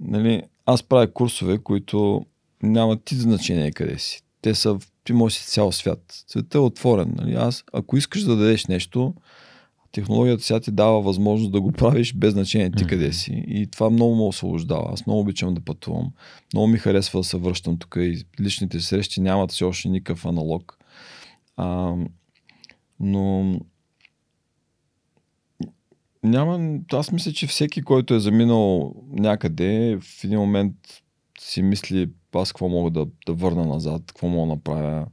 нали, 0.00 0.42
аз 0.66 0.82
правя 0.82 1.12
курсове, 1.12 1.58
които 1.58 2.26
нямат 2.62 3.04
ти 3.04 3.14
значение 3.14 3.72
къде 3.72 3.98
си. 3.98 4.22
Те 4.42 4.54
са, 4.54 4.78
ти 5.04 5.12
можеш 5.12 5.38
си 5.38 5.46
цял 5.46 5.72
свят. 5.72 6.24
Светът 6.28 6.54
е 6.54 6.58
отворен. 6.58 7.14
Нали? 7.16 7.34
Аз, 7.34 7.64
ако 7.72 7.96
искаш 7.96 8.22
да 8.22 8.36
дадеш 8.36 8.66
нещо, 8.66 9.14
технологията 9.92 10.44
сега 10.44 10.60
ти 10.60 10.70
дава 10.70 11.02
възможност 11.02 11.52
да 11.52 11.60
го 11.60 11.72
правиш 11.72 12.14
без 12.14 12.32
значение 12.32 12.70
ти 12.70 12.86
къде 12.86 13.12
си. 13.12 13.44
И 13.48 13.66
това 13.66 13.90
много 13.90 14.16
ме 14.16 14.22
освобождава. 14.22 14.90
Аз 14.92 15.06
много 15.06 15.20
обичам 15.20 15.54
да 15.54 15.60
пътувам. 15.60 16.10
Много 16.54 16.66
ми 16.66 16.78
харесва 16.78 17.20
да 17.20 17.24
се 17.24 17.36
връщам 17.36 17.78
тук 17.78 17.96
и 17.98 18.24
личните 18.40 18.80
срещи 18.80 19.20
нямат 19.20 19.52
все 19.52 19.64
още 19.64 19.88
никакъв 19.88 20.26
аналог. 20.26 20.77
А, 21.58 21.94
но 23.00 23.54
няма, 26.22 26.78
аз 26.92 27.12
мисля, 27.12 27.32
че 27.32 27.46
всеки, 27.46 27.82
който 27.82 28.14
е 28.14 28.20
заминал 28.20 28.94
някъде, 29.12 29.98
в 30.00 30.24
един 30.24 30.38
момент 30.38 30.74
си 31.40 31.62
мисли 31.62 32.10
аз 32.34 32.52
какво 32.52 32.68
мога 32.68 32.90
да, 32.90 33.06
да 33.26 33.32
върна 33.32 33.64
назад, 33.64 34.02
какво 34.06 34.28
мога 34.28 34.46
да 34.48 34.54
направя. 34.54 35.06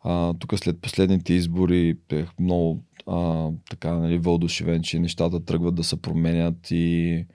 А, 0.00 0.34
тук 0.34 0.58
след 0.58 0.80
последните 0.80 1.34
избори 1.34 1.96
бях 2.08 2.38
много 2.38 2.82
а, 3.06 3.50
така, 3.70 3.94
нали, 3.94 4.18
вълдушевен, 4.18 4.82
че 4.82 4.98
нещата 4.98 5.44
тръгват 5.44 5.74
да 5.74 5.84
се 5.84 6.02
променят 6.02 6.70
и, 6.70 7.26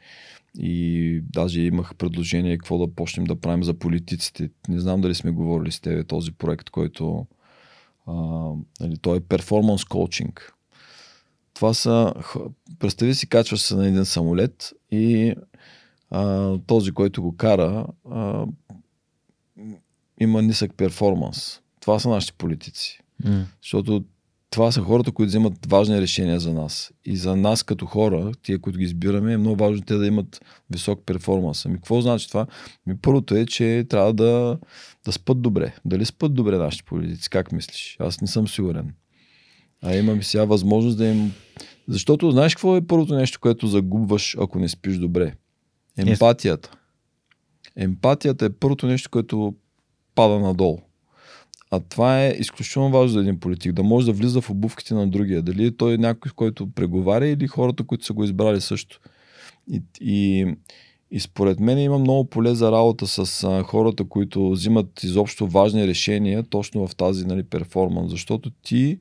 и 0.58 1.22
даже 1.34 1.62
имах 1.62 1.96
предложение 1.96 2.58
какво 2.58 2.78
да 2.78 2.96
почнем 2.96 3.26
да 3.26 3.40
правим 3.40 3.64
за 3.64 3.74
политиците. 3.74 4.50
Не 4.70 4.80
знам 4.80 5.02
дали 5.02 5.16
сме 5.16 5.32
говорили 5.32 5.72
с 5.72 5.80
тебе 5.80 6.04
този 6.04 6.32
проект, 6.32 6.70
който 6.70 7.26
а, 8.08 8.14
нали, 8.80 8.98
той 9.02 9.18
е 9.18 9.22
перформанс 9.22 9.86
коучинг. 9.86 10.54
Това 11.54 11.74
са, 11.74 12.14
представи 12.80 13.16
си, 13.16 13.28
качваш 13.28 13.62
се 13.62 13.76
на 13.76 13.88
един 13.88 14.06
самолет 14.06 14.74
и 14.92 15.34
а, 16.10 16.58
този, 16.68 16.92
който 16.92 17.22
го 17.22 17.38
кара, 17.38 17.88
а, 18.12 18.46
има 20.20 20.42
нисък 20.42 20.72
перформанс. 20.78 21.62
Това 21.80 22.00
са 22.00 22.10
нашите 22.10 22.34
политици. 22.34 23.00
Mm. 23.24 23.44
Защото 23.62 24.04
това 24.54 24.72
са 24.72 24.82
хората, 24.82 25.12
които 25.12 25.28
вземат 25.28 25.54
важни 25.68 26.02
решения 26.02 26.40
за 26.40 26.54
нас. 26.54 26.92
И 27.06 27.18
за 27.18 27.36
нас 27.36 27.64
като 27.64 27.86
хора, 27.86 28.32
тия, 28.44 28.60
които 28.60 28.80
ги 28.80 28.86
избираме, 28.86 29.34
е 29.34 29.38
много 29.38 29.64
важно 29.64 29.82
те 29.82 29.96
да 29.96 30.08
имат 30.08 30.42
висок 30.70 31.02
перформанс. 31.06 31.66
Ами 31.66 31.76
какво 31.76 32.02
значи 32.02 32.28
това? 32.28 32.48
Ми 32.88 32.98
първото 32.98 33.36
е, 33.36 33.46
че 33.46 33.86
трябва 33.90 34.14
да, 34.14 34.58
да 35.06 35.12
спът 35.12 35.42
добре. 35.42 35.76
Дали 35.86 36.06
спът 36.06 36.34
добре 36.34 36.58
нашите 36.58 36.84
политици? 36.84 37.30
Как 37.30 37.52
мислиш? 37.52 37.98
Аз 38.00 38.22
не 38.22 38.28
съм 38.28 38.48
сигурен. 38.48 38.94
А 39.82 39.96
имаме 39.96 40.24
сега 40.24 40.46
възможност 40.46 40.98
да 40.98 41.08
им... 41.08 41.32
Защото 41.88 42.32
знаеш 42.32 42.56
какво 42.56 42.78
е 42.78 42.88
първото 42.88 43.16
нещо, 43.16 43.40
което 43.40 43.68
загубваш, 43.68 44.36
ако 44.40 44.60
не 44.60 44.70
спиш 44.70 44.98
добре? 44.98 45.34
Емпатията. 45.98 46.72
Емпатията 47.76 48.46
е 48.46 48.50
първото 48.50 48.88
нещо, 48.88 49.10
което 49.10 49.56
пада 50.16 50.40
надолу. 50.40 50.80
А 51.72 51.80
това 51.80 52.24
е 52.24 52.36
изключително 52.40 52.92
важно 52.92 53.08
за 53.08 53.20
един 53.20 53.40
политик, 53.40 53.74
да 53.74 53.84
може 53.84 54.06
да 54.06 54.14
влиза 54.14 54.42
в 54.42 54.50
обувките 54.50 54.94
на 54.94 55.08
другия. 55.08 55.42
Дали 55.42 55.66
е 55.66 55.78
той 55.78 55.98
някой, 55.98 56.32
който 56.36 56.72
преговаря 56.72 57.28
или 57.28 57.48
хората, 57.48 57.84
които 57.84 58.06
са 58.06 58.14
го 58.14 58.24
избрали 58.24 58.62
също. 58.62 59.00
И, 59.72 59.82
и, 60.02 60.46
и 61.16 61.20
според 61.20 61.60
мен 61.60 61.80
има 61.80 62.00
много 62.00 62.30
поле 62.30 62.56
за 62.56 62.72
работа 62.72 63.08
с 63.08 63.44
а, 63.44 63.64
хората, 63.64 64.04
които 64.04 64.50
взимат 64.50 65.04
изобщо 65.04 65.48
важни 65.48 65.88
решения 65.88 66.44
точно 66.44 66.88
в 66.88 66.96
тази 66.96 67.26
нали, 67.26 67.44
перформанс, 67.44 68.12
защото 68.12 68.50
ти, 68.50 69.00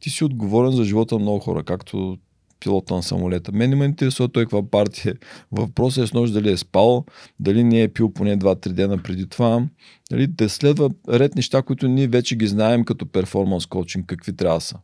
ти 0.00 0.10
си 0.10 0.24
отговорен 0.24 0.72
за 0.72 0.84
живота 0.84 1.14
на 1.14 1.20
много 1.20 1.38
хора, 1.38 1.62
както 1.62 2.18
пилота 2.60 2.94
на 2.94 3.02
самолета. 3.02 3.52
Мен 3.52 3.70
не 3.70 3.76
ме 3.76 3.84
интересува 3.84 4.28
той 4.28 4.44
каква 4.44 4.62
партия. 4.62 5.12
е. 5.12 5.26
Въпросът 5.52 6.04
е 6.04 6.06
с 6.06 6.12
нощ 6.12 6.32
дали 6.32 6.52
е 6.52 6.56
спал, 6.56 7.04
дали 7.40 7.64
не 7.64 7.82
е 7.82 7.88
пил 7.88 8.12
поне 8.12 8.38
2-3 8.38 8.68
дена 8.68 9.02
преди 9.02 9.28
това. 9.28 9.66
Дали 10.10 10.26
да 10.26 10.48
следва 10.48 10.90
ред 11.08 11.34
неща, 11.34 11.62
които 11.62 11.88
ние 11.88 12.08
вече 12.08 12.36
ги 12.36 12.46
знаем 12.46 12.84
като 12.84 13.06
перформанс 13.06 13.66
коучинг, 13.66 14.06
какви 14.06 14.36
трябва 14.36 14.56
да 14.56 14.60
са. 14.60 14.76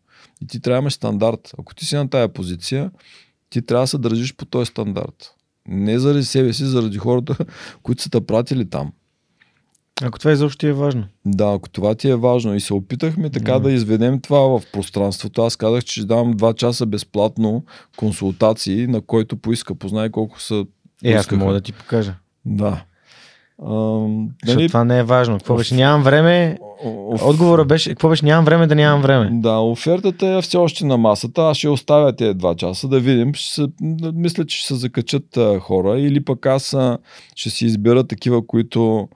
И 0.42 0.46
ти 0.46 0.60
трябва 0.60 0.80
да 0.80 0.82
имаш 0.82 0.92
стандарт. 0.92 1.52
Ако 1.58 1.74
ти 1.74 1.86
си 1.86 1.96
на 1.96 2.10
тая 2.10 2.28
позиция, 2.28 2.90
ти 3.50 3.62
трябва 3.62 3.82
да 3.82 3.88
се 3.88 3.98
държиш 3.98 4.34
по 4.34 4.44
този 4.44 4.66
стандарт. 4.66 5.34
Не 5.68 5.98
заради 5.98 6.24
себе 6.24 6.52
си, 6.52 6.64
заради 6.64 6.98
хората, 6.98 7.36
които 7.82 8.02
са 8.02 8.10
те 8.10 8.20
пратили 8.20 8.70
там. 8.70 8.92
Ако 10.02 10.18
това 10.18 10.32
изобщо 10.32 10.58
ти 10.58 10.66
е 10.66 10.72
важно. 10.72 11.04
Да, 11.26 11.52
ако 11.52 11.68
това 11.68 11.94
ти 11.94 12.08
е 12.08 12.16
важно. 12.16 12.54
И 12.54 12.60
се 12.60 12.74
опитахме 12.74 13.30
така 13.30 13.54
Мгм. 13.54 13.62
да 13.62 13.72
изведем 13.72 14.20
това 14.20 14.40
в 14.40 14.62
пространството. 14.72 15.42
Аз 15.42 15.56
казах, 15.56 15.84
че 15.84 15.92
ще 15.92 16.04
давам 16.06 16.34
2 16.34 16.54
часа 16.54 16.86
безплатно 16.86 17.64
консултации, 17.96 18.86
на 18.86 19.00
който 19.00 19.36
поиска. 19.36 19.74
Познай 19.74 20.10
колко 20.10 20.40
са. 20.40 20.64
Е, 21.04 21.12
аз 21.12 21.30
мога 21.30 21.52
да 21.52 21.60
ти 21.60 21.72
покажа. 21.72 22.14
Да. 22.44 22.84
Защото 23.62 24.58
нали, 24.58 24.68
това 24.68 24.84
не 24.84 24.98
е 24.98 25.02
важно. 25.02 25.38
Какво 25.38 25.56
беше? 25.56 25.74
Нямам 25.74 26.02
време. 26.02 26.58
о- 26.84 27.14
о- 27.14 27.28
Отговора 27.28 27.64
беше, 27.64 27.90
какво 27.90 28.08
беше? 28.08 28.24
Нямам 28.24 28.44
време 28.44 28.66
да 28.66 28.74
нямам 28.74 29.02
време. 29.02 29.30
Да, 29.32 29.58
офертата 29.58 30.26
е 30.26 30.42
все 30.42 30.56
още 30.56 30.86
на 30.86 30.96
масата. 30.96 31.42
Аз 31.42 31.56
ще 31.56 31.68
оставя 31.68 32.16
тези 32.16 32.34
два 32.34 32.54
часа 32.54 32.88
да 32.88 33.00
видим. 33.00 33.34
Ще 33.34 33.54
се, 33.54 33.66
мисля, 34.14 34.46
че 34.46 34.58
ще 34.58 34.66
се 34.66 34.74
закачат 34.74 35.36
а, 35.36 35.58
хора 35.60 35.98
или 36.00 36.24
пък 36.24 36.46
аз 36.46 36.74
а, 36.74 36.98
ще 37.36 37.50
си 37.50 37.66
избера 37.66 38.04
такива, 38.04 38.46
които 38.46 39.08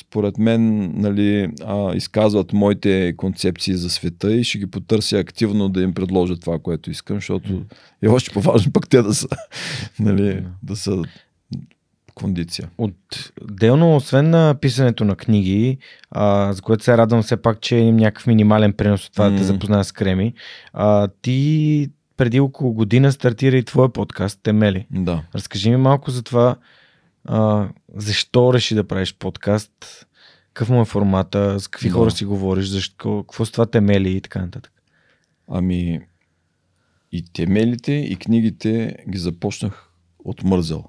според 0.00 0.38
мен 0.38 0.92
нали, 1.00 1.50
а, 1.66 1.94
изказват 1.94 2.52
моите 2.52 3.14
концепции 3.16 3.74
за 3.74 3.90
света 3.90 4.32
и 4.32 4.44
ще 4.44 4.58
ги 4.58 4.66
потърся 4.66 5.18
активно 5.18 5.68
да 5.68 5.82
им 5.82 5.94
предложа 5.94 6.36
това, 6.36 6.58
което 6.58 6.90
искам, 6.90 7.16
защото 7.16 7.48
е 8.02 8.08
още 8.08 8.30
по-важно 8.30 8.72
пък 8.72 8.88
те 8.88 9.02
да 9.02 9.14
са, 9.14 9.28
нали, 10.00 10.42
да 10.62 10.76
са 10.76 11.02
кондиция. 12.18 12.70
Отделно, 13.42 13.96
освен 13.96 14.30
на 14.30 14.54
писането 14.60 15.04
на 15.04 15.16
книги, 15.16 15.78
а, 16.10 16.52
за 16.52 16.62
което 16.62 16.84
се 16.84 16.96
радвам 16.98 17.22
все 17.22 17.36
пак, 17.36 17.60
че 17.60 17.76
имам 17.76 17.96
някакъв 17.96 18.26
минимален 18.26 18.72
принос 18.72 19.06
от 19.06 19.12
това 19.12 19.30
да 19.30 19.36
те 19.36 19.44
запозная 19.44 19.84
с 19.84 19.92
Креми, 19.92 20.34
а, 20.72 21.08
ти 21.22 21.90
преди 22.16 22.40
около 22.40 22.72
година 22.72 23.12
стартира 23.12 23.56
и 23.56 23.64
твой 23.64 23.92
подкаст, 23.92 24.40
Темели. 24.42 24.86
Да. 24.90 25.22
Разкажи 25.34 25.70
ми 25.70 25.76
малко 25.76 26.10
за 26.10 26.22
това, 26.22 26.56
а, 27.24 27.68
защо 27.94 28.54
реши 28.54 28.74
да 28.74 28.84
правиш 28.84 29.14
подкаст, 29.18 30.06
какъв 30.52 30.68
му 30.68 30.82
е 30.82 30.84
формата, 30.84 31.60
с 31.60 31.68
какви 31.68 31.88
Да. 31.88 31.94
хора 31.94 32.10
си 32.10 32.24
говориш, 32.24 32.66
защо, 32.66 33.24
какво 33.28 33.44
с 33.44 33.50
това 33.50 33.66
темели 33.66 34.10
и 34.10 34.20
така 34.20 34.40
нататък. 34.40 34.72
Ами 35.48 36.00
и 37.12 37.24
темелите, 37.32 37.92
и 37.92 38.16
книгите 38.16 38.96
ги 39.10 39.18
започнах 39.18 39.90
от 40.24 40.42
мързел. 40.42 40.84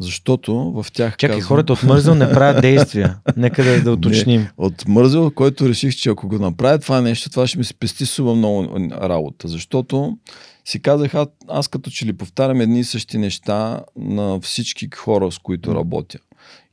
Защото 0.00 0.54
в 0.54 0.86
тях 0.92 1.16
Чакай, 1.16 1.36
казвам, 1.36 1.48
хората 1.48 1.72
от 1.72 1.82
мързъл 1.82 2.14
не 2.14 2.32
правят 2.32 2.62
действия. 2.62 3.18
Нека 3.36 3.64
да, 3.64 3.82
да 3.82 3.92
уточним. 3.92 4.48
от 4.56 4.88
мързел, 4.88 5.30
който 5.30 5.68
реших, 5.68 5.96
че 5.96 6.10
ако 6.10 6.28
го 6.28 6.38
направя 6.38 6.78
това 6.78 7.00
нещо, 7.00 7.30
това 7.30 7.46
ще 7.46 7.58
ми 7.58 7.64
спести 7.64 8.06
супер 8.06 8.34
много 8.34 8.68
работа. 8.92 9.48
Защото 9.48 10.18
си 10.64 10.82
казах, 10.82 11.14
аз, 11.14 11.28
аз 11.48 11.68
като 11.68 11.90
че 11.90 12.06
ли 12.06 12.12
повтарям 12.12 12.60
едни 12.60 12.80
и 12.80 12.84
същи 12.84 13.18
неща 13.18 13.80
на 13.96 14.40
всички 14.40 14.88
хора, 14.94 15.32
с 15.32 15.38
които 15.38 15.74
работя. 15.74 16.18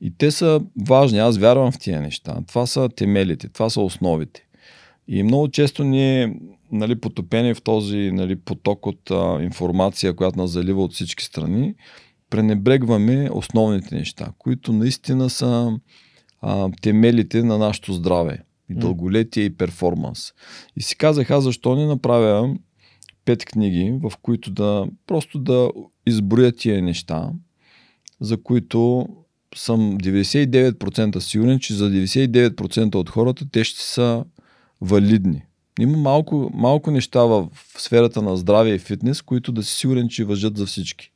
И 0.01 0.13
те 0.17 0.31
са 0.31 0.61
важни, 0.87 1.19
аз 1.19 1.37
вярвам 1.37 1.71
в 1.71 1.79
тия 1.79 2.01
неща. 2.01 2.35
Това 2.47 2.65
са 2.65 2.89
темелите, 2.89 3.49
това 3.49 3.69
са 3.69 3.81
основите. 3.81 4.43
И 5.07 5.23
много 5.23 5.47
често 5.47 5.83
ние, 5.83 6.35
нали, 6.71 6.99
потопени 6.99 7.53
в 7.53 7.61
този 7.61 8.11
нали, 8.13 8.35
поток 8.35 8.85
от 8.85 9.11
а, 9.11 9.39
информация, 9.41 10.13
която 10.13 10.39
нас 10.39 10.49
залива 10.49 10.83
от 10.83 10.93
всички 10.93 11.23
страни, 11.23 11.75
пренебрегваме 12.29 13.29
основните 13.31 13.95
неща, 13.95 14.31
които 14.37 14.73
наистина 14.73 15.29
са 15.29 15.79
а, 16.41 16.69
темелите 16.81 17.43
на 17.43 17.57
нашето 17.57 17.93
здраве. 17.93 18.43
И 18.69 18.75
дълголетие, 18.75 19.43
и 19.43 19.57
перформанс. 19.57 20.33
И 20.75 20.81
си 20.81 20.97
казах, 20.97 21.31
аз 21.31 21.43
защо 21.43 21.75
не 21.75 21.85
направя 21.85 22.55
пет 23.25 23.45
книги, 23.45 23.99
в 24.03 24.13
които 24.21 24.51
да 24.51 24.87
просто 25.07 25.39
да 25.39 25.69
изброя 26.05 26.51
тия 26.51 26.81
неща, 26.81 27.31
за 28.21 28.43
които 28.43 29.07
съм 29.55 29.97
99% 29.97 31.19
сигурен, 31.19 31.59
че 31.59 31.73
за 31.73 31.91
99% 31.91 32.95
от 32.95 33.09
хората 33.09 33.45
те 33.51 33.63
ще 33.63 33.81
са 33.81 34.25
валидни. 34.81 35.43
Има 35.79 35.97
малко, 35.97 36.51
малко 36.53 36.91
неща 36.91 37.23
в 37.23 37.47
сферата 37.77 38.21
на 38.21 38.37
здраве 38.37 38.69
и 38.69 38.79
фитнес, 38.79 39.21
които 39.21 39.51
да 39.51 39.63
си 39.63 39.77
сигурен, 39.77 40.09
че 40.09 40.25
въжат 40.25 40.57
за 40.57 40.65
всички. 40.65 41.11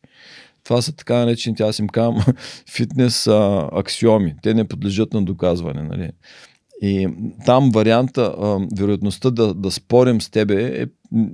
Това 0.64 0.82
са 0.82 0.96
така 0.96 1.16
наречените, 1.16 1.64
аз 1.64 1.80
им 1.80 1.88
казвам, 1.88 2.24
фитнес 2.70 3.28
а, 3.28 3.70
аксиоми. 3.72 4.36
Те 4.42 4.54
не 4.54 4.68
подлежат 4.68 5.14
на 5.14 5.24
доказване. 5.24 5.82
Нали? 5.82 6.12
И 6.82 7.08
там 7.46 7.72
варианта, 7.72 8.36
а, 8.40 8.60
вероятността 8.78 9.32
да, 9.32 9.54
да 9.54 9.72
спорим 9.72 10.22
с 10.22 10.30
тебе 10.30 10.82
е 10.82 10.86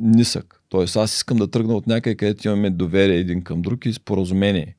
нисък. 0.01 0.61
Тоест 0.69 0.95
аз 0.95 1.15
искам 1.15 1.37
да 1.37 1.51
тръгна 1.51 1.75
от 1.75 1.87
някъде, 1.87 2.15
където 2.15 2.47
имаме 2.47 2.69
доверие 2.69 3.17
един 3.17 3.43
към 3.43 3.61
друг 3.61 3.85
и 3.85 3.93
споразумение. 3.93 4.75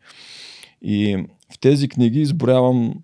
И 0.83 1.25
в 1.53 1.59
тези 1.61 1.89
книги 1.89 2.21
изброявам 2.21 2.95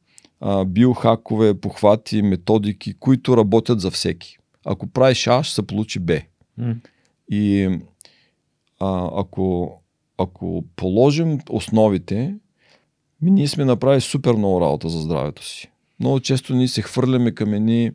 а, 0.41 0.65
биохакове, 0.65 1.61
похвати, 1.61 2.23
методики, 2.23 2.95
които 2.95 3.37
работят 3.37 3.81
за 3.81 3.91
всеки. 3.91 4.39
Ако 4.65 4.87
правиш 4.87 5.27
А, 5.27 5.43
ще 5.43 5.55
се 5.55 5.67
получи 5.67 5.99
Б. 5.99 6.21
М. 6.59 6.75
И 7.31 7.69
а, 8.81 9.11
ако, 9.17 9.73
ако 10.19 10.65
положим 10.77 11.39
основите, 11.51 12.35
ми 13.23 13.31
ние 13.31 13.49
сме 13.49 13.65
направили 13.65 14.01
супер 14.01 14.33
много 14.33 14.61
работа 14.61 14.89
за 14.89 15.01
здравето 15.01 15.45
си. 15.47 15.71
Много 16.01 16.21
често 16.21 16.55
ние 16.55 16.69
се 16.69 16.83
хвърляме 16.83 17.35
към 17.35 17.55
едни 17.55 17.91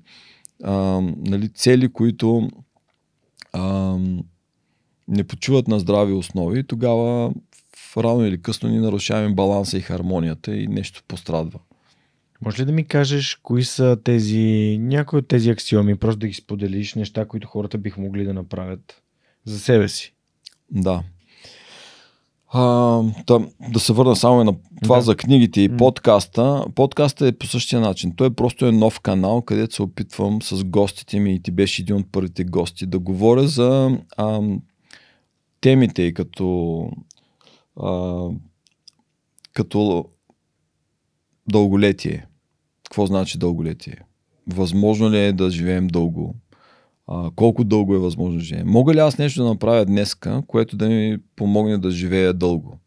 а, 0.64 0.74
нали, 1.18 1.50
цели, 1.50 1.94
които 1.94 2.50
а, 3.54 3.98
не 5.08 5.24
почуват 5.24 5.68
на 5.68 5.80
здрави 5.80 6.14
основи 6.14 6.64
тогава 6.64 7.34
в 7.76 7.98
рано 7.98 8.26
или 8.26 8.42
късно 8.42 8.70
ни 8.70 8.78
нарушаваме 8.78 9.36
баланса 9.36 9.78
и 9.78 9.82
хармонията 9.82 10.56
и 10.56 10.68
нещо 10.68 11.04
пострадва. 11.08 11.60
Може 12.42 12.62
ли 12.62 12.66
да 12.66 12.72
ми 12.72 12.88
кажеш 12.88 13.36
кои 13.36 13.64
са 13.64 13.98
тези, 14.04 14.78
някои 14.82 15.20
от 15.20 15.28
тези 15.28 15.50
аксиоми, 15.50 15.96
просто 15.96 16.20
да 16.20 16.28
ги 16.28 16.34
споделиш, 16.34 16.96
неща, 16.96 17.26
които 17.26 17.48
хората 17.48 17.78
биха 17.78 18.02
могли 18.02 18.24
да 18.24 18.34
направят 18.34 19.02
за 19.46 19.60
себе 19.60 19.88
си? 19.88 20.14
Да. 20.72 21.04
А, 22.52 22.62
да, 23.28 23.48
да 23.74 23.80
се 23.80 23.94
върна 23.94 24.16
само 24.16 24.44
на 24.44 24.56
това 24.84 24.96
Да. 24.96 25.02
за 25.02 25.16
книгите 25.16 25.62
и 25.62 25.78
подкаста. 25.78 26.66
Подкаста 26.76 27.28
е 27.28 27.32
по 27.32 27.48
същия 27.48 27.82
начин. 27.82 28.14
Той 28.16 28.34
просто 28.34 28.66
е 28.66 28.72
нов 28.72 29.00
канал, 29.00 29.42
където 29.42 29.76
се 29.76 29.82
опитвам 29.82 30.42
с 30.42 30.64
гостите 30.64 31.20
ми 31.20 31.34
и 31.34 31.42
ти 31.42 31.52
беше 31.52 31.82
един 31.82 31.96
от 31.96 32.12
първите 32.12 32.44
гости 32.44 32.86
да 32.86 33.00
говоря 33.00 33.48
за 33.48 33.98
а, 34.18 34.42
темите 35.62 36.02
и 36.02 36.14
като 36.14 36.86
а, 37.82 38.24
като 39.54 40.06
дълголетие. 41.52 42.26
Какво 42.84 43.06
значи 43.06 43.38
дълголетие? 43.38 43.98
Възможно 44.48 45.12
ли 45.12 45.20
е 45.20 45.34
да 45.34 45.50
живеем 45.50 45.88
дълго? 45.88 46.36
А, 47.12 47.32
колко 47.36 47.64
дълго 47.64 47.96
е 47.96 48.00
възможно 48.00 48.38
да 48.38 48.44
живеем? 48.44 48.68
Мога 48.68 48.94
ли 48.94 49.00
аз 49.00 49.18
нещо 49.18 49.44
да 49.44 49.50
направя 49.50 49.86
днеска, 49.86 50.44
което 50.48 50.78
да 50.78 50.90
ми 50.90 51.18
помогне 51.36 51.78
да 51.78 51.92
живея 51.92 52.34
дълго? 52.34 52.80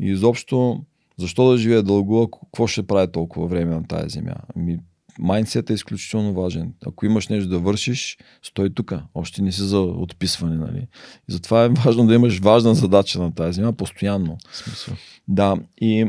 И 0.00 0.06
изобщо, 0.06 0.80
защо 1.18 1.50
да 1.50 1.58
живея 1.58 1.82
дълго, 1.82 2.22
ако 2.22 2.46
какво 2.46 2.66
ще 2.66 2.86
прави 2.86 3.12
толкова 3.12 3.46
време 3.46 3.74
на 3.74 3.84
тази 3.84 4.08
земя? 4.08 4.34
Ами, 4.56 4.78
майндсет 5.18 5.70
е 5.70 5.72
изключително 5.72 6.34
важен. 6.34 6.74
Ако 6.86 7.06
имаш 7.06 7.28
нещо 7.28 7.48
да 7.48 7.58
вършиш, 7.58 8.18
стой 8.42 8.70
тук. 8.70 8.94
Още 9.14 9.42
не 9.42 9.52
си 9.52 9.62
за 9.62 9.80
отписване. 9.80 10.56
Нали? 10.56 10.86
И 11.28 11.32
затова 11.32 11.64
е 11.64 11.68
важно 11.68 12.06
да 12.06 12.14
имаш 12.14 12.38
важна 12.38 12.74
задача 12.74 13.22
на 13.22 13.34
тази 13.34 13.56
земя 13.56 13.72
постоянно. 13.72 14.38
Смисъл. 14.52 14.94
Да, 15.28 15.56
и 15.80 16.06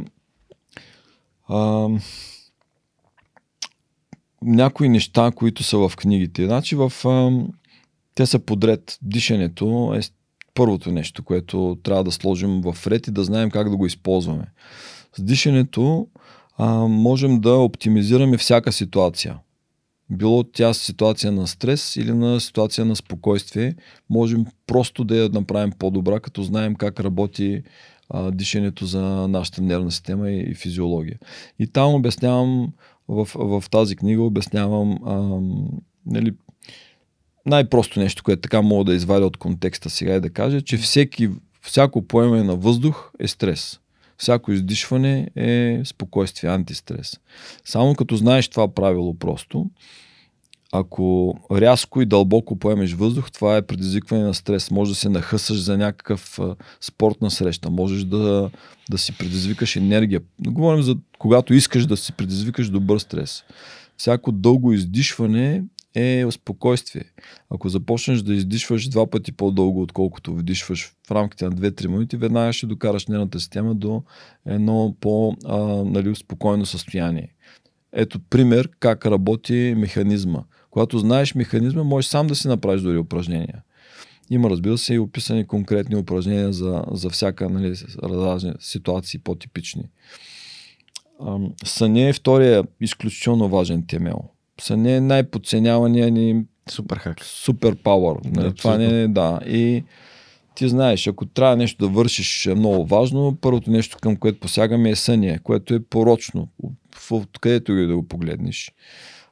а, 1.48 1.88
някои 4.45 4.90
неща, 4.90 5.32
които 5.36 5.64
са 5.64 5.78
в 5.78 5.91
книгите. 5.98 6.45
Значи 6.45 6.76
в, 6.76 6.94
а, 7.06 7.32
те 8.15 8.26
са 8.26 8.40
подред. 8.40 8.98
Дишането 9.02 9.94
е 9.98 10.02
първото 10.53 10.91
нещо, 10.91 11.24
което 11.24 11.78
трябва 11.84 12.03
да 12.03 12.11
сложим 12.11 12.61
в 12.61 12.88
ред 12.88 13.07
и 13.07 13.11
да 13.11 13.24
знаем 13.24 13.49
как 13.49 13.70
да 13.70 13.78
го 13.78 13.86
използваме. 13.86 14.45
С 15.18 15.24
дишането 15.24 16.07
а, 16.57 16.74
можем 16.88 17.41
да 17.41 17.56
оптимизираме 17.56 18.38
всяка 18.38 18.72
ситуация. 18.72 19.40
Било 20.10 20.44
тя 20.44 20.74
ситуация 20.74 21.32
на 21.32 21.48
стрес 21.48 21.95
или 21.95 22.14
на 22.14 22.40
ситуация 22.40 22.86
на 22.86 22.95
спокойствие, 22.95 23.76
можем 24.10 24.45
просто 24.68 25.03
да 25.03 25.18
я 25.18 25.30
направим 25.30 25.72
по-добра, 25.80 26.20
като 26.20 26.44
знаем 26.44 26.76
как 26.76 26.99
работи 26.99 27.64
а, 28.10 28.32
дишането 28.32 28.86
за 28.86 29.02
нашата 29.28 29.61
нервна 29.61 29.91
система 29.91 30.30
и, 30.30 30.52
и 30.52 30.56
физиология. 30.56 31.20
И 31.60 31.68
там 31.68 31.94
обяснявам, 31.94 32.74
в, 33.07 33.27
в 33.35 33.63
тази 33.71 33.95
книга 33.95 34.21
обяснявам 34.21 34.97
а, 35.05 35.39
нали, 36.05 36.34
най-просто 37.45 37.99
нещо, 37.99 38.23
което 38.23 38.41
така 38.41 38.61
мога 38.61 38.84
да 38.84 38.95
извадя 38.95 39.25
от 39.25 39.38
контекста 39.38 39.89
сега 39.89 40.15
и 40.15 40.21
да 40.21 40.30
кажа, 40.30 40.61
че 40.61 40.77
всеки 40.77 41.30
всяко 41.61 42.07
поемане 42.07 42.43
на 42.43 42.55
въздух 42.55 43.11
е 43.19 43.27
стрес. 43.27 43.80
Всяко 44.17 44.51
издишване 44.51 45.30
е 45.35 45.81
спокойствие, 45.85 46.49
антистрес. 46.49 47.19
Само 47.65 47.95
като 47.95 48.15
знаеш 48.15 48.47
това 48.47 48.73
правило 48.73 49.13
просто, 49.13 49.65
ако 50.76 51.36
рязко 51.52 52.02
и 52.02 52.06
дълбоко 52.06 52.56
поемеш 52.56 52.94
въздух, 52.94 53.32
това 53.32 53.58
е 53.58 53.62
предизвикване 53.62 54.24
на 54.24 54.34
стрес. 54.34 54.72
Може 54.72 54.91
да 54.91 54.95
се 54.95 55.10
нахъсаш 55.10 55.62
за 55.62 55.78
някакъв 55.78 56.40
спортна 56.82 57.32
среща, 57.32 57.70
можеш 57.70 58.04
да, 58.04 58.50
да 58.90 58.98
си 58.98 59.18
предизвикаш 59.18 59.76
енергия. 59.76 60.22
Говорим 60.48 60.84
за 60.84 60.95
когато 61.20 61.54
искаш 61.54 61.86
да 61.86 61.98
си 61.98 62.14
предизвикаш 62.14 62.70
добър 62.70 63.00
стрес. 63.00 63.44
Всяко 63.98 64.32
дълго 64.32 64.74
издишване 64.74 65.64
е 65.95 66.26
спокойствие. 66.32 67.04
Ако 67.50 67.70
започнеш 67.70 68.22
да 68.22 68.34
издишваш 68.34 68.90
два 68.90 69.10
пъти 69.10 69.32
по-дълго, 69.32 69.82
отколкото 69.82 70.36
вдишваш 70.36 70.91
в 71.08 71.12
рамките 71.12 71.45
на 71.45 71.52
2-3 71.52 71.88
минути, 71.88 72.18
веднага 72.18 72.54
ще 72.54 72.66
докараш 72.66 73.08
нервната 73.08 73.40
система 73.40 73.76
до 73.76 74.04
едно 74.45 74.95
по-спокойно 75.02 76.58
нали, 76.58 76.66
състояние. 76.66 77.34
Ето 77.94 78.20
пример 78.20 78.70
как 78.80 79.06
работи 79.06 79.74
механизма. 79.78 80.44
Когато 80.74 81.00
знаеш 81.00 81.36
механизма, 81.36 81.84
можеш 81.84 82.10
сам 82.10 82.28
да 82.28 82.36
си 82.36 82.48
направиш 82.48 82.82
дори 82.82 82.98
упражнения. 82.98 83.64
Има, 84.30 84.50
разбира 84.50 84.78
се, 84.78 84.94
и 84.94 85.00
описани 85.00 85.48
конкретни 85.48 85.95
упражнения 85.95 86.54
за, 86.54 86.84
за 86.91 87.10
всяка 87.10 87.50
нали, 87.50 87.76
различни 88.04 88.54
ситуации, 88.60 89.20
по-типични. 89.20 89.84
Съня 91.66 92.02
е 92.02 92.14
втория 92.14 92.64
изключително 92.82 93.50
важен 93.50 93.84
темел. 93.88 94.24
Съня 94.62 94.91
е 94.91 95.02
най-подценявания 95.02 96.12
ни 96.12 96.45
супер 96.70 96.98
хак. 96.98 97.24
Супер 97.24 97.76
пауър. 97.76 98.18
Нали? 98.26 98.54
Това 98.54 98.78
не 98.78 99.04
е, 99.04 99.08
да. 99.08 99.40
И 99.48 99.84
ти 100.56 100.70
знаеш, 100.70 101.08
ако 101.08 101.26
трябва 101.26 101.58
нещо 101.58 101.88
да 101.88 101.94
вършиш 101.94 102.45
е 102.45 102.56
много 102.56 102.86
важно, 102.86 103.38
първото 103.41 103.72
нещо 103.72 103.98
към 104.02 104.16
което 104.16 104.40
посягаме 104.40 104.90
е 104.90 104.95
съня, 104.95 105.40
което 105.44 105.74
е 105.74 105.80
порочно, 105.80 106.48
откъдето 107.12 107.72
и 107.72 107.88
да 107.88 107.95
го 107.95 108.08
погледнеш. 108.08 108.72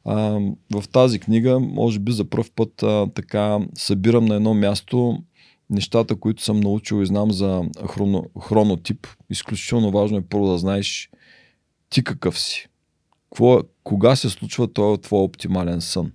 В 0.06 0.84
тази 0.92 1.20
книга, 1.20 1.60
може 1.60 2.00
би 2.00 2.12
за 2.12 2.26
първ 2.30 2.46
път 2.56 2.84
а, 2.84 3.08
така 3.14 3.60
събирам 3.74 4.26
на 4.26 4.36
едно 4.36 4.54
място 4.54 5.24
нещата, 5.70 6.16
които 6.16 6.44
съм 6.44 6.60
научил 6.60 7.02
и 7.02 7.06
знам 7.06 7.32
за 7.32 7.62
хроно, 7.90 8.26
хронотип. 8.42 9.08
Изключително 9.30 9.92
важно 9.92 10.18
е 10.18 10.22
първо 10.22 10.48
да 10.48 10.58
знаеш 10.58 11.10
ти 11.90 12.04
какъв 12.04 12.40
си. 12.40 12.68
Кво, 13.30 13.62
кога 13.84 14.16
се 14.16 14.30
случва 14.30 14.74
този 14.74 15.02
твой 15.02 15.22
оптимален 15.22 15.82
сън? 15.82 16.12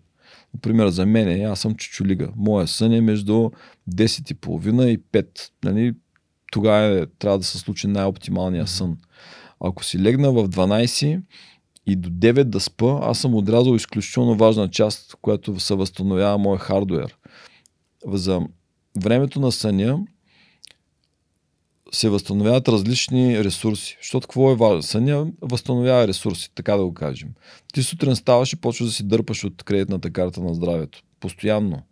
Например, 0.54 0.88
за 0.88 1.06
мен, 1.06 1.46
аз 1.46 1.60
съм 1.60 1.74
чучулига. 1.74 2.28
Моя 2.36 2.66
сън 2.66 2.92
е 2.92 3.00
между 3.00 3.50
10.30 3.90 4.86
и 4.86 4.98
5. 4.98 5.50
Нали? 5.64 5.94
Тогава 6.52 7.02
е, 7.02 7.06
трябва 7.18 7.38
да 7.38 7.44
се 7.44 7.58
случи 7.58 7.86
най-оптималния 7.86 8.66
сън. 8.66 8.96
Ако 9.60 9.84
си 9.84 9.98
легна 9.98 10.32
в 10.32 10.48
12 10.48 11.20
и 11.86 11.96
до 11.96 12.10
9 12.10 12.44
да 12.44 12.60
спа, 12.60 12.98
аз 13.02 13.18
съм 13.18 13.34
отрязал 13.34 13.74
изключително 13.74 14.36
важна 14.36 14.70
част, 14.70 15.16
която 15.22 15.60
се 15.60 15.74
възстановява 15.74 16.38
моя 16.38 16.58
хардуер. 16.58 17.16
За 18.06 18.40
времето 19.02 19.40
на 19.40 19.52
съня 19.52 19.98
се 21.92 22.08
възстановяват 22.08 22.68
различни 22.68 23.44
ресурси. 23.44 23.98
Защото 24.02 24.28
какво 24.28 24.52
е 24.52 24.56
важно? 24.56 24.82
Съня 24.82 25.26
възстановява 25.42 26.08
ресурси, 26.08 26.50
така 26.54 26.76
да 26.76 26.84
го 26.84 26.94
кажем. 26.94 27.28
Ти 27.74 27.82
сутрин 27.82 28.16
ставаш 28.16 28.52
и 28.52 28.60
почваш 28.60 28.88
да 28.88 28.94
си 28.94 29.02
дърпаш 29.02 29.44
от 29.44 29.62
кредитната 29.62 30.10
карта 30.10 30.40
на 30.40 30.54
здравето. 30.54 31.02
Постоянно. 31.20 31.82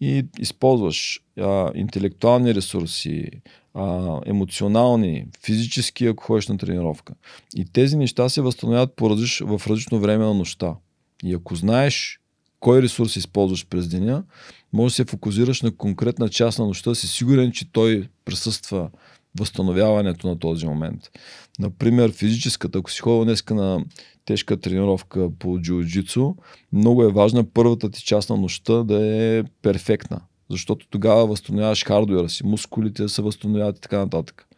И 0.00 0.26
използваш 0.38 1.20
а, 1.38 1.72
интелектуални 1.74 2.54
ресурси, 2.54 3.30
а, 3.74 4.20
емоционални, 4.26 5.26
физически, 5.44 6.06
ако 6.06 6.24
ходиш 6.24 6.48
на 6.48 6.58
тренировка. 6.58 7.14
И 7.56 7.64
тези 7.64 7.96
неща 7.96 8.28
се 8.28 8.40
възстановяват 8.40 8.96
по 8.96 9.10
различ, 9.10 9.42
в 9.46 9.62
различно 9.66 10.00
време 10.00 10.24
на 10.24 10.34
нощта. 10.34 10.74
И 11.24 11.34
ако 11.34 11.56
знаеш 11.56 12.20
кой 12.60 12.82
ресурс 12.82 13.16
използваш 13.16 13.66
през 13.66 13.88
деня, 13.88 14.24
може 14.72 14.92
да 14.92 14.94
се 14.94 15.04
фокусираш 15.04 15.62
на 15.62 15.76
конкретна 15.76 16.28
част 16.28 16.58
на 16.58 16.66
нощта, 16.66 16.94
си 16.94 17.08
сигурен, 17.08 17.52
че 17.52 17.72
той 17.72 18.08
присъства 18.24 18.90
възстановяването 19.38 20.28
на 20.28 20.38
този 20.38 20.66
момент. 20.66 21.00
Например, 21.58 22.12
физическата, 22.12 22.78
ако 22.78 22.90
си 22.90 23.00
ходил 23.00 23.24
днеска 23.24 23.54
на 23.54 23.84
тежка 24.24 24.56
тренировка 24.56 25.30
по 25.38 25.58
джиу-джитсу, 25.58 26.34
много 26.72 27.02
е 27.02 27.12
важна 27.12 27.44
първата 27.44 27.90
ти 27.90 28.04
част 28.04 28.30
на 28.30 28.36
нощта 28.36 28.84
да 28.84 29.06
е 29.06 29.42
перфектна, 29.62 30.20
защото 30.50 30.86
тогава 30.90 31.26
възстановяваш 31.26 31.84
хардуера 31.84 32.28
си, 32.28 32.46
мускулите 32.46 33.08
се 33.08 33.22
възстановяват 33.22 33.78
и 33.78 33.80
така 33.80 33.98
нататък. 33.98 34.48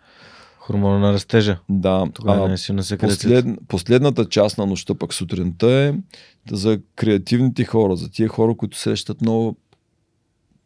Хормона 0.59 0.99
на 0.99 1.13
растежа. 1.13 1.59
Да. 1.69 2.07
Тогава 2.15 2.49
не 2.49 2.59
си 2.59 2.73
на 2.73 2.83
послед, 2.99 3.47
последната 3.69 4.25
част 4.25 4.59
на 4.59 4.67
нощта 4.67 4.95
пък 4.95 5.15
сутринта 5.15 5.71
е 5.71 5.95
за 6.51 6.81
креативните 6.97 7.65
хора, 7.65 7.97
за 7.97 8.11
тия 8.11 8.29
хора, 8.29 8.55
които 8.57 8.79
срещат 8.79 9.21
много 9.21 9.57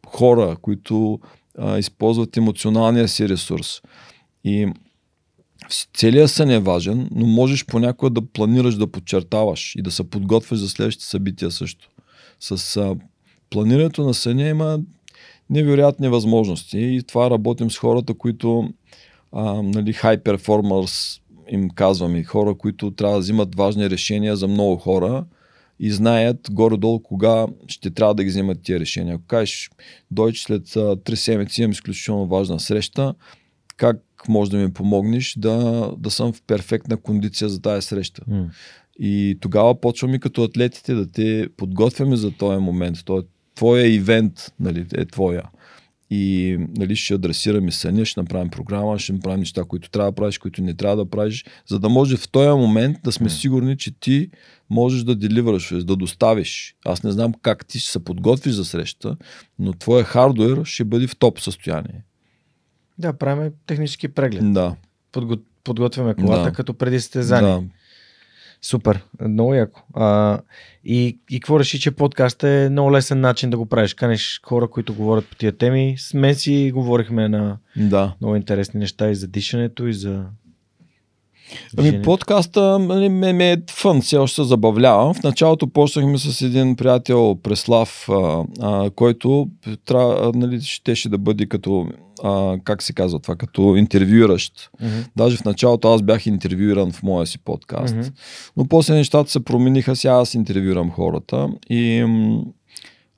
хора, 0.07 0.57
които 0.63 1.21
а, 1.59 1.79
използват 1.79 2.37
емоционалния 2.37 3.09
си 3.09 3.29
ресурс. 3.29 3.81
И 4.45 4.69
целият 5.95 6.31
сън 6.31 6.51
е 6.51 6.59
важен, 6.59 7.09
но 7.15 7.27
можеш 7.27 7.67
понякога 7.67 8.11
да 8.11 8.23
планираш 8.27 8.75
да 8.75 8.87
подчертаваш 8.87 9.75
и 9.77 9.83
да 9.83 9.91
се 9.91 10.11
подготвяш 10.11 10.59
за 10.59 10.69
следващите 10.69 11.07
събития 11.07 11.51
също. 11.51 11.89
С 12.41 12.77
а, 12.77 12.97
планирането 13.51 14.05
на 14.05 14.15
съня 14.15 14.49
има 14.49 14.79
невероятни 15.51 16.09
възможности 16.09 16.79
и 16.79 17.03
това 17.03 17.31
работим 17.31 17.71
с 17.71 17.79
хората, 17.79 18.15
които 18.15 18.69
а, 19.33 19.63
нали, 19.63 19.95
high 19.95 20.23
performers 20.23 21.21
им 21.51 21.71
казваме, 21.71 22.25
хора, 22.25 22.55
които 22.55 22.91
трябва 22.91 23.15
да 23.15 23.21
взимат 23.21 23.55
важни 23.55 23.91
решения 23.91 24.37
за 24.37 24.49
много 24.49 24.77
хора 24.77 25.25
и 25.79 25.91
знаят 25.91 26.39
горе-долу 26.51 27.03
кога 27.03 27.47
ще 27.69 27.91
трябва 27.91 28.15
да 28.15 28.25
ги 28.25 28.31
вземат 28.31 28.63
тия 28.63 28.81
решения. 28.81 29.15
Ако 29.15 29.25
кажеш, 29.25 29.71
дойч 30.11 30.43
след 30.43 30.63
3 30.63 31.15
седмици 31.15 31.63
имам 31.63 31.73
изключително 31.73 32.27
важна 32.27 32.61
среща, 32.61 33.15
как 33.77 34.03
може 34.29 34.51
да 34.51 34.57
ми 34.57 34.73
помогнеш 34.73 35.35
да, 35.39 35.91
да 35.99 36.11
съм 36.11 36.33
в 36.33 36.43
перфектна 36.47 36.97
кондиция 36.97 37.49
за 37.49 37.63
тази 37.63 37.87
среща. 37.87 38.23
Mm. 38.23 38.47
И 38.99 39.39
тогава 39.41 39.81
почваме 39.81 40.19
като 40.19 40.43
атлетите 40.43 40.95
да 40.95 41.11
те 41.11 41.49
подготвяме 41.57 42.17
за 42.17 42.31
този 42.31 42.59
момент. 42.59 42.99
Той, 43.05 43.23
твоя 43.55 43.95
ивент 43.95 44.53
нали, 44.61 44.87
е 44.95 45.05
твоя 45.05 45.43
и 46.11 46.57
нали, 46.77 46.97
ще 46.97 47.15
адресираме 47.15 47.73
съня, 47.73 48.05
ще 48.05 48.21
направим 48.21 48.51
програма, 48.51 48.99
ще 48.99 49.13
направим 49.13 49.41
неща, 49.41 49.65
които 49.65 49.91
трябва 49.91 50.11
да 50.11 50.15
правиш, 50.15 50.39
които 50.39 50.63
не 50.63 50.75
трябва 50.75 50.97
да 50.97 51.11
правиш, 51.11 51.45
за 51.67 51.79
да 51.79 51.89
може 51.89 52.17
в 52.17 52.29
този 52.29 52.59
момент 52.59 52.99
да 53.05 53.13
сме 53.13 53.31
сигурни, 53.31 53.77
че 53.77 54.01
ти 54.01 54.31
можеш 54.71 55.03
да 55.03 55.17
деливъраш, 55.17 55.85
да 55.85 55.97
доставиш. 55.97 56.77
Аз 56.85 57.03
не 57.03 57.13
знам 57.13 57.33
как 57.43 57.67
ти 57.67 57.79
ще 57.79 57.91
се 57.91 58.05
подготвиш 58.05 58.55
за 58.55 58.65
среща, 58.65 59.17
но 59.59 59.73
твоя 59.73 60.05
хардуер 60.05 60.65
ще 60.65 60.85
бъде 60.85 61.07
в 61.07 61.17
топ 61.17 61.41
състояние. 61.41 62.05
Да, 62.99 63.13
правим 63.13 63.53
технически 63.67 64.09
преглед. 64.09 64.53
Да. 64.53 64.77
Подго... 65.13 65.37
Подготвяме 65.65 66.15
колата 66.15 66.43
да. 66.45 66.53
като 66.53 66.75
преди 66.75 67.01
състезание. 67.01 67.51
Да. 67.51 67.63
Супер, 68.65 69.05
много 69.29 69.55
яко. 69.55 69.83
А, 69.95 70.41
и, 70.85 71.19
и 71.31 71.41
какво 71.41 71.61
реши, 71.61 71.81
че 71.81 71.91
подкаст 71.91 72.43
е 72.45 72.69
много 72.71 72.93
лесен 72.93 73.21
начин 73.21 73.51
да 73.51 73.57
го 73.57 73.67
правиш? 73.67 73.95
Канеш 73.95 74.41
хора, 74.45 74.69
които 74.69 74.95
говорят 74.95 75.27
по 75.27 75.37
тия 75.37 75.53
теми. 75.53 75.95
С 75.99 76.15
мен 76.15 76.35
си 76.35 76.71
говорихме 76.75 77.29
на 77.29 77.59
да. 77.77 78.15
много 78.21 78.37
интересни 78.37 78.81
неща 78.81 79.11
и 79.11 79.15
за 79.15 79.29
дишането, 79.29 79.87
и 79.87 79.95
за 79.95 80.25
Ами 81.79 82.03
подкаста 82.03 82.79
нали, 82.79 83.09
ме, 83.09 83.33
ме 83.33 83.53
е 83.53 83.57
фън, 83.71 84.01
все 84.01 84.17
още 84.17 84.35
се 84.35 84.45
забавлявам. 84.45 85.15
В 85.15 85.23
началото 85.23 85.67
почнахме 85.67 86.19
с 86.19 86.43
един 86.43 86.77
приятел 86.77 87.39
Преслав, 87.43 88.09
а, 88.09 88.45
а, 88.61 88.91
който 88.91 89.49
трябва, 89.85 90.33
нали, 90.35 90.61
щеше 90.61 91.09
да 91.09 91.19
бъде 91.19 91.47
като, 91.47 91.87
а, 92.23 92.57
как 92.65 92.83
се 92.83 92.93
казва 92.93 93.19
това, 93.19 93.37
като 93.37 93.77
интервюиращ. 93.77 94.71
Mm-hmm. 94.83 95.07
Даже 95.17 95.37
в 95.37 95.45
началото 95.45 95.93
аз 95.93 96.03
бях 96.03 96.27
интервюиран 96.27 96.93
в 96.93 97.03
моя 97.03 97.27
си 97.27 97.39
подкаст. 97.39 97.95
Mm-hmm. 97.95 98.13
Но 98.57 98.65
после 98.65 98.95
нещата 98.95 99.31
се 99.31 99.45
промениха, 99.45 99.97
сега 99.97 100.15
аз 100.15 100.35
интервюирам 100.35 100.91
хората 100.91 101.49
и 101.71 102.07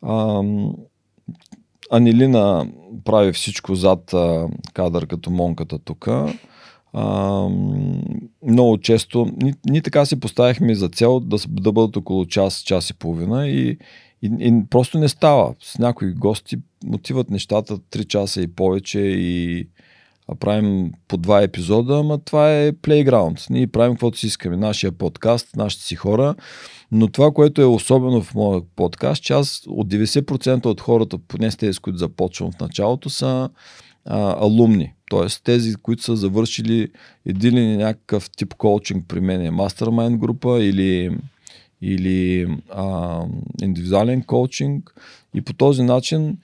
а, 0.03 0.43
Анилина 1.91 2.67
прави 3.05 3.33
всичко 3.33 3.75
зад 3.75 4.15
а, 4.15 4.49
кадър 4.75 5.07
като 5.07 5.31
монката 5.31 5.79
тук 5.79 6.09
а, 6.93 7.49
много 8.47 8.79
често, 8.79 9.29
ние, 9.43 9.55
ние 9.67 9.83
така 9.83 10.07
си 10.07 10.21
поставихме 10.21 10.75
за 10.75 10.89
цел 10.89 11.21
да, 11.21 11.37
да 11.49 11.73
бъдат 11.73 11.97
около 11.97 12.27
час, 12.27 12.63
час 12.63 12.91
и 12.91 12.95
половина 12.95 13.49
и, 13.49 13.79
и, 14.23 14.31
и 14.41 14.63
просто 14.71 14.99
не 14.99 15.09
става. 15.09 15.55
С 15.61 15.79
някои 15.79 16.13
гости 16.13 16.57
отиват 16.93 17.31
нещата 17.31 17.79
3 17.79 18.07
часа 18.07 18.43
и 18.43 18.47
повече 18.47 19.01
и 19.01 19.69
правим 20.41 20.93
по 21.09 21.17
два 21.17 21.43
епизода, 21.43 21.99
ама 21.99 22.19
това 22.19 22.53
е 22.53 22.73
плейграунд. 22.73 23.47
Ние 23.51 23.67
правим 23.67 23.95
каквото 23.95 24.19
си 24.19 24.27
искаме. 24.27 24.57
Нашия 24.57 24.93
подкаст, 24.93 25.57
нашите 25.57 25.85
си 25.85 25.97
хора. 25.97 26.35
Но 26.93 27.09
това, 27.09 27.31
което 27.31 27.63
е 27.63 27.65
особено 27.65 28.23
в 28.23 28.35
моя 28.35 28.63
подкаст, 28.77 29.23
че 29.23 29.33
аз 29.33 29.63
от 29.67 29.89
90% 29.89 30.67
от 30.67 30.81
хората, 30.81 31.19
поне 31.19 31.51
с 31.51 31.57
тези, 31.57 31.73
с 31.73 31.79
които 31.79 31.99
започвам 31.99 32.53
в 32.53 32.61
началото, 32.61 33.11
са 33.11 33.51
а, 34.07 34.45
алумни. 34.45 34.93
Т.е. 35.11 35.27
тези, 35.45 35.75
които 35.75 36.03
са 36.03 36.17
завършили 36.17 36.89
един 37.27 37.57
или 37.57 37.77
някакъв 37.77 38.31
тип 38.31 38.55
коучинг 38.55 39.05
при 39.09 39.21
мен, 39.21 39.41
е 39.41 39.51
мастермайн 39.51 40.19
група 40.19 40.63
или, 40.63 41.19
или 41.83 42.47
а, 42.71 43.21
индивидуален 43.63 44.23
коучинг. 44.23 44.95
И 45.35 45.43
по 45.43 45.53
този 45.53 45.83
начин 45.83 46.39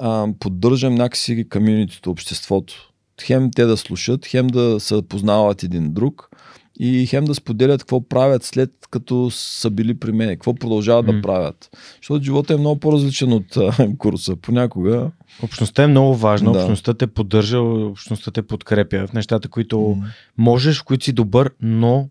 а, 0.00 0.28
поддържам 0.38 0.94
някакси 0.94 1.48
комьюнитито, 1.48 2.10
обществото. 2.10 2.92
Хем 3.22 3.50
те 3.50 3.64
да 3.64 3.76
слушат, 3.76 4.26
хем 4.26 4.46
да 4.46 4.80
се 4.80 5.02
познават 5.08 5.62
един 5.62 5.92
друг 5.92 6.30
и 6.78 7.06
хем 7.06 7.24
да 7.24 7.34
споделят 7.34 7.80
какво 7.80 8.08
правят 8.08 8.44
след 8.44 8.70
като 8.90 9.30
са 9.30 9.70
били 9.70 9.94
при 9.94 10.12
мен, 10.12 10.28
какво 10.28 10.54
продължават 10.54 11.06
mm. 11.06 11.16
да 11.16 11.22
правят. 11.22 11.70
Защото 11.96 12.24
живота 12.24 12.54
е 12.54 12.56
много 12.56 12.80
по-различен 12.80 13.32
от 13.32 13.56
а, 13.56 13.88
курса. 13.98 14.36
Понякога. 14.36 15.10
Общността 15.42 15.82
е 15.82 15.86
много 15.86 16.14
важна, 16.14 16.52
да. 16.52 16.58
общността 16.58 16.94
те 16.94 17.06
поддържа, 17.06 17.60
общността 17.60 18.30
те 18.30 18.42
подкрепя 18.42 19.06
в 19.06 19.12
нещата, 19.12 19.48
които 19.48 19.76
mm. 19.76 20.02
можеш, 20.38 20.80
в 20.80 20.84
които 20.84 21.04
си 21.04 21.12
добър, 21.12 21.50
но 21.60 22.08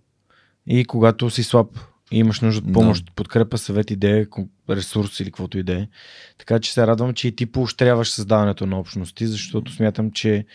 и 0.67 0.85
когато 0.85 1.29
си 1.29 1.43
слаб 1.43 1.79
и 2.11 2.19
имаш 2.19 2.41
нужда 2.41 2.67
от 2.67 2.73
помощ, 2.73 3.05
да. 3.05 3.11
подкрепа, 3.11 3.57
съвет, 3.57 3.91
идея, 3.91 4.27
ресурс 4.69 5.19
или 5.19 5.27
каквото 5.27 5.57
и 5.57 5.63
да 5.63 5.73
е. 5.73 5.87
Така 6.37 6.59
че 6.59 6.73
се 6.73 6.87
радвам, 6.87 7.13
че 7.13 7.27
и 7.27 7.35
ти 7.35 7.45
поощряваш 7.45 8.09
създаването 8.09 8.65
на 8.65 8.79
общности, 8.79 9.27
защото 9.27 9.73
смятам, 9.73 10.11
че 10.11 10.45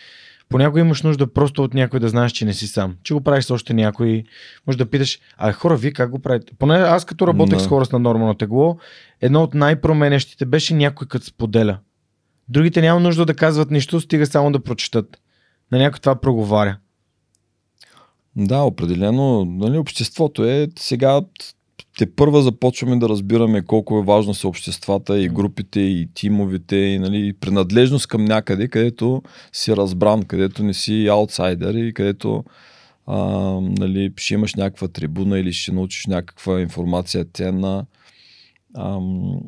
понякога 0.53 0.81
имаш 0.81 1.03
нужда 1.03 1.33
просто 1.33 1.63
от 1.63 1.75
някой 1.75 2.01
да 2.01 2.09
знаеш, 2.09 2.33
че 2.33 2.45
не 2.45 2.53
си 2.53 2.67
сам. 2.67 2.97
Че 3.03 3.15
го 3.15 3.21
правиш 3.21 3.45
с 3.45 3.51
още 3.51 3.75
някой. 3.75 4.25
Може 4.67 4.79
да 4.79 4.91
питаш, 4.91 5.19
а 5.37 5.53
хора, 5.53 5.77
вие 5.77 5.93
как 5.93 6.11
го 6.11 6.19
правите? 6.19 6.53
Поне 6.59 6.75
аз 6.75 7.05
като 7.05 7.27
работех 7.27 7.59
no. 7.59 7.63
с 7.63 7.67
хора 7.67 7.85
с 7.85 7.93
наднормално 7.93 8.35
тегло, 8.35 8.79
едно 9.21 9.43
от 9.43 9.55
най-променящите 9.55 10.47
беше 10.47 10.75
някой 10.75 11.07
като 11.07 11.27
споделя. 11.27 11.79
Другите 12.49 12.81
няма 12.81 13.01
нужда 13.01 13.27
да 13.27 13.35
казват 13.35 13.71
нищо, 13.71 14.01
стига 14.01 14.27
само 14.27 14.53
да 14.53 14.63
прочетат. 14.63 15.21
На 15.73 15.79
някой 15.79 16.01
това 16.01 16.21
проговаря. 16.21 16.77
Да, 18.37 18.61
определено. 18.61 19.45
Нали, 19.45 19.79
обществото 19.79 20.45
е 20.45 20.69
сега 20.79 21.21
те 21.99 22.15
първа 22.15 22.43
започваме 22.43 22.97
да 22.97 23.09
разбираме 23.09 23.63
колко 23.63 23.99
е 23.99 24.03
важно 24.03 24.35
са 24.35 24.49
обществата 24.49 25.21
и 25.21 25.29
групите 25.29 25.81
и 25.81 26.09
тимовите 26.15 26.77
и 26.77 26.99
нали, 26.99 27.33
принадлежност 27.33 28.07
към 28.07 28.25
някъде, 28.25 28.69
където 28.69 29.23
си 29.53 29.77
разбран, 29.77 30.23
където 30.23 30.65
не 30.65 30.75
си 30.75 31.07
аутсайдер 31.07 31.75
и 31.75 31.95
където 31.95 32.45
а, 33.07 33.19
нали, 33.61 34.13
ще 34.17 34.35
имаш 34.35 34.55
някаква 34.55 34.89
трибуна 34.89 35.39
или 35.39 35.53
ще 35.53 35.73
научиш 35.73 36.07
някаква 36.07 36.61
информация 36.61 37.25
ценна. 37.35 37.87
Ам... 38.77 39.41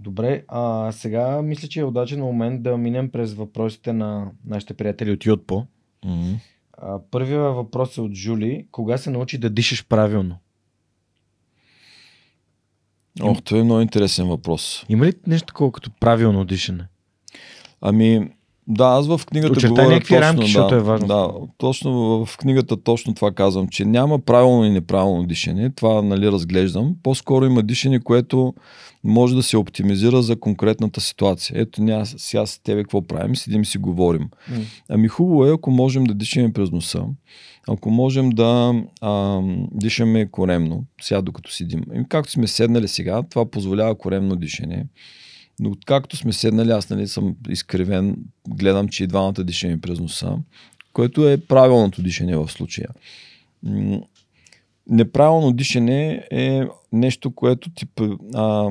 Добре, 0.00 0.44
а 0.48 0.92
сега 0.92 1.42
мисля, 1.42 1.68
че 1.68 1.80
е 1.80 1.84
удачен 1.84 2.20
момент 2.20 2.62
да 2.62 2.76
минем 2.76 3.10
през 3.10 3.34
въпросите 3.34 3.92
на 3.92 4.30
нашите 4.46 4.74
приятели 4.74 5.10
от 5.10 5.26
Ютпо. 5.26 5.66
Mm-hmm. 6.06 6.34
Първият 7.10 7.54
въпрос 7.54 7.96
е 7.96 8.00
от 8.00 8.14
Жули. 8.14 8.66
Кога 8.70 8.98
се 8.98 9.10
научи 9.10 9.38
да 9.38 9.50
дишаш 9.50 9.86
правилно? 9.86 10.38
Ох, 13.20 13.42
това 13.42 13.60
е 13.60 13.64
много 13.64 13.80
интересен 13.80 14.28
въпрос. 14.28 14.84
Има 14.88 15.06
ли 15.06 15.12
нещо 15.26 15.46
такова 15.46 15.72
като 15.72 15.90
правилно 16.00 16.44
дишане? 16.44 16.88
Ами, 17.80 18.30
да, 18.68 18.84
аз 18.84 19.06
в 19.06 19.20
книгата 19.26 19.52
Очертай 19.52 19.70
говоря 19.70 19.88
някакви 19.88 20.14
точно, 20.14 20.22
рамки, 20.22 20.40
да, 20.40 20.46
защото 20.46 20.74
е 20.74 20.80
важно. 20.80 21.06
Да, 21.06 21.30
точно 21.58 21.92
в 22.26 22.36
книгата 22.36 22.82
точно 22.82 23.14
това 23.14 23.32
казвам, 23.32 23.68
че 23.68 23.84
няма 23.84 24.18
правилно 24.18 24.64
и 24.64 24.70
неправилно 24.70 25.24
дишане. 25.24 25.70
Това 25.70 26.02
нали, 26.02 26.32
разглеждам. 26.32 26.94
По-скоро 27.02 27.44
има 27.44 27.62
дишане, 27.62 28.00
което 28.00 28.54
може 29.04 29.34
да 29.34 29.42
се 29.42 29.56
оптимизира 29.56 30.22
за 30.22 30.40
конкретната 30.40 31.00
ситуация. 31.00 31.60
Ето 31.60 31.82
ние 31.82 32.06
сега 32.06 32.46
с 32.46 32.62
тебе 32.62 32.82
какво 32.82 33.06
правим, 33.06 33.36
седим 33.36 33.62
и 33.62 33.66
си 33.66 33.78
говорим. 33.78 34.28
Mm. 34.52 34.62
Ами 34.88 35.08
хубаво 35.08 35.46
е, 35.46 35.52
ако 35.52 35.70
можем 35.70 36.04
да 36.04 36.14
дишаме 36.14 36.52
през 36.52 36.70
носа, 36.70 37.04
ако 37.68 37.90
можем 37.90 38.30
да 38.30 38.74
а, 39.00 39.40
дишаме 39.72 40.30
коремно, 40.30 40.84
сега 41.00 41.22
докато 41.22 41.52
седим. 41.52 41.82
И 41.94 42.04
както 42.08 42.32
сме 42.32 42.46
седнали 42.46 42.88
сега, 42.88 43.22
това 43.22 43.50
позволява 43.50 43.98
коремно 43.98 44.36
дишане. 44.36 44.84
Но 45.60 45.70
откакто 45.70 46.16
сме 46.16 46.32
седнали, 46.32 46.70
аз 46.70 46.90
нали 46.90 47.08
съм 47.08 47.36
изкривен, 47.48 48.16
гледам, 48.48 48.88
че 48.88 49.04
и 49.04 49.06
двамата 49.06 49.44
дишаме 49.44 49.80
през 49.80 50.00
носа, 50.00 50.36
което 50.92 51.28
е 51.28 51.36
правилното 51.36 52.02
дишане 52.02 52.36
в 52.36 52.48
случая. 52.48 52.88
Неправилно 54.90 55.52
дишане 55.52 56.26
е 56.30 56.62
нещо, 56.92 57.30
което 57.30 57.70
ти 57.70 57.86
а, 58.34 58.70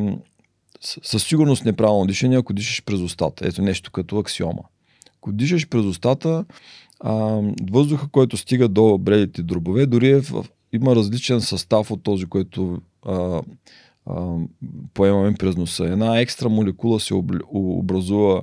със 0.82 1.24
сигурност 1.24 1.66
неправилно 1.66 2.06
дишане, 2.06 2.38
ако 2.38 2.54
дишаш 2.54 2.84
през 2.84 3.00
устата. 3.00 3.48
Ето 3.48 3.62
нещо 3.62 3.92
като 3.92 4.18
аксиома. 4.18 4.62
Ако 5.18 5.32
дишаш 5.32 5.68
през 5.68 5.86
устата, 5.86 6.46
а, 7.00 7.42
въздуха, 7.72 8.08
който 8.12 8.38
стига 8.38 8.68
до 8.68 8.98
бредите 8.98 9.44
дробове, 9.44 9.86
дори 9.86 10.10
е 10.10 10.22
в, 10.22 10.46
има 10.74 10.96
различен 10.96 11.42
състав 11.42 11.92
от 11.92 12.04
този, 12.04 12.26
който 12.26 12.82
а, 13.06 13.42
поемаме 14.94 15.34
през 15.34 15.56
носа. 15.56 15.86
Една 15.86 16.20
екстра 16.20 16.50
молекула 16.50 17.00
се 17.00 17.14
об, 17.14 17.32
образува, 17.54 18.42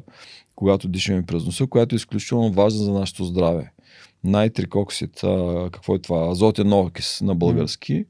когато 0.56 0.88
дишаме 0.88 1.26
през 1.26 1.44
носа, 1.44 1.66
която 1.66 1.94
е 1.94 1.96
изключително 1.96 2.52
важна 2.52 2.84
за 2.84 2.92
нашето 2.92 3.24
здраве. 3.24 3.72
Найтрик 4.24 4.74
оксид, 4.74 5.24
а, 5.24 5.68
какво 5.72 5.94
е 5.94 5.98
това? 5.98 6.30
Азотен 6.30 6.72
окис 6.72 7.20
на 7.20 7.34
български. 7.34 7.92
Mm. 7.92 8.06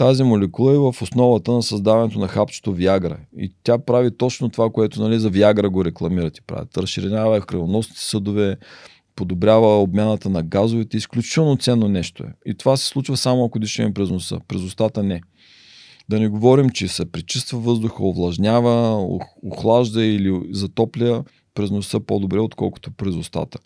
Тази 0.00 0.22
молекула 0.22 0.74
е 0.74 0.78
в 0.78 1.02
основата 1.02 1.52
на 1.52 1.62
създаването 1.62 2.18
на 2.18 2.28
хапчето 2.28 2.72
Виагра. 2.72 3.16
И 3.36 3.52
тя 3.62 3.78
прави 3.78 4.16
точно 4.16 4.48
това, 4.48 4.70
което 4.70 5.02
нали, 5.02 5.18
за 5.18 5.30
Виагра 5.30 5.70
го 5.70 5.84
рекламират 5.84 6.38
и 6.38 6.42
правят. 6.42 6.76
Разширенява 6.76 7.40
кръвоносните 7.40 8.00
съдове, 8.00 8.56
подобрява 9.16 9.82
обмяната 9.82 10.28
на 10.30 10.42
газовете. 10.42 10.96
Изключително 10.96 11.56
ценно 11.56 11.88
нещо 11.88 12.22
е. 12.22 12.50
И 12.50 12.54
това 12.54 12.76
се 12.76 12.86
случва 12.86 13.16
само 13.16 13.44
ако 13.44 13.58
дишаме 13.58 13.94
през 13.94 14.10
носа. 14.10 14.40
През 14.48 14.62
устата 14.62 15.02
не. 15.02 15.20
Да 16.10 16.20
не 16.20 16.28
говорим, 16.28 16.70
че 16.70 16.88
се 16.88 17.12
пречиства 17.12 17.58
въздуха, 17.58 18.04
увлажнява, 18.04 19.06
охлажда 19.42 20.04
или 20.04 20.42
затопля 20.50 21.24
през 21.54 21.70
носа 21.70 22.00
по-добре, 22.00 22.38
отколкото 22.38 22.90
през 22.90 23.14
устата. 23.14 23.58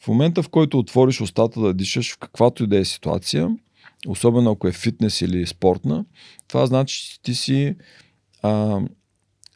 В 0.00 0.08
момента, 0.08 0.42
в 0.42 0.48
който 0.48 0.78
отвориш 0.78 1.20
устата 1.20 1.60
да 1.60 1.74
дишаш 1.74 2.14
в 2.14 2.18
каквато 2.18 2.64
и 2.64 2.66
да 2.66 2.78
е 2.78 2.84
ситуация, 2.84 3.56
особено 4.08 4.50
ако 4.50 4.68
е 4.68 4.72
фитнес 4.72 5.20
или 5.20 5.46
спортна, 5.46 6.04
това 6.48 6.66
значи, 6.66 7.08
че 7.08 7.22
ти 7.22 7.34
си 7.34 7.74
а, 8.42 8.80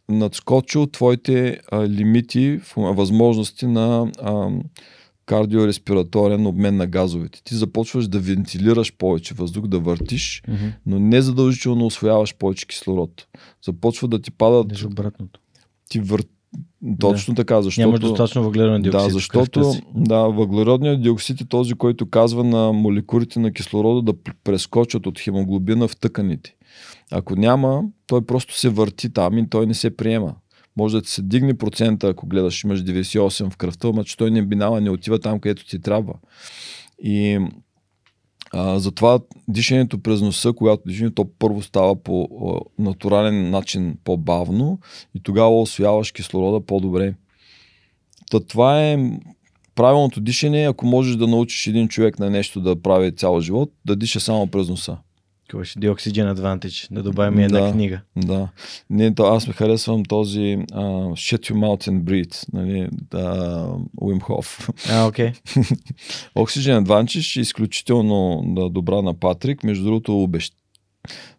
надскочил 0.08 0.86
твоите 0.86 1.60
а, 1.72 1.88
лимити, 1.88 2.60
възможности 2.76 3.66
на 3.66 4.12
а, 4.22 4.50
кардиореспираторен 5.26 6.46
обмен 6.46 6.76
на 6.76 6.86
газовете. 6.86 7.42
Ти 7.44 7.54
започваш 7.54 8.08
да 8.08 8.20
вентилираш 8.20 8.96
повече 8.96 9.34
въздух, 9.34 9.66
да 9.66 9.78
въртиш, 9.78 10.42
mm-hmm. 10.48 10.72
но 10.86 10.98
не 10.98 11.22
задължително 11.22 11.86
освояваш 11.86 12.34
повече 12.34 12.66
кислород. 12.66 13.26
Започва 13.64 14.08
да 14.08 14.22
ти 14.22 14.30
падат... 14.30 14.68
Даже 14.68 14.86
обратното. 14.86 15.40
Ти 15.88 16.00
вър... 16.00 16.24
Точно 17.00 17.34
да. 17.34 17.42
така, 17.42 17.62
защото... 17.62 17.86
Нямаш 17.86 18.00
достатъчно 18.00 18.42
въглероден 18.42 18.82
диоксид. 18.82 19.08
Да, 19.08 19.10
защото 19.10 19.74
да, 19.94 20.18
въглеродният 20.18 21.02
диоксид 21.02 21.40
е 21.40 21.44
този, 21.44 21.74
който 21.74 22.10
казва 22.10 22.44
на 22.44 22.72
молекулите 22.72 23.40
на 23.40 23.52
кислорода 23.52 24.02
да 24.02 24.32
прескочат 24.44 25.06
от 25.06 25.20
хемоглобина 25.20 25.88
в 25.88 25.96
тъканите. 25.96 26.56
Ако 27.12 27.36
няма, 27.36 27.82
той 28.06 28.26
просто 28.26 28.58
се 28.58 28.68
върти 28.68 29.12
там 29.12 29.38
и 29.38 29.48
той 29.48 29.66
не 29.66 29.74
се 29.74 29.96
приема. 29.96 30.34
Може 30.76 30.96
да 30.96 31.02
ти 31.02 31.10
се 31.10 31.22
дигне 31.22 31.58
процента, 31.58 32.08
ако 32.08 32.26
гледаш, 32.26 32.64
имаш 32.64 32.82
98 32.82 33.50
в 33.50 33.56
кръвта, 33.56 33.92
но 33.94 34.04
че 34.04 34.16
той 34.16 34.30
не 34.30 34.42
бинава, 34.42 34.80
не 34.80 34.90
отива 34.90 35.18
там, 35.18 35.40
където 35.40 35.66
ти 35.66 35.80
трябва. 35.80 36.14
И 37.02 37.38
а, 38.52 38.78
затова 38.78 39.18
дишането 39.48 40.02
през 40.02 40.20
носа, 40.20 40.52
когато 40.52 40.82
дишането, 40.86 41.24
то 41.24 41.30
първо 41.38 41.62
става 41.62 42.02
по 42.02 42.22
а, 42.22 42.82
натурален 42.82 43.50
начин 43.50 43.96
по-бавно 44.04 44.78
и 45.14 45.20
тогава 45.22 45.60
освояваш 45.60 46.12
кислорода 46.12 46.66
по-добре. 46.66 47.14
Та 48.30 48.40
това 48.40 48.82
е 48.82 48.98
правилното 49.74 50.20
дишане, 50.20 50.66
ако 50.66 50.86
можеш 50.86 51.16
да 51.16 51.26
научиш 51.26 51.66
един 51.66 51.88
човек 51.88 52.18
на 52.18 52.30
нещо 52.30 52.60
да 52.60 52.82
прави 52.82 53.16
цял 53.16 53.40
живот, 53.40 53.72
да 53.84 53.96
диша 53.96 54.20
само 54.20 54.46
през 54.46 54.68
носа. 54.68 54.98
Какво 55.48 55.64
ще 55.64 55.78
Dioxygen 55.78 56.34
Advantage, 56.34 56.92
да 56.92 57.02
добавим 57.02 57.38
една 57.38 57.60
да, 57.60 57.72
книга. 57.72 58.00
Да. 58.16 58.48
Не, 58.90 59.14
то 59.14 59.26
аз 59.26 59.46
ме 59.46 59.52
харесвам 59.52 60.04
този 60.04 60.40
uh, 60.40 61.12
Shut 61.12 61.52
Your 61.52 61.54
Mouth 61.54 61.90
and 61.90 62.00
Breathe, 62.02 62.44
нали, 62.52 62.88
да, 63.10 63.68
Уим 64.00 64.20
Хоф. 64.20 64.68
А, 64.90 65.06
окей. 65.06 65.30
Okay. 65.30 65.78
Oxygen 66.36 66.84
Advantage 66.84 67.36
е 67.36 67.40
изключително 67.40 68.42
да, 68.46 68.68
добра 68.68 69.02
на 69.02 69.14
Патрик. 69.14 69.64
Между 69.64 69.84
другото, 69.84 70.22
обещ, 70.22 70.54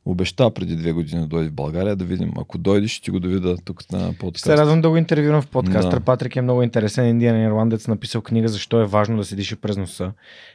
обеща 0.05 0.51
преди 0.53 0.75
две 0.75 0.91
години 0.91 1.21
да 1.21 1.27
дойде 1.27 1.49
в 1.49 1.53
България, 1.53 1.95
да 1.95 2.05
видим. 2.05 2.31
Ако 2.37 2.57
дойдеш, 2.57 2.91
ще 2.91 3.11
го 3.11 3.19
доведа 3.19 3.57
тук 3.65 3.91
на 3.91 4.13
подкаст. 4.19 4.45
Се 4.45 4.57
радвам 4.57 4.81
да 4.81 4.89
го 4.89 4.97
интервюрам 4.97 5.41
в 5.41 5.47
подкаста. 5.47 5.89
Да. 5.89 5.99
Патрик 5.99 6.35
е 6.35 6.41
много 6.41 6.63
интересен 6.63 7.05
индиан 7.05 7.41
ирландец, 7.41 7.87
написал 7.87 8.21
книга 8.21 8.47
защо 8.47 8.81
е 8.81 8.85
важно 8.85 9.17
да 9.17 9.23
се 9.23 9.35
диша 9.35 9.55
през 9.55 9.77
носа. 9.77 10.11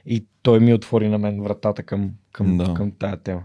И 0.06 0.26
той 0.42 0.60
ми 0.60 0.74
отвори 0.74 1.08
на 1.08 1.18
мен 1.18 1.42
вратата 1.42 1.82
към, 1.82 2.10
към, 2.32 2.58
да. 2.58 2.74
към 2.74 2.92
тая 2.98 3.16
тема. 3.16 3.42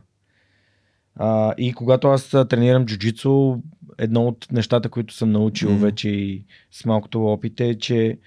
А, 1.15 1.53
и 1.57 1.73
когато 1.73 2.07
аз 2.07 2.29
тренирам 2.49 2.85
джуджицу, 2.85 3.57
едно 3.97 4.27
от 4.27 4.47
нещата, 4.51 4.89
които 4.89 5.13
съм 5.13 5.31
научил 5.31 5.69
Мгм. 5.69 5.79
вече 5.79 6.09
и 6.09 6.43
с 6.71 6.85
малкото 6.85 7.25
опит 7.25 7.59
е, 7.59 7.77
че 7.79 8.17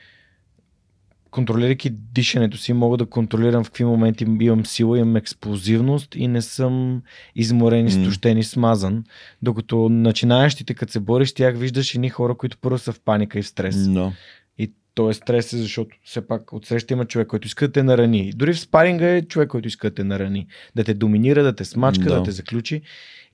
контролирайки 1.31 1.90
дишането 1.90 2.57
си, 2.57 2.73
мога 2.73 2.97
да 2.97 3.07
контролирам 3.07 3.65
в 3.65 3.66
какви 3.66 3.85
моменти 3.85 4.27
имам 4.40 4.66
сила, 4.66 4.98
имам 4.98 5.16
експлозивност 5.16 6.15
и 6.15 6.28
не 6.28 6.43
съм 6.43 7.02
изморен, 7.36 7.86
изтощен 7.86 8.39
и 8.39 8.44
смазан. 8.44 9.05
Докато 9.43 9.89
начинаещите, 9.89 10.74
като 10.74 10.93
се 10.93 11.01
бориш, 11.01 11.32
тях 11.32 11.57
виждаш 11.59 11.94
едни 11.94 12.09
хора, 12.09 12.35
които 12.35 12.59
първо 12.59 12.78
са 12.78 12.93
в 12.93 13.01
паника 13.01 13.39
и 13.39 13.43
в 13.43 13.48
стрес. 13.48 13.89
Да. 13.89 14.12
И 14.59 14.73
то 14.94 15.11
е 15.11 15.15
стрес, 15.15 15.57
защото 15.57 15.97
все 16.05 16.27
пак 16.27 16.52
отсреща 16.52 16.94
има 16.94 17.05
човек, 17.05 17.28
който 17.28 17.47
иска 17.47 17.66
да 17.66 17.73
те 17.73 17.82
нарани. 17.82 18.32
Дори 18.36 18.52
в 18.52 18.61
спаринга 18.61 19.07
е 19.07 19.23
човек, 19.23 19.48
който 19.48 19.69
иска 19.69 19.90
да 19.90 19.94
те 19.94 20.05
нарани. 20.05 20.47
Да 20.77 20.85
те 20.85 20.94
доминира, 20.94 21.43
да 21.43 21.55
те 21.55 21.65
смачка, 21.65 22.05
да, 22.05 22.15
Да. 22.15 22.23
те 22.23 22.31
заключи. 22.31 22.82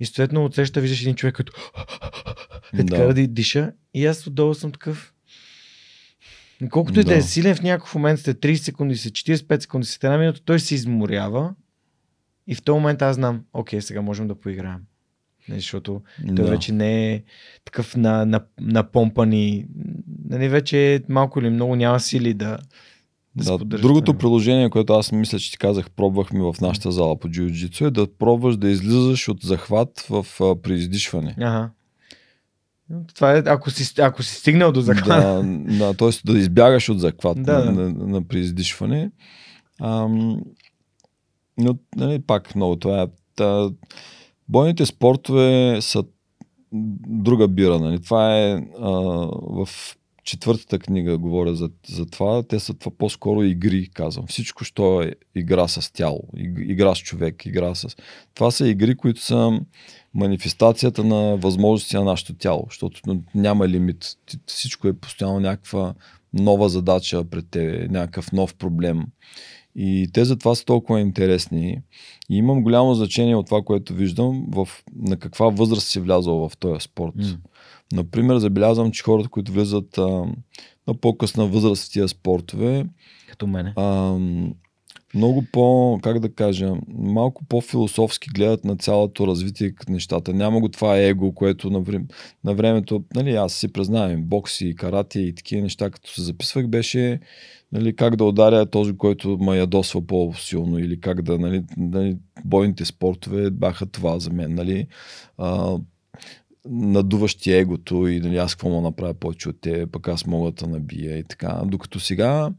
И 0.01 0.06
съответно 0.06 0.44
отсреща 0.44 0.81
виждаш 0.81 1.01
един 1.01 1.14
човек, 1.14 1.35
който 1.36 1.52
е 2.78 2.86
така 2.86 3.02
да 3.02 3.27
диша. 3.27 3.73
И 3.94 4.06
аз 4.06 4.27
отдолу 4.27 4.55
съм 4.55 4.73
такъв. 4.73 5.12
Колкото 6.70 7.01
и 7.01 7.05
да. 7.05 7.16
Е 7.16 7.23
силен 7.23 7.55
в 7.55 7.62
някакъв 7.62 7.95
момент, 7.95 8.20
сте 8.20 8.35
30 8.35 8.55
секунди, 8.55 8.97
си 8.97 9.11
45 9.11 9.61
секунди, 9.61 9.87
след 9.87 10.05
една 10.05 10.19
минута, 10.19 10.41
той 10.45 10.61
се 10.61 10.74
изморява. 10.74 11.55
И 12.47 12.55
в 12.55 12.62
този 12.62 12.74
момент 12.74 13.03
аз 13.03 13.15
знам, 13.15 13.45
окей, 13.53 13.81
сега 13.81 14.03
можем 14.03 14.28
да 14.28 14.35
поиграем. 14.35 14.81
Не, 15.49 15.55
Защото 15.55 16.03
той 16.27 16.35
Да. 16.35 16.51
вече 16.51 16.73
не 16.73 17.12
е 17.12 17.23
такъв 17.65 17.97
на, 17.97 18.27
на, 18.27 18.41
напомпан 18.61 19.33
и 19.33 19.66
нали, 20.28 20.49
вече 20.49 21.03
малко 21.09 21.41
или 21.41 21.51
много 21.51 21.77
няма 21.77 22.01
сили 22.01 22.35
да, 22.35 22.59
да, 23.37 23.59
Да, 23.59 23.65
другото 23.65 24.05
това 24.05 24.19
приложение, 24.19 24.70
което 24.70 24.93
аз 24.93 25.12
мисля, 25.12 25.39
че 25.39 25.51
ти 25.51 25.59
казах, 25.59 25.91
пробвахме 25.91 26.41
в 26.41 26.55
нашата 26.61 26.93
зала 26.93 27.19
по 27.19 27.28
джиу-джитсу, 27.28 27.87
е 27.87 27.91
да 27.91 28.07
пробваш 28.19 28.57
да 28.57 28.70
излизаш 28.70 29.28
от 29.28 29.43
захват 29.43 30.07
в, 30.11 30.27
при 30.62 30.74
издишване. 30.74 31.35
Ага. 31.39 31.70
Това 33.15 33.37
е, 33.37 33.43
ако 33.47 33.71
си, 33.71 34.01
ако 34.01 34.23
си 34.23 34.35
стигнал 34.35 34.73
до 34.73 34.81
захват. 34.81 35.07
Да, 35.07 35.43
да 35.79 35.95
т.е. 35.95 36.33
да 36.33 36.39
избягаш 36.39 36.89
от 36.89 37.01
захват 37.01 37.43
Да, 37.43 37.65
на, 37.65 37.73
на, 37.73 38.07
на, 38.07 38.23
при 38.23 38.41
издишване. 38.41 39.11
Ам, 39.81 40.41
но 41.59 41.79
нали, 41.97 42.19
пак 42.19 42.55
много 42.55 42.77
това 42.77 43.03
е. 43.03 43.07
Та, 43.37 43.71
бойните 44.49 44.87
спортове 44.87 45.79
са 45.81 46.05
друга 47.09 47.49
бира. 47.49 47.79
Нали. 47.79 48.03
Това 48.03 48.39
е 48.39 48.63
а, 48.81 48.91
в 49.43 49.69
четвъртата 50.25 50.79
книга 50.79 51.19
говоря 51.19 51.55
за, 51.55 51.71
за 51.89 52.07
това. 52.07 52.43
Те 52.43 52.61
са 52.61 52.75
това 52.75 52.93
по-скоро 52.99 53.43
игри, 53.43 53.91
казвам. 53.95 54.27
Всичко, 54.27 54.65
що 54.65 55.03
е 55.03 55.13
игра 55.35 55.69
с 55.69 55.93
тяло, 55.93 56.23
иг- 56.37 56.71
игра 56.71 56.95
с 56.95 56.99
човек, 56.99 57.47
игра 57.47 57.75
с... 57.75 57.97
Това 58.35 58.51
са 58.51 58.69
игри, 58.69 58.97
които 58.97 59.21
са 59.21 59.61
манифестацията 60.16 61.05
на 61.05 61.36
възможности 61.36 61.97
на 61.97 62.05
нашето 62.05 62.34
тяло, 62.34 62.66
защото 62.68 63.20
няма 63.34 63.68
лимит. 63.68 64.16
Всичко 64.47 64.88
е 64.88 64.93
постоянно 64.93 65.40
някаква 65.40 65.94
нова 66.34 66.68
задача 66.68 67.24
пред 67.24 67.51
тебе, 67.51 67.88
някакъв 67.88 68.32
нов 68.32 68.55
проблем. 68.55 69.05
И 69.78 70.09
те 70.12 70.24
затова 70.24 70.55
са 70.55 70.64
толкова 70.64 71.01
интересни. 71.01 71.80
И 72.30 72.36
имам 72.36 72.62
голямо 72.62 72.94
значение 72.94 73.36
от 73.36 73.47
това, 73.47 73.62
което 73.62 73.94
виждам, 73.94 74.47
в, 74.48 74.68
на 74.97 75.16
каква 75.16 75.48
възраст 75.48 75.88
си 75.88 76.01
влязъл 76.01 76.48
в 76.48 76.56
този 76.56 76.80
спорт. 76.80 77.14
М. 77.16 77.24
Например, 77.93 78.38
забелязвам, 78.38 78.90
че 78.93 79.02
хората, 79.02 79.28
които 79.28 79.52
влизат 79.52 79.98
а, 79.98 80.24
на 80.86 80.94
по-късна 81.01 81.47
възраст 81.47 81.88
в 81.88 81.93
тия 81.93 82.09
спортове, 82.09 82.86
Като 83.28 83.47
мене. 83.47 83.72
а, 83.76 84.18
много 85.15 85.45
по, 85.53 85.99
как 86.03 86.19
да 86.20 86.35
кажа, 86.35 86.73
малко 86.89 87.45
по-философски 87.45 88.28
гледат 88.35 88.65
на 88.65 88.77
цялото 88.77 89.27
развитие 89.27 89.73
на 89.89 89.93
нещата. 89.95 90.33
Няма 90.33 90.61
го 90.61 90.69
това 90.69 90.99
его, 90.99 91.33
което 91.33 91.70
на, 91.70 91.81
време, 91.81 92.05
на 92.45 92.55
времето, 92.55 93.05
нали, 93.15 93.35
аз 93.35 93.53
си 93.53 93.73
признавам, 93.73 94.23
бокси, 94.23 94.74
карате 94.74 95.20
и 95.20 95.35
такива 95.35 95.62
неща, 95.62 95.91
като 95.91 96.11
се 96.11 96.23
записвах, 96.23 96.69
беше 96.69 97.20
нали, 97.73 97.97
как 97.97 98.16
да 98.16 98.24
ударя 98.24 98.66
този, 98.66 98.97
който 98.97 99.39
ме 99.39 99.57
ядосва 99.59 100.07
по-силно 100.07 100.78
или 100.78 101.01
как 101.01 101.23
да, 101.23 101.39
нали, 101.39 101.65
нали, 101.77 102.16
бойните 102.45 102.85
спортове 102.85 103.51
бяха 103.51 103.87
това 103.87 104.19
за 104.19 104.31
мен, 104.31 104.55
нали, 104.55 104.87
а, 105.39 105.78
надуващи 106.70 107.52
егото 107.52 108.06
и 108.06 108.20
нали, 108.20 108.36
аз 108.36 108.55
какво 108.55 108.68
мога 108.68 108.82
да 108.82 108.88
направя 108.88 109.14
повече 109.14 109.48
от 109.48 109.60
те, 109.60 109.86
пък 109.86 110.09
аз 110.09 110.26
мога 110.26 110.52
да 110.52 110.66
набия 110.66 111.18
и 111.18 111.24
така. 111.24 111.62
Докато 111.64 112.01
сега 112.01 112.51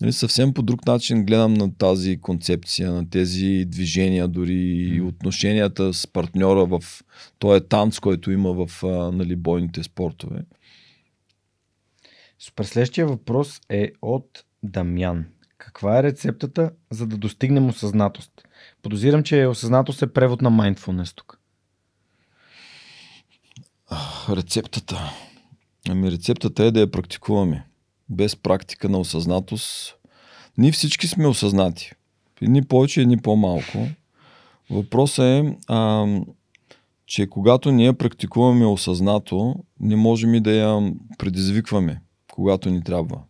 нали, 0.00 0.12
съвсем 0.12 0.54
по 0.54 0.62
друг 0.62 0.86
начин 0.86 1.24
гледам 1.24 1.54
на 1.54 1.74
тази 1.74 2.20
концепция, 2.20 2.92
на 2.92 3.10
тези 3.10 3.64
движения, 3.68 4.28
дори 4.28 4.62
и 4.94 5.00
отношенията 5.00 5.94
с 5.94 6.06
партньора 6.06 6.66
в 6.66 6.80
този 7.38 7.60
танц, 7.60 7.98
който 7.98 8.30
има 8.30 8.66
в 8.66 8.82
нали, 9.12 9.36
бойните 9.36 9.82
спортове. 9.82 10.44
Супер. 12.38 12.64
Следващия 12.64 13.06
въпрос 13.06 13.60
е 13.68 13.92
от 14.02 14.44
Дамян. 14.62 15.24
Каква 15.58 15.98
е 15.98 16.02
рецептата, 16.02 16.70
за 16.90 17.06
да 17.06 17.16
достигнем 17.16 17.68
осъзнатост? 17.68 18.32
Подозирам, 18.82 19.22
че 19.22 19.46
осъзнатост 19.46 20.02
е 20.02 20.12
превод 20.12 20.42
на 20.42 20.50
mindfulness 20.50 21.16
тук. 21.16 21.39
Рецептата. 24.28 25.12
Ами 25.88 26.10
рецептата 26.10 26.64
е 26.64 26.70
да 26.70 26.80
я 26.80 26.90
практикуваме. 26.90 27.66
Без 28.08 28.36
практика 28.36 28.88
на 28.88 28.98
осъзнатост. 28.98 29.96
Ние 30.58 30.72
всички 30.72 31.08
сме 31.08 31.26
осъзнати. 31.26 31.92
Едни 32.42 32.64
повече, 32.64 33.00
едни 33.00 33.18
по-малко. 33.18 33.88
Въпросът 34.70 35.24
е, 35.24 35.56
а, 35.68 36.06
че 37.06 37.26
когато 37.26 37.72
ние 37.72 37.92
практикуваме 37.92 38.66
осъзнато, 38.66 39.54
не 39.80 39.96
можем 39.96 40.34
и 40.34 40.40
да 40.40 40.50
я 40.50 40.92
предизвикваме, 41.18 42.02
когато 42.32 42.70
ни 42.70 42.84
трябва. 42.84 43.22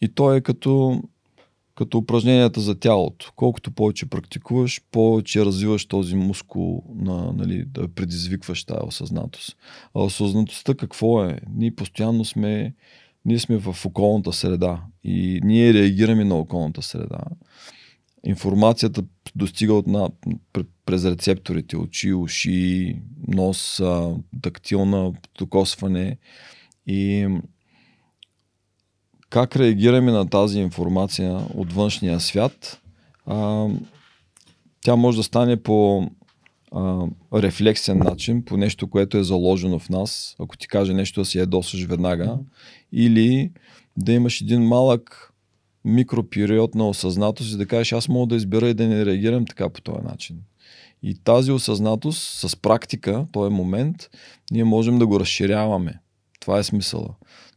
И 0.00 0.08
то 0.08 0.34
е 0.34 0.40
като, 0.40 1.02
като 1.74 1.98
упражненията 1.98 2.60
за 2.60 2.74
тялото. 2.74 3.32
Колкото 3.36 3.70
повече 3.70 4.06
практикуваш, 4.06 4.80
повече 4.90 5.44
развиваш 5.44 5.86
този 5.86 6.16
мускул 6.16 6.82
на, 6.94 7.32
нали, 7.32 7.64
да 7.66 7.88
предизвикваш 7.88 8.64
тази 8.64 8.86
осъзнатост. 8.86 9.56
А 9.94 10.02
осъзнатостта 10.02 10.74
какво 10.74 11.24
е? 11.24 11.38
Ние 11.54 11.74
постоянно 11.74 12.24
сме, 12.24 12.74
ние 13.24 13.38
сме 13.38 13.56
в 13.56 13.76
околната 13.86 14.32
среда 14.32 14.82
и 15.04 15.40
ние 15.44 15.74
реагираме 15.74 16.24
на 16.24 16.34
околната 16.34 16.82
среда. 16.82 17.20
Информацията 18.26 19.02
достига 19.36 19.74
от 19.74 19.86
на, 19.86 20.10
пр- 20.52 20.66
през 20.86 21.04
рецепторите, 21.04 21.76
очи, 21.76 22.12
уши, 22.12 22.96
нос, 23.28 23.80
а, 23.80 24.16
тактилна 24.42 25.12
докосване 25.38 26.16
и 26.86 27.28
как 29.34 29.56
реагираме 29.56 30.12
на 30.12 30.28
тази 30.28 30.60
информация 30.60 31.40
от 31.54 31.72
външния 31.72 32.20
свят, 32.20 32.80
а, 33.26 33.68
тя 34.80 34.96
може 34.96 35.16
да 35.16 35.22
стане 35.22 35.56
по 35.56 36.08
а, 36.72 37.06
рефлексен 37.34 37.98
начин, 37.98 38.44
по 38.44 38.56
нещо, 38.56 38.90
което 38.90 39.18
е 39.18 39.24
заложено 39.24 39.78
в 39.78 39.88
нас. 39.88 40.36
Ако 40.38 40.56
ти 40.56 40.68
каже 40.68 40.94
нещо 40.94 41.20
да 41.20 41.24
си 41.24 41.38
ядосаш 41.38 41.84
веднага, 41.84 42.38
или 42.92 43.50
да 43.96 44.12
имаш 44.12 44.40
един 44.40 44.62
малък 44.62 45.32
микропериод 45.84 46.74
на 46.74 46.88
осъзнатост 46.88 47.52
и 47.52 47.56
да 47.56 47.66
кажеш 47.66 47.92
аз 47.92 48.08
мога 48.08 48.26
да 48.26 48.36
избера 48.36 48.68
и 48.68 48.74
да 48.74 48.86
не 48.86 49.06
реагирам 49.06 49.46
така 49.46 49.68
по 49.68 49.80
този 49.80 50.04
начин. 50.04 50.36
И 51.02 51.14
тази 51.14 51.52
осъзнатост 51.52 52.38
с 52.38 52.56
практика, 52.56 53.26
този 53.32 53.54
момент, 53.54 53.96
ние 54.50 54.64
можем 54.64 54.98
да 54.98 55.06
го 55.06 55.20
разширяваме. 55.20 55.98
Това 56.40 56.58
е 56.58 56.64
смисъла. 56.64 57.08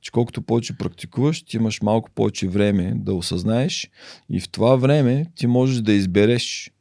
Че 0.01 0.11
колкото 0.11 0.41
повече 0.41 0.77
практикуваш, 0.77 1.43
ти 1.43 1.57
имаш 1.57 1.81
малко 1.81 2.09
повече 2.15 2.47
време 2.47 2.93
да 2.95 3.13
осъзнаеш 3.13 3.89
и 4.29 4.39
в 4.39 4.49
това 4.49 4.75
време 4.75 5.25
ти 5.35 5.47
можеш 5.47 5.81
да 5.81 5.93
избереш 5.93 6.71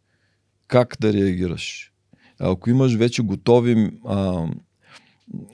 как 0.69 0.97
да 1.01 1.13
реагираш. 1.13 1.93
Ако 2.39 2.71
имаш 2.71 2.95
вече 2.95 3.23
готови, 3.23 3.91
а, 4.05 4.47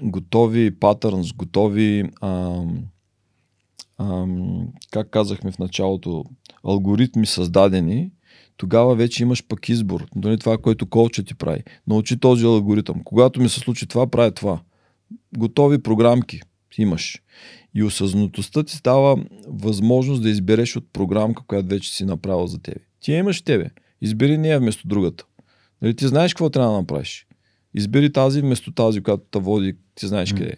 готови 0.03 0.79
патърнс, 0.81 1.33
готови, 1.33 2.05
а, 2.21 2.63
а, 3.99 4.27
как 4.91 5.11
казахме 5.11 5.53
в 5.53 5.59
началото, 5.59 6.25
алгоритми 6.65 7.27
създадени, 7.27 8.11
тогава 8.57 8.95
вече 8.95 9.23
имаш 9.23 9.47
пък 9.49 9.69
избор. 9.69 10.07
Дали 10.17 10.39
това, 10.39 10.59
което 10.59 10.87
колча 10.87 11.23
ти 11.23 11.35
прави. 11.35 11.63
Научи 11.87 12.21
този 12.21 12.45
алгоритъм. 12.45 13.05
Когато 13.05 13.41
ми 13.41 13.49
се 13.49 13.61
случи 13.61 13.87
това, 13.87 14.07
правя 14.07 14.31
това. 14.31 14.61
Готови 15.37 15.83
програмки 15.83 16.41
имаш. 16.79 17.23
И 17.75 17.83
осъзнатостта 17.83 18.63
ти 18.63 18.77
става 18.77 19.25
възможност 19.49 20.23
да 20.23 20.31
избереш 20.31 20.77
от 20.77 20.93
програмка, 20.93 21.43
която 21.47 21.69
вече 21.69 21.95
си 21.95 22.05
направил 22.05 22.47
за 22.47 22.59
тебе. 22.59 22.81
Ти 23.01 23.13
я 23.13 23.19
имаш 23.19 23.43
тебе. 23.43 23.71
Избери 24.01 24.39
нея 24.39 24.61
вместо 24.61 24.89
другата. 24.89 25.25
Нали, 25.83 25.97
ти 25.97 26.09
знаеш 26.09 26.35
какво 26.35 26.51
трябва 26.51 26.73
да 26.73 26.79
направиш. 26.79 27.27
Избери 27.75 28.13
тази 28.13 28.41
вместо 28.41 28.73
тази, 28.73 29.03
която 29.03 29.25
те 29.31 29.39
води, 29.39 29.77
ти 29.95 30.07
знаеш 30.07 30.33
къде 30.33 30.51
е. 30.51 30.57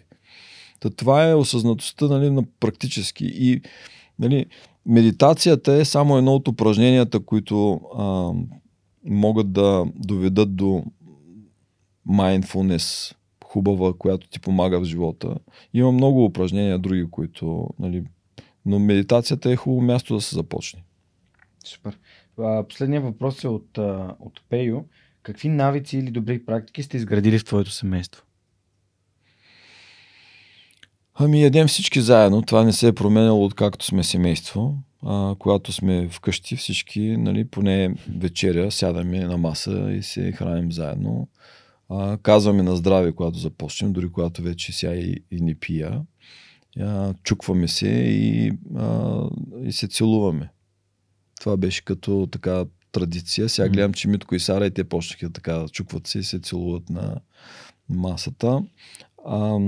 Та 0.79 0.89
това 0.89 1.29
е 1.29 1.33
осъзнатостта 1.33 2.05
нали, 2.07 2.29
на 2.29 2.43
практически. 2.59 3.25
И 3.25 3.61
нали, 4.19 4.45
медитацията 4.85 5.73
е 5.73 5.85
само 5.85 6.17
едно 6.17 6.35
от 6.35 6.47
упражненията, 6.47 7.19
които 7.19 7.81
а, 7.97 8.31
могат 9.05 9.51
да 9.51 9.85
доведат 9.95 10.55
до 10.55 10.83
mindfulness 12.09 13.15
хубава, 13.55 13.93
която 13.99 14.29
ти 14.29 14.39
помага 14.39 14.79
в 14.79 14.83
живота. 14.83 15.35
Има 15.73 15.91
много 15.91 16.25
упражнения, 16.25 16.79
други, 16.79 17.07
които, 17.11 17.69
нали, 17.79 18.03
но 18.65 18.79
медитацията 18.79 19.51
е 19.51 19.55
хубаво 19.55 19.81
място 19.81 20.15
да 20.15 20.21
се 20.21 20.35
започне. 20.35 20.83
Супер. 21.65 21.97
Последният 22.69 23.03
въпрос 23.03 23.43
е 23.43 23.47
от, 23.47 23.77
от 24.19 24.41
Пейо. 24.49 24.85
Какви 25.23 25.49
навици 25.49 25.97
или 25.97 26.11
добри 26.11 26.45
практики 26.45 26.83
сте 26.83 26.97
изградили 26.97 27.39
в 27.39 27.45
твоето 27.45 27.71
семейство? 27.71 28.23
Ами 31.15 31.41
ядем 31.41 31.67
всички 31.67 32.01
заедно. 32.01 32.41
Това 32.41 32.63
не 32.63 32.73
се 32.73 32.87
е 32.87 32.93
променяло 32.93 33.45
откакто 33.45 33.85
сме 33.85 34.03
семейство. 34.03 34.77
А, 35.05 35.35
когато 35.39 35.71
сме 35.71 36.09
вкъщи 36.09 36.55
всички, 36.55 37.17
нали, 37.17 37.45
поне 37.45 37.95
вечеря 38.19 38.71
сядаме 38.71 39.19
на 39.19 39.37
маса 39.37 39.91
и 39.91 40.03
се 40.03 40.31
храним 40.31 40.71
заедно. 40.71 41.27
А, 41.89 42.17
казваме 42.17 42.63
на 42.63 42.75
здраве, 42.75 43.11
когато 43.11 43.37
започнем, 43.37 43.93
дори 43.93 44.11
когато 44.11 44.41
вече 44.41 44.73
сега 44.73 44.95
и, 44.95 45.23
и 45.31 45.41
не 45.41 45.55
пия. 45.55 46.01
А, 46.79 47.13
чукваме 47.23 47.67
се 47.67 47.89
и, 47.89 48.51
а, 48.75 49.21
и 49.63 49.71
се 49.71 49.87
целуваме. 49.87 50.49
Това 51.39 51.57
беше 51.57 51.85
като 51.85 52.27
така 52.31 52.65
традиция. 52.91 53.49
Сега 53.49 53.69
гледам, 53.69 53.93
че 53.93 54.07
Митко 54.07 54.35
и 54.35 54.39
Сара 54.39 54.65
и 54.65 54.71
те 54.71 54.83
почнаха 54.83 55.33
така, 55.33 55.65
чукват 55.71 56.07
се 56.07 56.19
и 56.19 56.23
се 56.23 56.39
целуват 56.39 56.89
на 56.89 57.21
масата. 57.89 58.63
А, 59.25 59.59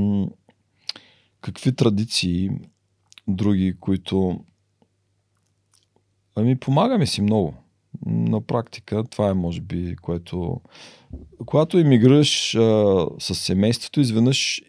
какви 1.42 1.76
традиции 1.76 2.50
други, 3.28 3.76
които... 3.80 4.40
Ами 6.36 6.60
помагаме 6.60 7.06
си 7.06 7.22
много. 7.22 7.54
На 8.06 8.42
практика 8.42 9.04
това 9.04 9.30
е 9.30 9.34
може 9.34 9.62
би, 9.62 9.96
което... 9.96 10.62
Когато 11.46 11.78
емигрираш 11.78 12.56
а, 12.56 13.06
с 13.20 13.36
семейството, 13.36 14.00
изведнъж 14.00 14.62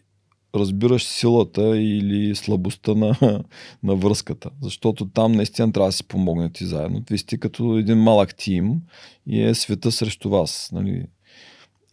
разбираш 0.55 1.03
силата 1.03 1.77
или 1.77 2.35
слабостта 2.35 2.93
на, 2.93 3.15
на 3.83 3.95
връзката. 3.95 4.49
Защото 4.61 5.09
там 5.09 5.31
наистина 5.31 5.71
трябва 5.71 5.87
да 5.87 5.91
си 5.91 6.07
помогнете 6.07 6.65
заедно. 6.65 7.03
Вие 7.09 7.17
сте 7.17 7.37
като 7.37 7.77
един 7.77 7.97
малък 7.97 8.35
тим 8.35 8.81
и 9.27 9.41
е 9.43 9.55
света 9.55 9.91
срещу 9.91 10.29
вас. 10.29 10.69
Нали? 10.73 11.05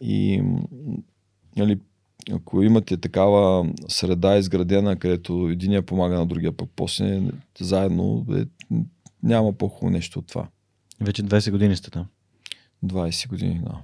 И 0.01 0.43
нали, 1.57 1.79
ако 2.31 2.63
имате 2.63 2.97
такава 2.97 3.69
среда 3.87 4.37
изградена, 4.37 4.99
където 4.99 5.49
единия 5.51 5.81
помага 5.81 6.15
на 6.15 6.25
другия, 6.25 6.51
пък 6.51 6.69
после 6.75 7.21
заедно, 7.59 8.25
е, 8.35 8.45
няма 9.23 9.53
по-хубаво 9.53 9.89
нещо 9.89 10.19
от 10.19 10.27
това. 10.27 10.47
Вече 11.01 11.23
20 11.23 11.51
години 11.51 11.75
сте 11.75 11.91
там. 11.91 12.05
20 12.85 13.29
години, 13.29 13.61
да. 13.63 13.81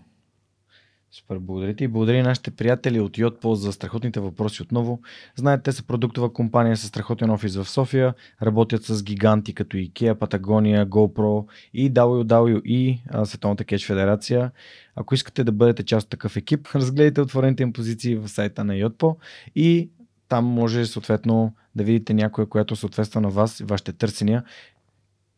Супер, 1.12 1.40
благодаря 1.40 1.76
ти 1.76 1.84
и 1.84 1.88
благодаря 1.88 2.18
и 2.18 2.24
нашите 2.24 2.52
приятели 2.52 3.00
от 3.00 3.18
Yotpo 3.18 3.54
за 3.54 3.72
страхотните 3.72 4.20
въпроси 4.20 4.62
отново. 4.62 5.02
Знаете, 5.36 5.64
те 5.64 5.72
са 5.72 5.84
продуктова 5.84 6.34
компания 6.34 6.78
с 6.78 6.88
страхотен 6.88 7.30
офис 7.30 7.56
в 7.56 7.70
София, 7.70 8.14
работят 8.42 8.84
с 8.84 9.04
гиганти 9.04 9.54
като 9.54 9.78
IKEA, 9.78 10.14
Patagonia, 10.14 10.86
GoPro 10.86 11.46
и 11.74 11.94
WWE, 11.94 13.26
Световната 13.26 13.64
кетч 13.64 13.86
федерация. 13.88 14.52
Ако 14.96 15.16
искате 15.16 15.44
да 15.44 15.52
бъдете 15.52 15.84
част 15.84 16.06
от 16.06 16.10
такъв 16.10 16.38
екип, 16.38 16.68
разгледайте 16.76 17.22
отворените 17.22 17.64
им 17.64 17.74
позиции 17.74 18.16
в 18.16 18.28
сайта 18.28 18.64
на 18.64 18.74
Yotpo 18.74 19.16
и 19.56 19.90
там 20.30 20.46
може 20.46 20.86
съответно 20.86 21.54
да 21.76 21.84
видите 21.84 22.14
някоя, 22.14 22.48
която 22.48 22.76
съответства 22.76 23.22
на 23.22 23.30
вас 23.30 23.60
и 23.60 23.64
вашите 23.64 23.94
търсения 23.94 24.44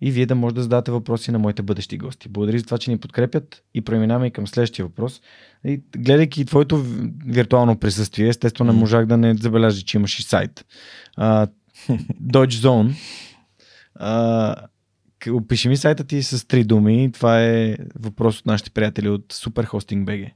и 0.06 0.12
вие 0.12 0.26
да 0.26 0.36
можете 0.36 0.56
да 0.56 0.64
зададете 0.64 0.92
въпроси 0.92 1.32
на 1.32 1.40
моите 1.40 1.62
бъдещи 1.62 1.98
гости. 1.98 2.30
Благодаря 2.30 2.60
за 2.60 2.66
това, 2.66 2.78
че 2.78 2.92
ни 2.92 2.98
подкрепят 2.98 3.64
и 3.74 3.82
преминаваме 3.82 4.28
и 4.28 4.32
към 4.32 4.48
следващия 4.48 4.86
въпрос. 4.86 5.22
И, 5.64 5.82
гледайки 5.98 6.46
твоето 6.46 6.84
виртуално 7.28 7.80
присъствие, 7.80 8.28
естествено 8.28 8.74
не 8.74 8.80
можах 8.80 9.06
да 9.06 9.18
не 9.18 9.36
забележа, 9.36 9.82
че 9.82 9.98
имаш 9.98 10.20
и 10.20 10.24
сайт. 10.24 10.66
Uh, 11.20 11.50
Dodge 12.24 12.50
Zone. 12.50 12.94
Uh, 14.02 14.56
опиши 15.32 15.70
ми 15.70 15.78
сайта 15.78 16.04
ти 16.04 16.24
с 16.24 16.48
три 16.48 16.64
думи. 16.64 17.12
Това 17.14 17.44
е 17.44 17.78
въпрос 18.00 18.40
от 18.40 18.46
нашите 18.46 18.70
приятели 18.70 19.10
от 19.10 19.34
Superhosting 19.34 20.06
BG. 20.06 20.32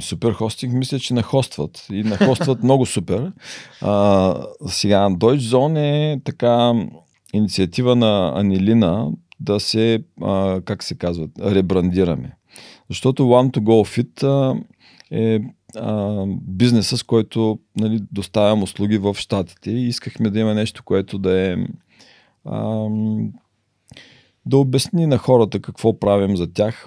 Суперхостинг 0.00 0.74
мисля, 0.74 0.98
че 0.98 1.14
нахостват 1.14 1.86
и 1.90 2.02
нахостват 2.02 2.62
много 2.62 2.86
супер. 2.86 3.32
А, 3.80 4.34
сега, 4.66 4.96
Deutsche 5.10 5.56
Zone 5.56 5.78
е 5.78 6.20
така 6.24 6.72
инициатива 7.32 7.96
на 7.96 8.32
Анилина 8.40 9.10
да 9.40 9.60
се, 9.60 10.04
а, 10.22 10.60
как 10.64 10.82
се 10.82 10.94
казва, 10.94 11.28
ребрандираме. 11.40 12.36
Защото 12.88 13.22
One 13.22 13.56
to 13.56 13.60
Go 13.60 14.02
Fit 14.02 14.22
а, 14.22 14.60
е 15.10 15.40
а, 15.76 16.24
бизнеса, 16.42 16.98
с 16.98 17.02
който 17.02 17.58
нали, 17.76 18.00
доставям 18.12 18.62
услуги 18.62 18.98
в 18.98 19.14
Штатите 19.18 19.70
и 19.70 19.88
искахме 19.88 20.30
да 20.30 20.40
има 20.40 20.54
нещо, 20.54 20.82
което 20.84 21.18
да 21.18 21.52
е 21.52 21.56
а, 22.44 22.88
да 24.46 24.58
обясни 24.58 25.06
на 25.06 25.18
хората 25.18 25.60
какво 25.60 25.98
правим 25.98 26.36
за 26.36 26.52
тях, 26.52 26.84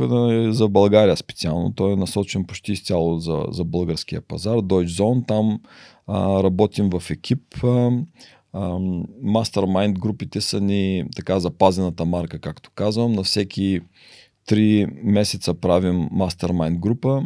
за 0.49 0.67
България 0.69 1.17
специално. 1.17 1.73
Той 1.76 1.93
е 1.93 1.95
насочен 1.95 2.45
почти 2.45 2.72
изцяло 2.72 3.19
за, 3.19 3.45
за 3.49 3.63
българския 3.63 4.22
пазар. 4.22 4.57
Deutsche 4.57 5.01
Zone, 5.01 5.27
там 5.27 5.59
а, 6.07 6.43
работим 6.43 6.89
в 6.89 7.11
екип. 7.11 7.63
А, 7.63 7.91
Mastermind 9.26 9.99
групите 9.99 10.41
са 10.41 10.61
ни 10.61 11.03
така 11.15 11.40
запазената 11.40 12.06
марка, 12.06 12.40
както 12.40 12.72
казвам. 12.76 13.14
На 13.14 13.23
всеки 13.23 13.82
3 14.49 15.03
месеца 15.03 15.53
правим 15.53 16.10
Mastermind 16.10 16.80
група, 16.80 17.23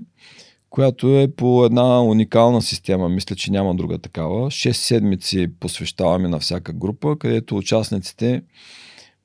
която 0.69 1.19
е 1.19 1.31
по 1.35 1.65
една 1.65 2.03
уникална 2.03 2.61
система. 2.61 3.09
Мисля, 3.09 3.35
че 3.35 3.51
няма 3.51 3.75
друга 3.75 3.97
такава. 3.97 4.47
6 4.47 4.71
седмици 4.71 5.47
посвещаваме 5.59 6.27
на 6.27 6.39
всяка 6.39 6.73
група, 6.73 7.15
където 7.19 7.57
участниците 7.57 8.41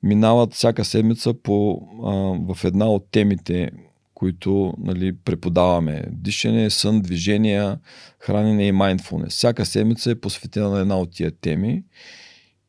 минават 0.03 0.53
всяка 0.53 0.85
седмица 0.85 1.33
по, 1.33 1.81
а, 2.03 2.11
в 2.53 2.63
една 2.63 2.85
от 2.85 3.07
темите, 3.11 3.71
които 4.15 4.73
нали, 4.77 5.15
преподаваме. 5.25 6.03
Дишане, 6.11 6.69
сън, 6.69 7.01
движения, 7.01 7.79
хранене 8.19 8.67
и 8.67 8.73
mindfulness. 8.73 9.29
Всяка 9.29 9.65
седмица 9.65 10.11
е 10.11 10.19
посветена 10.19 10.69
на 10.69 10.79
една 10.79 10.99
от 10.99 11.11
тия 11.11 11.31
теми, 11.31 11.83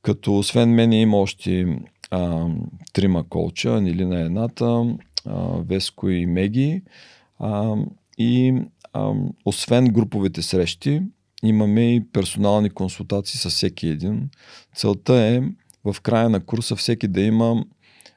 като 0.03 0.39
освен 0.39 0.71
мен 0.71 0.93
има 0.93 1.17
още 1.17 1.79
а, 2.11 2.47
трима 2.93 3.29
колча, 3.29 3.77
Анилина 3.77 4.21
едната, 4.21 4.97
а, 5.27 5.59
Веско 5.69 6.09
и 6.09 6.27
Меги. 6.27 6.83
А, 7.39 7.77
и 8.19 8.55
а, 8.93 9.13
освен 9.45 9.85
груповите 9.85 10.43
срещи, 10.43 11.03
имаме 11.43 11.95
и 11.95 12.13
персонални 12.13 12.71
консултации 12.71 13.39
с 13.39 13.51
всеки 13.51 13.89
един. 13.89 14.31
Целта 14.75 15.15
е 15.15 15.43
в 15.85 16.01
края 16.01 16.29
на 16.31 16.41
курса 16.41 16.77
всеки 16.77 17.09
да 17.09 17.21
има 17.21 17.65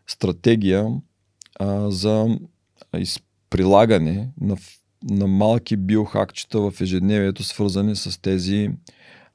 стратегия 0.08 0.88
а, 1.60 1.92
за 1.92 2.40
из 2.98 3.20
прилагане 3.50 4.30
на, 4.42 4.58
на 5.04 5.28
малки 5.28 5.78
биохакчета 5.78 6.60
в 6.60 6.82
ежедневието, 6.82 7.44
свързани 7.44 7.96
с 7.96 8.22
тези 8.22 8.70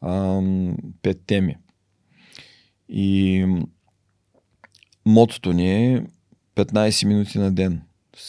ам, 0.01 0.77
пет 1.03 1.21
теми. 1.27 1.57
И 2.89 3.47
мотото 5.07 5.53
ни 5.53 5.95
е 5.95 6.07
15 6.57 7.07
минути 7.07 7.39
на 7.39 7.53
ден. 7.53 7.83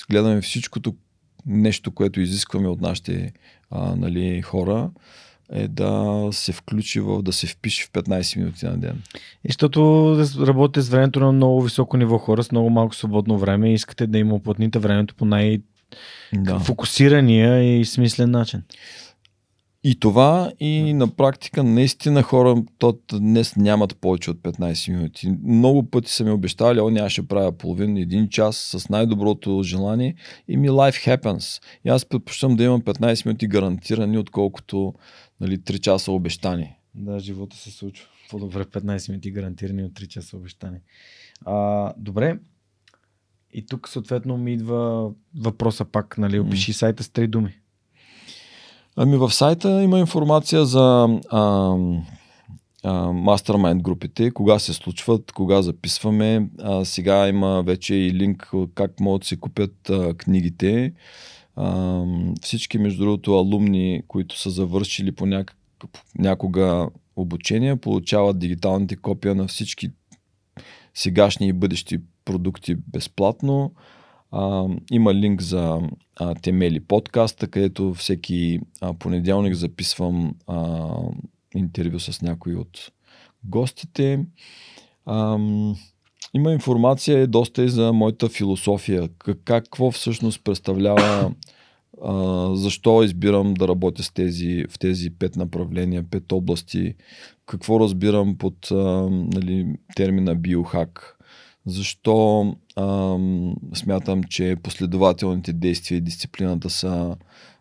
Гледаме 0.10 0.42
всичкото 0.42 0.96
нещо, 1.46 1.92
което 1.92 2.22
изискваме 2.22 2.68
от 2.68 2.82
нашите 2.82 3.34
а, 3.70 3.96
нали, 3.96 4.42
хора, 4.42 4.92
е 5.52 5.68
да 5.68 6.28
се 6.32 6.52
включи 6.52 7.00
в, 7.00 7.22
да 7.22 7.34
се 7.34 7.48
впише 7.48 7.86
в 7.86 7.92
15 7.92 8.38
минути 8.38 8.66
на 8.66 8.78
ден. 8.78 9.02
И 9.16 9.48
защото 9.50 10.16
работите 10.40 10.82
с 10.82 10.90
времето 10.90 11.20
на 11.20 11.32
много 11.32 11.62
високо 11.62 11.98
ниво 11.98 12.18
хора, 12.18 12.44
с 12.44 12.52
много 12.52 12.70
малко 12.70 12.96
свободно 12.96 13.38
време 13.38 13.74
искате 13.74 14.08
да 14.08 14.18
има 14.18 14.36
оплътните 14.36 14.80
времето 14.80 15.16
по 15.16 15.26
най- 15.26 15.60
да. 16.34 16.60
фокусирания 16.60 17.80
и 17.80 17.86
смислен 17.86 18.32
начин. 18.32 18.62
И 19.88 20.00
това 20.00 20.52
и 20.60 20.94
на 20.94 21.08
практика 21.08 21.64
наистина 21.64 22.22
хора 22.24 22.56
то 22.78 22.98
днес 23.14 23.56
нямат 23.56 23.98
повече 23.98 24.32
от 24.32 24.38
15 24.38 24.92
минути. 24.92 25.34
Много 25.44 25.84
пъти 25.90 26.12
са 26.12 26.24
ми 26.24 26.32
обещали, 26.32 26.80
о, 26.80 26.90
нямаше 26.90 27.28
правя 27.28 27.52
половин, 27.52 27.98
един 27.98 28.30
час 28.30 28.56
с 28.58 28.90
най-доброто 28.90 29.64
желание 29.64 30.16
и 30.48 30.58
ми 30.58 30.70
life 30.70 31.18
happens. 31.18 31.62
И 31.86 31.90
аз 31.90 32.06
предпочитам 32.06 32.56
да 32.56 32.64
имам 32.64 32.82
15 32.82 33.26
минути 33.26 33.48
гарантирани, 33.48 34.18
отколкото 34.18 34.94
нали, 35.42 35.58
3 35.58 35.80
часа 35.80 36.12
обещани. 36.12 36.76
Да, 36.96 37.20
живота 37.20 37.58
се 37.58 37.72
случва. 37.72 38.08
По-добре 38.30 38.66
15 38.66 39.10
минути 39.10 39.32
гарантирани 39.32 39.84
от 39.84 39.92
3 39.92 40.08
часа 40.08 40.38
обещани. 40.38 40.78
А, 41.46 41.94
добре, 41.98 42.38
и 43.56 43.66
тук 43.66 43.90
съответно 43.90 44.38
ми 44.38 44.54
идва 44.54 45.12
въпроса 45.40 45.86
пак, 45.86 46.18
нали, 46.18 46.40
опиши 46.40 46.74
mm. 46.74 46.78
сайта 46.78 47.04
с 47.04 47.10
три 47.10 47.28
думи. 47.28 47.58
Ами 48.96 49.18
в 49.18 49.32
сайта 49.32 49.84
има 49.84 50.00
информация 50.00 50.66
за 50.66 51.08
а, 51.32 51.76
мастермайнд 53.14 53.82
групите, 53.82 54.32
кога 54.32 54.60
се 54.60 54.74
случват, 54.74 55.32
кога 55.32 55.62
записваме. 55.62 56.50
А, 56.60 56.86
сега 56.86 57.28
има 57.28 57.64
вече 57.64 57.96
и 57.96 58.14
линк 58.14 58.52
как 58.76 59.00
могат 59.00 59.22
да 59.22 59.28
се 59.28 59.38
купят 59.38 59.90
а, 59.90 60.14
книгите. 60.14 60.94
Всички, 62.42 62.78
между 62.78 63.04
другото, 63.04 63.34
алумни, 63.34 64.02
които 64.08 64.40
са 64.40 64.50
завършили 64.50 65.12
по 65.12 65.26
някак, 65.26 65.58
някога 66.18 66.90
обучение, 67.16 67.76
получават 67.76 68.40
дигиталните 68.40 68.96
копия 68.96 69.36
на 69.36 69.48
всички 69.48 69.90
сегашни 70.94 71.48
и 71.48 71.54
бъдещи 71.54 72.00
продукти 72.26 72.76
безплатно. 72.76 73.74
А, 74.32 74.66
има 74.92 75.14
линк 75.14 75.42
за 75.42 75.82
а, 76.16 76.36
Темели 76.36 76.80
подкаста, 76.80 77.48
където 77.48 77.94
всеки 77.94 78.60
а, 78.82 78.94
понеделник 78.94 79.54
записвам 79.54 80.36
а, 80.48 80.90
интервю 81.56 82.00
с 82.00 82.22
някой 82.22 82.56
от 82.56 82.92
гостите. 83.44 84.26
А, 85.06 85.38
има 86.36 86.52
информация 86.52 87.28
доста 87.28 87.64
и 87.64 87.70
за 87.70 87.94
моята 87.94 88.30
философия. 88.30 89.10
Как, 89.18 89.38
какво 89.44 89.92
всъщност 89.92 90.44
представлява, 90.44 91.32
а, 92.04 92.50
защо 92.56 93.04
избирам 93.04 93.54
да 93.54 93.68
работя 93.68 94.04
с 94.04 94.12
тези, 94.12 94.66
в 94.70 94.80
тези 94.80 95.10
пет 95.10 95.36
направления, 95.36 96.04
пет 96.12 96.32
области, 96.32 96.94
какво 97.46 97.80
разбирам 97.80 98.38
под 98.38 98.72
а, 98.72 98.76
нали, 99.10 99.76
термина 99.96 100.36
биохак 100.36 101.18
защо 101.66 102.56
ам, 102.76 103.56
смятам, 103.74 104.24
че 104.24 104.56
последователните 104.64 105.54
действия 105.54 105.98
и 105.98 106.02
дисциплината 106.02 106.70
са 106.70 107.18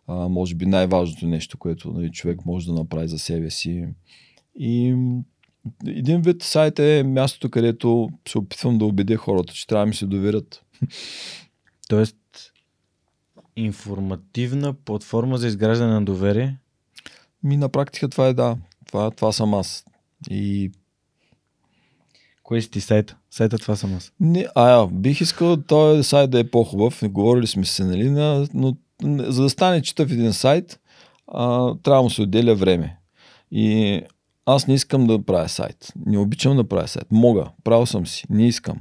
а, 0.06 0.28
може 0.28 0.54
би 0.54 0.66
най-важното 0.66 1.26
нещо, 1.26 1.58
което 1.58 1.92
нали, 1.92 2.10
човек 2.10 2.46
може 2.46 2.66
да 2.66 2.72
направи 2.72 3.08
за 3.08 3.18
себе 3.18 3.50
си. 3.50 3.86
И 4.58 4.96
един 5.86 6.20
вид 6.20 6.42
сайт 6.42 6.78
е 6.78 7.02
мястото, 7.06 7.50
където 7.50 8.08
се 8.28 8.38
опитвам 8.38 8.78
да 8.78 8.84
убедя 8.84 9.16
хората, 9.16 9.54
че 9.54 9.66
трябва 9.66 9.82
да 9.82 9.88
ми 9.88 9.94
се 9.94 10.06
доверят. 10.06 10.62
Тоест, 11.88 12.16
информативна 13.56 14.74
платформа 14.74 15.38
за 15.38 15.46
изграждане 15.46 15.92
на 15.92 16.04
доверие? 16.04 16.58
Ми 17.42 17.56
на 17.56 17.68
практика 17.68 18.08
това 18.08 18.26
е 18.26 18.34
да. 18.34 18.56
Това, 18.86 19.10
това 19.10 19.32
съм 19.32 19.54
аз. 19.54 19.84
И 20.30 20.70
Кой 22.44 22.62
си 22.62 22.70
ти 22.70 22.80
сайта? 22.80 23.16
Сайта 23.30 23.58
това 23.58 23.76
съм 23.76 23.94
аз. 23.94 24.12
Не, 24.20 24.46
а, 24.54 24.86
бих 24.86 25.20
искал 25.20 25.56
този 25.56 26.02
сайт 26.02 26.30
да 26.30 26.38
е 26.38 26.50
по-хубав. 26.50 27.00
Говорили 27.04 27.46
сме 27.46 27.64
се, 27.64 27.84
нали, 27.84 28.10
на, 28.10 28.46
но 28.54 28.76
за 29.02 29.42
да 29.42 29.50
стане 29.50 29.82
читав 29.82 30.10
един 30.10 30.32
сайт, 30.32 30.80
а, 31.28 31.74
трябва 31.82 31.98
да 31.98 32.02
му 32.02 32.10
се 32.10 32.22
отделя 32.22 32.54
време. 32.54 32.96
И 33.50 34.00
аз 34.46 34.66
не 34.66 34.74
искам 34.74 35.06
да 35.06 35.22
правя 35.22 35.48
сайт. 35.48 35.92
Не 36.06 36.18
обичам 36.18 36.56
да 36.56 36.68
правя 36.68 36.88
сайт. 36.88 37.06
Мога, 37.10 37.50
правил 37.64 37.86
съм 37.86 38.06
си. 38.06 38.24
Не 38.30 38.46
искам. 38.46 38.76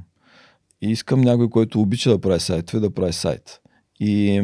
И 0.82 0.92
искам 0.92 1.22
някой, 1.22 1.50
който 1.50 1.82
обича 1.82 2.10
да 2.10 2.22
прави 2.22 2.40
сайтове, 2.40 2.80
да 2.80 2.94
прави 2.94 3.14
сайт. 3.14 3.62
И 4.00 4.42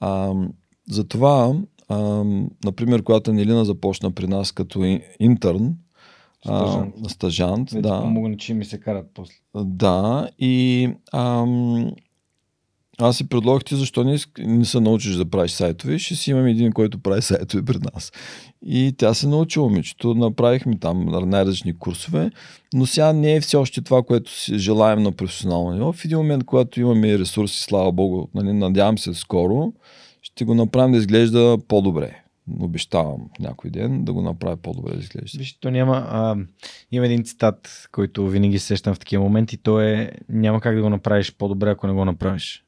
а, 0.00 0.34
затова, 0.90 1.54
а, 1.88 1.98
например, 2.64 3.02
когато 3.02 3.32
Нелина 3.32 3.64
започна 3.64 4.10
при 4.10 4.26
нас 4.26 4.52
като 4.52 5.00
интерн, 5.20 5.74
Стажант. 6.44 6.94
а, 7.04 7.08
стажант 7.08 7.70
Вече 7.70 7.82
да. 7.82 8.00
помогна, 8.00 8.36
че 8.36 8.54
ми 8.54 8.64
се 8.64 8.80
карат 8.80 9.06
после. 9.14 9.34
Да, 9.54 10.28
и 10.38 10.88
ам, 11.12 11.90
аз 12.98 13.16
си 13.16 13.28
предложих 13.28 13.64
ти 13.64 13.76
защо 13.76 14.04
не, 14.04 14.18
не 14.38 14.64
се 14.64 14.80
научиш 14.80 15.14
да 15.14 15.30
правиш 15.30 15.50
сайтове, 15.50 15.98
ще 15.98 16.14
си 16.14 16.30
имам 16.30 16.46
един, 16.46 16.72
който 16.72 16.98
прави 16.98 17.22
сайтове 17.22 17.64
пред 17.64 17.94
нас. 17.94 18.12
И 18.66 18.94
тя 18.98 19.14
се 19.14 19.28
научи 19.28 19.58
момичето, 19.58 20.14
направихме 20.14 20.78
там 20.78 21.06
най-различни 21.28 21.78
курсове, 21.78 22.30
но 22.74 22.86
сега 22.86 23.12
не 23.12 23.34
е 23.34 23.40
все 23.40 23.56
още 23.56 23.82
това, 23.82 24.02
което 24.02 24.32
си 24.32 24.58
желаем 24.58 25.02
на 25.02 25.12
професионално 25.12 25.72
ниво. 25.72 25.92
В 25.92 26.04
един 26.04 26.18
момент, 26.18 26.44
когато 26.44 26.80
имаме 26.80 27.18
ресурси, 27.18 27.62
слава 27.62 27.92
богу, 27.92 28.26
нали, 28.34 28.52
надявам 28.52 28.98
се 28.98 29.14
скоро, 29.14 29.72
ще 30.22 30.44
го 30.44 30.54
направим 30.54 30.92
да 30.92 30.98
изглежда 30.98 31.58
по-добре. 31.68 32.22
Обещавам 32.60 33.20
някой 33.40 33.70
ден 33.70 34.04
да 34.04 34.12
го 34.12 34.22
направя 34.22 34.56
по-добре 34.56 34.92
да 34.92 35.00
изглежда. 35.00 35.38
Виж, 35.38 35.58
то 35.60 35.70
няма. 35.70 36.06
А, 36.08 36.36
има 36.92 37.06
един 37.06 37.24
цитат, 37.24 37.88
който 37.92 38.28
винаги 38.28 38.58
се 38.58 38.66
сещам 38.66 38.94
в 38.94 38.98
такива 38.98 39.22
моменти. 39.24 39.56
То 39.56 39.80
е 39.80 40.12
няма 40.28 40.60
как 40.60 40.76
да 40.76 40.82
го 40.82 40.90
направиш 40.90 41.34
по-добре, 41.38 41.70
ако 41.70 41.86
не 41.86 41.92
го 41.92 42.04
направиш. 42.04 42.65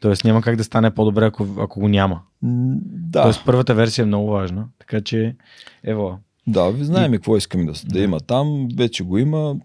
Тоест 0.00 0.24
няма 0.24 0.42
как 0.42 0.56
да 0.56 0.64
стане 0.64 0.94
по-добре, 0.94 1.24
ако, 1.26 1.46
ако 1.58 1.80
го 1.80 1.88
няма. 1.88 2.20
Да. 2.42 3.22
Тоест 3.22 3.42
първата 3.46 3.74
версия 3.74 4.02
е 4.02 4.06
много 4.06 4.30
важна. 4.30 4.66
Така 4.78 5.00
че, 5.00 5.36
ево. 5.84 6.18
Да, 6.46 6.70
ви 6.70 6.84
знаем 6.84 7.14
и... 7.14 7.16
какво 7.16 7.36
искаме 7.36 7.64
да, 7.64 7.72
да 7.84 8.00
има 8.00 8.20
там, 8.20 8.68
вече 8.76 9.04
го 9.04 9.18
има. 9.18 9.56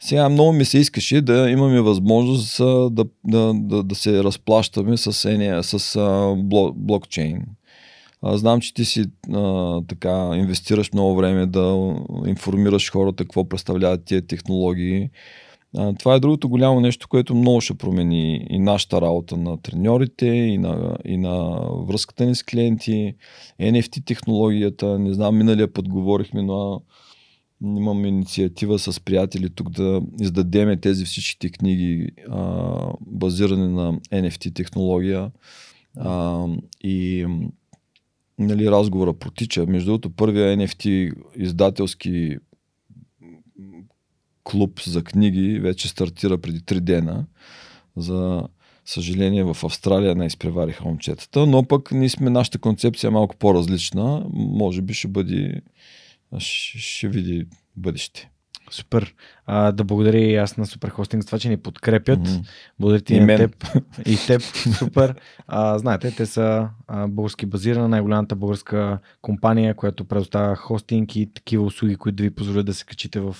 Сега 0.00 0.28
много 0.28 0.52
ми 0.52 0.64
се 0.64 0.78
искаше 0.78 1.20
да 1.20 1.50
имаме 1.50 1.80
възможност 1.80 2.58
да, 2.94 3.04
да, 3.24 3.52
да, 3.54 3.82
да 3.82 3.94
се 3.94 4.24
разплащаме 4.24 4.96
с, 4.96 5.30
ене, 5.30 5.62
с 5.62 5.96
а, 5.96 6.34
бло, 6.36 6.72
блокчейн. 6.76 7.42
А, 8.22 8.36
знам, 8.36 8.60
че 8.60 8.74
ти 8.74 8.84
си 8.84 9.04
а, 9.32 9.80
така, 9.88 10.30
инвестираш 10.34 10.92
много 10.92 11.16
време 11.16 11.46
да 11.46 11.94
информираш 12.26 12.90
хората 12.92 13.24
какво 13.24 13.48
представляват 13.48 14.04
тия 14.04 14.26
технологии. 14.26 15.10
Това 15.98 16.14
е 16.14 16.20
другото 16.20 16.48
голямо 16.48 16.80
нещо, 16.80 17.08
което 17.08 17.34
много 17.34 17.60
ще 17.60 17.74
промени 17.74 18.46
и 18.50 18.58
нашата 18.58 19.00
работа 19.00 19.36
на 19.36 19.62
треньорите, 19.62 20.26
и 20.26 20.58
на, 20.58 20.96
и 21.04 21.16
на 21.16 21.60
връзката 21.88 22.24
ни 22.26 22.34
с 22.34 22.42
клиенти, 22.42 23.14
NFT 23.60 24.04
технологията. 24.04 24.98
Не 24.98 25.12
знам, 25.12 25.38
миналия 25.38 25.72
път 25.72 25.88
говорихме, 25.88 26.42
но 26.42 26.82
имам 27.62 28.06
инициатива 28.06 28.78
с 28.78 29.00
приятели 29.00 29.50
тук 29.50 29.70
да 29.70 30.02
издадеме 30.20 30.76
тези 30.76 31.04
всичките 31.04 31.50
книги, 31.50 32.08
а, 32.30 32.92
базирани 33.00 33.68
на 33.68 33.92
NFT 34.12 34.54
технология. 34.54 35.30
А, 35.96 36.46
и 36.84 37.26
нали, 38.38 38.70
разговора 38.70 39.12
протича. 39.12 39.66
Между 39.66 39.86
другото, 39.90 40.10
първия 40.10 40.56
NFT 40.56 41.12
издателски 41.36 42.36
клуб 44.44 44.82
за 44.82 45.04
книги 45.04 45.58
вече 45.58 45.88
стартира 45.88 46.38
преди 46.38 46.60
3 46.60 46.80
дена. 46.80 47.26
За 47.96 48.42
съжаление 48.84 49.44
в 49.44 49.56
Австралия 49.64 50.14
не 50.14 50.26
изпревариха 50.26 50.84
момчетата, 50.84 51.46
но 51.46 51.64
пък 51.64 51.92
ние 51.92 52.08
сме, 52.08 52.30
нашата 52.30 52.58
концепция 52.58 53.08
е 53.08 53.10
малко 53.10 53.36
по-различна. 53.36 54.24
Може 54.32 54.82
би 54.82 54.94
ще 54.94 55.08
бъде, 55.08 55.60
ще, 56.38 56.78
ще 56.78 57.08
види 57.08 57.46
бъдеще. 57.76 58.30
Супер. 58.70 59.14
А, 59.46 59.72
да 59.72 59.84
благодаря 59.84 60.18
и 60.18 60.36
аз 60.36 60.56
на 60.56 60.66
Суперхостинг 60.66 61.22
за 61.22 61.26
това, 61.26 61.38
че 61.38 61.48
ни 61.48 61.56
подкрепят. 61.56 62.18
Мгм. 62.18 62.38
Благодаря 62.80 63.04
ти 63.04 63.14
И 63.14 63.16
и 63.16 63.20
на 63.20 63.26
мен. 63.26 63.38
теб. 63.38 63.66
И 64.06 64.16
теб. 64.26 64.42
Супер. 64.78 65.14
А, 65.46 65.78
знаете, 65.78 66.10
те 66.10 66.26
са 66.26 66.68
а, 66.86 67.08
български 67.08 67.46
базирана, 67.46 67.88
най-голямата 67.88 68.36
българска 68.36 68.98
компания, 69.22 69.74
която 69.74 70.04
предоставя 70.04 70.56
хостинг 70.56 71.16
и 71.16 71.32
такива 71.34 71.64
услуги, 71.64 71.96
които 71.96 72.16
да 72.16 72.22
ви 72.22 72.30
позволят 72.34 72.66
да 72.66 72.74
се 72.74 72.84
качите 72.84 73.20
в 73.20 73.36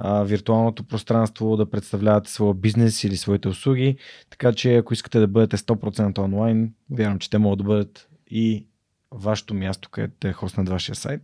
виртуалното 0.00 0.84
пространство, 0.84 1.56
да 1.56 1.70
представлявате 1.70 2.30
своя 2.30 2.54
бизнес 2.54 3.04
или 3.04 3.16
своите 3.16 3.48
услуги. 3.48 3.96
Така 4.30 4.52
че 4.52 4.76
ако 4.76 4.92
искате 4.92 5.18
да 5.18 5.26
бъдете 5.26 5.56
100% 5.56 6.18
онлайн, 6.18 6.74
вярвам, 6.90 7.18
че 7.18 7.30
те 7.30 7.38
могат 7.38 7.58
да 7.58 7.64
бъдат 7.64 8.08
и 8.30 8.66
вашето 9.10 9.54
място, 9.54 9.88
където 9.90 10.28
е 10.28 10.32
хост 10.32 10.56
вашия 10.56 10.94
сайт. 10.94 11.20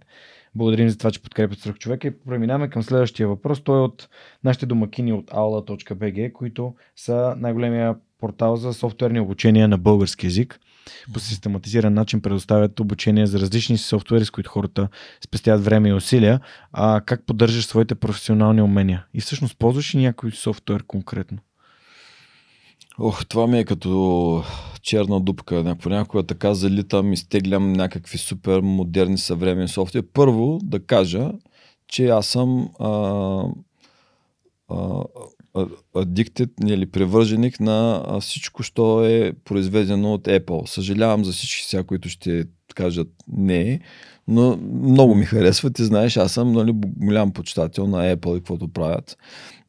Благодарим 0.55 0.89
за 0.89 0.99
това, 0.99 1.11
че 1.11 1.23
подкрепят 1.23 1.59
Сръх 1.59 1.79
човека 1.79 2.09
и 2.09 2.19
преминаваме 2.19 2.71
към 2.71 2.83
следващия 2.83 3.29
въпрос. 3.29 3.65
Той 3.65 3.79
е 3.79 3.83
от 3.83 4.09
нашите 4.45 4.67
домакини 4.67 5.13
от 5.13 5.31
aula.bg, 5.31 6.33
които 6.33 6.75
са 6.97 7.35
най-големия 7.39 7.97
портал 8.21 8.57
за 8.57 8.73
софтуерни 8.73 9.21
обучения 9.21 9.69
на 9.69 9.79
български 9.79 10.27
язик. 10.27 10.61
По 11.13 11.21
систематизиран 11.21 11.95
начин 11.95 12.21
предоставят 12.21 12.81
обучение 12.81 13.27
за 13.27 13.41
различни 13.41 13.79
софтуери, 13.79 14.25
с 14.25 14.31
които 14.31 14.51
хората 14.51 14.89
спестяват 15.25 15.65
време 15.65 15.89
и 15.89 15.93
усилия. 15.93 16.41
А 16.73 17.01
как 17.07 17.27
поддържаш 17.27 17.67
своите 17.67 17.95
професионални 17.95 18.63
умения? 18.63 19.05
И 19.15 19.21
всъщност 19.21 19.59
ползваш 19.59 19.95
ли 19.95 20.01
някой 20.01 20.31
софтуер 20.31 20.83
конкретно? 20.87 21.39
Ох, 22.99 23.27
това 23.27 23.47
ми 23.47 23.59
е 23.59 23.65
като 23.65 24.45
черна 24.83 25.21
дупка. 25.21 25.77
Понякога 25.83 26.23
така 26.23 26.55
залитам, 26.55 27.13
изтеглям 27.13 27.73
някакви 27.73 28.19
супер 28.19 28.61
модерни 28.61 29.19
съвременни 29.19 29.69
софтуери. 29.69 30.07
Първо 30.13 30.59
да 30.63 30.87
кажа, 30.87 31.33
че 31.89 32.09
аз 32.09 32.27
съм 32.27 32.69
а, 32.79 32.89
а, 34.69 35.05
а, 35.55 35.67
addicted 35.95 36.73
или 36.73 36.87
привърженик 36.87 37.61
на 37.61 38.05
всичко, 38.21 38.63
що 38.63 39.05
е 39.05 39.33
произведено 39.45 40.13
от 40.13 40.25
Apple. 40.25 40.67
Съжалявам 40.67 41.25
за 41.25 41.33
всички 41.33 41.65
сега, 41.65 41.85
които 41.85 42.09
ще 42.09 42.45
кажат 42.75 43.09
не, 43.29 43.81
но 44.29 44.57
много 44.83 45.15
ми 45.15 45.25
харесват 45.25 45.79
и 45.79 45.85
знаеш, 45.85 46.17
аз 46.17 46.33
съм 46.33 46.53
нали, 46.53 46.73
голям 46.97 47.33
почитател 47.33 47.87
на 47.87 48.17
Apple 48.17 48.37
и 48.37 48.41
каквото 48.41 48.69
правят. 48.69 49.17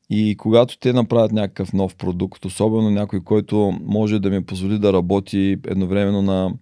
И 0.09 0.35
когато 0.37 0.79
те 0.79 0.93
направят 0.93 1.31
някакъв 1.31 1.73
нов 1.73 1.95
продукт, 1.95 2.45
особено 2.45 2.89
някой, 2.89 3.23
който 3.23 3.79
може 3.83 4.19
да 4.19 4.29
ми 4.29 4.45
позволи 4.45 4.79
да 4.79 4.93
работи 4.93 5.57
едновременно 5.67 6.21
на 6.21 6.53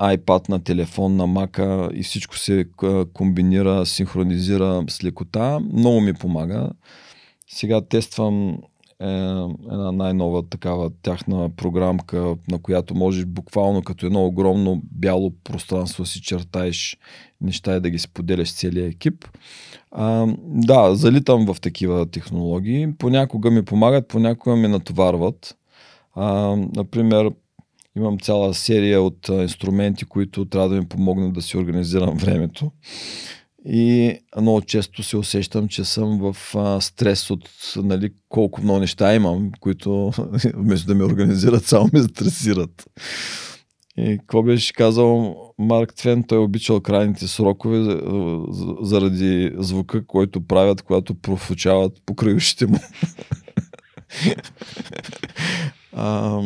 iPad, 0.00 0.48
на 0.48 0.64
телефон, 0.64 1.16
на 1.16 1.26
Mac 1.26 1.90
и 1.92 2.02
всичко 2.02 2.38
се 2.38 2.64
комбинира, 3.12 3.86
синхронизира 3.86 4.84
с 4.88 5.04
лекота, 5.04 5.60
много 5.72 6.00
ми 6.00 6.14
помага. 6.14 6.70
Сега 7.48 7.80
тествам 7.80 8.58
е 9.00 9.06
една 9.72 9.92
най-нова 9.92 10.48
такава 10.48 10.90
тяхна 11.02 11.50
програмка, 11.56 12.36
на 12.50 12.58
която 12.62 12.94
можеш 12.94 13.24
буквално 13.24 13.82
като 13.82 14.06
едно 14.06 14.26
огромно 14.26 14.80
бяло 14.84 15.32
пространство 15.44 16.06
си 16.06 16.22
чертаеш 16.22 16.96
неща 17.40 17.76
и 17.76 17.80
да 17.80 17.90
ги 17.90 17.98
споделяш 17.98 18.54
целия 18.54 18.86
екип. 18.86 19.24
А, 19.90 20.26
да, 20.44 20.94
залитам 20.94 21.46
в 21.46 21.60
такива 21.60 22.06
технологии. 22.06 22.88
Понякога 22.98 23.50
ми 23.50 23.64
помагат, 23.64 24.08
понякога 24.08 24.56
ми 24.56 24.68
натоварват. 24.68 25.56
А, 26.14 26.56
например, 26.76 27.30
имам 27.96 28.18
цяла 28.18 28.54
серия 28.54 29.02
от 29.02 29.28
инструменти, 29.28 30.04
които 30.04 30.44
трябва 30.44 30.68
да 30.68 30.76
ми 30.76 30.88
помогнат 30.88 31.32
да 31.32 31.42
си 31.42 31.56
организирам 31.56 32.16
времето. 32.16 32.70
И 33.68 34.18
много 34.40 34.60
често 34.62 35.02
се 35.02 35.16
усещам, 35.16 35.68
че 35.68 35.84
съм 35.84 36.18
в 36.18 36.56
а, 36.56 36.80
стрес 36.80 37.30
от 37.30 37.48
нали, 37.76 38.10
колко 38.28 38.62
много 38.62 38.78
неща 38.78 39.14
имам, 39.14 39.50
които 39.60 40.12
вместо 40.54 40.86
да 40.86 40.94
ме 40.94 41.04
организират, 41.04 41.64
само 41.64 41.90
ме 41.92 42.02
стресират. 42.02 42.86
И 43.98 44.18
какво 44.18 44.42
беше 44.42 44.72
казал 44.72 45.36
Марк 45.58 45.94
Твен, 45.94 46.24
той 46.24 46.38
обичал 46.38 46.80
крайните 46.80 47.28
срокове 47.28 48.00
заради 48.82 49.52
звука, 49.56 50.06
който 50.06 50.46
правят, 50.46 50.82
когато 50.82 51.14
профучават 51.14 51.92
покрай 52.06 52.34
ушите 52.34 52.66
му. 52.66 52.78
а, 55.92 56.40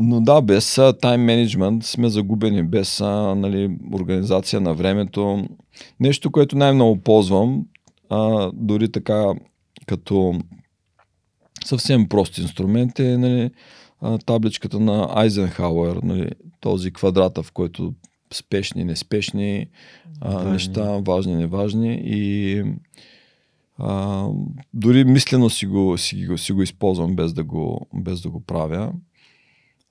но 0.00 0.20
да, 0.20 0.40
без 0.40 0.78
тайм 1.00 1.24
менеджмент 1.24 1.84
сме 1.84 2.08
загубени, 2.08 2.62
без 2.62 3.00
а, 3.00 3.34
нали, 3.34 3.76
организация 3.92 4.60
на 4.60 4.74
времето. 4.74 5.48
Нещо, 6.00 6.30
което 6.30 6.56
най-много 6.56 7.00
ползвам, 7.00 7.66
а, 8.10 8.50
дори 8.54 8.92
така 8.92 9.32
като 9.86 10.40
съвсем 11.64 12.08
прост 12.08 12.38
инструмент 12.38 12.98
е 12.98 13.18
нали, 13.18 13.50
табличката 14.26 14.80
на 14.80 15.08
Айзенхауер, 15.14 15.96
нали, 15.96 16.30
този 16.60 16.92
квадрата, 16.92 17.42
в 17.42 17.52
който 17.52 17.94
спешни, 18.34 18.84
неспешни 18.84 19.66
а, 20.20 20.44
неща, 20.44 20.98
важни, 21.06 21.34
неважни 21.34 22.02
и 22.04 22.62
а, 23.78 24.26
дори 24.74 25.04
мислено 25.04 25.50
си 25.50 25.66
го, 25.66 25.98
си, 25.98 26.26
го, 26.26 26.38
си 26.38 26.52
го 26.52 26.62
използвам 26.62 27.16
без 27.16 27.32
да 27.32 27.44
го, 27.44 27.86
без 27.94 28.20
да 28.20 28.30
го 28.30 28.40
правя. 28.40 28.92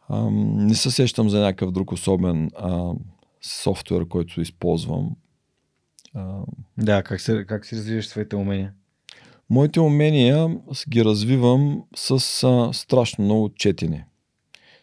А, 0.09 0.29
не 0.31 0.75
се 0.75 0.91
сещам 0.91 1.29
за 1.29 1.39
някакъв 1.39 1.71
друг 1.71 1.91
особен 1.91 2.51
а, 2.55 2.93
софтуер, 3.41 4.07
който 4.07 4.41
използвам. 4.41 5.15
А, 6.15 6.41
да, 6.77 7.03
как, 7.03 7.21
се, 7.21 7.45
как 7.45 7.65
си 7.65 7.75
развиваш 7.75 8.07
своите 8.07 8.35
умения? 8.35 8.73
Моите 9.49 9.79
умения 9.79 10.57
ги 10.89 11.05
развивам 11.05 11.83
с 11.95 12.43
а, 12.43 12.73
страшно 12.73 13.25
много 13.25 13.49
четене. 13.49 14.05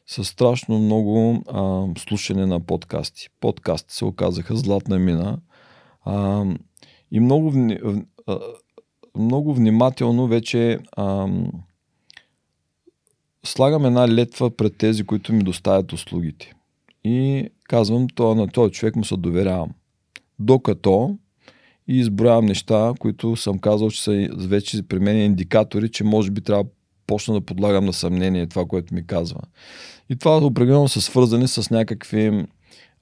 С 0.06 0.24
страшно 0.24 0.78
много 0.78 1.42
а, 1.46 1.86
слушане 2.00 2.46
на 2.46 2.60
подкасти. 2.60 3.28
Подкасти 3.40 3.94
се 3.94 4.04
оказаха 4.04 4.56
златна 4.56 4.98
мина. 4.98 5.38
А, 6.04 6.44
и 7.10 7.20
много, 7.20 7.52
а, 8.26 8.38
много 9.18 9.54
внимателно 9.54 10.26
вече 10.26 10.78
а, 10.92 11.28
слагам 13.44 13.86
една 13.86 14.08
летва 14.08 14.50
пред 14.50 14.76
тези, 14.76 15.04
които 15.04 15.32
ми 15.32 15.42
доставят 15.42 15.92
услугите. 15.92 16.54
И 17.04 17.48
казвам, 17.64 18.06
това 18.14 18.34
на 18.34 18.48
този 18.48 18.72
човек 18.72 18.96
му 18.96 19.04
се 19.04 19.16
доверявам. 19.16 19.70
Докато 20.38 21.18
и 21.88 21.98
изброявам 21.98 22.46
неща, 22.46 22.92
които 22.98 23.36
съм 23.36 23.58
казал, 23.58 23.90
че 23.90 24.02
са 24.02 24.28
вече 24.38 24.82
при 24.82 24.98
мен 24.98 25.16
индикатори, 25.16 25.90
че 25.90 26.04
може 26.04 26.30
би 26.30 26.40
трябва 26.40 26.64
да 26.64 26.70
почна 27.06 27.34
да 27.34 27.40
подлагам 27.40 27.84
на 27.84 27.92
съмнение 27.92 28.46
това, 28.46 28.64
което 28.64 28.94
ми 28.94 29.06
казва. 29.06 29.40
И 30.10 30.16
това 30.16 30.36
определено 30.36 30.88
са 30.88 31.00
свързани 31.00 31.48
с 31.48 31.70
някакви 31.70 32.46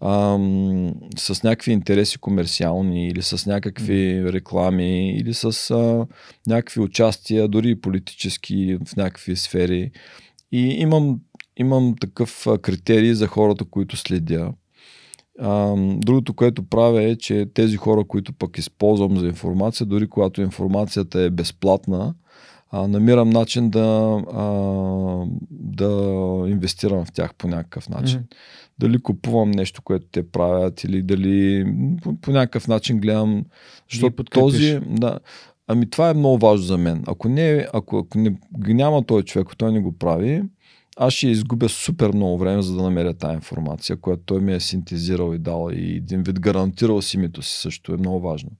ам, 0.00 0.94
с 1.18 1.42
някакви 1.42 1.72
интереси 1.72 2.18
комерциални 2.18 3.08
или 3.08 3.22
с 3.22 3.46
някакви 3.46 4.32
реклами 4.32 5.10
или 5.10 5.34
с 5.34 5.70
а, 5.70 6.06
някакви 6.46 6.80
участия, 6.80 7.48
дори 7.48 7.70
и 7.70 7.80
политически 7.80 8.78
в 8.86 8.96
някакви 8.96 9.36
сфери. 9.36 9.90
И 10.52 10.60
имам, 10.60 11.20
имам 11.56 11.94
такъв 12.00 12.46
критерий 12.62 13.14
за 13.14 13.26
хората, 13.26 13.64
които 13.64 13.96
следя. 13.96 14.52
А, 15.38 15.74
другото, 15.96 16.34
което 16.34 16.62
правя 16.62 17.02
е, 17.02 17.16
че 17.16 17.46
тези 17.54 17.76
хора, 17.76 18.04
които 18.04 18.32
пък 18.32 18.58
използвам 18.58 19.16
за 19.18 19.26
информация, 19.26 19.86
дори 19.86 20.08
когато 20.08 20.42
информацията 20.42 21.20
е 21.20 21.30
безплатна, 21.30 22.14
а, 22.70 22.88
намирам 22.88 23.30
начин 23.30 23.70
да, 23.70 24.22
а, 24.32 24.44
да 25.50 25.90
инвестирам 26.48 27.04
в 27.04 27.12
тях 27.12 27.34
по 27.34 27.48
някакъв 27.48 27.88
начин. 27.88 28.20
Mm-hmm. 28.20 28.34
Дали 28.78 28.98
купувам 28.98 29.50
нещо, 29.50 29.82
което 29.82 30.06
те 30.12 30.30
правят, 30.30 30.84
или 30.84 31.02
дали 31.02 31.66
по, 32.02 32.14
по 32.20 32.30
някакъв 32.30 32.68
начин 32.68 32.98
гледам. 32.98 33.44
Защото 33.90 34.24
този. 34.24 34.80
Да, 34.86 35.18
ами 35.68 35.90
това 35.90 36.10
е 36.10 36.14
много 36.14 36.38
важно 36.38 36.66
за 36.66 36.78
мен. 36.78 37.04
Ако, 37.06 37.28
не, 37.28 37.66
ако, 37.72 37.98
ако 37.98 38.18
не, 38.18 38.36
няма 38.66 39.06
този 39.06 39.24
човек, 39.24 39.46
ако 39.46 39.56
той 39.56 39.72
не 39.72 39.80
го 39.80 39.92
прави, 39.92 40.42
аз 40.96 41.12
ще 41.12 41.28
изгубя 41.28 41.68
супер 41.68 42.10
много 42.14 42.38
време, 42.38 42.62
за 42.62 42.74
да 42.76 42.82
намеря 42.82 43.14
тази 43.14 43.34
информация, 43.34 43.96
която 43.96 44.22
той 44.26 44.40
ми 44.40 44.54
е 44.54 44.60
синтезирал 44.60 45.34
и 45.34 45.38
дал 45.38 45.70
и 45.72 45.96
един 45.96 46.22
вид 46.22 46.40
гарантирал 46.40 47.02
си 47.02 47.16
името 47.16 47.42
си 47.42 47.60
също 47.60 47.92
е 47.92 47.96
много 47.96 48.20
важно. 48.20 48.50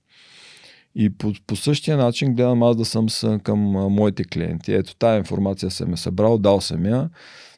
И 0.95 1.11
по, 1.11 1.33
по 1.47 1.57
същия 1.57 1.97
начин 1.97 2.35
гледам 2.35 2.63
аз 2.63 2.77
да 2.77 2.85
съм 2.85 3.11
с, 3.11 3.39
към 3.43 3.59
моите 3.93 4.25
клиенти. 4.25 4.75
Ето 4.75 4.97
тази 4.97 5.19
информация 5.19 5.71
съм 5.71 5.93
е 5.93 5.97
събрал, 5.97 6.39
дал 6.39 6.61
съм 6.61 6.87
я. 6.87 7.11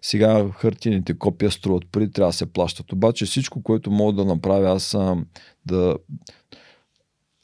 Сега 0.02 0.50
хартините 0.50 1.18
копия 1.18 1.50
струват 1.50 1.82
пари, 1.92 2.10
трябва 2.10 2.28
да 2.28 2.36
се 2.36 2.52
плащат. 2.52 2.92
Обаче 2.92 3.24
всичко, 3.24 3.62
което 3.62 3.90
мога 3.90 4.12
да 4.12 4.24
направя 4.24 4.70
аз 4.70 4.82
съм 4.82 5.26
да... 5.66 5.96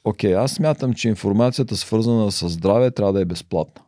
Окей, 0.03 0.31
okay, 0.31 0.43
аз 0.43 0.51
смятам, 0.51 0.93
че 0.93 1.09
информацията 1.09 1.75
свързана 1.75 2.31
с 2.31 2.49
здраве 2.49 2.91
трябва 2.91 3.13
да 3.13 3.21
е 3.21 3.25
безплатна. 3.25 3.84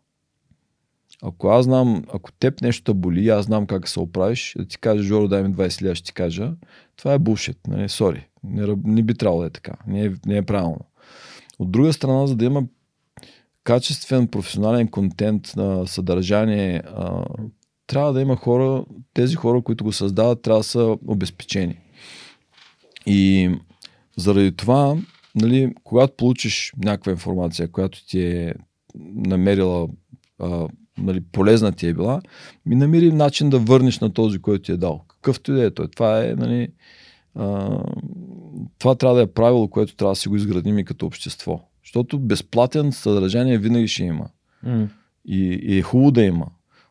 Ако 1.23 1.47
аз 1.47 1.65
знам, 1.65 2.03
ако 2.13 2.31
теб 2.31 2.61
нещо 2.61 2.93
боли, 2.93 3.29
аз 3.29 3.45
знам 3.45 3.65
как 3.67 3.87
се 3.87 3.99
оправиш, 3.99 4.55
да 4.57 4.65
ти 4.65 4.77
кажа, 4.77 5.03
Жоро, 5.03 5.27
дай 5.27 5.43
ми 5.43 5.53
20 5.53 5.81
лева, 5.81 5.95
ще 5.95 6.05
ти 6.05 6.13
кажа, 6.13 6.53
това 6.95 7.13
е 7.13 7.19
булшит. 7.19 7.57
Нали? 7.67 7.89
Сори. 7.89 8.27
Не, 8.43 8.75
не 8.83 9.03
би 9.03 9.13
трябвало 9.13 9.41
да 9.41 9.47
е 9.47 9.49
така. 9.49 9.73
Не 9.87 10.05
е, 10.05 10.11
не 10.25 10.37
е 10.37 10.41
правилно. 10.41 10.79
От 11.59 11.71
друга 11.71 11.93
страна, 11.93 12.27
за 12.27 12.35
да 12.35 12.45
има 12.45 12.63
качествен 13.63 14.27
професионален 14.27 14.87
контент 14.87 15.53
на 15.55 15.87
съдържание, 15.87 16.81
а, 16.85 17.25
трябва 17.87 18.13
да 18.13 18.21
има 18.21 18.35
хора, 18.35 18.85
тези 19.13 19.35
хора, 19.35 19.61
които 19.61 19.83
го 19.83 19.91
създават, 19.91 20.41
трябва 20.41 20.59
да 20.59 20.63
са 20.63 20.97
обезпечени. 21.07 21.79
И 23.05 23.51
заради 24.17 24.55
това, 24.55 24.97
нали, 25.35 25.73
когато 25.83 26.15
получиш 26.17 26.73
някаква 26.83 27.11
информация, 27.11 27.71
която 27.71 28.05
ти 28.05 28.21
е 28.21 28.53
намерила 29.15 29.87
а, 30.39 30.67
нали, 31.07 31.21
полезна 31.31 31.71
ти 31.71 31.87
е 31.87 31.93
била, 31.93 32.21
ми 32.65 32.75
намери 32.75 33.11
начин 33.11 33.49
да 33.49 33.59
върнеш 33.59 33.99
на 33.99 34.13
този, 34.13 34.39
който 34.39 34.63
ти 34.63 34.71
е 34.71 34.77
дал. 34.77 35.03
Какъвто 35.07 35.51
и 35.51 35.55
да 35.55 35.63
е 35.63 35.71
той. 35.71 35.87
Това 35.87 36.25
е, 36.25 36.35
нали, 36.37 36.67
а, 37.35 37.77
това 38.79 38.95
трябва 38.95 39.15
да 39.15 39.21
е 39.21 39.27
правило, 39.27 39.67
което 39.67 39.95
трябва 39.95 40.11
да 40.11 40.15
си 40.15 40.29
го 40.29 40.35
изградим 40.35 40.79
и 40.79 40.85
като 40.85 41.05
общество. 41.05 41.61
Защото 41.83 42.19
безплатен 42.19 42.91
съдържание 42.91 43.57
винаги 43.57 43.87
ще 43.87 44.03
има. 44.03 44.29
Mm. 44.65 44.87
И, 45.25 45.59
и 45.63 45.77
е 45.77 45.81
хубаво 45.81 46.11
да 46.11 46.23
има. 46.23 46.47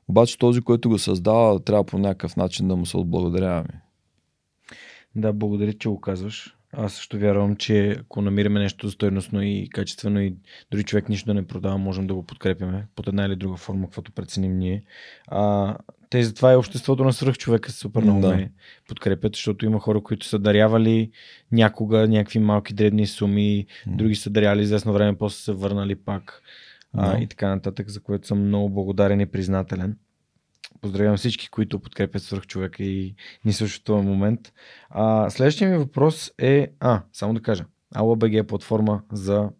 Обаче 0.08 0.38
този, 0.38 0.60
който 0.60 0.88
го 0.88 0.98
създава, 0.98 1.60
трябва 1.60 1.84
по 1.84 1.98
някакъв 1.98 2.36
начин 2.36 2.68
да 2.68 2.76
му 2.76 2.86
се 2.86 2.96
отблагодаряваме. 2.96 3.82
Да, 5.14 5.32
благодаря, 5.32 5.72
че 5.72 5.88
го 5.88 6.00
казваш. 6.00 6.55
Аз 6.78 6.94
също 6.94 7.18
вярвам, 7.18 7.56
че 7.56 7.90
ако 7.90 8.22
намираме 8.22 8.60
нещо 8.60 8.90
стойностно 8.90 9.42
и 9.42 9.68
качествено 9.72 10.20
и 10.20 10.34
дори 10.70 10.82
човек 10.82 11.08
нищо 11.08 11.26
да 11.26 11.34
не 11.34 11.46
продава, 11.46 11.78
можем 11.78 12.06
да 12.06 12.14
го 12.14 12.26
подкрепяме 12.26 12.86
под 12.96 13.08
една 13.08 13.24
или 13.24 13.36
друга 13.36 13.56
форма, 13.56 13.86
каквото 13.86 14.12
преценим 14.12 14.58
ние. 14.58 14.82
А, 15.26 15.76
те 16.10 16.22
затова 16.22 16.52
и 16.52 16.56
обществото 16.56 17.04
на 17.04 17.12
свръх 17.12 17.38
човека 17.38 17.72
супер 17.72 18.02
много 18.02 18.20
да. 18.20 18.28
ме 18.28 18.52
подкрепят, 18.88 19.34
защото 19.34 19.64
има 19.64 19.80
хора, 19.80 20.00
които 20.00 20.26
са 20.26 20.38
дарявали 20.38 21.10
някога 21.52 22.08
някакви 22.08 22.38
малки 22.38 22.74
дребни 22.74 23.06
суми, 23.06 23.66
mm. 23.86 23.96
други 23.96 24.14
са 24.14 24.30
даряли 24.30 24.62
известно 24.62 24.92
време, 24.92 25.18
после 25.18 25.36
са 25.36 25.52
върнали 25.54 25.94
пак 25.94 26.42
а, 26.92 27.18
и 27.18 27.26
така 27.26 27.48
нататък, 27.48 27.88
за 27.88 28.00
което 28.00 28.26
съм 28.26 28.46
много 28.46 28.70
благодарен 28.70 29.20
и 29.20 29.26
признателен. 29.26 29.96
Поздравявам 30.80 31.16
всички, 31.16 31.48
които 31.48 31.78
подкрепят 31.78 32.22
свърх 32.22 32.46
човека 32.46 32.84
и 32.84 33.14
ни 33.44 33.52
слушат 33.52 33.84
този 33.84 34.06
момент. 34.06 34.52
А, 34.90 35.30
следващия 35.30 35.70
ми 35.70 35.78
въпрос 35.78 36.32
е, 36.38 36.68
а, 36.80 37.02
само 37.12 37.34
да 37.34 37.42
кажа, 37.42 37.64
AllaBG 37.94 38.40
е 38.40 38.46
платформа 38.46 39.02
за 39.12 39.50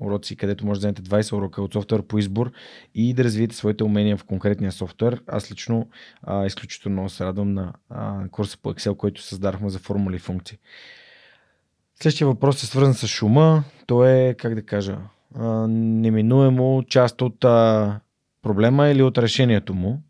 уроци, 0.00 0.36
където 0.36 0.66
може 0.66 0.80
да 0.80 0.80
вземете 0.80 1.02
20 1.02 1.36
урока 1.36 1.62
от 1.62 1.72
софтуер 1.72 2.02
по 2.02 2.18
избор 2.18 2.52
и 2.94 3.14
да 3.14 3.24
развиете 3.24 3.56
своите 3.56 3.84
умения 3.84 4.16
в 4.16 4.24
конкретния 4.24 4.72
софтуер. 4.72 5.22
Аз 5.26 5.50
лично 5.50 5.88
а, 6.22 6.46
изключително 6.46 6.94
много 6.94 7.08
се 7.08 7.24
радвам 7.24 7.54
на 7.54 7.72
а, 7.90 8.28
курса 8.28 8.58
по 8.62 8.74
Excel, 8.74 8.96
който 8.96 9.22
създадахме 9.22 9.70
за 9.70 9.78
формули 9.78 10.16
и 10.16 10.18
функции. 10.18 10.58
Следващия 11.94 12.26
въпрос 12.26 12.62
е 12.62 12.66
свързан 12.66 12.94
с 12.94 13.06
шума. 13.06 13.64
То 13.86 14.04
е, 14.04 14.34
как 14.38 14.54
да 14.54 14.66
кажа, 14.66 14.98
а, 15.34 15.66
неминуемо 15.68 16.82
част 16.88 17.22
от 17.22 17.44
а, 17.44 18.00
проблема 18.42 18.88
или 18.88 19.02
от 19.02 19.18
решението 19.18 19.74
му? 19.74 20.02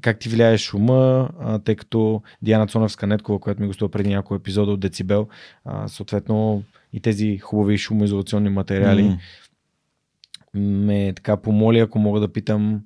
Как 0.00 0.18
ти 0.18 0.28
влияе 0.28 0.58
шума, 0.58 1.28
а, 1.40 1.58
тъй 1.58 1.76
като 1.76 2.22
Диана 2.42 2.66
Цоневска 2.66 3.06
Неткова, 3.06 3.38
която 3.38 3.62
ми 3.62 3.66
гостува 3.66 3.90
преди 3.90 4.08
няколко 4.08 4.34
епизода 4.34 4.72
от 4.72 4.80
Децибел, 4.80 5.28
а, 5.64 5.88
съответно 5.88 6.62
и 6.92 7.00
тези 7.00 7.38
хубави 7.38 7.78
шумоизолационни 7.78 8.48
материали, 8.48 9.02
mm. 9.02 9.18
ме 10.60 11.12
така 11.16 11.36
помоли, 11.36 11.78
ако 11.78 11.98
мога 11.98 12.20
да 12.20 12.32
питам 12.32 12.80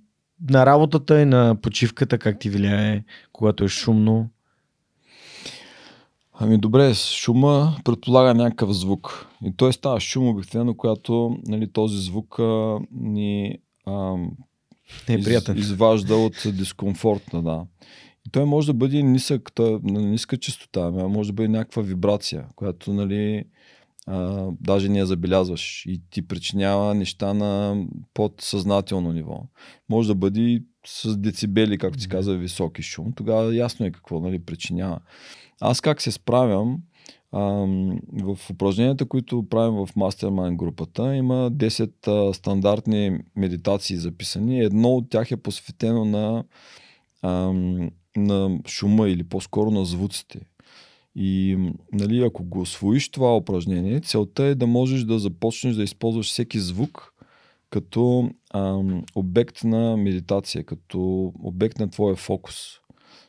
на 0.50 0.66
работата 0.66 1.20
и 1.20 1.24
на 1.24 1.56
почивката, 1.62 2.18
как 2.18 2.38
ти 2.38 2.50
влияе, 2.50 3.04
когато 3.32 3.64
е 3.64 3.68
шумно? 3.68 4.28
Ами 6.38 6.58
добре, 6.58 6.94
шума 6.94 7.76
предполага 7.84 8.34
някакъв 8.34 8.72
звук. 8.72 9.26
И 9.44 9.56
той 9.56 9.72
става 9.72 10.00
шум 10.00 10.28
обикновено, 10.28 10.74
когато 10.74 11.38
нали, 11.46 11.72
този 11.72 11.98
звук 11.98 12.38
а, 12.38 12.78
ни 12.92 13.58
а, 13.86 14.14
е 15.08 15.22
приятен. 15.22 15.58
Из, 15.58 15.64
изважда 15.64 16.16
от 16.16 16.42
дискомфортна, 16.46 17.42
да. 17.42 17.66
И 18.26 18.30
той 18.30 18.44
може 18.44 18.66
да 18.66 18.74
бъде 18.74 19.02
нисък, 19.02 19.52
той, 19.54 19.78
на 19.82 20.00
ниска 20.00 20.36
частота, 20.36 20.90
може 20.90 21.28
да 21.28 21.34
бъде 21.34 21.48
някаква 21.48 21.82
вибрация, 21.82 22.46
която 22.56 22.92
нали, 22.92 23.44
а, 24.06 24.48
даже 24.60 24.88
не 24.88 24.98
я 24.98 25.06
забелязваш 25.06 25.86
и 25.86 26.00
ти 26.10 26.28
причинява 26.28 26.94
неща 26.94 27.34
на 27.34 27.82
подсъзнателно 28.14 29.12
ниво. 29.12 29.42
Може 29.88 30.08
да 30.08 30.14
бъде 30.14 30.62
с 30.86 31.16
децибели, 31.16 31.78
както 31.78 32.00
си 32.00 32.08
каза, 32.08 32.34
високи 32.34 32.82
шум. 32.82 33.12
Тогава 33.12 33.54
ясно 33.54 33.86
е 33.86 33.90
какво 33.90 34.20
нали, 34.20 34.38
причинява. 34.38 35.00
Аз 35.60 35.80
как 35.80 36.02
се 36.02 36.12
справям? 36.12 36.78
В 38.22 38.50
упражненията, 38.50 39.06
които 39.06 39.48
правим 39.50 39.74
в 39.74 39.94
Mastermind 39.94 40.56
групата, 40.56 41.16
има 41.16 41.50
10 41.52 42.32
стандартни 42.32 43.18
медитации 43.36 43.96
записани. 43.96 44.60
Едно 44.60 44.88
от 44.88 45.10
тях 45.10 45.30
е 45.30 45.36
посветено 45.36 46.04
на, 46.04 46.44
на 48.16 48.58
шума 48.66 49.08
или 49.08 49.24
по-скоро 49.24 49.70
на 49.70 49.84
звуците. 49.84 50.40
И 51.16 51.58
нали, 51.92 52.22
ако 52.22 52.44
го 52.44 52.60
освоиш 52.60 53.08
това 53.08 53.36
упражнение, 53.36 54.00
целта 54.00 54.44
е 54.44 54.54
да 54.54 54.66
можеш 54.66 55.04
да 55.04 55.18
започнеш 55.18 55.76
да 55.76 55.82
използваш 55.82 56.30
всеки 56.30 56.58
звук 56.58 57.14
като 57.70 58.30
ам, 58.54 59.04
обект 59.14 59.64
на 59.64 59.96
медитация, 59.96 60.64
като 60.64 61.32
обект 61.42 61.78
на 61.78 61.90
твоя 61.90 62.16
фокус. 62.16 62.56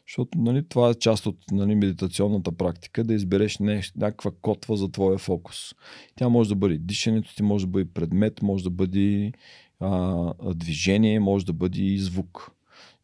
Защото 0.08 0.38
нали, 0.38 0.68
това 0.68 0.90
е 0.90 0.94
част 0.94 1.26
от 1.26 1.38
нали, 1.52 1.76
медитационната 1.76 2.52
практика, 2.52 3.04
да 3.04 3.14
избереш 3.14 3.58
някаква 3.96 4.32
котва 4.42 4.76
за 4.76 4.92
твоя 4.92 5.18
фокус. 5.18 5.76
Тя 6.16 6.30
може 6.30 6.50
да 6.50 6.56
бъде 6.56 6.78
дишането 6.78 7.36
ти, 7.36 7.44
може 7.44 7.66
да 7.66 7.72
бъде 7.72 7.90
предмет, 7.94 8.42
може 8.42 8.64
да 8.64 8.70
бъде 8.70 9.32
а, 9.80 10.54
движение, 10.54 11.20
може 11.20 11.46
да 11.46 11.54
бъде 11.54 11.82
и 11.82 12.00
звук. 12.00 12.52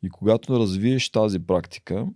И 0.03 0.09
когато 0.09 0.59
развиеш 0.59 1.09
тази 1.09 1.39
практика, 1.39 2.07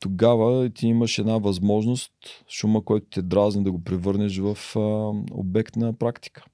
тогава 0.00 0.70
ти 0.70 0.86
имаш 0.86 1.18
една 1.18 1.38
възможност 1.38 2.12
шума, 2.48 2.84
който 2.84 3.06
те 3.10 3.22
дразни, 3.22 3.64
да 3.64 3.72
го 3.72 3.84
превърнеш 3.84 4.38
в 4.38 4.76
а, 4.76 4.80
обект 5.32 5.76
на 5.76 5.92
практика. 5.92 6.44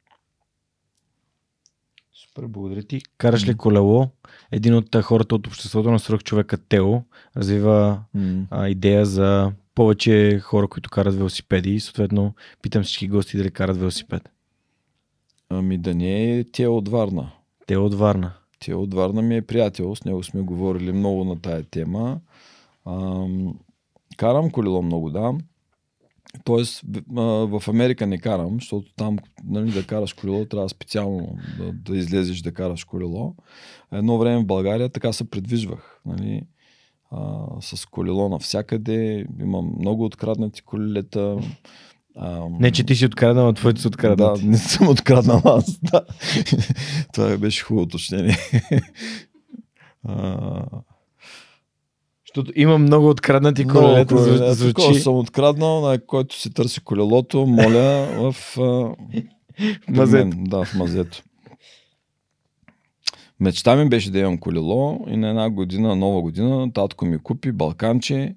Супер, 2.13 2.47
благодаря 2.47 2.83
ти. 2.83 3.01
Караш 3.19 3.49
ли 3.49 3.57
колело? 3.57 4.09
Един 4.55 4.75
от 4.75 4.97
хората 4.97 5.35
от 5.35 5.47
обществото 5.47 5.91
на 5.91 5.99
свръх 5.99 6.23
човека 6.23 6.59
Тео 6.59 7.03
развива 7.37 8.03
mm. 8.17 8.45
а, 8.51 8.69
идея 8.69 9.07
за 9.07 9.53
повече 9.75 10.39
хора, 10.39 10.69
които 10.69 10.91
карат 10.91 11.15
велосипеди 11.15 11.75
и 11.75 11.81
съответно 11.81 12.35
питам 12.63 12.83
всички 12.83 13.09
гости 13.09 13.37
дали 13.37 13.51
карат 13.51 13.77
велосипед. 13.77 14.31
Ами 15.49 15.79
да 15.79 15.95
не 15.95 16.39
е 16.39 16.45
Тео 16.45 16.77
от 16.77 16.89
Варна. 16.89 17.31
Тео 17.67 17.85
от 17.85 17.95
Варна. 17.95 18.33
Тео 18.61 18.83
от 18.83 18.95
Варна 18.95 19.23
ми 19.23 19.37
е 19.37 19.43
приятел, 19.43 19.97
с 19.97 20.05
него 20.05 20.23
сме 20.23 20.41
говорили 20.41 20.93
много 20.93 21.25
на 21.25 21.41
тая 21.41 21.63
тема. 21.63 22.21
Ам, 22.87 23.59
карам 24.17 24.51
колело 24.51 24.83
много, 24.83 25.11
да. 25.11 25.33
Тоест, 26.45 26.83
в 27.13 27.63
Америка 27.69 28.07
не 28.07 28.19
карам, 28.19 28.55
защото 28.61 28.93
там 28.97 29.19
нали, 29.45 29.71
да 29.71 29.87
караш 29.87 30.13
колело 30.13 30.45
трябва 30.45 30.69
специално 30.69 31.39
да, 31.59 31.73
да 31.73 31.97
излезеш 31.97 32.41
да 32.41 32.53
караш 32.53 32.85
колело. 32.85 33.35
Едно 33.93 34.19
време 34.19 34.43
в 34.43 34.47
България 34.47 34.89
така 34.89 35.13
се 35.13 35.31
предвижвах. 35.31 36.01
Нали, 36.07 36.43
а, 37.11 37.47
с 37.61 37.87
колело 37.87 38.29
навсякъде. 38.29 39.27
Имам 39.41 39.73
много 39.79 40.05
откраднати 40.05 40.63
колелета. 40.63 41.37
А, 42.17 42.49
не, 42.61 42.71
че 42.71 42.85
ти 42.85 42.97
си 42.97 43.07
откраднал, 43.07 43.49
а 43.49 43.53
твоите 43.53 43.81
са 43.81 43.89
откраднати. 43.89 44.43
Да, 44.43 44.49
не 44.49 44.59
съм 44.59 44.89
откраднал 44.89 45.43
аз. 45.45 45.79
Да. 45.81 46.05
Това 47.13 47.37
беше 47.37 47.65
хубаво 47.65 47.85
уточнение. 47.85 48.37
Защото 52.35 52.53
има 52.61 52.79
много 52.79 53.09
откраднати 53.09 53.65
колелета. 53.65 54.15
Много, 54.15 54.53
звучи. 54.55 54.75
Такова 54.75 54.95
съм 54.95 55.19
откраднал, 55.19 55.81
на 55.81 55.99
който 55.99 56.41
си 56.41 56.51
търси 56.51 56.81
колелото, 56.81 57.47
моля 57.47 58.09
в, 58.17 58.33
в 58.33 58.97
мазето. 59.89 60.37
Да, 60.41 60.65
в 60.65 60.75
мазето. 60.75 61.23
Мечта 63.41 63.77
ми 63.77 63.89
беше 63.89 64.11
да 64.11 64.19
имам 64.19 64.39
колело 64.39 65.05
и 65.09 65.17
на 65.17 65.29
една 65.29 65.51
година, 65.51 65.97
нова 65.97 66.23
година, 66.23 66.73
татко 66.73 67.05
ми 67.05 67.19
купи 67.19 67.53
балканче 67.53 68.35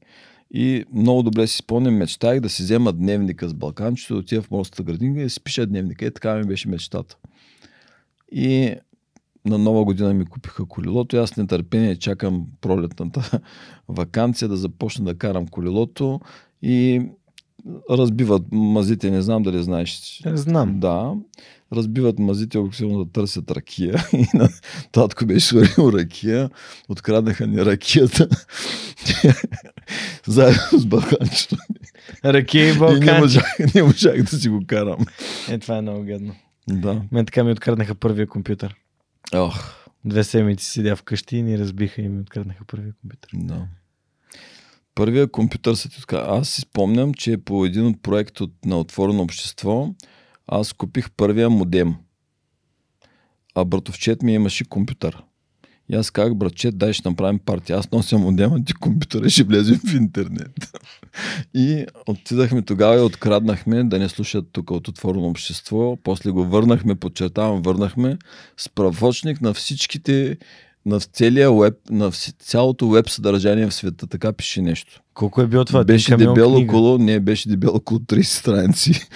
и 0.53 0.86
много 0.94 1.24
добре 1.24 1.48
си 1.48 1.57
спомням, 1.57 1.95
мечтах 1.95 2.40
да 2.40 2.49
си 2.49 2.64
взема 2.64 2.94
дневника 2.94 3.49
с 3.49 3.53
балканчето, 3.53 4.14
да 4.14 4.19
отида 4.19 4.41
в 4.41 4.52
морската 4.52 4.84
градинка 4.84 5.19
и 5.19 5.24
да 5.24 5.30
си 5.30 5.44
пиша 5.44 5.65
дневника. 5.65 6.06
И 6.06 6.11
така 6.11 6.36
ми 6.36 6.44
беше 6.44 6.69
мечтата. 6.69 7.18
И 8.32 8.76
на 9.48 9.57
нова 9.57 9.84
година 9.84 10.14
ми 10.14 10.26
купиха 10.26 10.65
колелото 10.65 11.15
и 11.15 11.19
аз 11.19 11.30
с 11.30 11.38
нетърпение 11.38 11.95
чакам 11.95 12.45
пролетната 12.61 13.40
вакансия 13.88 14.49
да 14.49 14.57
започна 14.57 15.06
да 15.06 15.18
карам 15.18 15.48
колелото 15.48 16.19
и 16.61 17.02
разбиват 17.90 18.44
мазите, 18.52 19.11
не 19.11 19.22
знам 19.22 19.44
дали 19.44 19.64
знаеш. 19.64 20.22
Знам. 20.26 20.80
Да. 20.80 21.14
Разбиват 21.74 22.19
мазите, 22.19 22.57
обикновено 22.57 23.06
да 23.06 23.11
търсят 23.11 23.52
ракия. 23.52 24.07
И 24.14 24.26
на 24.34 24.49
татко 24.91 25.26
беше 25.26 25.45
сварил 25.45 25.91
ракия. 25.98 26.49
Откраднаха 26.90 27.48
ни 27.48 27.65
ракията. 27.65 28.28
Заедно 30.28 30.80
с 30.80 30.86
балканчето. 30.86 31.56
Ракия 32.26 32.74
и 32.74 32.78
балканче. 32.78 33.10
И 33.10 33.14
не 33.14 33.19
можах, 33.19 33.76
не 33.76 33.84
можах 33.84 34.24
да 34.24 34.38
си 34.38 34.49
го 34.49 34.64
карам. 34.68 35.06
Е, 35.49 35.57
това 35.57 35.78
е 35.78 35.82
много 35.82 36.03
гадно. 36.03 36.36
Да. 36.69 37.02
Мен 37.11 37.26
така 37.26 37.44
ми 37.44 37.52
откраднаха 37.52 37.95
първия 37.95 38.28
компютър. 38.28 38.76
Ох. 39.35 39.73
Две 40.05 40.23
седмици 40.23 40.65
седя 40.65 40.95
вкъщи 40.95 41.37
и 41.37 41.43
ни 41.43 41.57
разбиха 41.57 42.01
и 42.01 42.09
ми 42.09 42.21
откраднаха 42.21 42.65
първия 42.65 42.93
компютър. 43.01 43.29
Да. 43.33 43.67
Първия 44.95 45.31
компютър 45.31 45.75
се 45.75 45.89
ти 45.89 45.97
отказа. 45.99 46.25
Аз 46.27 46.49
си 46.49 46.61
спомням, 46.61 47.13
че 47.13 47.37
по 47.37 47.65
един 47.65 47.85
от 47.85 48.01
проект 48.01 48.41
от, 48.41 48.65
на 48.65 48.79
Отворено 48.79 49.21
общество 49.21 49.93
аз 50.47 50.73
купих 50.73 51.11
първия 51.11 51.49
модем. 51.49 51.95
А 53.55 53.65
братовчет 53.65 54.21
ми 54.21 54.33
имаше 54.33 54.65
компютър. 54.65 55.23
И 55.89 55.95
аз 55.95 56.11
казах, 56.11 56.35
братче, 56.35 56.72
дай 56.72 56.93
ще 56.93 57.09
направим 57.09 57.39
партия. 57.39 57.77
Аз 57.77 57.91
нося 57.91 58.18
модема 58.18 58.64
ти 58.65 58.73
компютъра 58.73 59.30
ще 59.30 59.43
влезем 59.43 59.80
в 59.88 59.93
интернет. 59.93 60.72
и 61.53 61.85
отидахме 62.07 62.61
тогава 62.61 62.95
и 62.95 62.99
откраднахме 62.99 63.84
да 63.84 63.99
не 63.99 64.09
слушат 64.09 64.45
тук 64.51 64.72
от 64.72 64.88
отворено 64.88 65.27
общество. 65.27 65.97
После 66.03 66.31
го 66.31 66.45
върнахме, 66.45 66.95
подчертавам, 66.95 67.61
върнахме 67.61 68.18
справочник 68.57 69.41
на 69.41 69.53
всичките 69.53 70.38
на 70.88 70.99
целия 70.99 71.53
веб, 71.53 71.73
на 71.89 72.11
цялото 72.39 72.89
веб 72.89 73.09
съдържание 73.09 73.68
в 73.68 73.73
света, 73.73 74.07
така 74.07 74.34
пише 74.34 74.61
нещо. 74.61 75.01
Колко 75.14 75.41
е 75.41 75.47
било 75.47 75.65
това? 75.65 75.84
Беше 75.84 76.18
дебело 76.18 76.59
около, 76.59 76.97
не, 76.97 77.19
беше 77.19 77.49
дебело 77.49 77.76
около 77.76 77.99
30 77.99 78.22
страници. 78.22 79.07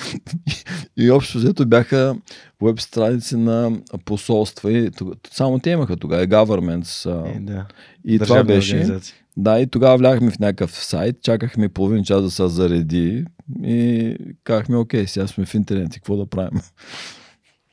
и 0.98 1.12
общо 1.12 1.38
взето 1.38 1.66
бяха 1.66 2.16
веб 2.62 2.80
страници 2.80 3.36
на 3.36 3.72
посолства. 4.06 4.72
И, 4.72 4.92
само 5.32 5.60
те 5.60 5.70
имаха 5.70 5.98
тогава, 5.98 6.28
governments. 6.28 7.26
Е, 7.36 7.40
да. 7.40 7.66
И 8.06 8.20
това 8.20 8.44
беше. 8.44 9.00
Да, 9.38 9.60
и 9.60 9.68
тогава 9.68 9.98
вляхме 9.98 10.32
в 10.32 10.40
някакъв 10.40 10.72
сайт, 10.72 11.16
чакахме 11.22 11.70
половин 11.70 12.04
час 12.04 12.22
да 12.22 12.32
се 12.32 12.48
зареди 12.48 13.26
и 13.64 14.16
казахме, 14.44 14.78
окей, 14.78 15.08
сега 15.08 15.28
сме 15.28 15.46
в 15.46 15.54
интернет 15.54 15.96
и 15.96 16.00
какво 16.00 16.18
да 16.18 16.26
правим. 16.26 16.62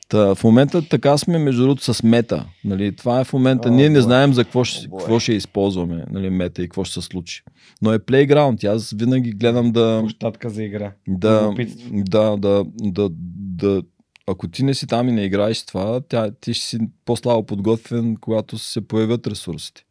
Та, 0.09 0.35
в 0.35 0.43
момента 0.43 0.89
така 0.89 1.17
сме, 1.17 1.37
между 1.37 1.61
другото, 1.61 1.93
с 1.93 2.03
мета. 2.03 2.45
Нали? 2.63 2.95
Това 2.95 3.19
е 3.19 3.23
в 3.23 3.33
момента. 3.33 3.69
О, 3.69 3.71
Ние 3.71 3.89
не 3.89 4.01
знаем 4.01 4.33
за 4.33 4.43
какво 4.43 4.63
ще, 4.63 4.89
какво 4.99 5.19
ще 5.19 5.33
използваме 5.33 6.05
нали, 6.11 6.29
мета 6.29 6.63
и 6.63 6.65
какво 6.65 6.83
ще 6.83 6.93
се 6.93 7.07
случи. 7.07 7.43
Но 7.81 7.93
е 7.93 7.99
плейграунд. 7.99 8.63
Аз 8.63 8.93
винаги 8.97 9.31
гледам 9.31 9.71
да. 9.71 9.97
Площадка 9.99 10.49
за 10.49 10.63
игра. 10.63 10.91
Да, 11.07 11.53
да, 11.91 12.37
да, 12.37 12.65
да, 12.81 13.09
да, 13.35 13.83
ако 14.27 14.47
ти 14.47 14.63
не 14.63 14.73
си 14.73 14.87
там 14.87 15.09
и 15.09 15.11
не 15.11 15.23
играеш 15.23 15.65
това, 15.65 16.01
тя, 16.01 16.31
ти 16.41 16.53
ще 16.53 16.65
си 16.65 16.79
по-слабо 17.05 17.45
подготвен, 17.45 18.17
когато 18.21 18.57
се 18.57 18.87
появят 18.87 19.27
ресурсите. 19.27 19.83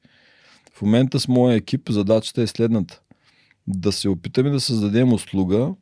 В 0.74 0.82
момента 0.82 1.20
с 1.20 1.28
моя 1.28 1.56
екип 1.56 1.88
задачата 1.90 2.42
е 2.42 2.46
следната. 2.46 3.00
Да 3.66 3.92
се 3.92 4.08
опитаме 4.08 4.50
да 4.50 4.60
създадем 4.60 5.12
услуга, 5.12 5.74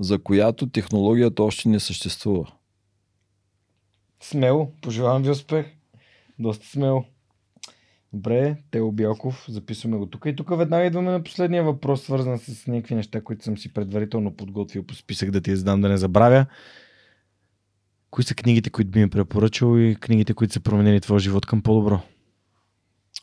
за 0.00 0.18
която 0.18 0.66
технологията 0.66 1.42
още 1.42 1.68
не 1.68 1.80
съществува. 1.80 2.52
Смело, 4.24 4.72
пожелавам 4.80 5.22
ви 5.22 5.30
успех. 5.30 5.66
Доста 6.38 6.66
смело. 6.66 7.04
Добре, 8.12 8.56
Тео 8.70 8.92
Бялков, 8.92 9.44
записваме 9.48 9.96
го 9.96 10.06
тук. 10.06 10.26
И 10.26 10.36
тук 10.36 10.58
веднага 10.58 10.86
идваме 10.86 11.10
на 11.10 11.22
последния 11.22 11.64
въпрос, 11.64 12.02
свързан 12.02 12.38
с 12.38 12.66
някакви 12.66 12.94
неща, 12.94 13.20
които 13.20 13.44
съм 13.44 13.58
си 13.58 13.72
предварително 13.72 14.36
подготвил 14.36 14.82
по 14.82 14.94
списък 14.94 15.30
да 15.30 15.40
ти 15.40 15.50
я 15.50 15.56
задам 15.56 15.80
да 15.80 15.88
не 15.88 15.96
забравя. 15.96 16.46
Кои 18.10 18.24
са 18.24 18.34
книгите, 18.34 18.70
които 18.70 18.90
би 18.90 19.00
ми 19.00 19.10
препоръчал 19.10 19.78
и 19.78 19.96
книгите, 20.00 20.34
които 20.34 20.52
са 20.52 20.60
променили 20.60 21.00
твоя 21.00 21.20
живот 21.20 21.46
към 21.46 21.62
по-добро? 21.62 22.00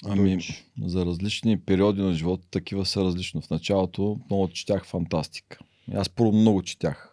Ами, 0.05 0.39
за 0.81 1.05
различни 1.05 1.59
периоди 1.59 2.01
на 2.01 2.13
живота 2.13 2.47
такива 2.51 2.85
са 2.85 3.03
различно. 3.03 3.41
В 3.41 3.49
началото 3.49 4.19
много 4.29 4.47
четях 4.47 4.85
фантастика. 4.85 5.57
Аз 5.93 6.09
първо 6.09 6.31
много 6.31 6.61
четях. 6.61 7.10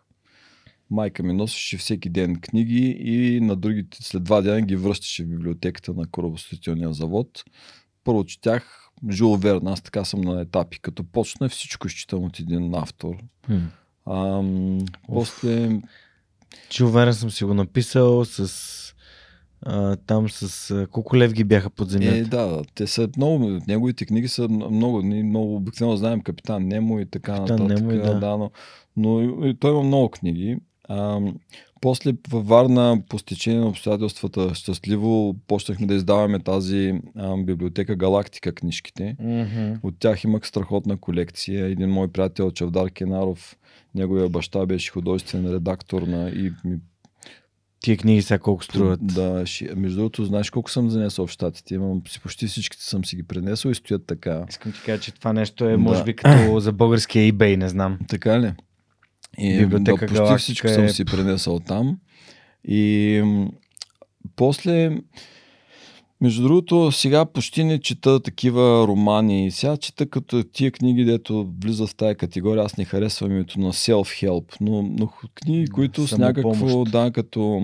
Майка 0.91 1.23
ми 1.23 1.33
носеше 1.33 1.77
всеки 1.77 2.09
ден 2.09 2.41
книги 2.41 2.97
и 3.01 3.41
на 3.41 3.57
другите 3.57 3.99
след 4.01 4.25
два 4.25 4.41
дена 4.41 4.63
ги 4.63 4.77
връщаше 4.77 5.25
в 5.25 5.29
библиотеката 5.29 5.95
на 5.95 6.07
корабостроителния 6.11 6.93
завод. 6.93 7.45
Първо 8.05 8.25
четях 8.25 8.91
Жул 9.11 9.37
Верн. 9.37 9.67
Аз 9.67 9.83
така 9.83 10.05
съм 10.05 10.21
на 10.21 10.41
етапи. 10.41 10.81
Като 10.81 11.05
почна 11.05 11.49
всичко 11.49 11.87
изчитам 11.87 12.25
от 12.25 12.41
един 12.41 12.75
автор. 12.75 13.17
Хм. 13.47 13.59
Ам, 14.11 14.79
после 15.09 15.81
Жил 16.73 16.91
Верен 16.91 17.15
съм 17.15 17.31
си 17.31 17.45
го 17.45 17.55
написал 17.55 18.25
с... 18.25 18.95
А, 19.63 19.97
там 19.97 20.29
с... 20.29 20.71
а, 20.71 20.87
Колко 20.87 21.17
лев 21.17 21.33
ги 21.33 21.45
бяха 21.45 21.71
под 21.71 21.91
земята? 21.91 22.17
Е, 22.17 22.23
да, 22.23 22.47
да, 22.47 22.63
те 22.75 22.87
са 22.87 23.09
много, 23.17 23.61
неговите 23.69 24.07
книги 24.07 24.29
са 24.29 24.49
много, 24.49 25.03
ние 25.03 25.23
много 25.23 25.57
обикновено 25.57 25.97
знаем 25.97 26.21
Капитан 26.21 26.69
Немо 26.69 27.01
и 27.01 27.07
така 27.07 27.35
Капитан 27.37 27.63
нататък. 27.63 27.87
Немо 27.87 27.93
и 27.93 27.99
да. 27.99 28.21
да, 28.21 28.37
но, 28.37 28.51
но 28.97 29.47
и 29.47 29.55
той 29.55 29.71
има 29.71 29.83
много 29.83 30.09
книги. 30.09 30.57
А, 30.89 31.21
после 31.81 32.13
във 32.29 32.47
Варна, 32.47 33.03
по 33.09 33.19
стечение 33.19 33.61
на 33.61 33.69
обстоятелствата, 33.69 34.55
щастливо, 34.55 35.37
почнахме 35.47 35.87
да 35.87 35.95
издаваме 35.95 36.39
тази 36.39 37.01
а, 37.17 37.37
библиотека 37.37 37.97
Галактика 37.97 38.53
книжките. 38.53 39.17
Мгм. 39.21 39.75
От 39.83 39.95
тях 39.99 40.25
имах 40.25 40.47
страхотна 40.47 40.97
колекция. 40.97 41.67
Един 41.67 41.91
мой 41.91 42.09
приятел, 42.09 42.51
Чавдар 42.51 42.91
Кенаров, 42.91 43.57
неговия 43.95 44.29
баща 44.29 44.67
беше 44.67 44.91
художествен 44.91 45.53
редактор 45.53 46.03
на 46.03 46.29
и 46.31 46.53
ми 46.65 46.79
Тия 47.81 47.97
книги 47.97 48.23
сега 48.23 48.39
колко 48.39 48.65
струват? 48.65 49.01
да, 49.03 49.47
ши... 49.47 49.69
между 49.77 49.97
другото, 49.97 50.25
знаеш 50.25 50.51
колко 50.51 50.71
съм 50.71 50.91
занесъл 50.91 51.27
в 51.27 51.31
щатите? 51.31 51.75
Имам 51.75 52.03
си 52.09 52.21
почти 52.21 52.47
всичките 52.47 52.85
съм 52.85 53.05
си 53.05 53.17
ги 53.17 53.23
пренесъл 53.23 53.71
и 53.71 53.75
стоят 53.75 54.07
така. 54.07 54.45
Искам 54.49 54.73
ти 54.73 54.81
кажа, 54.87 55.03
че 55.03 55.15
това 55.15 55.33
нещо 55.33 55.65
е, 55.65 55.71
Да. 55.71 55.79
може 55.79 56.05
би, 56.05 56.17
като 56.17 56.61
за 56.61 56.73
българския 56.73 57.33
eBay, 57.33 57.57
не 57.57 57.69
знам. 57.69 57.99
Така 58.09 58.41
ли? 58.41 58.53
И, 59.39 59.59
Библиотека 59.59 60.07
да, 60.07 60.25
почти 60.25 60.43
всичко 60.43 60.67
е- 60.67 60.75
съм 60.75 60.89
си 60.89 61.05
пренесъл 61.05 61.61
там. 61.61 61.99
И 62.65 63.23
после, 64.37 64.99
между 66.21 66.43
другото, 66.43 66.93
сега 66.93 67.25
почти 67.25 67.65
не 67.65 67.81
чета 67.81 68.21
такива 68.21 68.87
романи. 68.89 69.51
Сега 69.51 69.77
чета 69.77 70.11
като 70.11 70.45
тия 70.45 70.71
книги, 70.71 71.05
дето 71.05 71.53
влизат 71.63 71.89
в 71.89 71.95
тая 71.95 72.15
категория. 72.15 72.65
Аз 72.65 72.77
не 72.77 72.85
харесвам 72.85 73.31
името 73.31 73.61
на 73.61 73.73
self-help, 73.73 74.57
но, 74.61 74.83
но 74.83 75.09
книги, 75.35 75.67
които 75.67 76.07
с 76.07 76.19
някакво, 76.19 76.55
Самопомощ. 76.55 76.93
да, 76.93 77.11
като 77.11 77.61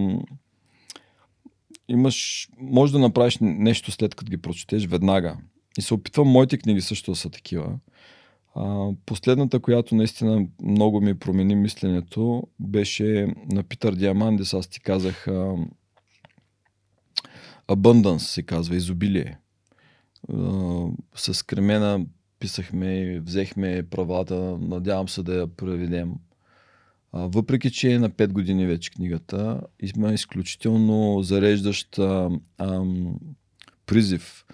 имаш, 1.88 2.48
може 2.60 2.92
да 2.92 2.98
направиш 2.98 3.38
нещо 3.40 3.92
след 3.92 4.14
като 4.14 4.30
ги 4.30 4.36
прочетеш 4.36 4.86
веднага. 4.86 5.36
И 5.78 5.82
се 5.82 5.94
опитвам, 5.94 6.28
моите 6.28 6.58
книги 6.58 6.80
също 6.80 7.10
да 7.10 7.16
са 7.16 7.30
такива. 7.30 7.72
А, 8.54 8.90
последната, 9.06 9.60
която 9.60 9.94
наистина 9.94 10.46
много 10.62 11.00
ми 11.00 11.14
промени 11.14 11.54
мисленето, 11.54 12.42
беше 12.60 13.34
на 13.52 13.62
Питър 13.62 13.94
Диамандис. 13.94 14.54
Аз 14.54 14.66
ти 14.66 14.80
казах 14.80 15.28
а, 15.28 15.54
Abundance 17.68 18.18
се 18.18 18.42
казва, 18.42 18.76
изобилие. 18.76 19.38
А, 20.32 20.86
с 21.16 21.46
Кремена 21.46 22.06
писахме 22.38 23.00
и 23.00 23.20
взехме 23.20 23.82
правата, 23.90 24.58
надявам 24.60 25.08
се 25.08 25.22
да 25.22 25.34
я 25.34 25.46
проведем. 25.46 26.14
А, 27.12 27.26
въпреки, 27.26 27.70
че 27.70 27.92
е 27.92 27.98
на 27.98 28.10
5 28.10 28.32
години 28.32 28.66
вече 28.66 28.90
книгата, 28.90 29.60
има 29.96 30.12
изключително 30.12 31.22
зареждащ 31.22 31.98
а, 31.98 32.30
ам, 32.58 33.14
призив, 33.86 34.44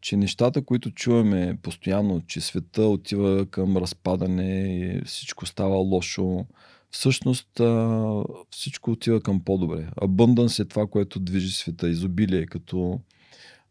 че 0.00 0.16
нещата, 0.16 0.62
които 0.62 0.90
чуваме 0.90 1.58
постоянно, 1.62 2.20
че 2.26 2.40
света 2.40 2.82
отива 2.82 3.46
към 3.46 3.76
разпадане 3.76 4.78
и 4.78 5.00
всичко 5.04 5.46
става 5.46 5.76
лошо, 5.76 6.46
всъщност 6.90 7.60
всичко 8.50 8.90
отива 8.90 9.20
към 9.20 9.44
по-добре. 9.44 9.88
Abundance 10.00 10.62
е 10.62 10.68
това, 10.68 10.86
което 10.86 11.20
движи 11.20 11.52
света, 11.52 11.88
изобилие, 11.88 12.46
като 12.46 13.00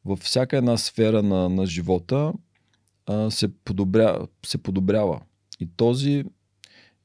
във 0.06 0.20
всяка 0.20 0.58
една 0.58 0.78
сфера 0.78 1.24
на, 1.24 1.50
на 1.50 1.66
живота 1.66 2.34
се, 3.30 3.48
подобря, 3.64 4.28
се 4.46 4.58
подобрява. 4.58 5.22
И 5.60 5.70
този 5.78 6.26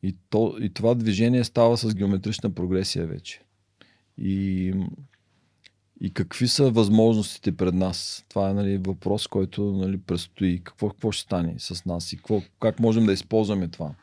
и, 0.02 0.16
то, 0.30 0.56
и 0.60 0.70
това 0.70 0.94
движение 0.94 1.44
става 1.44 1.76
с 1.76 1.94
геометрична 1.94 2.51
прогресия 2.51 3.06
вече. 3.06 3.40
И, 4.18 4.72
и 6.00 6.10
какви 6.10 6.48
са 6.48 6.70
възможностите 6.70 7.56
пред 7.56 7.74
нас? 7.74 8.24
Това 8.28 8.50
е 8.50 8.54
нали, 8.54 8.78
въпрос, 8.78 9.26
който 9.26 9.62
нали, 9.62 9.98
предстои. 9.98 10.60
Какво, 10.64 10.88
какво 10.88 11.12
ще 11.12 11.22
стане 11.22 11.54
с 11.58 11.84
нас 11.84 12.12
и 12.12 12.16
какво, 12.16 12.42
как 12.60 12.80
можем 12.80 13.06
да 13.06 13.12
използваме 13.12 13.68
това? 13.68 13.94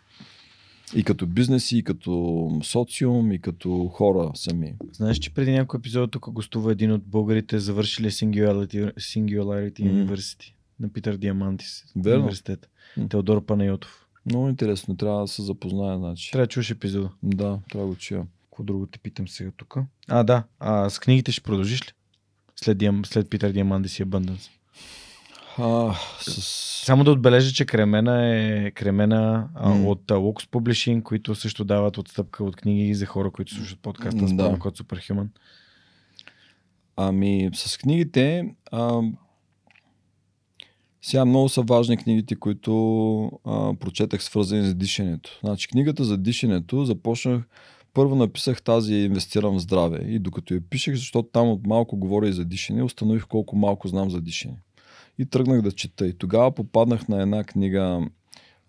И 0.95 1.03
като 1.03 1.25
бизнеси, 1.25 1.77
и 1.77 1.83
като 1.83 2.59
социум, 2.63 3.31
и 3.31 3.39
като 3.39 3.87
хора 3.87 4.31
сами. 4.35 4.73
Знаеш, 4.93 5.17
че 5.17 5.33
преди 5.33 5.51
някой 5.51 5.77
епизод 5.77 6.11
тук 6.11 6.29
гостува 6.29 6.71
един 6.71 6.91
от 6.91 7.03
българите, 7.03 7.59
завършили 7.59 8.11
Singularity, 8.11 8.93
Singularity. 8.93 9.81
University 9.81 10.53
на 10.79 10.89
Питър 10.89 11.17
Диамантис. 11.17 11.85
Верно. 11.95 12.19
Университет. 12.19 12.69
М. 12.97 13.09
Теодор 13.09 13.45
Панайотов. 13.45 14.07
Много 14.25 14.49
интересно, 14.49 14.97
трябва 14.97 15.21
да 15.21 15.27
се 15.27 15.41
запозная. 15.41 15.97
Значи. 15.97 16.31
Трябва 16.31 16.45
да 16.45 16.49
чуеш 16.49 16.71
епизода. 16.71 17.09
Да, 17.23 17.59
трябва 17.69 17.87
да 17.87 17.93
го 17.93 17.99
чуя. 17.99 18.25
Какво 18.61 18.73
друго 18.73 18.87
те 18.87 18.99
питам 18.99 19.27
сега 19.27 19.51
тук? 19.57 19.77
А, 20.07 20.23
да. 20.23 20.43
А, 20.59 20.89
с 20.89 20.99
книгите 20.99 21.31
ще 21.31 21.41
продължиш 21.41 21.81
ли? 21.81 21.91
След, 22.55 22.77
Диам... 22.77 23.05
след 23.05 23.29
Питър 23.29 23.51
Диамандис 23.51 23.99
и 23.99 24.05
Abundance. 24.05 24.49
А, 25.57 25.93
с... 26.19 26.41
Само 26.85 27.03
да 27.03 27.11
отбележа, 27.11 27.53
че 27.53 27.65
Кремена 27.65 28.35
е 28.35 28.71
Кремена 28.71 29.49
М. 29.61 29.89
от 29.89 30.03
Lux 30.07 30.47
Publishing, 30.49 31.03
които 31.03 31.35
също 31.35 31.63
дават 31.63 31.97
отстъпка 31.97 32.43
от 32.43 32.55
книги 32.55 32.93
за 32.93 33.05
хора, 33.05 33.31
които 33.31 33.53
слушат 33.53 33.79
подкаста 33.79 34.27
с 34.27 34.33
да. 34.33 34.59
код 34.59 34.77
Superhuman. 34.77 35.27
Ами, 36.95 37.49
с 37.53 37.77
книгите, 37.77 38.55
а, 38.71 39.01
сега 41.01 41.25
много 41.25 41.49
са 41.49 41.61
важни 41.61 41.97
книгите, 41.97 42.35
които 42.35 43.25
а, 43.45 43.73
прочетах 43.79 44.23
свързани 44.23 44.69
с 44.69 44.75
дишането. 44.75 45.39
Значи, 45.43 45.67
книгата 45.67 46.03
за 46.03 46.17
дишането 46.17 46.85
започнах, 46.85 47.43
първо 47.93 48.15
написах 48.15 48.61
тази 48.61 48.93
Инвестирам 48.93 49.55
в 49.55 49.61
здраве 49.61 50.05
и 50.07 50.19
докато 50.19 50.53
я 50.53 50.61
пишех, 50.61 50.95
защото 50.95 51.29
там 51.29 51.49
от 51.49 51.67
малко 51.67 51.97
говоря 51.97 52.27
и 52.27 52.33
за 52.33 52.45
дишане, 52.45 52.83
установих 52.83 53.27
колко 53.27 53.55
малко 53.55 53.87
знам 53.87 54.09
за 54.09 54.21
дишане. 54.21 54.57
И 55.17 55.25
тръгнах 55.25 55.61
да 55.61 55.71
чета. 55.71 56.07
И 56.07 56.17
тогава 56.17 56.51
попаднах 56.51 57.07
на 57.07 57.21
една 57.21 57.43
книга, 57.43 58.07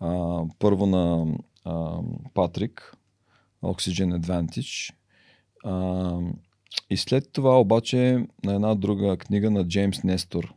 а, 0.01 0.41
първо 0.59 0.87
на 0.87 1.35
а, 1.65 1.99
Патрик, 2.35 2.97
Oxygen 3.63 4.21
Advantage. 4.21 4.95
А, 5.65 6.19
и 6.91 6.97
след 6.97 7.33
това 7.33 7.61
обаче 7.61 8.27
на 8.45 8.55
една 8.55 8.75
друга 8.75 9.17
книга 9.17 9.51
на 9.51 9.69
Джеймс 9.69 10.05
Нестор, 10.05 10.55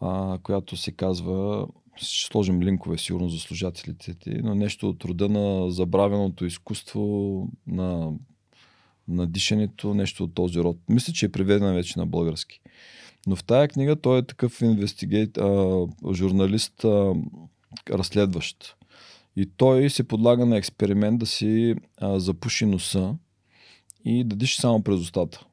а, 0.00 0.38
която 0.42 0.76
се 0.76 0.92
казва, 0.92 1.66
ще 1.96 2.26
сложим 2.26 2.62
линкове 2.62 2.98
сигурно 2.98 3.28
за 3.28 3.38
служателите 3.38 4.14
ти, 4.14 4.30
но 4.30 4.54
нещо 4.54 4.88
от 4.88 5.04
рода 5.04 5.28
на 5.28 5.70
забравеното 5.70 6.44
изкуство 6.44 7.48
на, 7.66 8.12
на 9.08 9.26
дишането, 9.26 9.94
нещо 9.94 10.24
от 10.24 10.34
този 10.34 10.60
род. 10.60 10.78
Мисля, 10.88 11.12
че 11.12 11.26
е 11.26 11.32
преведена 11.32 11.74
вече 11.74 11.98
на 11.98 12.06
български. 12.06 12.60
Но 13.26 13.36
в 13.36 13.44
тая 13.44 13.68
книга 13.68 13.96
той 13.96 14.18
е 14.18 14.26
такъв 14.26 14.62
инвестигейт, 14.62 15.38
а, 15.38 15.86
журналист, 16.12 16.84
а, 16.84 17.14
разследващ. 17.90 18.76
И 19.36 19.50
той 19.56 19.90
се 19.90 20.08
подлага 20.08 20.46
на 20.46 20.56
експеримент 20.56 21.18
да 21.18 21.26
си 21.26 21.74
а, 21.96 22.20
запуши 22.20 22.66
носа 22.66 23.14
и 24.04 24.24
да 24.24 24.36
диши 24.36 24.60
само 24.60 24.82
през 24.82 25.00
устата. 25.00 25.46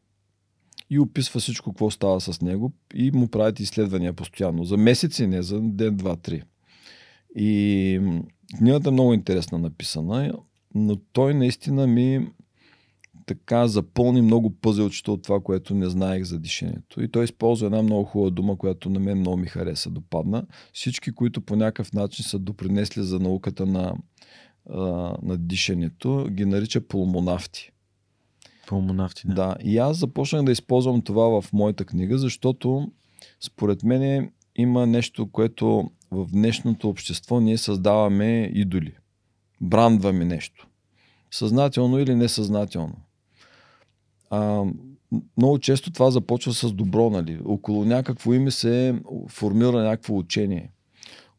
И 0.94 0.99
описва 0.99 1.40
всичко, 1.40 1.72
какво 1.72 1.91
става 1.91 2.22
с 2.22 2.41
него 2.41 2.72
и 2.94 3.11
му 3.11 3.28
правят 3.28 3.60
изследвания 3.60 4.14
постоянно. 4.14 4.64
За 4.64 4.78
месеци, 4.78 5.28
не 5.28 5.41
за 5.41 5.61
ден, 5.61 5.98
два, 5.98 6.15
три. 6.15 6.44
И 7.36 8.02
книгата 8.57 8.90
е 8.90 8.91
много 8.91 9.14
интересна 9.14 9.57
написана, 9.57 10.34
но 10.76 10.95
той 10.95 11.34
наистина 11.34 11.88
ми 11.88 12.28
така 13.26 13.68
запълни 13.68 14.22
много 14.22 14.49
пъзелчета 14.49 15.11
от 15.11 15.24
това, 15.24 15.40
което 15.40 15.76
не 15.76 15.90
знаех 15.90 16.24
за 16.24 16.40
дишането. 16.40 17.02
И 17.02 17.11
той 17.11 17.24
използва 17.24 17.65
една 17.65 17.82
много 17.82 18.03
хубава 18.03 18.30
дума, 18.30 18.57
която 18.57 18.90
на 18.90 18.99
мен 18.99 19.20
много 19.20 19.38
ми 19.38 19.48
хареса, 19.48 19.90
допадна. 19.90 20.45
Всички, 20.74 21.11
които 21.11 21.41
по 21.41 21.56
някакъв 21.56 21.94
начин 21.94 22.26
са 22.26 22.40
допринесли 22.40 23.03
за 23.03 23.20
науката 23.20 23.65
на, 23.65 23.95
на 25.22 25.38
дишането, 25.38 26.28
ги 26.32 26.45
нарича 26.45 26.82
пулмонавти. 26.82 27.72
Пулмонавти, 28.68 29.27
да. 29.27 29.34
Да, 29.34 29.56
и 29.64 29.77
аз 29.77 29.98
започнах 29.98 30.44
да 30.44 30.52
използвам 30.52 31.02
това 31.02 31.41
в 31.41 31.53
моята 31.53 31.85
книга, 31.85 32.18
защото 32.18 32.91
според 33.40 33.84
мен 33.84 34.31
има 34.56 34.88
нещо, 34.88 35.31
което 35.31 35.91
в 36.11 36.27
днешното 36.31 36.90
общество 36.90 37.40
ние 37.40 37.57
създаваме 37.57 38.52
идоли. 38.53 38.94
Брандваме 39.61 40.26
нещо. 40.26 40.68
Съзнателно 41.31 41.99
или 41.99 42.15
несъзнателно. 42.15 42.95
А, 44.30 44.64
много 45.38 45.60
често 45.60 45.91
това 45.91 46.11
започва 46.11 46.53
с 46.53 46.72
добро, 46.73 47.10
нали? 47.10 47.40
Около 47.45 47.85
някакво 47.85 48.34
име 48.34 48.52
се 48.52 49.02
формира 49.30 49.84
някакво 49.84 50.18
учение. 50.18 50.72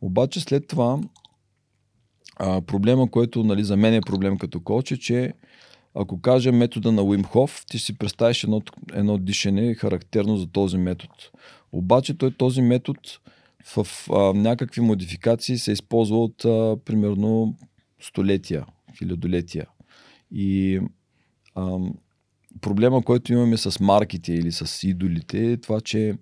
Обаче 0.00 0.40
след 0.40 0.68
това 0.68 1.00
а, 2.36 2.60
проблема, 2.60 3.10
който 3.10 3.44
нали, 3.44 3.64
за 3.64 3.76
мен 3.76 3.94
е 3.94 4.00
проблем 4.00 4.38
като 4.38 4.60
коуч 4.60 4.90
е, 4.90 4.98
че 4.98 5.32
ако 5.94 6.20
кажем 6.20 6.56
метода 6.56 6.92
на 6.92 7.02
Уимхов, 7.02 7.64
ти 7.70 7.78
си 7.78 7.98
представиш 7.98 8.44
едно, 8.44 8.62
едно 8.92 9.18
дишане 9.18 9.74
характерно 9.74 10.36
за 10.36 10.46
този 10.46 10.76
метод. 10.76 11.14
Обаче 11.72 12.18
той 12.18 12.30
този 12.30 12.62
метод 12.62 13.00
в 13.76 13.86
а, 14.12 14.18
някакви 14.34 14.80
модификации 14.80 15.58
се 15.58 15.72
използва 15.72 16.24
от 16.24 16.44
а, 16.44 16.76
примерно 16.84 17.56
столетия, 18.00 18.66
хилядолетия. 18.98 19.66
И 20.30 20.80
а, 21.54 21.78
проблема, 22.60 23.02
който 23.02 23.32
имаме 23.32 23.56
с 23.56 23.80
марките 23.80 24.32
или 24.32 24.52
с 24.52 24.88
идолите 24.88 25.52
е 25.52 25.56
това, 25.56 25.80
че 25.80 26.14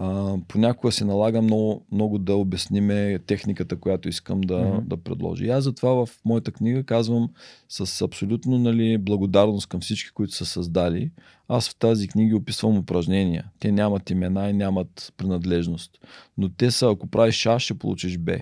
а, 0.00 0.36
понякога 0.48 0.92
се 0.92 1.04
налага 1.04 1.42
много, 1.42 1.86
много 1.92 2.18
да 2.18 2.34
обясниме 2.34 3.18
техниката, 3.26 3.76
която 3.76 4.08
искам 4.08 4.40
да, 4.40 4.54
mm-hmm. 4.54 4.80
да 4.80 4.96
предложа. 4.96 5.44
И 5.44 5.48
аз 5.48 5.64
затова 5.64 6.06
в 6.06 6.08
моята 6.24 6.52
книга 6.52 6.84
казвам 6.84 7.30
с 7.68 8.02
абсолютно 8.02 8.58
нали, 8.58 8.98
благодарност 8.98 9.66
към 9.66 9.80
всички, 9.80 10.10
които 10.10 10.34
са 10.34 10.46
създали. 10.46 11.10
Аз 11.48 11.70
в 11.70 11.76
тази 11.76 12.08
книга 12.08 12.36
описвам 12.36 12.78
упражнения. 12.78 13.44
Те 13.58 13.72
нямат 13.72 14.10
имена 14.10 14.50
и 14.50 14.52
нямат 14.52 15.12
принадлежност. 15.16 15.98
Но 16.38 16.48
те 16.48 16.70
са, 16.70 16.90
ако 16.90 17.06
правиш 17.06 17.46
А, 17.46 17.58
ще 17.58 17.74
получиш 17.74 18.18
Б. 18.18 18.38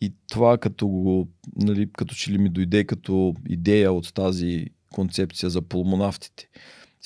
И 0.00 0.12
това 0.28 0.58
като 0.58 0.88
го, 0.88 1.28
нали, 1.56 1.90
като 1.92 2.14
че 2.14 2.32
ли 2.32 2.38
ми 2.38 2.48
дойде 2.48 2.84
като 2.84 3.34
идея 3.48 3.92
от 3.92 4.14
тази 4.14 4.66
концепция 4.92 5.50
за 5.50 5.62
пулмонавтите 5.62 6.48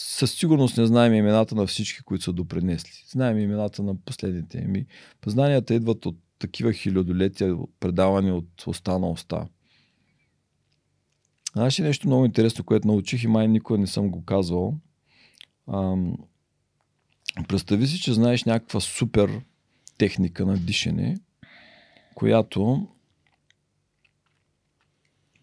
със 0.00 0.32
сигурност 0.32 0.76
не 0.76 0.86
знаем 0.86 1.14
имената 1.14 1.54
на 1.54 1.66
всички, 1.66 2.02
които 2.02 2.24
са 2.24 2.32
допринесли. 2.32 3.04
Знаем 3.08 3.38
имената 3.38 3.82
на 3.82 3.94
последните. 3.94 4.58
Еми, 4.58 4.86
познанията 5.20 5.74
идват 5.74 6.06
от 6.06 6.18
такива 6.38 6.72
хилядолетия, 6.72 7.56
предавани 7.80 8.32
от 8.32 8.66
уста 8.66 8.98
на 8.98 9.10
уста. 9.10 9.48
Знаеш 11.52 11.80
ли 11.80 11.84
нещо 11.84 12.06
много 12.06 12.24
интересно, 12.24 12.64
което 12.64 12.88
научих 12.88 13.24
и 13.24 13.26
май 13.26 13.48
никога 13.48 13.78
не 13.78 13.86
съм 13.86 14.10
го 14.10 14.24
казвал? 14.24 14.74
Ам, 15.72 16.16
представи 17.48 17.86
си, 17.86 18.00
че 18.00 18.14
знаеш 18.14 18.44
някаква 18.44 18.80
супер 18.80 19.40
техника 19.98 20.46
на 20.46 20.58
дишане, 20.58 21.16
която 22.14 22.88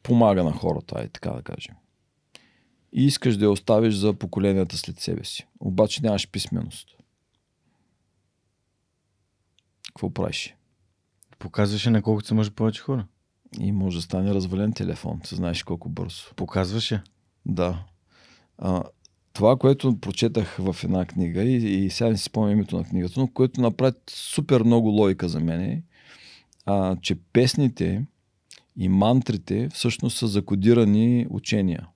помага 0.03 0.43
на 0.43 0.51
хората, 0.51 0.95
ай 0.99 1.09
така 1.09 1.29
да 1.31 1.41
кажем 1.41 1.75
и 2.95 3.05
искаш 3.05 3.37
да 3.37 3.45
я 3.45 3.51
оставиш 3.51 3.95
за 3.95 4.13
поколенията 4.13 4.77
след 4.77 4.99
себе 4.99 5.23
си. 5.23 5.47
Обаче 5.59 6.01
нямаш 6.03 6.29
писменост. 6.31 6.87
Какво 9.87 10.09
правиш? 10.09 10.55
Показваше 11.39 11.89
на 11.89 12.01
колкото 12.01 12.27
се 12.27 12.33
може 12.33 12.51
повече 12.51 12.81
хора. 12.81 13.07
И 13.59 13.71
може 13.71 13.97
да 13.97 14.01
стане 14.01 14.33
развален 14.33 14.73
телефон. 14.73 15.21
Се 15.23 15.35
знаеш 15.35 15.63
колко 15.63 15.89
бързо. 15.89 16.23
Показваше? 16.35 17.01
Да. 17.45 17.85
А, 18.57 18.83
това, 19.33 19.55
което 19.55 19.99
прочетах 19.99 20.57
в 20.59 20.75
една 20.83 21.05
книга 21.05 21.43
и, 21.43 21.85
и 21.85 21.89
сега 21.89 22.09
не 22.09 22.17
си 22.17 22.23
спомням 22.23 22.57
името 22.57 22.77
на 22.77 22.83
книгата, 22.83 23.19
но 23.19 23.27
което 23.27 23.61
направи 23.61 23.95
супер 24.09 24.63
много 24.63 24.89
логика 24.89 25.29
за 25.29 25.39
мен 25.39 25.61
е, 25.61 25.83
а, 26.65 26.95
че 27.01 27.15
песните 27.15 28.05
и 28.77 28.89
мантрите 28.89 29.69
всъщност 29.69 30.17
са 30.17 30.27
закодирани 30.27 31.27
учения. 31.29 31.87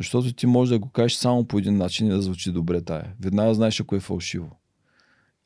Защото 0.00 0.32
ти 0.32 0.46
можеш 0.46 0.70
да 0.70 0.78
го 0.78 0.88
кажеш 0.88 1.16
само 1.16 1.44
по 1.44 1.58
един 1.58 1.76
начин 1.76 2.06
и 2.06 2.10
да 2.10 2.22
звучи 2.22 2.52
добре 2.52 2.80
тая. 2.80 3.14
Веднага 3.20 3.54
знаеш 3.54 3.80
ако 3.80 3.96
е 3.96 4.00
фалшиво. 4.00 4.60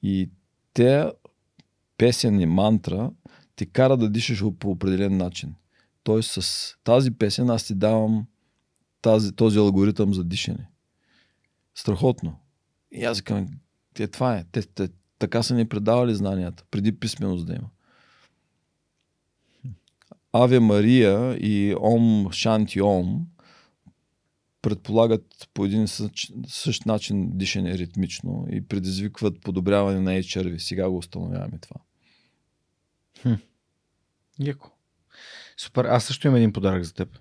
И 0.02 0.30
те 0.72 1.12
песен 1.98 2.40
и 2.40 2.46
мантра 2.46 3.10
те 3.56 3.66
кара 3.66 3.96
да 3.96 4.08
дишаш 4.08 4.44
по 4.58 4.70
определен 4.70 5.16
начин. 5.16 5.54
Тоест 6.02 6.42
с 6.42 6.74
тази 6.84 7.10
песен 7.10 7.50
аз 7.50 7.64
ти 7.64 7.74
давам 7.74 8.26
тази, 9.02 9.32
този 9.32 9.58
алгоритъм 9.58 10.14
за 10.14 10.24
дишане. 10.24 10.68
Страхотно. 11.74 12.38
И 12.92 13.04
аз 13.04 13.22
казвам, 13.22 13.48
те, 13.94 14.06
това 14.06 14.36
е. 14.36 14.44
Те, 14.52 14.62
те, 14.62 14.88
така 15.18 15.42
са 15.42 15.54
ни 15.54 15.68
предавали 15.68 16.14
знанията, 16.14 16.64
преди 16.70 17.00
писменост 17.00 17.46
да 17.46 17.54
има. 17.54 17.68
Аве 20.32 20.60
Мария 20.60 21.36
и 21.40 21.74
Ом 21.80 22.28
Шанти 22.32 22.80
Ом 22.80 23.26
предполагат 24.64 25.48
по 25.54 25.64
един 25.64 25.88
същ, 25.88 26.32
същ 26.46 26.86
начин 26.86 27.38
дишане 27.38 27.78
ритмично 27.78 28.46
и 28.50 28.60
предизвикват 28.60 29.40
подобряване 29.40 30.00
на 30.00 30.10
HRV. 30.10 30.58
Сега 30.58 30.90
го 30.90 30.98
установяваме 30.98 31.58
това. 31.60 31.76
Хм. 33.22 33.34
Яко. 34.38 34.70
Супер. 35.56 35.84
Аз 35.84 36.04
също 36.04 36.26
имам 36.26 36.36
един 36.36 36.52
подарък 36.52 36.84
за 36.84 36.94
теб. 36.94 37.18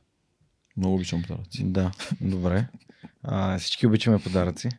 Много 0.77 0.95
обичам 0.95 1.21
подаръци. 1.21 1.63
Да, 1.63 1.91
добре. 2.21 2.67
А, 3.23 3.59
всички 3.59 3.87
обичаме 3.87 4.19
подаръци. 4.19 4.69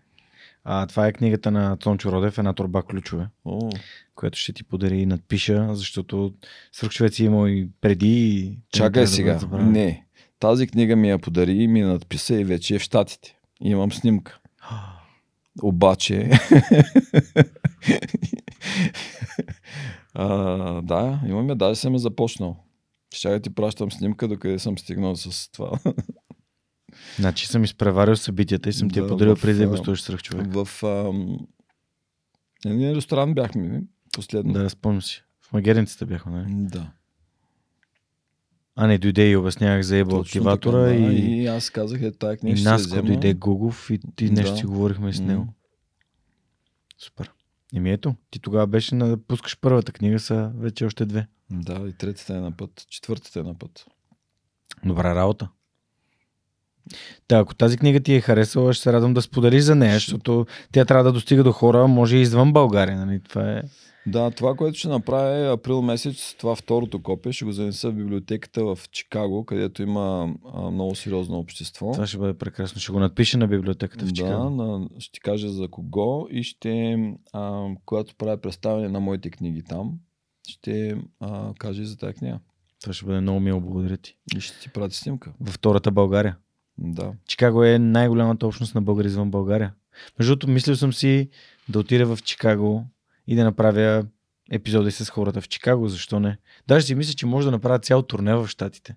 А, 0.64 0.86
това 0.86 1.06
е 1.06 1.12
книгата 1.12 1.50
на 1.50 1.76
Цончо 1.76 2.12
Родев, 2.12 2.38
една 2.38 2.52
турба 2.52 2.82
ключове, 2.82 3.28
О. 3.44 3.70
която 4.14 4.38
ще 4.38 4.52
ти 4.52 4.64
подари 4.64 4.98
и 4.98 5.06
надпиша, 5.06 5.74
защото 5.74 6.34
свърхчовеци 6.72 7.24
има 7.24 7.50
и 7.50 7.68
преди. 7.80 8.28
И... 8.28 8.58
Чакай 8.72 9.06
сега. 9.06 9.34
Да 9.34 9.58
не. 9.58 10.06
Тази 10.38 10.66
книга 10.66 10.96
ми 10.96 11.10
я 11.10 11.18
подари 11.18 11.52
и 11.52 11.68
ми 11.68 11.82
надписа 11.82 12.40
и 12.40 12.44
вече 12.44 12.74
е 12.74 12.78
в 12.78 12.82
Штатите. 12.82 13.38
Имам 13.60 13.92
снимка. 13.92 14.40
Обаче... 15.62 16.30
а, 20.14 20.28
да, 20.82 21.20
имаме, 21.26 21.54
даже 21.54 21.80
съм 21.80 21.98
започнал. 21.98 22.56
Ще 23.14 23.28
да 23.28 23.40
ти 23.40 23.50
пращам 23.50 23.92
снимка, 23.92 24.28
докъде 24.28 24.58
съм 24.58 24.78
стигнал 24.78 25.16
с 25.16 25.50
това. 25.52 25.70
Значи 27.18 27.46
съм 27.46 27.64
изпреварил 27.64 28.16
събитията 28.16 28.68
и 28.68 28.72
съм 28.72 28.90
ти 28.90 28.98
я 28.98 29.06
подарил 29.06 29.36
преди 29.36 29.58
да 29.58 29.68
го 29.68 29.76
стоиш 29.76 30.00
сръх 30.00 30.22
човек. 30.22 30.46
В 30.50 30.84
ам, 30.84 31.38
един 32.66 32.92
ресторант 32.92 33.34
бяхме 33.34 33.82
последно. 34.12 34.52
Да, 34.52 34.70
спомням 34.70 35.02
си. 35.02 35.24
В 35.40 35.52
Магеренците 35.52 36.06
бяхме, 36.06 36.32
нали? 36.32 36.46
Да. 36.50 36.92
А 38.76 38.86
не 38.86 38.98
дойде 38.98 39.30
и 39.30 39.36
обяснявах 39.36 39.82
за 39.82 39.96
Ебо 39.96 40.16
активатора 40.16 40.84
така, 40.84 40.94
и, 40.94 41.00
да, 41.00 41.12
и 41.12 41.46
аз 41.46 41.70
казах, 41.70 42.02
е, 42.02 42.12
тая 42.12 42.36
книга 42.36 42.60
и 42.60 42.62
Наско 42.62 43.02
дойде 43.02 43.34
Гугов 43.34 43.90
и 43.90 44.00
ти 44.16 44.30
нещо 44.30 44.52
да. 44.52 44.58
си 44.58 44.64
говорихме 44.64 45.12
с 45.12 45.20
него. 45.20 45.48
Супер. 46.98 47.30
Еми 47.74 47.90
ето, 47.90 48.14
ти 48.30 48.38
тогава 48.38 48.66
беше 48.66 48.94
на 48.94 49.08
да 49.08 49.16
пускаш 49.16 49.58
първата 49.60 49.92
книга, 49.92 50.18
са 50.18 50.52
вече 50.56 50.84
още 50.84 51.06
две. 51.06 51.26
Да, 51.50 51.88
и 51.88 51.92
третата 51.92 52.34
е 52.34 52.40
на 52.40 52.56
път, 52.56 52.86
четвъртата 52.88 53.40
е 53.40 53.42
на 53.42 53.58
път. 53.58 53.86
Добра 54.84 55.14
работа. 55.14 55.48
Да, 57.28 57.38
ако 57.38 57.54
тази 57.54 57.76
книга 57.76 58.00
ти 58.00 58.14
е 58.14 58.20
харесала, 58.20 58.72
ще 58.72 58.82
се 58.82 58.92
радвам 58.92 59.14
да 59.14 59.22
споделиш 59.22 59.62
за 59.62 59.74
нея, 59.74 59.94
защото 59.94 60.46
тя 60.72 60.84
трябва 60.84 61.04
да 61.04 61.12
достига 61.12 61.44
до 61.44 61.52
хора, 61.52 61.86
може 61.86 62.16
и 62.16 62.20
извън 62.20 62.52
България. 62.52 63.06
Нали? 63.06 63.20
Това 63.28 63.50
е... 63.50 63.62
Да, 64.06 64.30
това, 64.30 64.54
което 64.54 64.78
ще 64.78 64.88
направя 64.88 65.36
е 65.36 65.52
април 65.52 65.82
месец, 65.82 66.34
това 66.38 66.56
второто 66.56 67.02
копие, 67.02 67.32
ще 67.32 67.44
го 67.44 67.52
занеса 67.52 67.90
в 67.90 67.94
библиотеката 67.94 68.64
в 68.64 68.78
Чикаго, 68.90 69.44
където 69.44 69.82
има 69.82 70.34
а, 70.54 70.70
много 70.70 70.94
сериозно 70.94 71.38
общество. 71.38 71.92
Това 71.92 72.06
ще 72.06 72.18
бъде 72.18 72.38
прекрасно. 72.38 72.80
Ще 72.80 72.92
го 72.92 73.00
надпиша 73.00 73.38
на 73.38 73.48
библиотеката 73.48 74.06
в 74.06 74.12
Чикаго. 74.12 74.44
Да, 74.44 74.50
на, 74.50 74.88
ще 74.98 75.20
кажа 75.20 75.48
за 75.48 75.68
кого 75.68 76.26
и 76.30 76.42
ще, 76.42 76.96
а, 77.32 77.68
когато 77.84 78.14
правя 78.14 78.36
представяне 78.36 78.88
на 78.88 79.00
моите 79.00 79.30
книги 79.30 79.62
там, 79.62 79.92
ще 80.48 80.96
а, 81.20 81.54
кажа 81.58 81.84
за 81.84 81.96
тази 81.96 82.14
книга. 82.14 82.38
Това 82.80 82.92
ще 82.92 83.04
бъде 83.04 83.20
много 83.20 83.40
мило, 83.40 83.60
благодаря 83.60 83.96
ти. 83.96 84.16
И 84.36 84.40
ще 84.40 84.60
ти 84.60 84.68
прати 84.68 84.96
снимка. 84.96 85.32
Във 85.40 85.54
втората 85.54 85.90
България. 85.90 86.36
Да. 86.78 87.12
Чикаго 87.26 87.64
е 87.64 87.78
най-голямата 87.78 88.46
общност 88.46 88.74
на 88.74 88.82
българи 88.82 89.06
извън 89.06 89.30
България. 89.30 89.74
Между 90.18 90.30
другото, 90.30 90.52
мислил 90.52 90.76
съм 90.76 90.92
си 90.92 91.28
да 91.68 91.78
отида 91.78 92.16
в 92.16 92.22
Чикаго 92.22 92.84
и 93.26 93.36
да 93.36 93.44
направя 93.44 94.06
епизоди 94.50 94.90
с 94.90 95.10
хората 95.10 95.40
в 95.40 95.48
Чикаго, 95.48 95.88
защо 95.88 96.20
не? 96.20 96.38
Даже 96.68 96.86
си 96.86 96.94
мисля, 96.94 97.14
че 97.14 97.26
може 97.26 97.46
да 97.46 97.50
направя 97.50 97.78
цял 97.78 98.02
турне 98.02 98.34
в 98.34 98.48
Штатите. 98.48 98.96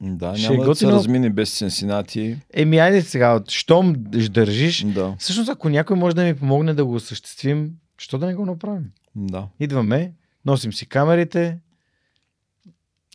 Да, 0.00 0.36
Ще 0.36 0.50
няма 0.50 0.64
е 0.64 0.66
да 0.66 0.74
се 0.74 0.86
размини 0.86 1.30
без 1.30 1.50
Сенсинати. 1.50 2.38
Еми, 2.54 2.78
айде 2.78 3.02
сега, 3.02 3.42
щом 3.48 3.94
държиш, 4.30 4.84
да. 4.84 5.16
всъщност 5.18 5.50
ако 5.50 5.68
някой 5.68 5.96
може 5.96 6.16
да 6.16 6.24
ми 6.24 6.34
помогне 6.34 6.74
да 6.74 6.84
го 6.84 6.94
осъществим, 6.94 7.70
що 7.98 8.18
да 8.18 8.26
не 8.26 8.34
го 8.34 8.46
направим? 8.46 8.90
Да. 9.16 9.48
Идваме, 9.60 10.12
носим 10.44 10.72
си 10.72 10.86
камерите. 10.86 11.58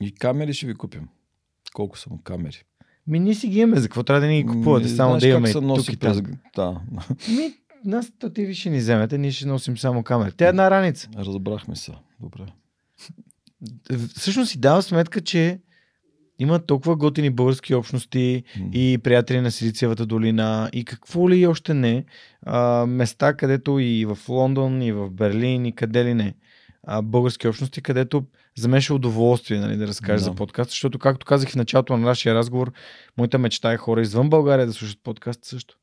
И 0.01 0.11
камери 0.11 0.53
ще 0.53 0.65
ви 0.65 0.75
купим. 0.75 1.07
Колко 1.73 1.97
са 1.97 2.09
му 2.09 2.21
камери? 2.23 2.63
Ми 3.07 3.19
ние 3.19 3.33
си 3.33 3.47
ги 3.47 3.59
имаме, 3.59 3.81
за 3.81 3.87
какво 3.87 4.03
трябва 4.03 4.21
да 4.21 4.27
ни 4.27 4.43
ги 4.43 4.49
купувате? 4.49 4.87
Само 4.87 5.13
да 5.13 5.19
как 5.19 5.29
имаме 5.29 5.47
се 5.47 5.53
тук 5.53 5.63
носи 5.63 5.93
и 5.93 5.97
през... 5.97 6.21
Да, 6.55 6.81
Ми, 7.29 7.53
нас 7.85 8.11
ти 8.33 8.53
ще 8.55 8.69
ни 8.69 8.77
вземете, 8.77 9.17
ние 9.17 9.31
ще 9.31 9.47
носим 9.47 9.77
само 9.77 10.03
камера. 10.03 10.31
Тя 10.31 10.45
е 10.45 10.49
една 10.49 10.71
раница. 10.71 11.09
разбрахме 11.17 11.75
се. 11.75 11.91
Добре. 12.19 12.41
Всъщност 14.15 14.51
си 14.51 14.59
дава 14.59 14.81
сметка, 14.81 15.21
че 15.21 15.59
има 16.39 16.59
толкова 16.59 16.95
готини 16.95 17.29
български 17.29 17.75
общности 17.75 18.43
М. 18.59 18.69
и 18.73 18.97
приятели 18.97 19.41
на 19.41 19.51
Силициевата 19.51 20.05
долина 20.05 20.69
и 20.73 20.85
какво 20.85 21.29
ли 21.29 21.47
още 21.47 21.73
не. 21.73 22.05
А, 22.45 22.85
места, 22.85 23.33
където 23.33 23.79
и 23.79 24.05
в 24.05 24.17
Лондон, 24.29 24.81
и 24.81 24.91
в 24.91 25.09
Берлин, 25.09 25.65
и 25.65 25.71
къде 25.75 26.05
ли 26.05 26.13
не. 26.13 26.33
А, 26.83 27.01
български 27.01 27.47
общности, 27.47 27.81
където 27.81 28.23
за 28.57 28.67
мен 28.67 28.81
ще 28.81 28.93
е 28.93 28.95
удоволствие 28.95 29.59
нали, 29.59 29.77
да 29.77 29.87
разкажа 29.87 30.17
Да. 30.17 30.23
за 30.23 30.35
подкаст, 30.35 30.69
защото 30.69 30.99
както 30.99 31.25
казах 31.25 31.49
в 31.49 31.55
началото 31.55 31.97
на 31.97 32.05
нашия 32.05 32.35
разговор, 32.35 32.71
моята 33.17 33.37
мечта 33.37 33.73
е 33.73 33.77
хора 33.77 34.01
извън 34.01 34.29
България 34.29 34.65
да 34.65 34.73
слушат 34.73 34.99
подкаст 35.03 35.45
също. 35.45 35.77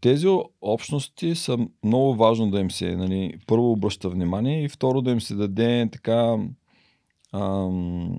Тези 0.00 0.26
общности 0.60 1.34
са 1.34 1.58
много 1.84 2.14
важно 2.14 2.50
да 2.50 2.60
им 2.60 2.70
се, 2.70 2.96
нали, 2.96 3.38
първо 3.46 3.72
обръща 3.72 4.08
внимание 4.08 4.64
и 4.64 4.68
второ 4.68 5.02
да 5.02 5.10
им 5.10 5.20
се 5.20 5.34
даде 5.34 5.88
така, 5.92 6.36
ам, 7.32 8.18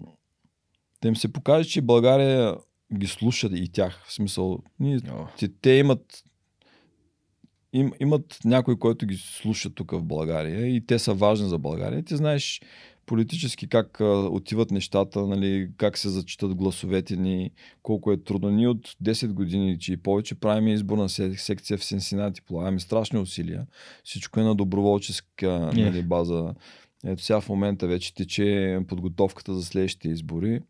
да 1.02 1.08
им 1.08 1.16
се 1.16 1.34
покаже, 1.34 1.70
че 1.70 1.82
България 1.82 2.56
ги 2.98 3.08
слуша 3.08 3.48
и 3.48 3.70
тях. 3.70 4.04
В 4.08 4.14
смисъл, 4.14 4.60
ние, 4.80 5.00
че 5.38 5.48
те 5.62 5.72
имат 5.72 6.24
им, 7.74 7.92
имат 8.00 8.40
някой, 8.46 8.80
който 8.80 9.06
ги 9.06 9.16
слуша 9.16 9.70
тук 9.70 9.92
в 9.92 10.04
България 10.04 10.68
и 10.68 10.86
те 10.86 11.00
са 11.00 11.14
важни 11.14 11.50
за 11.50 11.58
България. 11.58 12.04
Ти 12.04 12.16
знаеш 12.16 12.62
политически 13.06 13.68
как 13.70 14.02
а, 14.02 14.06
отиват 14.32 14.72
нещата, 14.72 15.28
нали, 15.28 15.70
как 15.78 15.98
се 15.98 16.10
зачитат 16.10 16.56
гласовете 16.56 17.16
ни, 17.16 17.52
колко 17.84 18.12
е 18.12 18.24
трудно. 18.24 18.50
Ние 18.50 18.68
от 18.68 18.88
10 19.04 19.28
години, 19.34 19.80
че 19.80 19.94
и 19.94 19.98
повече 19.98 20.36
правим 20.36 20.68
изборна 20.68 21.10
сек- 21.10 21.38
секция 21.38 21.78
в 21.78 21.84
Сенсинати, 21.84 22.42
полагаме 22.42 22.80
страшни 22.80 23.20
усилия. 23.20 23.68
Всичко 24.04 24.40
е 24.40 24.44
на 24.44 24.56
доброволческа 24.56 25.72
Е. 25.76 25.82
нали, 25.82 26.04
база. 26.04 26.54
Ето 27.06 27.24
сега 27.24 27.42
в 27.42 27.50
момента 27.50 27.88
вече 27.88 28.14
тече 28.14 28.80
подготовката 28.88 29.54
за 29.54 29.64
следващите 29.64 30.10
избори. 30.10 30.62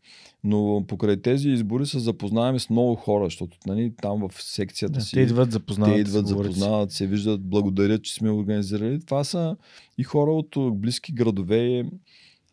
Но 0.44 0.84
покрай 0.88 1.16
тези 1.16 1.48
избори 1.48 1.86
се 1.86 1.98
запознаваме 1.98 2.58
с 2.58 2.70
много 2.70 2.94
хора, 2.94 3.24
защото 3.24 3.58
нали, 3.66 3.92
там 4.02 4.28
в 4.28 4.42
секцията 4.42 4.94
Да, 4.94 5.00
си 5.00 5.14
те 5.14 5.20
идват, 5.20 5.52
запознават. 5.52 5.94
те 5.94 6.00
идват, 6.00 6.26
запознават 6.26 6.92
се, 6.92 7.06
виждат, 7.06 7.42
благодарят, 7.42 8.02
че 8.02 8.14
сме 8.14 8.30
организирали. 8.30 9.00
Това 9.00 9.24
са 9.24 9.56
и 9.98 10.04
хора 10.04 10.30
от 10.30 10.80
близки 10.80 11.12
градове. 11.12 11.84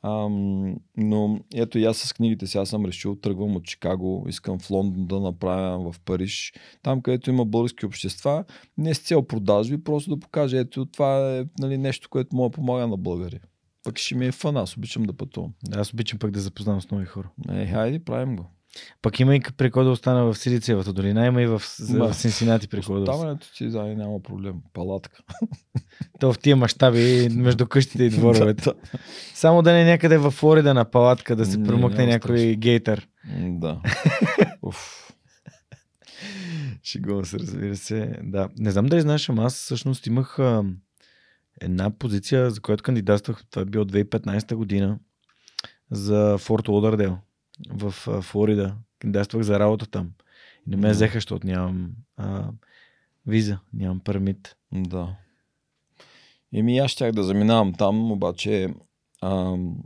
Ам, 0.04 0.76
но 0.98 1.40
ето 1.54 1.80
и 1.80 1.86
аз 1.86 1.98
с 1.98 2.14
книгите 2.14 2.48
сега 2.48 2.66
съм 2.66 2.86
решил, 2.86 3.16
тръгвам 3.16 3.56
от 3.56 3.66
Чикаго, 3.66 4.26
искам 4.30 4.60
в 4.60 4.70
Лондон 4.70 5.06
да 5.06 5.20
направя 5.20 5.92
в 5.92 6.00
Париж, 6.00 6.54
там 6.84 7.02
където 7.02 7.30
има 7.30 7.46
български 7.46 7.86
общества, 7.86 8.44
не 8.78 8.94
с 8.94 9.00
цел 9.00 9.22
продажби, 9.22 9.84
просто 9.84 10.10
да 10.10 10.20
покажа, 10.20 10.58
ето 10.58 10.86
това 10.86 11.38
е 11.38 11.44
нали, 11.60 11.78
нещо, 11.78 12.10
което 12.10 12.36
мога 12.36 12.50
да 12.50 12.54
помага 12.54 12.88
на 12.88 12.98
българи. 12.98 13.40
Пък 13.84 13.98
ще 13.98 14.16
ми 14.16 14.26
е 14.28 14.32
фан, 14.32 14.58
аз 14.58 14.78
обичам 14.78 15.04
да 15.04 15.14
пътувам. 15.14 15.54
Да, 15.64 15.80
Аз 15.80 15.94
обичам 15.94 16.20
пък 16.20 16.32
да 16.32 16.40
запознавам 16.40 16.82
с 16.82 16.92
нови 16.92 17.06
хора. 17.06 17.30
Е, 17.50 17.68
хайде, 17.68 18.04
правим 18.04 18.36
го. 18.36 18.46
Пък 19.02 19.20
има 19.20 19.36
и 19.36 19.42
преко 19.58 19.84
да 19.84 19.90
остана 19.90 20.24
в 20.24 20.36
Силициевата 20.36 20.94
долина, 20.94 21.26
има 21.26 21.42
и 21.42 21.46
в, 21.46 21.62
Ма, 21.90 22.08
в 22.08 22.16
Синсинати 22.16 22.68
да 22.68 22.80
остана. 22.80 23.02
Оставането 23.02 23.54
ти, 23.58 23.68
да, 23.68 23.84
няма 23.84 24.24
проблем. 24.24 24.56
Палатка. 24.74 25.24
То 26.20 26.34
в 26.34 26.40
тия 26.40 26.56
мащаби 26.56 27.30
между 27.32 27.66
къщите 27.66 28.04
и 28.04 28.10
дворовете. 28.10 28.64
Да, 28.64 28.74
Само 29.34 29.62
да 29.62 29.72
не 29.74 29.82
е 29.82 29.86
някъде 29.86 30.18
в 30.18 30.32
Флорида 30.32 30.74
на 30.74 30.86
палатка 30.86 31.36
да 31.36 31.46
се 31.46 31.58
Не, 31.58 31.68
промъкне 31.68 32.06
някой 32.06 32.38
страшно. 32.40 32.60
гейтър. 32.60 33.08
Да. 33.40 33.82
Уф. 34.62 35.14
Шегувам 36.84 37.26
се, 37.26 37.40
разбира 37.40 37.76
се. 37.76 38.16
Да. 38.24 38.50
Не 38.58 38.72
знам 38.72 38.86
дали 38.86 39.02
знаеш, 39.02 39.30
ама 39.30 39.44
аз 39.44 39.56
всъщност 39.56 40.08
имах 40.08 40.40
една 41.62 41.90
позиция, 41.90 42.52
за 42.52 42.62
която 42.62 42.84
кандидатствах. 42.84 43.44
Това 43.50 43.62
е 43.62 43.66
било 43.66 43.86
2015 43.86 44.56
година 44.56 45.00
за 45.92 46.38
Форт 46.38 46.68
Лодърдел 46.68 47.18
в 47.70 47.94
а, 48.08 48.22
Флорида. 48.22 48.76
Кандидатствах 49.00 49.44
за 49.44 49.60
работа 49.60 49.88
там. 49.88 50.12
И 50.68 50.70
не 50.70 50.76
ме 50.76 50.88
Да. 50.88 50.94
взеха, 50.94 51.14
защото 51.14 51.48
нямам 51.48 51.92
а, 52.18 52.52
виза, 53.28 53.60
нямам 53.74 54.00
пермит. 54.00 54.56
Да. 54.72 55.16
Еми, 56.54 56.78
аз 56.78 56.92
щях 56.92 57.12
да 57.12 57.24
заминавам 57.24 57.74
там, 57.74 58.12
обаче 58.12 58.74
ам, 59.22 59.84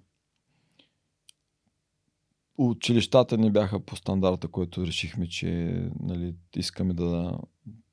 училищата 2.58 3.38
не 3.38 3.52
бяха 3.52 3.80
по 3.80 3.96
стандарта, 3.96 4.48
който 4.48 4.86
решихме, 4.86 5.28
че 5.30 5.82
нали, 6.00 6.36
искаме 6.56 6.94
да, 6.94 7.38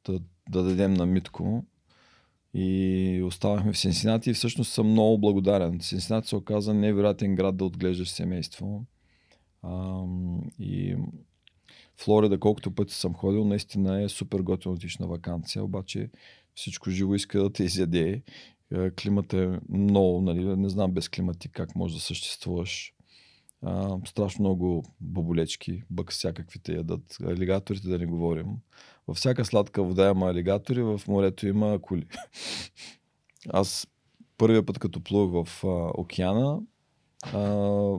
да, 0.04 0.20
да 0.48 0.62
дадем 0.62 0.94
на 0.94 1.06
Митко. 1.06 1.64
И 2.54 3.22
оставахме 3.26 3.72
в 3.72 3.78
Сенсинати 3.78 4.30
и 4.30 4.34
всъщност 4.34 4.72
съм 4.72 4.90
много 4.90 5.18
благодарен. 5.18 5.80
Сенсинати 5.80 6.28
се 6.28 6.36
оказа 6.36 6.74
невероятен 6.74 7.34
град 7.34 7.56
да 7.56 7.64
отглеждаш 7.64 8.10
семейство. 8.10 8.84
Ам, 9.62 10.40
и 10.58 10.96
Флорида, 11.96 12.40
колкото 12.40 12.74
пъти 12.74 12.94
съм 12.94 13.14
ходил, 13.14 13.44
наистина 13.44 14.02
е 14.02 14.08
супер 14.08 14.40
готино 14.40 14.78
на 15.00 15.06
вакансия, 15.06 15.64
обаче 15.64 16.10
всичко 16.54 16.90
живо 16.90 17.14
иска 17.14 17.42
да 17.42 17.52
те 17.52 17.64
изяде. 17.64 18.22
Е, 18.74 18.90
Климат 18.90 19.32
е 19.32 19.60
много, 19.68 20.20
нали, 20.20 20.44
не 20.44 20.68
знам 20.68 20.92
без 20.92 21.08
климат 21.08 21.38
ти 21.38 21.48
как 21.48 21.76
можеш 21.76 21.94
да 21.94 22.00
съществуваш. 22.00 22.94
А, 23.62 23.98
страшно 24.04 24.42
много 24.42 24.84
боболечки, 25.00 25.82
бък 25.90 26.12
всякакви 26.12 26.58
те 26.58 26.72
ядат. 26.72 27.16
Алигаторите 27.22 27.88
да 27.88 27.98
не 27.98 28.06
говорим. 28.06 28.46
Във 29.08 29.16
всяка 29.16 29.44
сладка 29.44 29.82
вода 29.82 30.10
има 30.10 30.30
алигатори, 30.30 30.82
в 30.82 31.00
морето 31.08 31.46
има 31.46 31.72
акули. 31.72 32.06
Аз 33.48 33.86
първия 34.38 34.66
път 34.66 34.78
като 34.78 35.00
плувах 35.00 35.46
в 35.46 35.64
а, 35.64 35.90
океана, 35.94 36.60
а, 37.34 37.96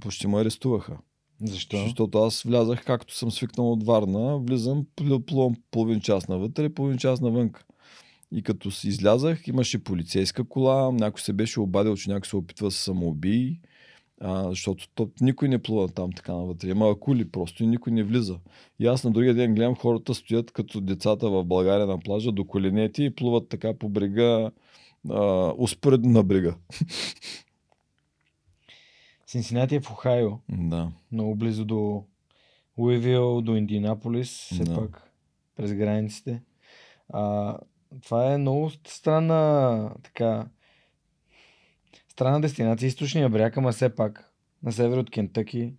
почти 0.00 0.26
ме 0.26 0.40
арестуваха. 0.40 0.98
Защо? 1.42 1.76
Защото 1.76 2.18
аз 2.18 2.42
влязах, 2.42 2.84
както 2.84 3.14
съм 3.14 3.30
свикнал 3.30 3.72
от 3.72 3.84
Варна, 3.84 4.38
влизам, 4.38 4.86
плувам 5.26 5.54
половин 5.70 6.00
час 6.00 6.28
навътре, 6.28 6.74
половин 6.74 6.98
час 6.98 7.20
навън. 7.20 7.50
И 8.32 8.42
като 8.42 8.70
си 8.70 8.88
излязах, 8.88 9.48
имаше 9.48 9.84
полицейска 9.84 10.44
кола, 10.44 10.92
някой 10.92 11.20
се 11.20 11.32
беше 11.32 11.60
обадил, 11.60 11.96
че 11.96 12.10
някой 12.10 12.28
се 12.28 12.36
опитва 12.36 12.66
да 12.66 12.70
се 12.70 12.82
самоубий, 12.82 13.58
а, 14.20 14.48
защото 14.48 14.88
то, 14.94 15.10
никой 15.20 15.48
не 15.48 15.62
плува 15.62 15.88
там 15.88 16.12
така 16.12 16.32
навътре. 16.32 16.68
Има 16.68 16.90
акули 16.90 17.30
просто 17.30 17.64
и 17.64 17.66
никой 17.66 17.92
не 17.92 18.02
влиза. 18.02 18.38
И 18.78 18.86
аз 18.86 19.04
на 19.04 19.10
другия 19.10 19.34
ден 19.34 19.54
гледам 19.54 19.76
хората 19.76 20.14
стоят 20.14 20.50
като 20.52 20.80
децата 20.80 21.30
в 21.30 21.44
България 21.44 21.86
на 21.86 21.98
плажа 21.98 22.32
до 22.32 22.44
коленети 22.46 23.04
и 23.04 23.14
плуват 23.14 23.48
така 23.48 23.74
по 23.78 23.88
брега, 23.88 24.50
а, 25.10 25.52
успоредно 25.58 26.10
на 26.10 26.22
брега. 26.22 26.54
Синсинати 29.26 29.74
е 29.74 29.80
в 29.80 29.90
Охайо, 29.90 30.38
Да. 30.48 30.92
много 31.12 31.34
близо 31.34 31.64
до 31.64 32.04
Луивил, 32.78 33.40
до 33.40 33.56
Индианаполис, 33.56 34.28
все 34.30 34.64
Да. 34.64 34.74
пак 34.74 35.12
през 35.56 35.74
границите. 35.74 36.42
А, 37.08 37.56
това 38.02 38.32
е 38.32 38.38
много 38.38 38.70
странна 38.86 39.90
така 40.02 40.46
странна 42.20 42.40
дестинация, 42.40 42.86
източния 42.86 43.28
бряг, 43.28 43.56
ама 43.56 43.72
все 43.72 43.88
пак 43.88 44.32
на 44.62 44.72
север 44.72 44.96
от 44.96 45.10
Кентъки. 45.10 45.72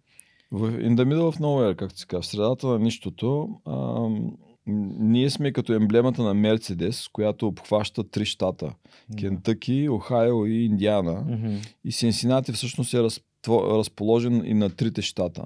В 0.51 0.71
In 0.71 0.95
the 0.95 1.05
middle 1.05 1.31
of 1.31 1.39
nowhere, 1.39 1.75
както 1.75 1.99
се 1.99 2.07
казва, 2.07 2.21
в 2.21 2.25
средата 2.25 2.67
на 2.67 2.79
нищото, 2.79 3.49
ам, 3.67 4.37
ние 4.99 5.29
сме 5.29 5.51
като 5.51 5.73
емблемата 5.73 6.23
на 6.23 6.33
Мерцедес, 6.33 7.07
която 7.07 7.47
обхваща 7.47 8.09
три 8.09 8.25
щата. 8.25 8.73
Кентъки, 9.19 9.89
Охайо 9.89 10.45
и 10.45 10.65
Индиана. 10.65 11.25
Мгм. 11.27 11.55
И 11.83 11.91
Сенсинати 11.91 12.51
всъщност 12.51 12.93
е 12.93 13.03
разположен 13.47 14.45
и 14.45 14.53
на 14.53 14.69
трите 14.69 15.01
щата. 15.01 15.43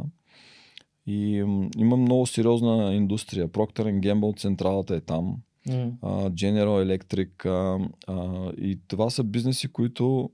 И 1.07 1.43
м, 1.43 1.69
има 1.77 1.97
много 1.97 2.26
сериозна 2.26 2.93
индустрия. 2.93 3.47
Procter 3.47 3.99
Gamble, 3.99 4.39
централата 4.39 4.95
е 4.95 5.01
там. 5.01 5.35
М. 5.69 5.91
а, 6.01 6.30
General 6.30 6.97
Electric. 6.97 7.45
А, 7.45 7.89
а, 8.07 8.51
и 8.57 8.80
това 8.88 9.09
са 9.09 9.23
бизнеси, 9.23 9.67
които 9.67 10.30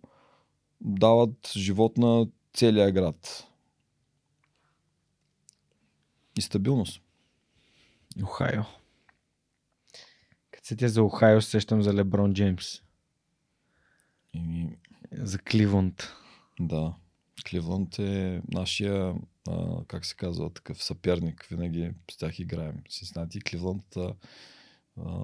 дават 0.81 1.51
живот 1.55 1.97
на 1.97 2.27
целия 2.53 2.91
град. 2.91 3.47
И 6.37 6.41
стабилност. 6.41 7.01
Охайо. 8.23 8.63
Като 10.51 10.67
се 10.67 10.75
тя 10.75 10.87
за 10.87 11.03
Охайо, 11.03 11.41
се 11.41 11.49
сещам 11.49 11.81
за 11.81 11.93
Леброн 11.93 12.33
Джеймс. 12.33 12.81
И, 14.33 14.67
За 15.11 15.39
Кливонд. 15.39 16.03
да. 16.59 16.93
Кливланд 17.45 17.99
е 17.99 18.41
нашия, 18.47 19.15
а, 19.49 19.85
как 19.87 20.05
се 20.05 20.15
казва, 20.15 20.53
такъв 20.53 20.83
съперник. 20.83 21.47
Винаги 21.51 21.91
с 22.11 22.17
тях 22.17 22.39
играем. 22.39 22.83
Сиснати 22.89 23.37
и 23.37 23.41
Кливланд 23.41 23.83
а, 23.97 24.13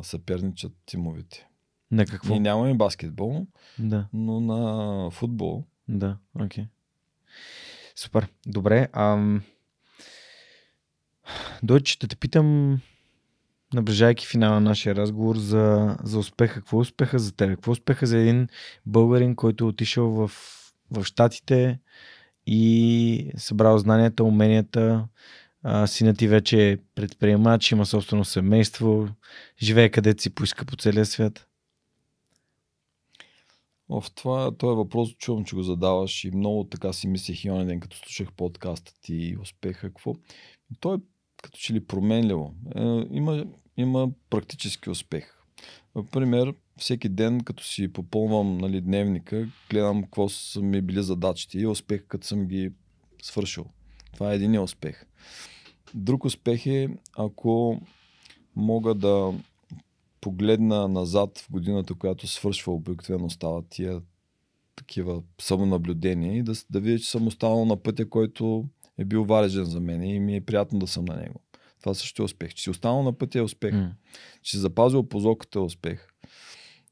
съперничат 0.03 0.73
тимовете. 0.85 1.46
На 1.91 2.05
какво? 2.05 2.33
Ние 2.33 2.39
нямаме 2.39 2.73
баскетбол, 2.73 3.47
Да, 3.79 4.07
но 4.13 4.39
на 4.39 5.11
футбол. 5.11 5.63
да, 5.87 6.17
окей. 6.39 6.65
Супер. 7.95 8.27
Добре. 8.47 8.87
Ам... 8.93 9.41
Дойче, 11.63 11.93
ще 11.93 12.07
те 12.07 12.15
питам, 12.15 12.79
наближайки 13.73 14.27
финала 14.27 14.53
на 14.53 14.69
нашия 14.69 14.95
разговор 14.95 15.37
за, 15.37 15.97
за 16.03 16.19
успеха. 16.19 16.53
Какво 16.53 16.77
е 16.77 16.81
успеха 16.81 17.19
за 17.19 17.35
теб? 17.35 17.49
Какво 17.49 17.71
е 17.71 17.73
успеха 17.73 18.07
за 18.07 18.17
един 18.17 18.47
българин, 18.85 19.35
който 19.35 19.63
е 19.63 19.67
отишъл 19.67 20.09
в, 20.09 20.31
в 20.91 21.03
Штатите 21.05 21.79
и 22.45 23.31
събрал 23.37 23.77
знанията, 23.77 24.23
уменията, 24.23 25.07
а, 25.63 25.87
синът 25.87 26.17
ти 26.17 26.27
вече 26.27 26.71
е 26.71 26.77
предприемач, 26.95 27.71
има 27.71 27.85
собствено 27.85 28.25
семейство, 28.25 29.07
живее 29.61 29.89
където 29.89 30.21
си 30.21 30.29
поиска 30.29 30.65
по 30.65 30.75
целия 30.75 31.05
свят. 31.05 31.47
В 33.89 34.03
това, 34.15 34.51
този 34.51 34.75
въпрос 34.75 35.09
чувам, 35.09 35.45
че 35.45 35.55
го 35.55 35.63
задаваш 35.63 36.23
и 36.23 36.31
много 36.31 36.63
така 36.63 36.93
си 36.93 37.07
мислех 37.07 37.45
и 37.45 37.49
ден, 37.49 37.79
като 37.79 37.97
слушах 37.97 38.33
подкаста 38.33 38.93
ти 39.01 39.15
и 39.15 39.37
успеха. 39.37 39.87
Какво? 39.87 40.13
Той 40.79 40.95
е 40.95 40.99
като 41.43 41.57
че 41.57 41.73
ли 41.73 41.85
променливо. 41.85 42.55
Е, 42.75 42.81
има, 43.11 43.45
има 43.77 44.09
практически 44.29 44.89
успех. 44.89 45.37
Например, 45.95 46.53
всеки 46.77 47.09
ден, 47.09 47.43
като 47.43 47.63
си 47.63 47.93
попълвам 47.93 48.57
нали, 48.57 48.81
дневника, 48.81 49.47
гледам 49.69 50.03
какво 50.03 50.29
са 50.29 50.61
ми 50.61 50.81
били 50.81 51.03
задачите 51.03 51.59
и 51.59 51.67
успех, 51.67 52.03
като 52.07 52.27
съм 52.27 52.47
ги 52.47 52.71
свършил. 53.21 53.65
Това 54.13 54.31
е 54.31 54.35
един 54.35 54.59
успех. 54.59 55.05
Друг 55.93 56.25
успех 56.25 56.65
е, 56.65 56.89
ако 57.17 57.81
мога 58.55 58.95
да 58.95 59.33
погледна 60.21 60.87
назад 60.87 61.39
в 61.39 61.51
годината, 61.51 61.93
която 61.93 62.27
свършва, 62.27 62.73
обикновено 62.73 63.29
стават 63.29 63.65
тия 63.69 64.01
такива 64.75 65.23
самонаблюдения 65.41 66.37
и 66.37 66.43
да, 66.43 66.53
да 66.69 66.79
видя, 66.79 66.99
че 66.99 67.09
съм 67.09 67.27
останал 67.27 67.65
на 67.65 67.77
пътя, 67.77 68.09
който 68.09 68.65
е 68.97 69.05
бил 69.05 69.23
валежен 69.23 69.65
за 69.65 69.79
мен 69.79 70.03
и 70.03 70.19
ми 70.19 70.35
е 70.35 70.41
приятно 70.41 70.79
да 70.79 70.87
съм 70.87 71.05
на 71.05 71.15
него. 71.15 71.41
Това 71.79 71.93
също 71.93 72.21
е 72.21 72.25
успех. 72.25 72.53
Че 72.53 72.63
си 72.63 72.69
останал 72.69 73.03
на 73.03 73.13
пътя 73.13 73.39
е 73.39 73.41
успех. 73.41 73.73
Mm. 73.73 73.91
Че 74.41 74.51
си 74.51 74.57
запазил 74.57 75.03
позоката 75.03 75.59
е 75.59 75.61
успех. 75.61 76.07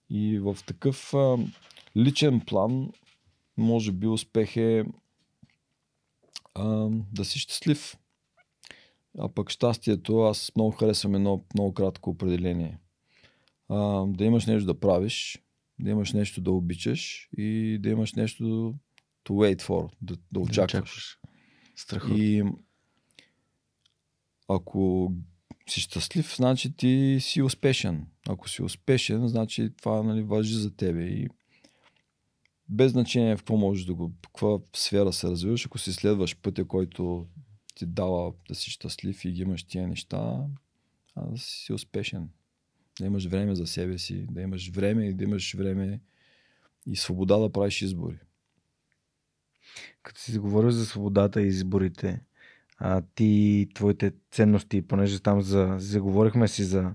И 0.09 0.39
в 0.39 0.57
такъв 0.65 1.13
а, 1.13 1.37
личен 1.97 2.41
план, 2.41 2.89
може 3.57 3.91
би 3.91 4.07
успех 4.07 4.57
е 4.57 4.85
а, 6.55 6.89
да 7.13 7.25
си 7.25 7.39
щастлив. 7.39 7.97
А 9.19 9.29
пък 9.29 9.49
щастието, 9.49 10.19
аз 10.19 10.51
много 10.55 10.71
харесвам 10.71 11.15
едно 11.15 11.43
много 11.53 11.73
кратко 11.73 12.09
определение. 12.09 12.79
А, 13.69 14.05
да 14.05 14.25
имаш 14.25 14.45
нещо 14.45 14.65
да 14.65 14.79
правиш, 14.79 15.43
да 15.79 15.89
имаш 15.89 16.13
нещо 16.13 16.41
да 16.41 16.51
обичаш 16.51 17.29
и 17.37 17.77
да 17.81 17.89
имаш 17.89 18.13
нещо 18.13 18.43
to 19.25 19.31
wait 19.31 19.61
for, 19.61 19.91
да, 20.01 20.15
да 20.31 20.39
очакваш. 20.39 21.19
Страхотно. 21.75 22.17
И 22.17 22.43
ако 24.47 25.11
си 25.69 25.81
щастлив, 25.81 26.35
значи 26.35 26.75
ти 26.77 27.17
си 27.21 27.41
успешен. 27.41 28.07
Ако 28.29 28.49
си 28.49 28.63
успешен, 28.63 29.27
значи 29.27 29.69
това 29.77 30.03
нали, 30.03 30.21
важи 30.21 30.53
за 30.53 30.75
тебе. 30.75 31.03
И 31.03 31.27
без 32.69 32.91
значение 32.91 33.35
в 33.35 33.39
какво 33.39 33.57
можеш 33.57 33.85
да 33.85 33.93
го, 33.93 34.07
в 34.07 34.27
каква 34.27 34.59
сфера 34.75 35.13
се 35.13 35.27
развиваш, 35.27 35.65
ако 35.65 35.77
си 35.77 35.93
следваш 35.93 36.37
пътя, 36.37 36.67
който 36.67 37.27
ти 37.75 37.85
дава 37.85 38.33
да 38.49 38.55
си 38.55 38.71
щастлив 38.71 39.25
и 39.25 39.31
ги 39.31 39.41
имаш 39.41 39.63
тия 39.63 39.87
неща, 39.87 40.45
а 41.15 41.25
да 41.25 41.37
си 41.37 41.73
успешен. 41.73 42.29
Да 42.99 43.05
имаш 43.05 43.25
време 43.25 43.55
за 43.55 43.67
себе 43.67 43.97
си, 43.97 44.25
да 44.31 44.41
имаш 44.41 44.69
време 44.69 45.05
и 45.05 45.13
да 45.13 45.23
имаш 45.23 45.53
време 45.53 45.99
и 46.85 46.95
свобода 46.95 47.37
да 47.37 47.51
правиш 47.51 47.81
избори. 47.81 48.17
Като 50.03 50.21
си 50.21 50.31
заговорил 50.31 50.71
за 50.71 50.85
свободата 50.85 51.41
и 51.41 51.47
изборите, 51.47 52.21
а, 52.77 53.01
ти, 53.15 53.67
твоите 53.73 54.13
ценности, 54.31 54.81
понеже 54.81 55.19
там 55.19 55.41
за, 55.41 55.75
заговорихме 55.77 56.47
си 56.47 56.63
за 56.63 56.91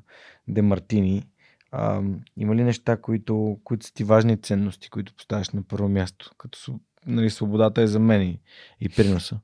Демартини, 0.49 1.27
а, 1.73 2.03
има 2.37 2.57
ли 2.57 2.65
неща, 2.65 2.97
които, 2.97 3.61
които 3.65 3.87
са 3.87 3.95
ти 3.95 4.05
важни 4.05 4.43
ценности, 4.43 4.91
които 4.91 5.15
поставяш 5.15 5.51
на 5.51 5.63
първо 5.63 5.89
място? 5.89 6.31
Като 6.39 6.81
нали, 7.07 7.31
свободата 7.31 7.83
е 7.83 7.87
за 7.87 8.01
мен 8.01 8.23
и, 8.23 8.41
и 8.81 8.89
приноса. 8.89 9.41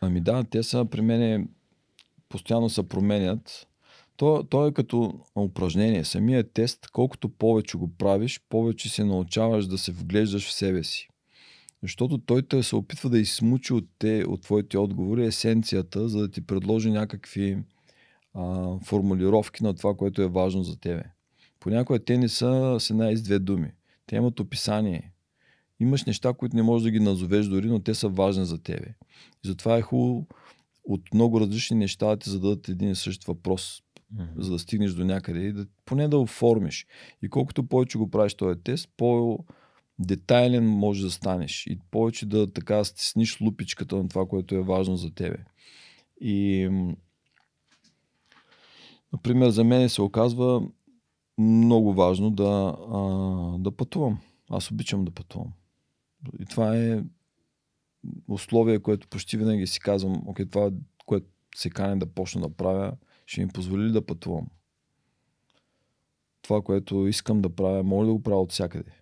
Ами 0.00 0.20
да, 0.20 0.44
те 0.44 0.62
са 0.62 0.84
при 0.84 1.00
мен 1.00 1.48
постоянно 2.28 2.68
се 2.68 2.88
променят. 2.88 3.66
То, 4.16 4.42
то 4.50 4.66
е 4.66 4.72
като 4.72 5.20
упражнение. 5.36 6.04
Самия 6.04 6.52
тест, 6.52 6.86
колкото 6.92 7.28
повече 7.28 7.76
го 7.76 7.96
правиш, 7.98 8.40
повече 8.48 8.88
се 8.88 9.04
научаваш 9.04 9.66
да 9.66 9.78
се 9.78 9.92
вглеждаш 9.92 10.48
в 10.48 10.52
себе 10.52 10.84
си. 10.84 11.08
Защото 11.82 12.18
той 12.18 12.42
те 12.42 12.62
се 12.62 12.76
опитва 12.76 13.10
да 13.10 13.18
измучи 13.18 13.72
от, 13.72 13.84
те, 13.98 14.24
от 14.28 14.42
твоите 14.42 14.78
отговори 14.78 15.26
есенцията, 15.26 16.08
за 16.08 16.18
да 16.18 16.30
ти 16.30 16.46
предложи 16.46 16.90
някакви 16.90 17.58
а, 18.34 18.78
формулировки 18.84 19.64
на 19.64 19.74
това, 19.74 19.94
което 19.94 20.22
е 20.22 20.28
важно 20.28 20.62
за 20.62 20.80
тебе. 20.80 21.02
Понякога 21.60 22.04
те 22.04 22.18
не 22.18 22.28
са 22.28 22.76
с 22.80 22.90
една 22.90 23.10
из 23.10 23.22
две 23.22 23.38
думи. 23.38 23.72
Те 24.06 24.16
имат 24.16 24.40
описание. 24.40 25.12
Имаш 25.80 26.04
неща, 26.04 26.32
които 26.32 26.56
не 26.56 26.62
можеш 26.62 26.84
да 26.84 26.90
ги 26.90 27.00
назовеш 27.00 27.46
дори, 27.46 27.66
но 27.68 27.80
те 27.80 27.94
са 27.94 28.08
важни 28.08 28.44
за 28.44 28.62
тебе. 28.62 28.94
И 29.44 29.48
затова 29.48 29.76
е 29.76 29.82
хубаво 29.82 30.26
от 30.84 31.14
много 31.14 31.40
различни 31.40 31.76
неща 31.76 32.06
да 32.06 32.16
ти 32.16 32.30
зададат 32.30 32.68
един 32.68 32.90
и 32.90 32.94
същ 32.94 33.24
въпрос, 33.24 33.82
mm-hmm. 34.14 34.40
за 34.40 34.50
да 34.50 34.58
стигнеш 34.58 34.92
до 34.92 35.04
някъде 35.04 35.40
и 35.40 35.52
да, 35.52 35.66
поне 35.84 36.08
да 36.08 36.18
оформиш. 36.18 36.86
И 37.22 37.28
колкото 37.28 37.68
повече 37.68 37.98
го 37.98 38.10
правиш 38.10 38.34
този 38.34 38.60
тест, 38.60 38.88
по 38.96 39.38
детайлен 39.98 40.66
може 40.66 41.02
да 41.02 41.10
станеш 41.10 41.66
и 41.66 41.78
повече 41.90 42.26
да 42.26 42.52
така 42.52 42.84
стесниш 42.84 43.40
лупичката 43.40 43.96
на 43.96 44.08
това, 44.08 44.26
което 44.26 44.54
е 44.54 44.62
важно 44.62 44.96
за 44.96 45.14
тебе. 45.14 45.38
И 46.20 46.68
например, 49.12 49.50
за 49.50 49.64
мен 49.64 49.88
се 49.88 50.02
оказва 50.02 50.62
много 51.38 51.92
важно 51.94 52.30
да, 52.30 52.76
а, 52.92 52.98
да 53.58 53.72
пътувам. 53.72 54.18
Аз 54.50 54.70
обичам 54.70 55.04
да 55.04 55.10
пътувам. 55.10 55.52
И 56.40 56.44
това 56.44 56.76
е 56.76 57.02
условие, 58.28 58.78
което 58.78 59.08
почти 59.08 59.36
винаги 59.36 59.66
си 59.66 59.80
казвам, 59.80 60.22
окей, 60.26 60.46
това, 60.46 60.70
което 61.06 61.26
се 61.56 61.70
кане 61.70 61.96
да 61.96 62.06
почна 62.06 62.40
да 62.40 62.54
правя, 62.54 62.92
ще 63.26 63.40
ми 63.40 63.48
позволи 63.48 63.92
да 63.92 64.06
пътувам. 64.06 64.46
Това, 66.42 66.62
което 66.62 67.06
искам 67.06 67.42
да 67.42 67.54
правя, 67.54 67.82
може 67.82 68.06
да 68.06 68.12
го 68.12 68.22
правя 68.22 68.40
от 68.40 68.52
всякъде 68.52 68.96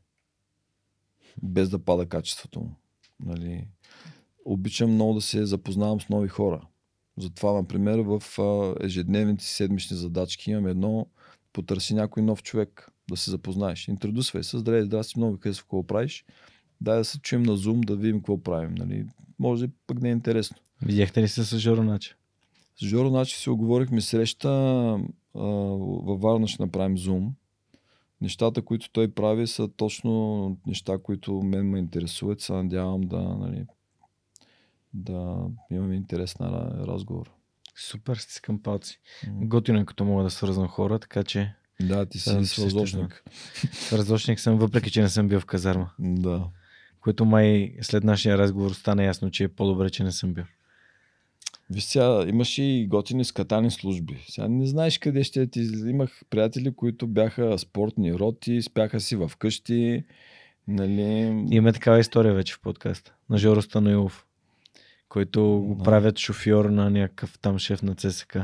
без 1.42 1.70
да 1.70 1.78
пада 1.78 2.06
качеството 2.06 2.60
му. 2.60 2.74
Нали. 3.20 3.68
Обичам 4.44 4.90
много 4.90 5.14
да 5.14 5.20
се 5.20 5.46
запознавам 5.46 6.00
с 6.00 6.08
нови 6.08 6.28
хора. 6.28 6.66
Затова, 7.16 7.52
например, 7.52 7.98
в 7.98 8.22
ежедневните 8.80 9.44
седмични 9.44 9.96
задачки 9.96 10.50
имам 10.50 10.66
едно 10.66 11.06
потърси 11.52 11.94
някой 11.94 12.22
нов 12.22 12.42
човек, 12.42 12.90
да 13.08 13.16
се 13.16 13.30
запознаеш. 13.30 13.88
Интродусвай 13.88 14.42
се, 14.42 14.58
здравей, 14.58 14.82
здрасти, 14.82 15.18
много 15.18 15.38
къде 15.38 15.56
какво 15.56 15.86
правиш. 15.86 16.24
Дай 16.80 16.98
да 16.98 17.04
се 17.04 17.20
чуем 17.20 17.42
на 17.42 17.56
Zoom, 17.56 17.84
да 17.84 17.96
видим 17.96 18.16
какво 18.16 18.42
правим. 18.42 18.74
Нали. 18.74 19.06
Може 19.38 19.68
пък 19.86 20.02
не 20.02 20.08
е 20.08 20.12
интересно. 20.12 20.56
Видяхте 20.82 21.22
ли 21.22 21.28
се 21.28 21.44
с 21.44 21.58
Жоро 21.58 21.82
Начи? 21.82 22.14
С 22.76 22.86
Жоро 22.86 23.10
Начи 23.10 23.36
си 23.36 23.50
оговорихме 23.50 24.00
среща. 24.00 24.48
А, 25.34 25.40
във 26.04 26.20
Варна 26.20 26.48
ще 26.48 26.62
направим 26.62 26.96
Zoom 26.96 27.30
нещата, 28.24 28.62
които 28.62 28.90
той 28.92 29.10
прави, 29.10 29.46
са 29.46 29.68
точно 29.68 30.56
неща, 30.66 30.98
които 31.02 31.42
мен 31.42 31.70
ме 31.70 31.78
интересуват. 31.78 32.40
Се 32.40 32.52
надявам 32.52 33.00
да, 33.00 33.20
нали, 33.20 33.66
да 34.94 35.46
имаме 35.70 35.94
интересна 35.94 36.72
разговор. 36.86 37.30
Супер, 37.76 38.16
стискам 38.16 38.62
палци. 38.62 39.00
Mm-hmm. 39.26 39.48
Готино 39.48 39.80
е, 39.80 39.84
като 39.84 40.04
мога 40.04 40.22
да 40.22 40.30
свързвам 40.30 40.68
хора, 40.68 40.98
така 40.98 41.24
че... 41.24 41.54
Да, 41.80 42.06
ти 42.06 42.18
си 42.18 42.44
свързочник. 42.44 43.24
Свързочник 43.72 44.40
съм, 44.40 44.58
въпреки 44.58 44.90
че 44.90 45.02
не 45.02 45.08
съм 45.08 45.28
бил 45.28 45.40
в 45.40 45.46
казарма. 45.46 45.90
Да. 45.98 46.48
Което 47.00 47.24
май 47.24 47.76
след 47.82 48.04
нашия 48.04 48.38
разговор 48.38 48.70
стана 48.70 49.04
ясно, 49.04 49.30
че 49.30 49.44
е 49.44 49.48
по-добре, 49.48 49.90
че 49.90 50.04
не 50.04 50.12
съм 50.12 50.34
бил. 50.34 50.44
Виж 51.70 51.84
сега, 51.84 52.24
имаш 52.28 52.58
и 52.58 52.86
готини 52.90 53.24
скатани 53.24 53.70
служби. 53.70 54.24
Сега 54.28 54.48
не 54.48 54.66
знаеш 54.66 54.98
къде 54.98 55.24
ще 55.24 55.46
ти. 55.46 55.60
Имах 55.86 56.22
приятели, 56.30 56.74
които 56.74 57.06
бяха 57.06 57.58
спортни 57.58 58.14
роти, 58.14 58.62
спяха 58.62 59.00
си 59.00 59.16
в 59.16 59.32
къщи. 59.38 60.04
Нали... 60.68 61.44
Има 61.50 61.72
такава 61.72 62.00
история 62.00 62.34
вече 62.34 62.54
в 62.54 62.60
подкаста. 62.60 63.14
На 63.30 63.38
Жоро 63.38 63.62
Станоилов, 63.62 64.26
който 65.08 65.42
го 65.42 65.74
да. 65.74 65.84
правят 65.84 66.18
шофьор 66.18 66.64
на 66.64 66.90
някакъв 66.90 67.38
там 67.38 67.58
шеф 67.58 67.82
на 67.82 67.94
ЦСК. 67.94 68.38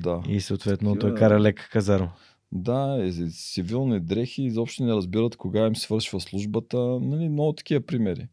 Да. 0.00 0.22
И 0.28 0.40
съответно 0.40 0.96
той 0.98 1.14
кара 1.14 1.40
лека 1.40 1.68
казарма. 1.70 2.12
Да, 2.52 2.98
е, 3.02 3.12
цивилни 3.30 4.00
дрехи 4.00 4.42
изобщо 4.42 4.84
не 4.84 4.92
разбират 4.92 5.36
кога 5.36 5.66
им 5.66 5.76
свършва 5.76 6.20
службата. 6.20 6.78
Нали, 7.00 7.28
много 7.28 7.52
такива 7.52 7.80
примери. 7.80 8.28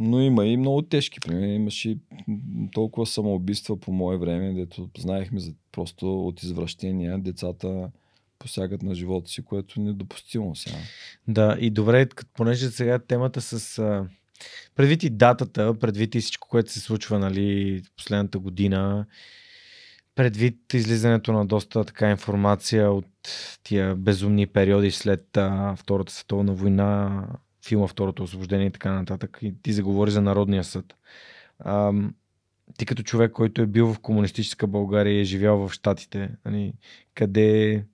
Но 0.00 0.20
има 0.20 0.46
и 0.46 0.56
много 0.56 0.82
тежки 0.82 1.20
примери. 1.20 1.50
Имаше 1.50 1.98
толкова 2.72 3.06
самоубийства 3.06 3.80
по 3.80 3.92
мое 3.92 4.16
време, 4.16 4.54
дето 4.54 4.90
знаехме 4.98 5.40
за 5.40 5.52
просто 5.72 6.26
от 6.26 6.42
извращения 6.42 7.18
децата 7.18 7.90
посягат 8.38 8.82
на 8.82 8.94
живота 8.94 9.30
си, 9.30 9.44
което 9.44 9.80
е 9.80 9.82
недопустимо 9.82 10.54
сега. 10.54 10.76
Да, 11.28 11.56
и 11.60 11.70
добре, 11.70 12.08
понеже 12.34 12.70
сега 12.70 12.98
темата 12.98 13.40
с 13.40 13.82
предвид 14.74 15.02
и 15.02 15.10
датата, 15.10 15.78
предвид 15.78 16.14
и 16.14 16.20
всичко, 16.20 16.48
което 16.48 16.72
се 16.72 16.80
случва 16.80 17.18
нали, 17.18 17.82
последната 17.96 18.38
година, 18.38 19.06
предвид 20.14 20.74
излизането 20.74 21.32
на 21.32 21.46
доста 21.46 21.84
така 21.84 22.10
информация 22.10 22.92
от 22.92 23.06
тия 23.62 23.96
безумни 23.96 24.46
периоди 24.46 24.90
след 24.90 25.36
а, 25.36 25.76
Втората 25.76 26.12
световна 26.12 26.54
война, 26.54 27.22
филма 27.66 27.86
Второто 27.86 28.22
освобождение 28.22 28.66
и 28.66 28.70
така 28.70 28.92
нататък, 28.92 29.38
и 29.42 29.54
ти 29.62 29.72
заговори 29.72 30.10
за 30.10 30.20
Народния 30.20 30.64
съд. 30.64 30.94
А, 31.58 31.92
ти 32.78 32.86
като 32.86 33.02
човек, 33.02 33.32
който 33.32 33.62
е 33.62 33.66
бил 33.66 33.94
в 33.94 33.98
комунистическа 33.98 34.66
България 34.66 35.14
и 35.14 35.20
е 35.20 35.24
живял 35.24 35.68
в 35.68 35.72
Штатите, 35.72 36.30
нали, 36.44 36.72
къде, 37.14 37.84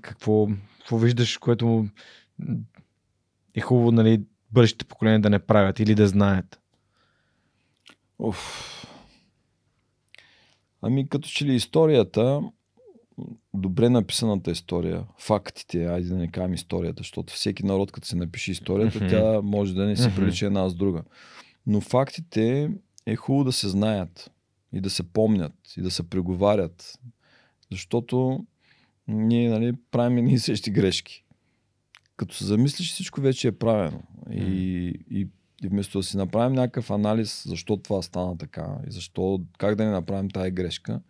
какво, 0.00 0.48
какво 0.78 0.98
виждаш, 0.98 1.38
което 1.38 1.88
е 3.54 3.60
хубаво 3.60 3.92
нали, 3.92 4.22
бъдещите 4.50 4.84
поколения 4.84 5.20
да 5.20 5.30
не 5.30 5.38
правят 5.38 5.80
или 5.80 5.94
да 5.94 6.08
знаят? 6.08 6.60
Уф. 8.18 8.84
Ами 10.82 11.08
като 11.08 11.28
че 11.28 11.44
ли 11.44 11.54
историята, 11.54 12.40
добре 13.54 13.88
написаната 13.88 14.50
история, 14.50 15.04
фактите, 15.18 15.86
айде 15.86 16.08
да 16.08 16.16
не 16.16 16.30
кажем 16.30 16.54
историята, 16.54 17.00
защото 17.00 17.34
всеки 17.34 17.66
народ 17.66 17.92
като 17.92 18.06
се 18.06 18.16
напише 18.16 18.50
историята, 18.50 18.98
mm-hmm. 18.98 19.10
тя 19.10 19.42
може 19.42 19.74
да 19.74 19.86
не 19.86 19.96
се 19.96 20.14
прилича 20.14 20.46
една 20.46 20.68
с 20.68 20.74
друга. 20.74 21.02
Но 21.66 21.80
фактите 21.80 22.70
е 23.06 23.16
хубаво 23.16 23.44
да 23.44 23.52
се 23.52 23.68
знаят 23.68 24.30
и 24.72 24.80
да 24.80 24.90
се 24.90 25.02
помнят 25.02 25.54
и 25.76 25.82
да 25.82 25.90
се 25.90 26.10
преговарят, 26.10 26.98
защото 27.70 28.46
ние 29.08 29.50
нали, 29.50 29.72
правим 29.90 30.28
и 30.28 30.38
същи 30.38 30.70
грешки. 30.70 31.24
Като 32.16 32.34
се 32.34 32.44
замислиш, 32.44 32.92
всичко 32.92 33.20
вече 33.20 33.48
е 33.48 33.52
правено. 33.52 34.02
Mm. 34.28 34.44
И, 34.44 34.94
и, 35.10 35.28
и 35.64 35.68
вместо 35.68 35.98
да 35.98 36.02
си 36.02 36.16
направим 36.16 36.52
някакъв 36.52 36.90
анализ 36.90 37.44
защо 37.48 37.76
това 37.76 38.02
стана 38.02 38.38
така 38.38 38.78
и 38.88 38.92
защо, 38.92 39.40
как 39.58 39.74
да 39.74 39.84
не 39.84 39.90
направим 39.90 40.30
тази 40.30 40.50
грешка, 40.50 41.00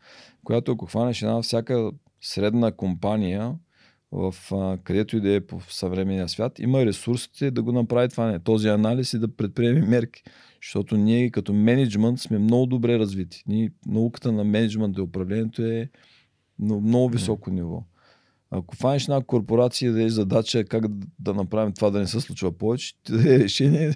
която 0.44 0.73
ако 0.73 0.86
хванеш 0.86 1.23
една 1.23 1.43
всяка 1.43 1.91
средна 2.20 2.73
компания, 2.73 3.55
в 4.12 4.35
а, 4.52 4.78
където 4.85 5.17
и 5.17 5.20
да 5.20 5.35
е 5.35 5.41
по 5.41 5.60
съвременния 5.60 6.28
свят, 6.28 6.59
има 6.59 6.86
ресурсите 6.86 7.51
да 7.51 7.62
го 7.62 7.73
направи 7.73 8.09
това 8.09 8.27
не, 8.27 8.39
този 8.39 8.68
анализ 8.68 9.12
и 9.12 9.18
да 9.18 9.36
предприеме 9.36 9.81
мерки. 9.81 10.23
Защото 10.62 10.97
ние 10.97 11.31
като 11.31 11.52
менеджмент 11.52 12.20
сме 12.20 12.39
много 12.39 12.67
добре 12.67 12.99
развити. 12.99 13.43
Ние, 13.47 13.70
науката 13.86 14.33
на 14.33 14.44
менеджмент 14.44 14.99
и 14.99 15.01
управлението 15.01 15.62
е 15.62 15.91
на 16.59 16.81
много 16.81 17.09
високо 17.09 17.51
ниво. 17.51 17.83
Ако 18.51 18.77
фанеш 18.77 19.05
една 19.05 19.20
корпорация 19.20 19.93
да 19.93 20.02
е 20.02 20.09
задача 20.09 20.65
как 20.65 20.85
да 21.18 21.35
направим 21.35 21.73
това 21.73 21.91
да 21.91 21.99
не 21.99 22.07
се 22.07 22.20
случва 22.20 22.52
повече, 22.52 22.94
е 23.12 23.39
решение, 23.39 23.94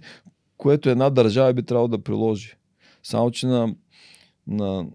което 0.62 0.90
една 0.90 1.10
държава 1.10 1.52
би 1.54 1.62
трябвало 1.62 1.88
да 1.88 2.02
приложи. 2.02 2.54
Само, 3.02 3.30
че 3.30 3.46
на, 3.46 3.74
на 4.46 4.86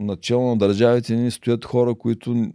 начало 0.00 0.48
на 0.48 0.56
държавите 0.58 1.16
ни 1.16 1.30
стоят 1.30 1.64
хора, 1.64 1.94
които 1.94 2.52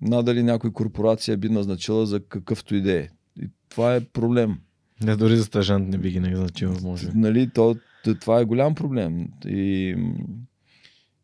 надали 0.00 0.42
някой 0.42 0.72
корпорация 0.72 1.36
би 1.36 1.48
назначила 1.48 2.06
за 2.06 2.20
какъвто 2.20 2.74
идея. 2.74 3.10
И 3.42 3.48
това 3.68 3.94
е 3.94 4.00
проблем. 4.00 4.58
Не, 5.02 5.16
дори 5.16 5.36
за 5.36 5.44
стажант 5.44 5.88
не 5.88 5.98
би 5.98 6.10
ги 6.10 6.20
назначил, 6.20 6.74
може. 6.82 7.10
Нали, 7.14 7.50
то, 7.54 7.76
това 8.20 8.40
е 8.40 8.44
голям 8.44 8.74
проблем. 8.74 9.28
И 9.46 9.96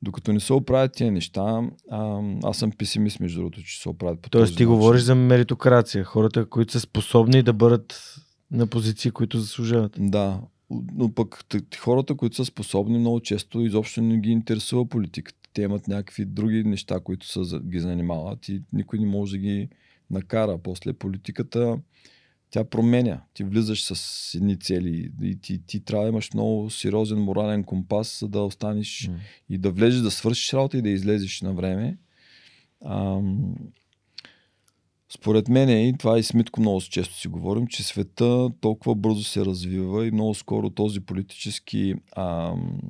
докато 0.02 0.32
не 0.32 0.40
се 0.40 0.52
оправят 0.52 0.92
тия 0.92 1.12
неща, 1.12 1.62
а, 1.90 2.20
аз 2.44 2.58
съм 2.58 2.72
песимист, 2.78 3.20
между 3.20 3.38
другото, 3.38 3.62
че 3.62 3.82
се 3.82 3.88
оправят 3.88 4.20
по 4.20 4.30
Тоест, 4.30 4.56
ти 4.56 4.62
начин. 4.62 4.74
говориш 4.74 5.02
за 5.02 5.14
меритокрация. 5.14 6.04
Хората, 6.04 6.46
които 6.46 6.72
са 6.72 6.80
способни 6.80 7.42
да 7.42 7.52
бъдат 7.52 8.14
на 8.50 8.66
позиции, 8.66 9.10
които 9.10 9.40
заслужават. 9.40 9.96
Да, 9.98 10.40
но 10.70 11.14
пък 11.14 11.44
хората, 11.78 12.14
които 12.14 12.36
са 12.36 12.44
способни, 12.44 12.98
много 12.98 13.20
често 13.20 13.60
изобщо 13.60 14.02
не 14.02 14.18
ги 14.18 14.30
интересува 14.30 14.86
политиката. 14.86 15.38
Те 15.52 15.62
имат 15.62 15.88
някакви 15.88 16.24
други 16.24 16.64
неща, 16.64 17.00
които 17.00 17.26
са, 17.26 17.60
ги 17.60 17.80
занимават 17.80 18.48
и 18.48 18.62
никой 18.72 18.98
не 18.98 19.06
може 19.06 19.32
да 19.32 19.38
ги 19.38 19.68
накара. 20.10 20.58
После 20.58 20.92
политиката 20.92 21.78
тя 22.50 22.64
променя. 22.64 23.20
Ти 23.34 23.44
влизаш 23.44 23.84
с 23.84 24.34
едни 24.34 24.58
цели 24.58 25.10
и 25.22 25.40
ти, 25.40 25.66
ти 25.66 25.80
трябва 25.80 26.04
да 26.04 26.08
имаш 26.08 26.32
много 26.34 26.70
сериозен 26.70 27.18
морален 27.18 27.64
компас, 27.64 28.18
за 28.20 28.28
да 28.28 28.40
останеш 28.40 29.08
mm. 29.08 29.16
и 29.48 29.58
да 29.58 29.70
влезеш, 29.70 30.00
да 30.00 30.10
свършиш 30.10 30.52
работа 30.52 30.78
и 30.78 30.82
да 30.82 30.88
излезеш 30.88 31.42
на 31.42 31.52
време. 31.52 31.98
Ам... 32.84 33.54
Според 35.12 35.48
мен, 35.48 35.88
и 35.88 35.98
това 35.98 36.18
и 36.18 36.22
с 36.22 36.34
Митко 36.34 36.60
много 36.60 36.80
често 36.80 37.14
си 37.14 37.28
говорим, 37.28 37.66
че 37.66 37.82
света 37.82 38.50
толкова 38.60 38.94
бързо 38.94 39.24
се 39.24 39.44
развива 39.44 40.06
и 40.06 40.10
много 40.10 40.34
скоро 40.34 40.70
този 40.70 41.00
политически 41.00 41.94
ам, 42.16 42.80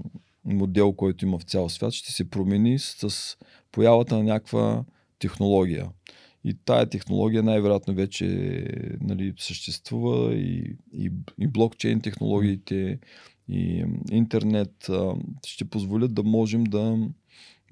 модел, 0.45 0.93
който 0.93 1.25
има 1.25 1.39
в 1.39 1.43
цял 1.43 1.69
свят, 1.69 1.93
ще 1.93 2.13
се 2.13 2.31
промени 2.31 2.79
с 2.79 3.37
появата 3.73 4.17
на 4.17 4.23
някаква 4.23 4.85
технология. 5.19 5.89
И 6.45 6.55
тая 6.65 6.87
технология 6.87 7.43
най-вероятно 7.43 7.95
вече 7.95 8.27
нали, 9.01 9.35
съществува 9.39 10.35
и, 10.35 10.77
и, 10.93 11.11
и 11.39 11.47
блокчейн 11.47 12.01
технологиите 12.01 12.99
и 13.49 13.85
интернет 14.11 14.91
ще 15.47 15.65
позволят 15.65 16.15
да 16.15 16.23
можем 16.23 16.65
да 16.65 16.99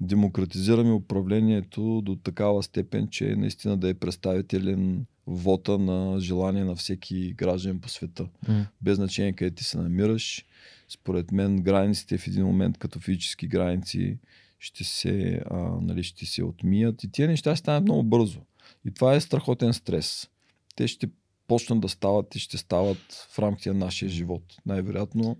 демократизираме 0.01 0.91
управлението 0.91 2.01
до 2.01 2.15
такава 2.15 2.63
степен, 2.63 3.07
че 3.07 3.35
наистина 3.35 3.77
да 3.77 3.89
е 3.89 3.93
представителен 3.93 5.05
вота 5.27 5.77
на 5.77 6.19
желание 6.19 6.63
на 6.63 6.75
всеки 6.75 7.33
граждан 7.33 7.79
по 7.79 7.89
света. 7.89 8.27
Mm. 8.45 8.65
Без 8.81 8.95
значение 8.95 9.33
къде 9.33 9.51
ти 9.51 9.63
се 9.63 9.77
намираш. 9.77 10.45
Според 10.89 11.31
мен 11.31 11.61
границите 11.61 12.17
в 12.17 12.27
един 12.27 12.45
момент 12.45 12.77
като 12.77 12.99
физически 12.99 13.47
граници 13.47 14.17
ще 14.59 14.83
се, 14.83 15.41
а, 15.49 15.57
нали, 15.81 16.03
ще 16.03 16.25
се 16.25 16.43
отмият 16.43 17.03
и 17.03 17.11
тия 17.11 17.27
неща 17.27 17.55
стават 17.55 17.83
много 17.83 18.03
бързо. 18.03 18.39
И 18.85 18.91
това 18.91 19.15
е 19.15 19.21
страхотен 19.21 19.73
стрес. 19.73 20.29
Те 20.75 20.87
ще 20.87 21.09
почнат 21.47 21.79
да 21.79 21.89
стават 21.89 22.35
и 22.35 22.39
ще 22.39 22.57
стават 22.57 23.27
в 23.29 23.39
рамките 23.39 23.73
на 23.73 23.85
нашия 23.85 24.09
живот. 24.09 24.43
Най-вероятно 24.65 25.37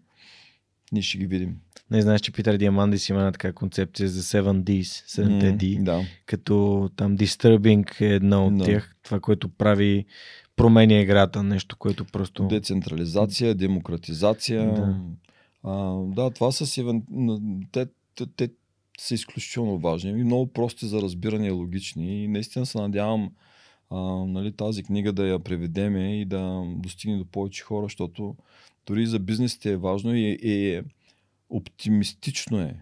ние 0.92 1.02
ще 1.02 1.18
ги 1.18 1.28
видим. 1.28 1.58
Не 1.92 2.02
знаеш, 2.02 2.22
че 2.22 2.32
Питър 2.32 2.58
Диамандис 2.58 3.10
има 3.10 3.20
една 3.20 3.32
така 3.32 3.54
концепция 3.54 4.10
за 4.10 4.24
7Ds, 4.24 4.82
7 4.82 5.58
D, 5.58 5.84
да. 5.84 6.04
като 6.26 6.90
там 6.96 7.18
Disturbing 7.18 8.02
е 8.02 8.06
една 8.06 8.46
от 8.46 8.54
no. 8.54 8.66
тях, 8.66 8.96
това, 9.04 9.20
което 9.20 9.50
прави 9.50 10.06
променя 10.56 11.00
играта, 11.00 11.44
нещо, 11.44 11.78
което 11.78 12.06
просто... 12.06 12.48
Децентрализация, 12.48 13.56
демократизация. 13.56 14.74
Да, 14.74 15.00
а, 15.64 15.96
да 16.16 16.30
това 16.30 16.52
са 16.52 16.66
си... 16.66 17.02
Те, 17.72 17.88
те, 18.16 18.26
те 18.36 18.50
са 19.00 19.14
изключително 19.14 19.80
важни 19.80 20.10
и 20.10 20.24
много 20.24 20.48
прости 20.48 20.86
за 20.86 21.02
разбиране 21.02 21.48
и 21.48 21.52
логични. 21.52 22.24
И 22.24 22.28
наистина 22.28 22.66
се 22.66 22.78
надявам 22.78 23.32
а, 23.90 24.00
нали, 24.26 24.52
тази 24.52 24.84
книга 24.84 25.14
да 25.14 25.28
я 25.28 25.40
преведеме 25.40 26.22
и 26.22 26.26
да 26.26 26.64
достигне 26.76 27.18
до 27.18 27.26
повече 27.26 27.64
хора, 27.64 27.86
защото 27.86 28.36
дори 28.88 29.06
за 29.06 29.20
бизнесите 29.20 29.72
е 29.72 29.78
важно 29.78 30.16
и, 30.16 30.38
и 30.42 30.82
оптимистично 31.50 32.60
е 32.60 32.76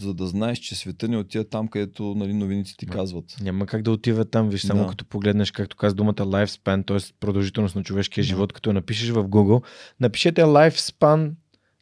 за 0.00 0.14
да 0.14 0.26
знаеш, 0.26 0.58
че 0.58 0.74
света 0.74 1.08
не 1.08 1.16
отива 1.16 1.44
там, 1.44 1.68
където 1.68 2.14
нали, 2.16 2.32
новините 2.32 2.76
ти 2.76 2.86
казват. 2.86 3.36
Няма 3.40 3.66
как 3.66 3.82
да 3.82 3.90
отива 3.90 4.24
там, 4.24 4.48
виж, 4.48 4.62
само 4.62 4.82
да. 4.82 4.88
като 4.88 5.04
погледнеш, 5.04 5.50
както 5.50 5.76
каза 5.76 5.94
думата 5.94 6.14
lifespan, 6.14 6.86
т.е. 6.86 7.14
продължителност 7.20 7.76
на 7.76 7.82
човешкия 7.82 8.22
да. 8.22 8.26
живот, 8.28 8.52
като 8.52 8.72
напишеш 8.72 9.10
в 9.10 9.24
Google, 9.24 9.64
напишете 10.00 10.42
lifespan 10.42 11.32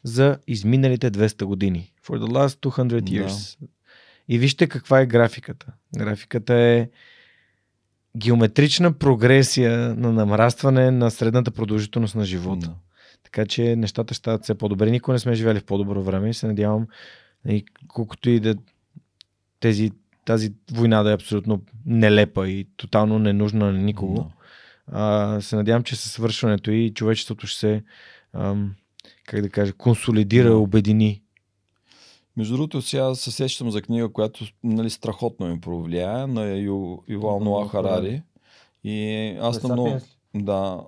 за 0.03 0.37
изминалите 0.47 1.11
200 1.11 1.43
години. 1.43 1.93
For 2.07 2.19
the 2.19 2.27
last 2.27 2.85
200 2.87 3.01
years. 3.01 3.57
Да. 3.61 3.67
И 4.27 4.37
вижте 4.37 4.67
каква 4.67 4.99
е 4.99 5.05
графиката. 5.05 5.73
Графиката 5.97 6.53
е 6.53 6.89
геометрична 8.17 8.93
прогресия 8.93 9.95
на 9.95 10.11
намрастване 10.11 10.91
на 10.91 11.11
средната 11.11 11.51
продължителност 11.51 12.15
на 12.15 12.25
живота. 12.25 12.67
Да. 12.67 12.75
Така 13.35 13.47
че 13.47 13.75
нещата 13.75 14.13
ще 14.13 14.19
стават 14.19 14.43
все 14.43 14.55
по-добре. 14.55 14.91
Никога 14.91 15.13
не 15.13 15.19
сме 15.19 15.35
живели 15.35 15.59
в 15.59 15.65
по-добро 15.65 16.03
време 16.03 16.29
и 16.29 16.33
се 16.33 16.47
надявам, 16.47 16.87
и 17.47 17.65
колкото 17.87 18.29
и 18.29 18.39
да 18.39 18.55
тези, 19.59 19.91
тази 20.25 20.53
война 20.71 21.03
да 21.03 21.11
е 21.11 21.13
абсолютно 21.13 21.61
нелепа 21.85 22.49
и 22.49 22.67
тотално 22.77 23.19
ненужна 23.19 23.71
на 23.71 23.79
никого, 23.79 24.31
а, 24.87 25.37
се 25.41 25.55
надявам, 25.55 25.83
че 25.83 25.95
със 25.95 26.11
свършването 26.11 26.71
и 26.71 26.93
човечеството 26.93 27.47
ще 27.47 27.59
се, 27.59 27.83
ам, 28.33 28.75
как 29.25 29.41
да 29.41 29.49
кажа, 29.49 29.73
консолидира, 29.73 30.57
обедини. 30.57 31.21
Между 32.37 32.55
другото, 32.55 32.81
сега 32.81 33.15
се 33.15 33.31
сещам 33.31 33.71
за 33.71 33.81
книга, 33.81 34.09
която 34.09 34.45
нали, 34.63 34.89
страхотно 34.89 35.47
ми 35.47 35.61
повлия 35.61 36.27
на 36.27 36.47
Ю, 36.47 36.97
Ювал 37.07 37.39
Ноа 37.39 37.69
Харари. 37.69 38.21
И 38.83 39.27
аз 39.41 39.63
на 39.63 39.73
много... 39.73 39.99
Да, 40.35 40.81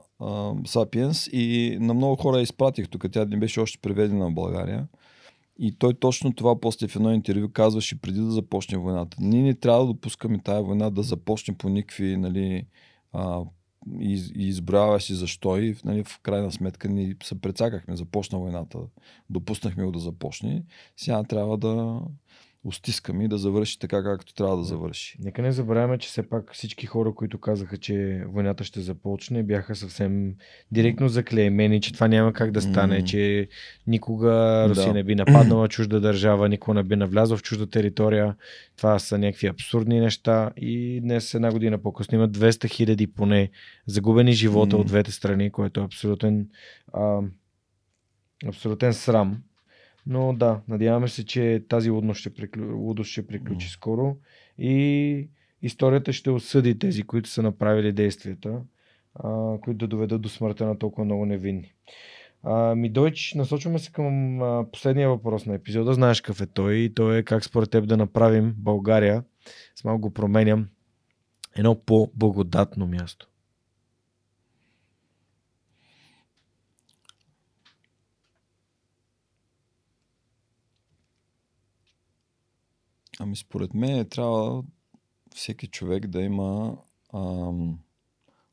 Сапиенс. 0.65 1.27
И 1.31 1.77
на 1.81 1.93
много 1.93 2.15
хора 2.15 2.41
изпратих 2.41 2.89
тук. 2.89 3.05
Тя 3.11 3.25
не 3.25 3.37
беше 3.37 3.59
още 3.59 3.77
преведена 3.77 4.29
в 4.29 4.33
България. 4.33 4.87
И 5.59 5.71
той 5.71 5.93
точно 5.93 6.33
това 6.33 6.59
после 6.59 6.87
в 6.87 6.95
едно 6.95 7.13
интервю 7.13 7.49
казваше 7.49 8.01
преди 8.01 8.19
да 8.19 8.31
започне 8.31 8.77
войната. 8.77 9.17
Ние 9.19 9.41
не 9.41 9.53
трябва 9.53 9.79
да 9.79 9.93
допускаме 9.93 10.39
тая 10.43 10.63
война 10.63 10.89
да 10.89 11.03
започне 11.03 11.57
по 11.57 11.69
никакви 11.69 12.17
нали, 12.17 12.65
а, 13.13 13.41
и, 13.99 14.13
и 14.35 14.47
изброяваш 14.47 15.09
и 15.09 15.15
защо 15.15 15.57
и 15.57 15.75
нали, 15.85 16.03
в 16.03 16.19
крайна 16.19 16.51
сметка 16.51 16.89
ни 16.89 17.15
се 17.23 17.41
прецакахме, 17.41 17.95
започна 17.95 18.39
войната, 18.39 18.79
допуснахме 19.29 19.83
го 19.83 19.91
да 19.91 19.99
започне. 19.99 20.63
Сега 20.97 21.23
трябва 21.23 21.57
да 21.57 22.01
устискаме 22.63 23.23
и 23.23 23.27
да 23.27 23.37
завърши 23.37 23.79
така, 23.79 24.03
както 24.03 24.33
трябва 24.33 24.57
да 24.57 24.63
завърши. 24.63 25.17
Нека 25.23 25.41
не 25.41 25.51
забравяме, 25.51 25.97
че 25.97 26.09
все 26.09 26.29
пак 26.29 26.53
всички 26.53 26.85
хора, 26.85 27.13
които 27.15 27.39
казаха, 27.39 27.77
че 27.77 28.23
войната 28.27 28.63
ще 28.63 28.81
започне, 28.81 29.43
бяха 29.43 29.75
съвсем 29.75 30.35
директно 30.71 31.09
заклеймени, 31.09 31.81
че 31.81 31.93
това 31.93 32.07
няма 32.07 32.33
как 32.33 32.51
да 32.51 32.61
стане, 32.61 33.01
mm. 33.01 33.03
че 33.03 33.49
никога 33.87 34.65
Русия 34.69 34.87
да. 34.87 34.93
не 34.93 35.03
би 35.03 35.15
нападнала 35.15 35.67
чужда 35.67 35.99
държава, 35.99 36.49
никога 36.49 36.73
не 36.73 36.83
би 36.83 36.95
навлязла 36.95 37.37
в 37.37 37.43
чужда 37.43 37.69
територия. 37.69 38.35
Това 38.77 38.99
са 38.99 39.17
някакви 39.17 39.47
абсурдни 39.47 39.99
неща 39.99 40.51
и 40.57 41.01
днес 41.01 41.33
една 41.33 41.51
година 41.51 41.77
по-късно 41.77 42.15
има 42.15 42.29
200 42.29 42.69
хиляди 42.69 43.07
поне 43.07 43.49
загубени 43.87 44.31
живота 44.31 44.75
mm. 44.75 44.79
от 44.79 44.87
двете 44.87 45.11
страни, 45.11 45.51
което 45.51 45.79
е 45.79 45.83
абсолютен, 45.83 46.47
а, 46.93 47.19
абсолютен 48.47 48.93
срам. 48.93 49.37
Но 50.09 50.33
да, 50.33 50.61
надяваме 50.67 51.07
се, 51.07 51.25
че 51.25 51.63
тази 51.69 51.89
лудост 51.89 52.19
ще, 52.19 52.33
приклю... 52.33 52.77
лудост 52.77 53.11
ще 53.11 53.27
приключи 53.27 53.67
mm. 53.67 53.73
скоро 53.73 54.17
и 54.57 55.29
историята 55.61 56.13
ще 56.13 56.29
осъди 56.29 56.79
тези, 56.79 57.03
които 57.03 57.29
са 57.29 57.43
направили 57.43 57.91
действията, 57.91 58.61
а, 59.15 59.57
които 59.61 59.77
да 59.77 59.87
доведат 59.87 60.21
до 60.21 60.29
смъртта 60.29 60.65
на 60.65 60.79
толкова 60.79 61.05
много 61.05 61.25
невинни. 61.25 61.73
А, 62.43 62.75
ми 62.75 62.89
Дойч, 62.89 63.33
насочваме 63.33 63.79
се 63.79 63.91
към 63.91 64.41
а, 64.41 64.65
последния 64.71 65.09
въпрос 65.09 65.45
на 65.45 65.55
епизода. 65.55 65.93
Знаеш 65.93 66.21
какъв 66.21 66.41
е 66.41 66.47
той 66.47 66.75
и 66.75 66.93
той 66.93 67.17
е 67.17 67.23
как 67.23 67.43
според 67.43 67.69
теб 67.69 67.87
да 67.87 67.97
направим 67.97 68.55
България, 68.57 69.23
с 69.75 69.83
малко 69.83 70.01
го 70.01 70.13
променям, 70.13 70.67
едно 71.55 71.81
по-благодатно 71.85 72.87
място. 72.87 73.27
Ами 83.19 83.35
според 83.35 83.73
мен 83.73 84.09
трябва 84.09 84.63
всеки 85.35 85.67
човек 85.67 86.07
да 86.07 86.21
има 86.21 86.77
ам, 87.13 87.79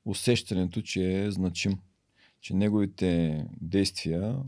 усещането, 0.05 0.83
че 0.83 1.25
е 1.25 1.31
значим, 1.31 1.79
че 2.41 2.55
неговите 2.55 3.45
действия 3.61 4.43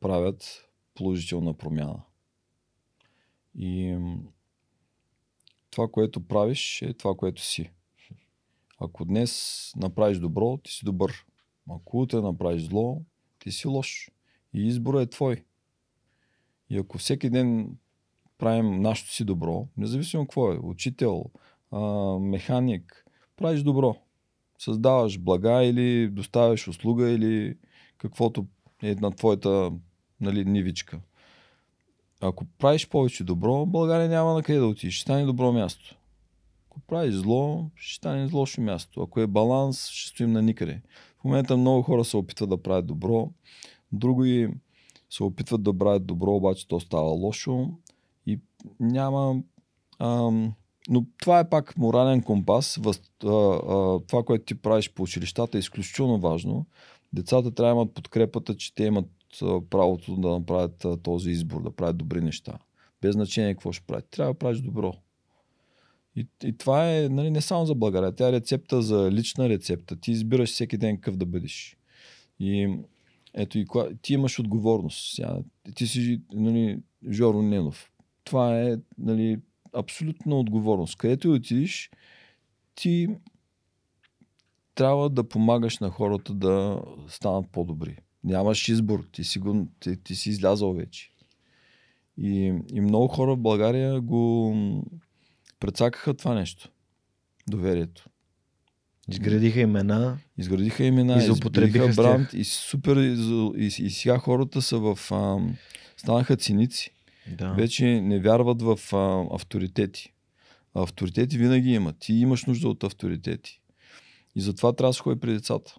правят 0.00 0.68
положителна 0.94 1.54
промяна. 1.54 2.02
И 3.54 3.98
това, 5.70 5.88
което 5.88 6.26
правиш, 6.26 6.82
е 6.82 6.92
това, 6.92 7.14
което 7.14 7.42
си. 7.42 7.70
Ако 8.78 9.04
днес 9.04 9.72
направиш 9.76 10.18
добро, 10.18 10.56
ти 10.56 10.72
си 10.72 10.84
добър. 10.84 11.26
Ако 11.70 12.00
утре 12.00 12.20
направиш 12.20 12.62
зло, 12.62 13.02
ти 13.38 13.52
си 13.52 13.68
лош. 13.68 14.10
И 14.54 14.66
избора 14.66 15.02
е 15.02 15.10
твой. 15.10 15.44
И 16.70 16.78
ако 16.78 16.98
всеки 16.98 17.30
ден 17.30 17.76
правим 18.42 18.80
нашето 18.80 19.12
си 19.12 19.24
добро, 19.24 19.66
независимо 19.76 20.24
какво 20.24 20.52
е, 20.52 20.58
учител, 20.62 21.24
механик, 22.20 23.06
правиш 23.36 23.62
добро. 23.62 23.96
Създаваш 24.58 25.18
блага 25.18 25.64
или 25.64 26.08
доставяш 26.08 26.68
услуга 26.68 27.10
или 27.10 27.56
каквото 27.98 28.46
е 28.82 28.94
на 28.94 29.10
твоята 29.10 29.72
нали, 30.20 30.44
нивичка. 30.44 31.00
Ако 32.20 32.44
правиш 32.58 32.88
повече 32.88 33.24
добро, 33.24 33.66
България 33.66 34.08
няма 34.08 34.34
на 34.34 34.42
къде 34.42 34.58
да 34.58 34.66
отидеш. 34.66 34.94
Ще 34.94 35.02
стане 35.02 35.24
добро 35.24 35.52
място. 35.52 35.96
Ако 36.70 36.80
правиш 36.80 37.14
зло, 37.14 37.70
ще 37.76 37.96
стане 37.96 38.30
лошо 38.32 38.60
място. 38.60 39.02
Ако 39.02 39.20
е 39.20 39.26
баланс, 39.26 39.88
ще 39.88 40.08
стоим 40.10 40.32
на 40.32 40.42
никъде. 40.42 40.82
В 41.20 41.24
момента 41.24 41.56
много 41.56 41.82
хора 41.82 42.04
се 42.04 42.16
опитват 42.16 42.50
да 42.50 42.62
правят 42.62 42.86
добро, 42.86 43.30
други 43.92 44.48
се 45.10 45.24
опитват 45.24 45.62
да 45.62 45.78
правят 45.78 46.06
добро, 46.06 46.30
обаче 46.30 46.68
то 46.68 46.80
става 46.80 47.10
лошо 47.10 47.70
няма. 48.80 49.42
Ам, 49.98 50.52
но 50.88 51.06
това 51.20 51.40
е 51.40 51.48
пак 51.48 51.78
морален 51.78 52.22
компас. 52.22 52.78
Въз, 52.80 53.00
а, 53.24 53.28
а, 53.28 54.00
това, 54.06 54.22
което 54.22 54.44
ти 54.44 54.54
правиш 54.54 54.92
по 54.92 55.02
училищата 55.02 55.58
е 55.58 55.60
изключително 55.60 56.20
важно. 56.20 56.66
Децата 57.12 57.54
трябва 57.54 57.74
да 57.74 57.80
имат 57.80 57.94
подкрепата, 57.94 58.56
че 58.56 58.74
те 58.74 58.84
имат 58.84 59.10
а, 59.42 59.60
правото 59.70 60.16
да 60.16 60.28
направят 60.28 60.84
а, 60.84 60.96
този 60.96 61.30
избор, 61.30 61.62
да 61.62 61.70
правят 61.70 61.96
добри 61.96 62.20
неща. 62.20 62.58
Без 63.02 63.12
значение 63.12 63.54
какво 63.54 63.72
ще 63.72 63.86
правят. 63.86 64.08
Трябва 64.10 64.32
да 64.32 64.38
правиш 64.38 64.60
добро. 64.60 64.94
И, 66.16 66.26
и 66.44 66.56
това 66.56 66.96
е 66.96 67.08
нали, 67.08 67.30
не 67.30 67.40
само 67.40 67.66
за 67.66 67.74
България. 67.74 68.14
Тя 68.14 68.28
е 68.28 68.32
рецепта 68.32 68.82
за 68.82 69.10
лична 69.10 69.48
рецепта. 69.48 69.96
Ти 69.96 70.12
избираш 70.12 70.50
всеки 70.50 70.76
ден 70.76 70.96
какъв 70.96 71.16
да 71.16 71.26
бъдеш. 71.26 71.76
И 72.40 72.78
ето 73.34 73.58
и 73.58 73.66
ти 74.02 74.14
имаш 74.14 74.38
отговорност. 74.38 75.14
Сега, 75.14 75.38
ти 75.74 75.86
си 75.86 76.20
нали, 76.32 76.78
Жоро 77.10 77.42
Ненов 77.42 77.91
това 78.24 78.60
е 78.60 78.76
нали, 78.98 79.40
абсолютна 79.72 80.38
отговорност. 80.38 80.96
Където 80.96 81.28
и 81.28 81.30
отидеш, 81.30 81.90
ти 82.74 83.08
трябва 84.74 85.10
да 85.10 85.28
помагаш 85.28 85.78
на 85.78 85.90
хората 85.90 86.34
да 86.34 86.82
станат 87.08 87.46
по-добри. 87.52 87.96
Нямаш 88.24 88.68
избор, 88.68 89.04
ти 89.12 89.24
си, 89.24 89.38
го, 89.38 89.66
ти, 89.80 90.02
ти 90.02 90.14
си 90.14 90.30
излязал 90.30 90.72
вече. 90.72 91.10
И, 92.18 92.54
и 92.72 92.80
много 92.80 93.08
хора 93.08 93.34
в 93.34 93.38
България 93.38 94.00
го 94.00 94.54
прецакаха 95.60 96.14
това 96.14 96.34
нещо. 96.34 96.70
Доверието. 97.48 98.08
Изградиха 99.08 99.60
имена. 99.60 100.18
Изградиха 100.38 100.84
имена, 100.84 101.16
изградиха 101.16 101.92
бранд 101.96 102.32
и 102.32 102.44
супер. 102.44 102.96
И, 102.96 103.16
и, 103.56 103.66
и 103.66 103.90
сега 103.90 104.18
хората 104.18 104.62
са 104.62 104.78
в. 104.78 104.98
А, 105.10 105.38
станаха 105.96 106.36
циници. 106.36 106.90
Да. 107.26 107.52
Вече 107.52 108.00
не 108.00 108.20
вярват 108.20 108.62
в 108.62 108.78
а, 108.92 109.26
авторитети. 109.34 110.12
Авторитети 110.74 111.38
винаги 111.38 111.70
има. 111.72 111.92
Ти 111.92 112.12
имаш 112.12 112.44
нужда 112.44 112.68
от 112.68 112.84
авторитети. 112.84 113.60
И 114.34 114.40
затова 114.40 114.72
трябва 114.72 114.90
да 114.90 114.94
се 114.94 115.00
ходи 115.00 115.20
при 115.20 115.32
децата. 115.32 115.76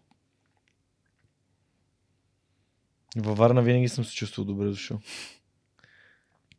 Във 3.16 3.38
Варна 3.38 3.62
винаги 3.62 3.90
съм 3.90 4.06
се 4.06 4.16
чувствал 4.16 4.46
добре 4.46 4.66
дошъл. 4.66 5.00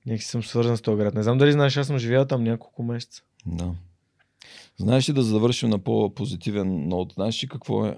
Някакси 0.07 0.29
съм 0.29 0.43
свързан 0.43 0.77
с 0.77 0.83
този 0.83 0.97
град. 0.97 1.15
Не 1.15 1.23
знам 1.23 1.39
дали 1.39 1.53
знаеш, 1.53 1.77
аз 1.77 1.87
съм 1.87 1.99
живял 1.99 2.27
там 2.27 2.45
няколко 2.45 2.83
месеца. 2.83 3.23
Да. 3.47 3.75
Знаеш 4.77 5.09
ли 5.09 5.13
да 5.13 5.23
завършим 5.23 5.71
на 5.71 5.79
по-позитивен 5.79 6.89
нот? 6.89 7.13
Знаеш 7.13 7.43
ли 7.43 7.49
какво 7.49 7.87
е 7.87 7.97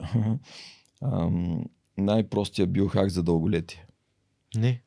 най-простия 1.98 2.66
биохак 2.66 3.10
за 3.10 3.22
дълголетие? 3.22 3.86
Не 4.54 4.82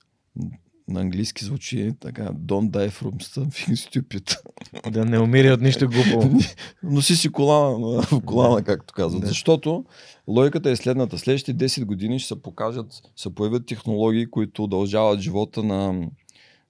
на 0.89 1.01
английски 1.01 1.45
звучи 1.45 1.91
така 1.99 2.23
Don't 2.23 2.69
die 2.69 2.89
from 2.89 3.23
something 3.23 3.75
stupid. 3.75 4.39
Да 4.91 5.05
не 5.05 5.19
умири 5.19 5.51
от 5.51 5.61
нищо 5.61 5.89
глупо. 5.89 6.29
Носи 6.83 7.15
си 7.15 7.29
колана, 7.29 8.03
колана 8.25 8.63
както 8.63 8.93
казват. 8.93 9.21
Да. 9.21 9.27
Защото 9.27 9.85
логиката 10.27 10.69
е 10.69 10.75
следната. 10.75 11.17
Следващите 11.17 11.69
10 11.69 11.85
години 11.85 12.19
ще 12.19 12.27
се 12.27 12.41
покажат, 12.41 13.01
се 13.15 13.35
появят 13.35 13.65
технологии, 13.65 14.29
които 14.29 14.63
удължават 14.63 15.19
живота 15.19 15.63
на, 15.63 16.07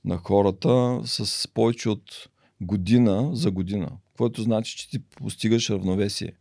на 0.06 0.18
хората 0.18 1.02
с 1.06 1.48
повече 1.54 1.90
от 1.90 2.30
година 2.62 3.30
за 3.34 3.52
година. 3.52 3.90
Което 4.18 4.42
значи, 4.42 4.78
че 4.78 4.90
ти 4.90 5.00
постигаш 5.00 5.70
равновесие. 5.70 6.32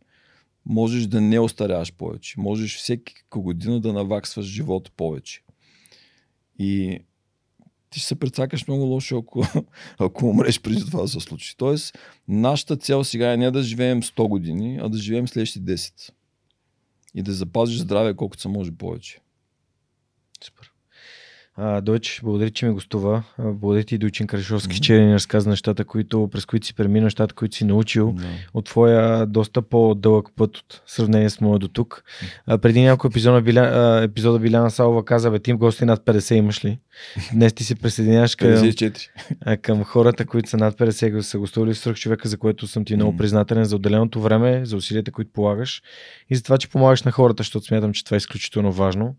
Можеш 0.65 1.07
да 1.07 1.21
не 1.21 1.39
остаряваш 1.39 1.93
повече. 1.93 2.39
Можеш 2.39 2.77
всеки 2.77 3.13
година 3.35 3.79
да 3.79 3.93
наваксваш 3.93 4.45
живота 4.45 4.91
повече. 4.97 5.41
И 6.59 6.99
ти 7.89 7.99
ще 7.99 8.07
се 8.07 8.15
прецакаш 8.15 8.67
много 8.67 8.83
лошо, 8.83 9.17
ако, 9.17 9.43
ако 9.97 10.25
умреш 10.25 10.61
преди 10.61 10.85
това 10.85 11.01
да 11.01 11.07
се 11.07 11.19
случи. 11.19 11.57
Тоест, 11.57 11.97
нашата 12.27 12.77
цел 12.77 13.03
сега 13.03 13.33
е 13.33 13.37
не 13.37 13.51
да 13.51 13.63
живеем 13.63 14.01
100 14.01 14.27
години, 14.27 14.79
а 14.81 14.89
да 14.89 14.97
живеем 14.97 15.27
следващите 15.27 15.77
10. 15.77 16.11
И 17.15 17.23
да 17.23 17.33
запазиш 17.33 17.77
здраве 17.77 18.13
колкото 18.13 18.41
се 18.41 18.47
може 18.47 18.71
повече. 18.71 19.19
Супер. 20.43 20.71
Дойч, 21.81 22.19
благодаря, 22.23 22.49
че 22.49 22.65
ми 22.65 22.73
гостува. 22.73 23.23
Благодаря 23.39 23.83
ти, 23.83 23.97
Дойчин 23.97 24.27
Крашовски, 24.27 24.75
mm-hmm. 24.75 24.81
че 24.81 24.99
ни 24.99 25.13
разказа 25.13 25.49
нещата, 25.49 25.85
които, 25.85 26.29
през 26.31 26.45
които 26.45 26.67
си 26.67 26.73
премина, 26.73 27.03
нещата, 27.03 27.35
които 27.35 27.55
си 27.55 27.65
научил 27.65 28.13
mm-hmm. 28.13 28.49
от 28.53 28.65
твоя 28.65 29.25
доста 29.25 29.61
по-дълъг 29.61 30.27
път 30.35 30.57
от 30.57 30.81
сравнение 30.85 31.29
с 31.29 31.41
моя 31.41 31.59
до 31.59 31.67
тук. 31.67 32.03
А, 32.45 32.57
преди 32.57 32.81
няколко 32.81 33.07
епизода, 33.07 33.41
Биля, 33.41 34.01
епизода 34.03 34.39
Биляна 34.39 34.71
Салова 34.71 35.05
каза, 35.05 35.31
бе, 35.31 35.39
ти 35.39 35.53
гости 35.53 35.85
над 35.85 36.05
50 36.05 36.33
имаш 36.33 36.65
ли? 36.65 36.79
Днес 37.33 37.53
ти 37.53 37.63
се 37.63 37.75
присъединяваш 37.75 38.35
към, 38.35 38.47
54. 38.47 39.57
към 39.61 39.83
хората, 39.83 40.25
които 40.25 40.49
са 40.49 40.57
над 40.57 40.77
50, 40.77 41.19
са 41.19 41.39
гостували 41.39 41.73
в 41.73 41.93
човека, 41.93 42.29
за 42.29 42.37
което 42.37 42.67
съм 42.67 42.85
ти 42.85 42.95
много 42.95 43.17
признателен 43.17 43.63
за 43.63 43.75
отделеното 43.75 44.21
време, 44.21 44.65
за 44.65 44.77
усилията, 44.77 45.11
които 45.11 45.31
полагаш 45.31 45.81
и 46.29 46.35
за 46.35 46.43
това, 46.43 46.57
че 46.57 46.69
помагаш 46.69 47.03
на 47.03 47.11
хората, 47.11 47.43
защото 47.43 47.65
смятам, 47.65 47.93
че 47.93 48.05
това 48.05 48.15
е 48.15 48.17
изключително 48.17 48.71
важно. 48.71 49.15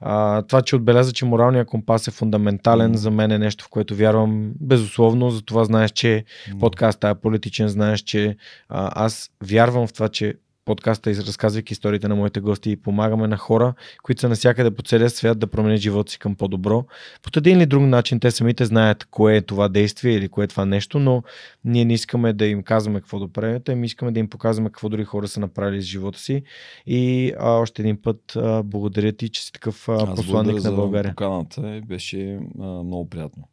А, 0.00 0.42
това, 0.42 0.62
че 0.62 0.76
отбеляза, 0.76 1.12
че 1.12 1.24
моралният 1.24 1.68
компас 1.68 2.08
е 2.08 2.10
фундаментален, 2.10 2.92
mm. 2.92 2.96
за 2.96 3.10
мен 3.10 3.30
е 3.30 3.38
нещо, 3.38 3.64
в 3.64 3.68
което 3.68 3.96
вярвам 3.96 4.52
безусловно. 4.60 5.30
Затова 5.30 5.64
знаеш, 5.64 5.90
че 5.90 6.24
mm. 6.50 6.58
подкастът 6.60 7.16
е 7.16 7.20
политичен, 7.20 7.68
знаеш, 7.68 8.00
че 8.00 8.36
а, 8.68 9.04
аз 9.04 9.30
вярвам 9.44 9.86
в 9.86 9.92
това, 9.92 10.08
че 10.08 10.34
подкаста, 10.66 11.10
разказвайки 11.10 11.72
историите 11.72 12.08
на 12.08 12.16
моите 12.16 12.40
гости 12.40 12.70
и 12.70 12.76
помагаме 12.76 13.26
на 13.28 13.36
хора, 13.36 13.74
които 14.02 14.20
са 14.20 14.28
навсякъде 14.28 14.70
по 14.70 14.82
целия 14.82 15.10
свят 15.10 15.38
да 15.38 15.46
променят 15.46 15.80
живота 15.80 16.12
си 16.12 16.18
към 16.18 16.34
по-добро. 16.34 16.84
По 17.22 17.30
един 17.36 17.58
или 17.58 17.66
друг 17.66 17.82
начин 17.82 18.20
те 18.20 18.30
самите 18.30 18.64
знаят 18.64 19.04
кое 19.04 19.36
е 19.36 19.40
това 19.40 19.68
действие 19.68 20.12
или 20.12 20.28
кое 20.28 20.44
е 20.44 20.48
това 20.48 20.64
нещо, 20.64 20.98
но 20.98 21.22
ние 21.64 21.84
не 21.84 21.94
искаме 21.94 22.32
да 22.32 22.46
им 22.46 22.62
казваме 22.62 23.00
какво 23.00 23.18
да 23.18 23.28
правят, 23.28 23.68
ами 23.68 23.86
искаме 23.86 24.12
да 24.12 24.20
им 24.20 24.28
показваме 24.28 24.68
какво 24.68 24.88
други 24.88 25.04
хора 25.04 25.28
са 25.28 25.40
направили 25.40 25.82
с 25.82 25.84
живота 25.84 26.18
си. 26.18 26.42
И 26.86 27.32
а, 27.38 27.50
още 27.50 27.82
един 27.82 28.02
път 28.02 28.36
а, 28.36 28.62
благодаря 28.62 29.12
ти, 29.12 29.28
че 29.28 29.42
си 29.42 29.52
такъв 29.52 29.88
а, 29.88 30.14
посланник 30.14 30.64
на 30.64 30.72
България. 30.72 31.10
Поканата 31.10 31.80
беше 31.86 32.38
а, 32.60 32.66
много 32.66 33.08
приятно. 33.08 33.48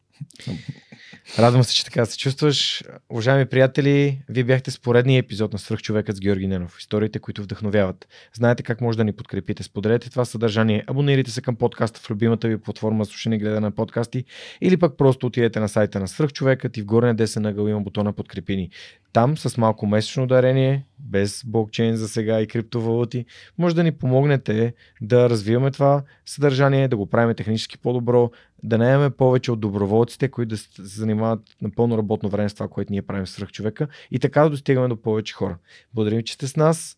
Радвам 1.39 1.63
се, 1.63 1.73
че 1.75 1.85
така 1.85 2.05
се 2.05 2.17
чувстваш. 2.17 2.83
Уважаеми 3.09 3.45
приятели, 3.45 4.21
вие 4.29 4.43
бяхте 4.43 4.71
с 4.71 4.79
поредния 4.79 5.19
епизод 5.19 5.53
на 5.53 5.59
Свръхчовекът 5.59 6.15
с 6.15 6.19
Георги 6.19 6.47
Ненов. 6.47 6.79
Историите, 6.79 7.19
които 7.19 7.43
вдъхновяват. 7.43 8.07
Знаете 8.33 8.63
как 8.63 8.81
може 8.81 8.97
да 8.97 9.03
ни 9.03 9.13
подкрепите. 9.13 9.63
Споделете 9.63 10.09
това 10.09 10.25
съдържание, 10.25 10.83
абонирайте 10.87 11.31
се 11.31 11.41
към 11.41 11.55
подкаста 11.55 11.99
в 11.99 12.09
любимата 12.09 12.47
ви 12.47 12.57
платформа 12.57 13.05
слушане 13.05 13.35
и 13.35 13.39
гледане 13.39 13.59
на 13.59 13.71
подкасти 13.71 14.23
или 14.61 14.77
пък 14.77 14.97
просто 14.97 15.27
отидете 15.27 15.59
на 15.59 15.69
сайта 15.69 15.99
на 15.99 16.07
Свръхчовекът 16.07 16.77
и 16.77 16.81
в 16.81 16.85
горния 16.85 17.13
десен 17.13 17.45
ъгъл 17.45 17.67
има 17.67 17.81
бутона 17.81 18.13
подкрепини. 18.13 18.69
Там 19.13 19.37
с 19.37 19.57
малко 19.57 19.85
месечно 19.85 20.27
дарение, 20.27 20.85
без 20.99 21.43
блокчейн 21.45 21.95
за 21.95 22.09
сега 22.09 22.41
и 22.41 22.47
криптовалути, 22.47 23.25
може 23.57 23.75
да 23.75 23.83
ни 23.83 23.91
помогнете 23.91 24.73
да 25.01 25.29
развиваме 25.29 25.71
това 25.71 26.03
съдържание, 26.25 26.87
да 26.87 26.97
го 26.97 27.09
правим 27.09 27.35
технически 27.35 27.77
по-добро, 27.77 28.31
да 28.63 28.77
наемаме 28.77 29.09
повече 29.09 29.51
от 29.51 29.59
доброволците, 29.59 30.29
които 30.29 30.49
да 30.49 30.57
се 30.57 30.67
занимават 30.77 31.41
на 31.61 31.71
пълно 31.71 31.97
работно 31.97 32.29
време 32.29 32.49
с 32.49 32.53
това, 32.53 32.67
което 32.67 32.91
ние 32.91 33.01
правим 33.01 33.27
с 33.27 33.45
човека 33.45 33.87
и 34.11 34.19
така 34.19 34.43
да 34.43 34.49
достигаме 34.49 34.87
до 34.87 35.01
повече 35.01 35.33
хора. 35.33 35.57
Благодарим, 35.93 36.23
че 36.23 36.33
сте 36.33 36.47
с 36.47 36.55
нас 36.55 36.97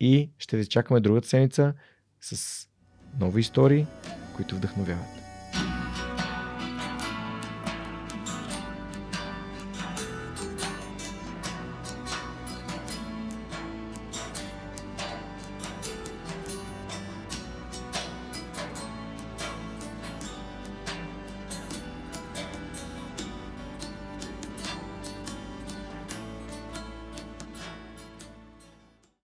и 0.00 0.30
ще 0.38 0.56
ви 0.56 0.66
чакаме 0.66 1.00
другата 1.00 1.28
седмица 1.28 1.74
с 2.20 2.66
нови 3.20 3.40
истории, 3.40 3.86
които 4.36 4.56
вдъхновяват. 4.56 5.19